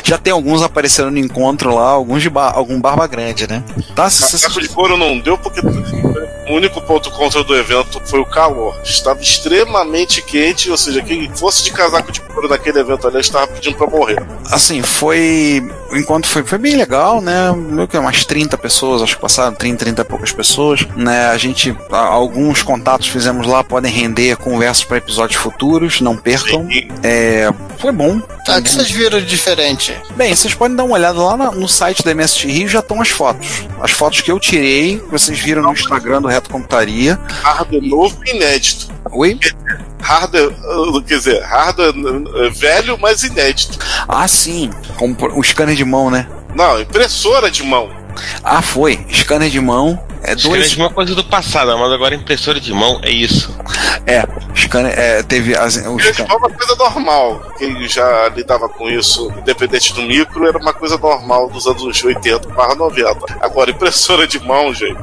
Já 0.07 0.17
tem 0.17 0.31
alguns 0.31 0.61
aparecendo 0.61 1.11
no 1.11 1.17
encontro 1.17 1.75
lá, 1.75 1.89
alguns 1.89 2.21
de 2.21 2.29
ba- 2.29 2.51
algum 2.53 2.79
barba 2.79 3.05
grande, 3.07 3.45
né? 3.45 3.61
Tá? 3.93 4.09
se- 4.09 4.37
se- 4.39 4.61
de 4.61 4.69
couro 4.69 4.95
não 4.95 5.19
deu 5.19 5.37
porque 5.37 5.59
o 6.49 6.53
único 6.53 6.81
ponto 6.81 7.11
contra 7.11 7.43
do 7.43 7.55
evento 7.55 8.01
foi 8.05 8.19
o 8.19 8.25
calor. 8.25 8.79
Estava 8.83 9.21
extremamente 9.21 10.21
quente, 10.21 10.69
ou 10.69 10.77
seja, 10.77 11.01
quem 11.01 11.29
fosse 11.35 11.63
de 11.63 11.71
casaco 11.71 12.11
de 12.11 12.21
couro 12.21 12.47
naquele 12.47 12.79
evento 12.79 13.07
ali 13.07 13.19
estava 13.19 13.47
pedindo 13.47 13.75
pra 13.77 13.87
morrer. 13.87 14.21
assim, 14.51 14.81
foi. 14.81 15.63
O 15.91 15.97
encontro 15.97 16.29
foi, 16.29 16.43
foi 16.43 16.57
bem 16.57 16.75
legal, 16.75 17.21
né? 17.21 17.51
Umas 17.51 18.25
30 18.25 18.57
pessoas, 18.57 19.01
acho 19.01 19.15
que 19.15 19.21
passaram 19.21 19.53
30, 19.53 19.77
30 19.77 20.01
e 20.01 20.05
poucas 20.05 20.31
pessoas, 20.31 20.85
né? 20.95 21.27
A 21.27 21.37
gente. 21.37 21.75
alguns 21.89 22.63
contatos 22.63 23.07
fizemos 23.07 23.47
lá 23.47 23.63
podem 23.63 23.91
render 23.91 24.37
conversas 24.37 24.83
para 24.83 24.97
episódios 24.97 25.39
futuros, 25.39 26.01
não 26.01 26.15
percam. 26.15 26.67
É, 27.03 27.51
foi 27.77 27.91
bom. 27.91 28.19
Tá, 28.45 28.57
o 28.57 28.63
que 28.63 28.69
vocês 28.69 28.89
viram 28.89 29.19
de 29.19 29.25
diferente? 29.25 29.95
Bem, 30.15 30.35
vocês 30.35 30.53
podem 30.53 30.75
dar 30.75 30.83
uma 30.83 30.95
olhada 30.95 31.19
lá 31.19 31.51
no 31.51 31.67
site 31.67 32.03
da 32.03 32.11
MST 32.11 32.47
Rio, 32.47 32.67
já 32.67 32.79
estão 32.79 33.01
as 33.01 33.09
fotos. 33.09 33.65
As 33.81 33.91
fotos 33.91 34.21
que 34.21 34.31
eu 34.31 34.39
tirei, 34.39 34.99
que 34.99 35.11
vocês 35.11 35.37
viram 35.37 35.61
no 35.61 35.71
Instagram 35.71 36.21
do 36.21 36.27
Reto 36.37 36.49
Computaria. 36.51 37.19
hardware 37.41 37.81
novo 37.81 38.15
e 38.25 38.35
inédito. 38.35 38.93
Oi? 39.11 39.39
Hardware, 39.99 40.49
uh, 40.49 41.01
quer 41.01 41.17
dizer, 41.17 41.41
hardware 41.43 41.97
uh, 41.97 42.51
velho, 42.51 42.97
mas 42.99 43.23
inédito. 43.23 43.79
Ah, 44.07 44.27
sim. 44.27 44.69
Com 44.97 45.15
o 45.35 45.43
scanner 45.43 45.75
de 45.75 45.83
mão, 45.83 46.11
né? 46.11 46.27
Não, 46.55 46.79
impressora 46.79 47.49
de 47.49 47.63
mão. 47.63 47.89
Ah, 48.43 48.61
foi. 48.61 49.05
Scanner 49.11 49.49
de 49.49 49.59
mão. 49.59 49.99
É 50.23 50.35
dois. 50.35 50.71
de 50.71 50.77
uma 50.77 50.89
coisa 50.89 51.13
do 51.15 51.23
passado, 51.23 51.77
mas 51.77 51.91
agora 51.91 52.15
impressora 52.15 52.59
de 52.59 52.73
mão 52.73 52.99
é 53.03 53.09
isso. 53.11 53.55
É, 54.05 54.25
scanner. 54.55 54.93
É, 54.97 55.21
teve 55.23 55.55
as, 55.55 55.75
o 55.77 55.97
scan- 55.99 56.25
mão 56.27 56.37
é 56.37 56.39
uma 56.39 56.49
coisa 56.49 56.75
normal. 56.75 57.53
Quem 57.57 57.87
já 57.87 58.27
lidava 58.29 58.67
com 58.67 58.89
isso, 58.89 59.31
independente 59.37 59.93
do 59.93 60.01
micro, 60.01 60.45
era 60.47 60.57
uma 60.57 60.73
coisa 60.73 60.97
normal 60.97 61.49
dos 61.49 61.67
anos 61.67 62.03
80 62.03 62.47
para 62.49 62.75
90. 62.75 63.37
Agora, 63.39 63.69
impressora 63.71 64.27
de 64.27 64.39
mão, 64.39 64.73
gente. 64.73 64.97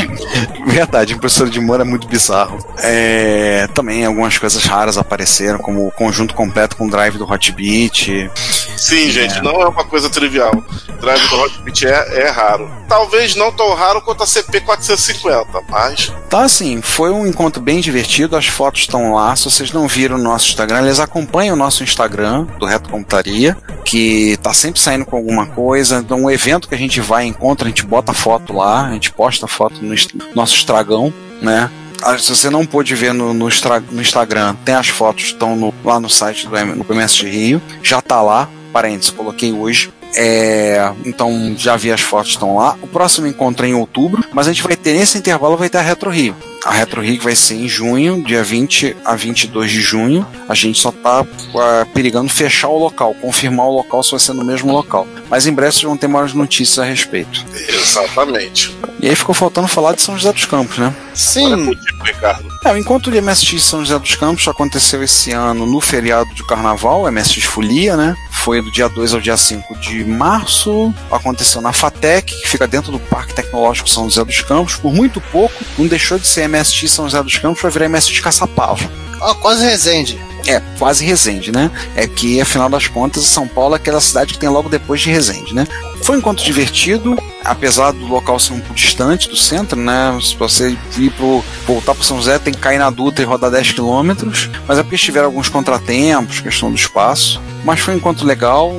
Verdade, 0.66 1.14
impressora 1.14 1.50
de 1.50 1.60
mão 1.60 1.76
é 1.80 1.84
muito 1.84 2.06
bizarro. 2.08 2.58
É, 2.78 3.68
também 3.74 4.04
algumas 4.04 4.36
coisas 4.38 4.64
raras 4.64 4.96
apareceram, 4.98 5.58
como 5.58 5.86
o 5.86 5.92
conjunto 5.92 6.34
completo 6.34 6.76
com 6.76 6.86
o 6.86 6.90
drive 6.90 7.18
do 7.18 7.30
Hotbit. 7.30 8.30
Sim, 8.76 9.10
gente, 9.10 9.40
não 9.42 9.52
é 9.62 9.66
uma 9.66 9.84
coisa 9.84 10.08
trivial. 10.10 10.52
Drive 11.00 11.28
do 11.28 11.36
Hotbit 11.36 11.86
é, 11.86 12.22
é 12.22 12.30
raro. 12.30 12.70
Talvez 12.88 13.34
não 13.34 13.52
tão 13.52 13.74
raro 13.74 14.00
quanto 14.02 14.22
a 14.22 14.26
CP450, 14.26 15.46
mas 15.68 16.12
Então, 16.26 16.40
assim, 16.40 16.80
foi 16.82 17.10
um 17.10 17.26
encontro 17.26 17.60
bem 17.60 17.80
divertido. 17.80 18.36
As 18.36 18.46
fotos 18.46 18.82
estão 18.82 19.14
lá. 19.14 19.34
Se 19.36 19.44
vocês 19.44 19.72
não 19.72 19.86
viram 19.86 20.16
o 20.16 20.22
nosso 20.22 20.48
Instagram, 20.48 20.82
eles 20.84 21.00
acompanham 21.00 21.54
o 21.54 21.58
nosso 21.58 21.82
Instagram 21.82 22.44
do 22.58 22.66
Reto 22.66 22.88
Computaria, 22.88 23.56
que 23.84 24.36
tá 24.42 24.52
sempre 24.52 24.80
saindo 24.80 25.04
com 25.04 25.16
alguma 25.16 25.46
coisa. 25.46 25.98
Então, 25.98 26.22
um 26.22 26.30
evento 26.30 26.68
que 26.68 26.74
a 26.74 26.78
gente 26.78 27.00
vai, 27.00 27.24
encontra, 27.24 27.66
a 27.66 27.70
gente 27.70 27.84
bota 27.84 28.12
foto 28.12 28.52
lá, 28.52 28.86
a 28.86 28.92
gente 28.92 29.10
posta 29.12 29.46
foto 29.46 29.76
no 29.82 29.94
nosso 30.34 30.54
estragão, 30.54 31.12
né? 31.40 31.70
Ah, 32.02 32.18
Se 32.18 32.28
você 32.28 32.50
não 32.50 32.66
pôde 32.66 32.94
ver 32.94 33.14
no, 33.14 33.32
no, 33.32 33.48
no 33.90 34.00
Instagram, 34.02 34.54
tem 34.64 34.74
as 34.74 34.88
fotos 34.88 35.24
estão 35.24 35.56
no- 35.56 35.72
lá 35.82 35.98
no 35.98 36.10
site 36.10 36.46
do, 36.46 36.84
do 36.84 36.92
MSG 36.92 37.28
Rio. 37.30 37.62
Já 37.82 38.02
tá 38.02 38.20
lá, 38.20 38.48
parênteses, 38.76 39.08
coloquei 39.08 39.54
hoje. 39.54 39.90
É, 40.14 40.92
então 41.06 41.54
já 41.56 41.76
vi 41.76 41.90
as 41.90 42.02
fotos 42.02 42.32
estão 42.32 42.56
lá. 42.56 42.76
O 42.82 42.86
próximo 42.86 43.26
encontro 43.26 43.64
é 43.64 43.70
em 43.70 43.74
outubro, 43.74 44.22
mas 44.34 44.46
a 44.46 44.52
gente 44.52 44.62
vai 44.62 44.76
ter 44.76 44.92
nesse 44.92 45.16
intervalo 45.16 45.56
vai 45.56 45.70
ter 45.70 45.78
a 45.78 45.80
Retro 45.80 46.10
Rio. 46.10 46.36
A 46.66 46.72
Retro 46.72 47.00
que 47.00 47.18
vai 47.18 47.36
ser 47.36 47.54
em 47.54 47.68
junho, 47.68 48.24
dia 48.24 48.42
20 48.42 48.96
a 49.04 49.14
22 49.14 49.70
de 49.70 49.80
junho. 49.80 50.26
A 50.48 50.54
gente 50.54 50.80
só 50.80 50.90
tá 50.90 51.24
ah, 51.54 51.86
perigando 51.94 52.28
fechar 52.28 52.68
o 52.68 52.76
local, 52.76 53.14
confirmar 53.14 53.66
o 53.66 53.76
local 53.76 54.02
se 54.02 54.10
vai 54.10 54.18
ser 54.18 54.32
no 54.32 54.44
mesmo 54.44 54.72
local. 54.72 55.06
Mas 55.30 55.46
em 55.46 55.52
breve 55.52 55.72
vocês 55.72 55.84
vão 55.84 55.96
ter 55.96 56.08
mais 56.08 56.34
notícias 56.34 56.80
a 56.80 56.84
respeito. 56.84 57.44
exatamente. 57.68 58.76
E 58.98 59.08
aí 59.08 59.14
ficou 59.14 59.34
faltando 59.34 59.68
falar 59.68 59.94
de 59.94 60.02
São 60.02 60.16
José 60.16 60.32
dos 60.32 60.44
Campos, 60.44 60.78
né? 60.78 60.92
Sim, 61.14 61.66
contigo, 61.66 62.04
Ricardo. 62.04 62.48
É, 62.64 62.72
o 62.72 62.76
encontro 62.76 63.12
de 63.12 63.20
MSX 63.20 63.62
São 63.62 63.84
José 63.84 63.98
dos 63.98 64.16
Campos 64.16 64.48
aconteceu 64.48 65.02
esse 65.04 65.30
ano 65.30 65.66
no 65.66 65.80
feriado 65.80 66.34
de 66.34 66.44
carnaval, 66.44 67.10
MSX 67.10 67.44
Folia, 67.44 67.96
né? 67.96 68.16
Foi 68.32 68.60
do 68.60 68.72
dia 68.72 68.88
2 68.88 69.14
ao 69.14 69.20
dia 69.20 69.36
5 69.36 69.78
de 69.78 70.04
março. 70.04 70.92
Aconteceu 71.10 71.60
na 71.60 71.72
FATEC, 71.72 72.34
que 72.42 72.48
fica 72.48 72.66
dentro 72.66 72.90
do 72.90 72.98
Parque 72.98 73.34
Tecnológico 73.34 73.88
São 73.88 74.04
José 74.04 74.24
dos 74.24 74.40
Campos. 74.40 74.76
Por 74.76 74.92
muito 74.92 75.20
pouco, 75.20 75.54
não 75.78 75.86
deixou 75.86 76.18
de 76.18 76.26
ser 76.26 76.48
MSX 76.48 76.55
São 76.64 77.04
José 77.06 77.22
dos 77.22 77.38
Campos 77.38 77.60
para 77.60 77.70
virar 77.70 77.88
MSX 77.88 78.20
Caçapava. 78.20 78.90
ó, 79.20 79.34
quase 79.34 79.64
Resende. 79.64 80.18
É, 80.46 80.60
quase 80.78 81.04
Resende, 81.04 81.50
né? 81.50 81.70
É 81.96 82.06
que, 82.06 82.40
afinal 82.40 82.68
das 82.68 82.86
contas, 82.86 83.24
São 83.24 83.48
Paulo 83.48 83.74
é 83.74 83.76
aquela 83.78 84.00
cidade 84.00 84.34
que 84.34 84.38
tem 84.38 84.48
logo 84.48 84.68
depois 84.68 85.00
de 85.00 85.10
Resende, 85.10 85.54
né? 85.54 85.66
Foi 86.02 86.16
um 86.16 86.18
encontro 86.18 86.44
divertido, 86.44 87.16
apesar 87.44 87.92
do 87.92 88.06
local 88.06 88.38
ser 88.38 88.52
um 88.52 88.60
pouco 88.60 88.74
distante 88.74 89.28
do 89.28 89.36
centro, 89.36 89.78
né? 89.78 90.18
Se 90.22 90.36
você 90.36 90.76
ir 90.98 91.10
pro, 91.10 91.42
voltar 91.66 91.94
para 91.94 92.04
São 92.04 92.16
José, 92.18 92.38
tem 92.38 92.52
que 92.52 92.60
cair 92.60 92.78
na 92.78 92.90
Dutra 92.90 93.24
e 93.24 93.26
rodar 93.26 93.50
10 93.50 93.72
quilômetros. 93.72 94.50
Mas 94.68 94.78
é 94.78 94.82
porque 94.82 94.96
tiveram 94.96 95.26
alguns 95.26 95.48
contratempos, 95.48 96.40
questão 96.40 96.70
do 96.70 96.76
espaço. 96.76 97.40
Mas 97.64 97.80
foi 97.80 97.94
um 97.94 97.96
encontro 97.96 98.24
legal, 98.24 98.72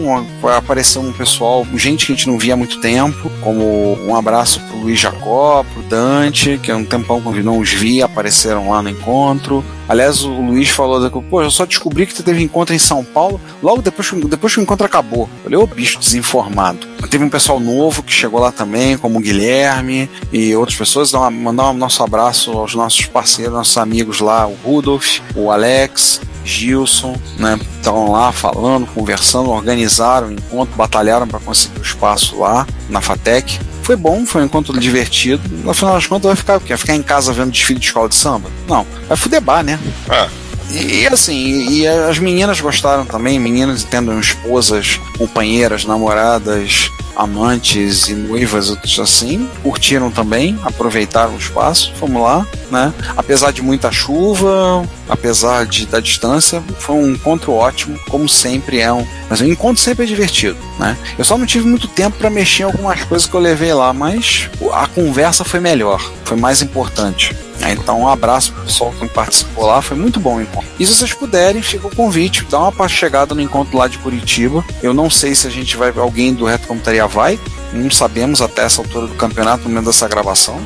apareceu 0.58 1.02
um 1.02 1.12
pessoal, 1.12 1.68
gente 1.76 2.06
que 2.06 2.14
a 2.14 2.16
gente 2.16 2.28
não 2.28 2.38
via 2.38 2.54
há 2.54 2.58
muito 2.58 2.80
tempo, 2.80 3.30
como 3.42 3.98
um 4.02 4.16
abraço 4.16 4.62
pro 4.62 4.78
Luiz 4.78 4.98
Jacó, 4.98 5.66
pro 5.74 5.84
Dante, 5.84 6.58
que 6.64 6.72
há 6.72 6.78
um 6.78 6.86
tempão 6.86 7.22
que 7.22 7.44
não 7.44 7.60
os 7.60 7.70
vi, 7.70 8.02
apareceram 8.02 8.70
lá 8.70 8.82
no 8.82 8.90
encontro. 8.90 9.62
Aliás, 9.90 10.24
o 10.24 10.30
Luiz 10.30 10.70
falou, 10.70 11.10
pô, 11.24 11.42
eu 11.42 11.52
só 11.52 11.66
descobri 11.66 12.06
que 12.06 12.24
teve 12.24 12.42
encontro 12.42 12.74
em 12.74 12.80
São 12.80 13.04
Paulo 13.04 13.42
logo 13.62 13.82
depois, 13.82 14.10
depois 14.30 14.54
que 14.54 14.60
o 14.60 14.64
encontro 14.64 14.86
acabou. 14.86 15.30
Eu 15.40 15.44
falei, 15.44 15.60
ô 15.60 15.68
bicho 15.68 16.00
desinformado. 16.00 16.88
Teve 17.10 17.24
um 17.24 17.30
pessoal 17.30 17.60
novo 17.60 18.04
que 18.04 18.12
chegou 18.12 18.40
lá 18.40 18.52
também, 18.52 18.98
como 18.98 19.18
o 19.18 19.22
Guilherme 19.22 20.10
e 20.32 20.56
outras 20.56 20.78
pessoas. 20.78 21.10
Então, 21.10 21.30
mandar 21.32 21.70
um 21.70 21.74
nosso 21.74 22.04
abraço 22.04 22.52
aos 22.52 22.76
nossos 22.76 23.06
parceiros, 23.06 23.54
nossos 23.54 23.78
amigos 23.78 24.20
lá, 24.20 24.46
o 24.48 24.56
Rudolf, 24.64 25.20
o 25.36 25.52
Alex, 25.52 26.22
Gilson, 26.44 27.16
né? 27.38 27.60
Estavam 27.78 28.12
lá 28.12 28.32
falando, 28.32 28.88
conversando, 28.88 29.50
organizaram 29.50 30.28
o 30.28 30.32
encontro, 30.32 30.76
batalharam 30.76 31.28
para 31.28 31.40
conseguir 31.40 31.80
o 31.80 31.84
espaço 31.84 32.40
lá 32.40 32.66
na 32.90 33.02
FATEC. 33.02 33.60
Foi 33.84 33.96
bom, 33.96 34.26
foi 34.26 34.42
um 34.42 34.46
encontro 34.46 34.78
divertido. 34.80 35.42
No 35.64 35.74
final 35.74 35.94
das 35.94 36.08
contas, 36.08 36.28
vai 36.28 36.36
ficar 36.36 36.58
o 36.58 36.60
quê? 36.60 36.70
Vai 36.70 36.78
ficar 36.78 36.96
em 36.96 37.04
casa 37.04 37.32
vendo 37.34 37.52
desfile 37.52 37.80
de 37.80 37.86
escola 37.86 38.10
de 38.10 38.16
samba? 38.16 38.50
Não, 38.68 38.86
vai 39.08 39.18
fudebar, 39.18 39.64
né? 39.64 39.80
Ah, 40.10 40.28
E, 40.72 41.02
e, 41.02 41.08
assim, 41.08 41.70
e 41.70 41.88
as 41.88 42.20
meninas 42.20 42.60
gostaram 42.60 43.06
também, 43.06 43.40
meninas 43.40 43.84
tendo 43.84 44.20
esposas, 44.20 45.00
companheiras, 45.18 45.86
namoradas, 45.86 46.92
amantes 47.16 48.08
e 48.08 48.14
noivas, 48.14 48.70
assim, 49.00 49.50
curtiram 49.64 50.12
também, 50.12 50.58
aproveitaram 50.64 51.34
o 51.34 51.38
espaço, 51.38 51.92
fomos 51.96 52.22
lá, 52.22 52.46
né? 52.72 52.94
Apesar 53.16 53.52
de 53.52 53.62
muita 53.62 53.92
chuva, 53.92 54.88
apesar 55.08 55.66
de, 55.66 55.86
da 55.86 56.00
distância, 56.00 56.64
foi 56.80 56.96
um 56.96 57.12
encontro 57.12 57.54
ótimo, 57.54 58.00
como 58.10 58.28
sempre 58.28 58.80
é 58.80 58.92
um. 58.92 59.06
Mas 59.30 59.42
o 59.42 59.46
encontro 59.46 59.82
sempre 59.82 60.06
é 60.06 60.08
divertido, 60.08 60.58
né? 60.80 60.98
Eu 61.18 61.26
só 61.26 61.38
não 61.38 61.46
tive 61.46 61.68
muito 61.68 61.88
tempo 61.88 62.18
para 62.18 62.30
mexer 62.30 62.64
em 62.64 62.66
algumas 62.66 63.04
coisas 63.04 63.28
que 63.28 63.34
eu 63.36 63.40
levei 63.40 63.74
lá, 63.74 63.94
mas 63.94 64.50
a 64.74 64.88
conversa 64.88 65.44
foi 65.44 65.60
melhor, 65.60 66.02
foi 66.24 66.38
mais 66.38 66.62
importante. 66.62 67.36
É, 67.62 67.72
Então, 67.72 68.02
um 68.02 68.08
abraço 68.08 68.54
pro 68.54 68.64
pessoal 68.64 68.92
que 68.92 69.08
participou 69.08 69.66
lá, 69.66 69.82
foi 69.82 69.98
muito 69.98 70.20
bom 70.20 70.36
o 70.36 70.42
encontro. 70.42 70.70
E 70.80 70.86
se 70.86 70.94
vocês 70.94 71.14
puderem, 71.14 71.62
fica 71.62 71.88
o 71.88 71.96
convite, 71.96 72.46
dá 72.50 72.70
uma 72.70 72.88
chegada 72.88 73.34
no 73.34 73.42
encontro 73.42 73.78
lá 73.78 73.88
de 73.88 73.98
Curitiba. 73.98 74.64
Eu 74.82 74.94
não 74.94 75.10
sei 75.10 75.34
se 75.34 75.48
a 75.48 75.50
gente 75.50 75.76
vai, 75.76 75.92
alguém 75.98 76.34
do 76.34 76.46
Reto 76.46 76.68
Computaria 76.68 77.08
vai, 77.08 77.40
não 77.74 77.90
sabemos 77.90 78.42
até 78.42 78.64
essa 78.64 78.82
altura 78.82 79.08
do 79.08 79.16
campeonato, 79.16 79.64
no 79.64 79.70
momento 79.70 79.86
dessa 79.86 80.08
gravação. 80.08 80.60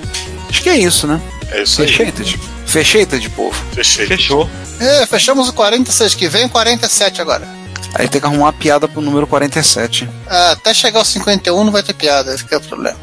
Acho 0.50 0.62
que 0.62 0.70
é 0.70 0.78
isso, 0.78 1.08
né? 1.08 1.22
É 1.52 1.64
isso 1.64 1.82
aí. 1.82 1.88
Fechei, 1.88 2.12
Ted? 2.12 2.40
Fechei, 2.66 3.06
Ted, 3.06 3.30
povo. 3.30 3.66
Fechei. 3.74 4.08
fechou. 4.08 4.50
É, 4.80 5.06
fechamos 5.06 5.50
o 5.50 5.54
46 5.54 6.16
que 6.16 6.28
vem, 6.28 6.48
47 6.48 7.22
agora. 7.22 7.48
Aí 7.94 8.08
tem 8.08 8.22
que 8.22 8.28
arrumar 8.28 8.46
uma 8.46 8.54
piada 8.54 8.88
pro 8.88 9.02
número 9.02 9.28
47. 9.28 10.10
Ah, 10.28 10.52
até 10.52 10.74
chegar 10.74 11.00
ao 11.00 11.06
51 11.06 11.64
não 11.64 11.72
vai 11.72 11.84
ter 11.84 11.94
piada, 11.94 12.34
esse 12.34 12.46
que 12.46 12.54
é 12.54 12.58
o 12.58 12.62
problema. 12.62 12.98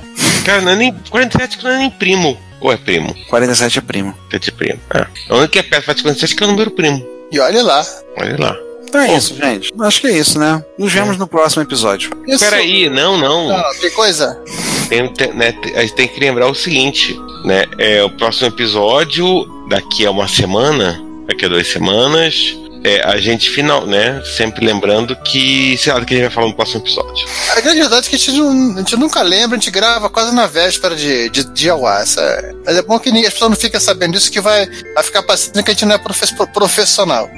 Cara, 0.44 0.62
não 0.62 0.72
é 0.72 0.76
nem. 0.76 0.94
47 1.10 1.58
que 1.58 1.64
não 1.64 1.70
é 1.72 1.78
nem 1.78 1.90
primo. 1.90 2.38
Ou 2.60 2.72
é 2.72 2.76
primo? 2.76 3.14
47 3.28 3.78
é 3.78 3.82
primo. 3.82 4.14
É 4.32 4.38
de 4.38 4.50
primo. 4.50 4.80
É. 4.94 5.06
A 5.28 5.36
única 5.36 5.48
que 5.48 5.58
é 5.58 5.62
perto 5.62 5.98
de 5.98 6.02
47 6.02 6.34
que 6.34 6.42
é 6.42 6.46
o 6.46 6.50
número 6.50 6.70
primo. 6.70 7.06
E 7.30 7.38
olha 7.38 7.62
lá. 7.62 7.86
Olha 8.16 8.36
lá. 8.38 8.56
Então 8.88 9.00
é 9.02 9.14
isso, 9.14 9.36
gente. 9.36 9.70
Acho 9.80 10.00
que 10.00 10.06
é 10.06 10.12
isso, 10.12 10.38
né? 10.38 10.64
Nos 10.78 10.90
vemos 10.90 11.18
no 11.18 11.26
próximo 11.26 11.62
episódio. 11.62 12.10
Isso. 12.26 12.42
Peraí, 12.42 12.88
não, 12.88 13.18
não. 13.18 13.48
Não, 13.48 13.80
tem 13.80 13.90
coisa? 13.90 14.40
Tem, 14.88 15.08
tem- 15.12 15.32
né, 15.34 15.54
a 15.76 15.80
gente 15.82 15.94
tem 15.94 16.08
que 16.08 16.18
lembrar 16.20 16.48
o 16.48 16.54
seguinte, 16.54 17.16
né? 17.44 17.64
É, 17.78 18.02
o 18.02 18.10
próximo 18.10 18.48
episódio, 18.48 19.24
daqui 19.68 20.04
a 20.06 20.10
uma 20.10 20.26
semana, 20.28 21.00
daqui 21.26 21.44
a 21.44 21.48
duas 21.48 21.66
semanas, 21.66 22.56
é, 22.84 23.02
a 23.04 23.18
gente 23.18 23.50
final, 23.50 23.84
né? 23.86 24.22
Sempre 24.36 24.64
lembrando 24.64 25.16
que, 25.16 25.76
sei 25.78 25.92
lá, 25.92 25.98
do 25.98 26.06
que 26.06 26.14
a 26.14 26.16
gente 26.16 26.26
vai 26.26 26.34
falar 26.34 26.46
no 26.46 26.54
próximo 26.54 26.80
episódio. 26.80 27.26
A 27.56 27.60
grande 27.60 27.80
verdade 27.80 28.06
é 28.06 28.10
que 28.10 28.16
a 28.16 28.18
gente, 28.18 28.32
não- 28.32 28.74
a 28.76 28.78
gente 28.78 28.96
nunca 28.96 29.20
lembra, 29.22 29.56
a 29.56 29.60
gente 29.60 29.70
grava 29.70 30.08
quase 30.08 30.34
na 30.34 30.46
véspera 30.46 30.94
de, 30.94 31.28
de, 31.28 31.44
de. 31.52 31.68
Essa- 31.68 32.54
Mas 32.64 32.76
é 32.76 32.82
bom 32.82 32.98
que 32.98 33.08
as 33.10 33.32
pessoas 33.32 33.50
não 33.50 33.56
ficam 33.56 33.80
sabendo 33.80 34.12
disso, 34.12 34.30
que 34.30 34.40
vai, 34.40 34.66
vai 34.94 35.02
ficar 35.02 35.22
parecendo 35.22 35.62
que 35.62 35.70
a 35.70 35.74
gente 35.74 35.84
não 35.84 35.94
é 35.94 35.98
profe- 35.98 36.34
profissional. 36.54 37.28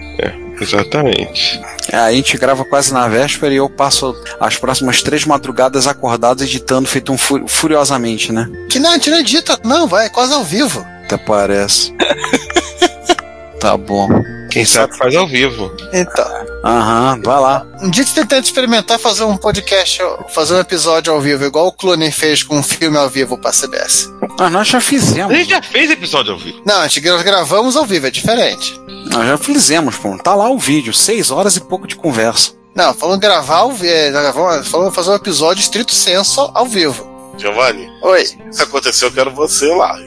Exatamente. 0.61 1.61
É, 1.93 1.97
a 1.97 2.13
gente 2.13 2.37
grava 2.39 2.65
quase 2.65 2.93
na 2.93 3.09
véspera 3.09 3.53
e 3.53 3.57
eu 3.57 3.69
passo 3.69 4.15
as 4.39 4.57
próximas 4.57 5.03
três 5.03 5.25
madrugadas 5.25 5.87
acordado 5.87 6.43
editando, 6.45 6.89
feito 6.89 7.13
um 7.13 7.19
fu- 7.19 7.47
furiosamente, 7.49 8.33
né? 8.33 8.49
Que 8.69 8.79
não, 8.79 8.91
a 8.91 8.95
gente 8.95 9.11
não 9.11 9.19
edita, 9.19 9.59
não, 9.65 9.87
vai, 9.87 10.07
é 10.07 10.09
quase 10.09 10.33
ao 10.33 10.45
vivo. 10.45 10.85
Até 11.05 11.17
parece. 11.17 11.93
tá 13.61 13.77
bom. 13.77 14.09
Quem 14.51 14.65
sabe 14.65 14.97
faz 14.97 15.15
ao 15.15 15.29
vivo. 15.29 15.71
Então, 15.93 16.27
Aham, 16.65 17.21
vai 17.25 17.41
lá. 17.41 17.65
um 17.81 17.89
dia 17.89 18.05
você 18.05 18.15
tenta 18.27 18.39
experimentar 18.41 18.99
fazer 18.99 19.23
um 19.23 19.37
podcast, 19.37 20.01
fazer 20.29 20.55
um 20.55 20.59
episódio 20.59 21.13
ao 21.13 21.21
vivo, 21.21 21.45
igual 21.45 21.69
o 21.69 21.73
Clooney 21.73 22.11
fez 22.11 22.43
com 22.43 22.59
um 22.59 22.63
filme 22.63 22.97
ao 22.97 23.09
vivo 23.09 23.39
pra 23.39 23.53
CBS. 23.53 24.11
Ah, 24.41 24.51
nós 24.51 24.67
já 24.67 24.79
A 24.79 24.81
fizemos. 24.81 25.33
gente 25.37 25.51
já 25.51 25.63
fez 25.63 25.89
episódio 25.91 26.33
ao 26.33 26.39
vivo. 26.39 26.61
Não, 26.67 26.81
a 26.81 26.89
gente 26.89 27.01
gra- 27.01 27.23
gravamos 27.23 27.77
ao 27.77 27.87
vivo, 27.87 28.09
é 28.09 28.11
diferente. 28.11 28.75
Nós 29.11 29.27
já 29.27 29.37
fizemos, 29.37 29.97
pô. 29.97 30.17
Tá 30.19 30.35
lá 30.35 30.49
o 30.49 30.59
vídeo, 30.59 30.95
seis 30.95 31.31
horas 31.31 31.57
e 31.57 31.61
pouco 31.61 31.87
de 31.87 31.97
conversa. 31.97 32.53
Não, 32.75 32.95
falando 32.95 33.21
gravar 33.21 33.67
vivo, 33.67 34.65
falando 34.65 34.93
fazer 34.93 35.11
um 35.11 35.17
episódio 35.17 35.61
estrito 35.61 35.93
senso 35.93 36.51
ao 36.55 36.67
vivo. 36.67 37.09
Giovanni, 37.37 37.89
Oi. 38.03 38.27
se 38.27 38.39
isso 38.51 38.63
acontecer, 38.63 39.05
eu 39.07 39.13
quero 39.13 39.31
você 39.35 39.67
lá. 39.75 39.99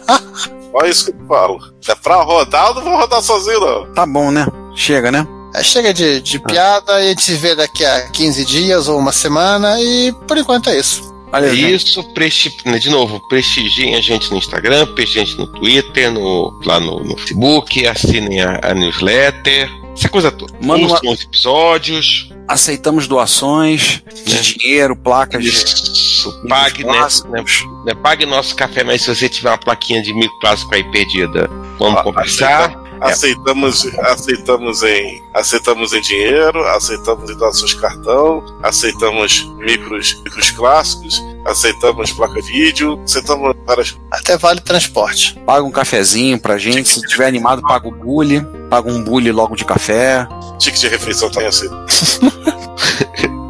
Olha 0.72 0.88
isso 0.88 1.04
que 1.04 1.10
eu 1.10 1.26
falo. 1.26 1.58
Se 1.80 1.90
é 1.90 1.94
pra 1.94 2.22
rodar, 2.22 2.68
eu 2.68 2.74
não 2.76 2.82
vou 2.82 2.96
rodar 2.96 3.20
sozinho, 3.20 3.60
não. 3.60 3.92
Tá 3.92 4.06
bom, 4.06 4.30
né? 4.30 4.46
Chega, 4.74 5.10
né? 5.10 5.26
Aí 5.54 5.62
chega 5.62 5.92
de, 5.92 6.22
de 6.22 6.38
piada 6.38 7.00
e 7.00 7.06
a 7.06 7.08
gente 7.10 7.22
se 7.22 7.34
vê 7.34 7.54
daqui 7.54 7.84
a 7.84 8.08
15 8.08 8.44
dias 8.46 8.88
ou 8.88 8.98
uma 8.98 9.12
semana 9.12 9.78
e 9.80 10.12
por 10.26 10.38
enquanto 10.38 10.70
é 10.70 10.78
isso. 10.78 11.11
Gente. 11.40 11.74
Isso, 11.74 12.02
presti... 12.12 12.54
né, 12.64 12.78
de 12.78 12.90
novo, 12.90 13.20
prestigiem 13.28 13.94
a 13.96 14.00
gente 14.00 14.30
no 14.30 14.36
Instagram, 14.38 14.86
prestigiem 14.94 15.22
a 15.22 15.26
gente 15.26 15.38
no 15.38 15.46
Twitter, 15.46 16.10
no... 16.12 16.60
lá 16.64 16.78
no, 16.78 17.00
no 17.02 17.16
Facebook, 17.16 17.86
assinem 17.86 18.40
a, 18.42 18.60
a 18.62 18.74
newsletter, 18.74 19.70
essa 19.96 20.08
coisa 20.08 20.30
toda. 20.30 20.52
Manda 20.62 20.86
uma- 20.86 21.00
os 21.12 21.22
episódios, 21.22 22.28
Aceitamos 22.48 23.06
doações 23.06 24.02
de 24.26 24.34
Né? 24.34 24.40
dinheiro, 24.40 24.96
placas 24.96 25.42
de. 25.44 25.48
isso, 25.50 26.42
pague, 26.48 26.84
né, 26.84 26.92
clássicos. 26.92 27.30
né, 27.30 27.44
né, 27.86 27.94
pague 27.94 28.26
nosso 28.26 28.54
café, 28.56 28.82
mas 28.84 29.00
se 29.02 29.14
você 29.14 29.28
tiver 29.28 29.48
uma 29.50 29.56
plaquinha 29.58 30.02
de 30.02 30.12
microplástico 30.12 30.74
aí 30.74 30.82
perdida, 30.90 31.48
vamos 31.78 32.00
Ah, 32.00 32.02
conversar. 32.02 32.81
Aceitamos, 33.02 33.86
aceitamos 34.00 34.82
em, 34.82 35.22
aceitamos 35.34 35.92
em 35.92 36.00
dinheiro, 36.00 36.64
aceitamos 36.68 37.28
em 37.28 37.36
nossos 37.36 37.74
cartão, 37.74 38.44
aceitamos 38.62 39.44
micros, 39.58 40.20
micros 40.22 40.50
clássicos, 40.52 41.22
aceitamos 41.44 42.12
placa 42.12 42.40
de 42.40 42.52
vídeo, 42.52 43.00
aceitamos 43.04 43.54
várias. 43.66 43.98
Até 44.10 44.36
vale 44.38 44.60
transporte. 44.60 45.38
Paga 45.44 45.64
um 45.64 45.70
cafezinho 45.70 46.38
pra 46.38 46.58
gente. 46.58 46.88
Se 46.88 47.02
tiver 47.02 47.26
animado, 47.26 47.60
paga 47.62 47.88
o 47.88 47.92
bully. 47.92 48.40
Paga 48.70 48.90
um 48.90 49.02
bully 49.02 49.32
logo 49.32 49.56
de 49.56 49.64
café. 49.64 50.26
Ticket 50.58 50.80
de 50.80 50.88
refeição 50.88 51.28
também 51.28 51.48
aceito. 51.48 51.74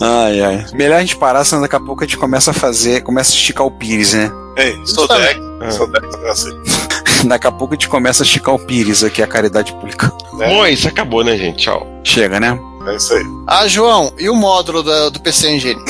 Ai, 0.00 0.40
ai. 0.40 0.66
Melhor 0.74 0.98
a 0.98 1.00
gente 1.00 1.16
parar, 1.16 1.44
senão 1.44 1.62
daqui 1.62 1.74
a 1.74 1.80
pouco 1.80 2.04
a 2.04 2.06
gente 2.06 2.16
começa 2.16 2.52
a 2.52 2.54
fazer, 2.54 3.02
começa 3.02 3.32
a 3.32 3.34
esticar 3.34 3.66
o 3.66 3.70
pires, 3.70 4.12
né? 4.12 4.30
Ei, 4.56 4.80
sou 4.84 5.08
deck, 5.08 5.40
sou 5.72 5.88
deck 5.88 6.08
também 6.10 6.30
aceito. 6.30 6.87
Daqui 7.26 7.46
a 7.46 7.52
pouco 7.52 7.74
a 7.74 7.76
gente 7.76 7.88
começa 7.88 8.22
a 8.22 8.26
esticar 8.26 8.54
o 8.54 8.58
pires 8.58 9.02
aqui, 9.02 9.22
a 9.22 9.26
caridade 9.26 9.72
pública. 9.72 10.12
Bom, 10.32 10.66
isso 10.66 10.86
acabou, 10.88 11.24
né, 11.24 11.36
gente? 11.36 11.58
Tchau. 11.64 11.86
Chega, 12.04 12.38
né? 12.38 12.58
É 12.86 12.96
isso 12.96 13.12
aí. 13.14 13.24
Ah, 13.46 13.66
João, 13.68 14.12
e 14.18 14.28
o 14.30 14.34
módulo 14.34 14.82
da- 14.82 15.08
do 15.08 15.20
PC 15.20 15.50
Engine? 15.50 15.80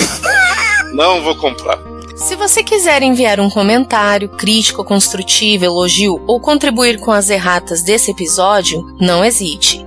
Não 0.94 1.22
vou 1.22 1.36
comprar. 1.36 1.78
Se 2.16 2.34
você 2.34 2.62
quiser 2.64 3.02
enviar 3.02 3.38
um 3.38 3.48
comentário, 3.48 4.28
crítico, 4.28 4.82
construtivo, 4.82 5.64
elogio 5.64 6.20
ou 6.26 6.40
contribuir 6.40 6.98
com 6.98 7.12
as 7.12 7.30
erratas 7.30 7.82
desse 7.82 8.10
episódio, 8.10 8.84
não 9.00 9.24
hesite. 9.24 9.86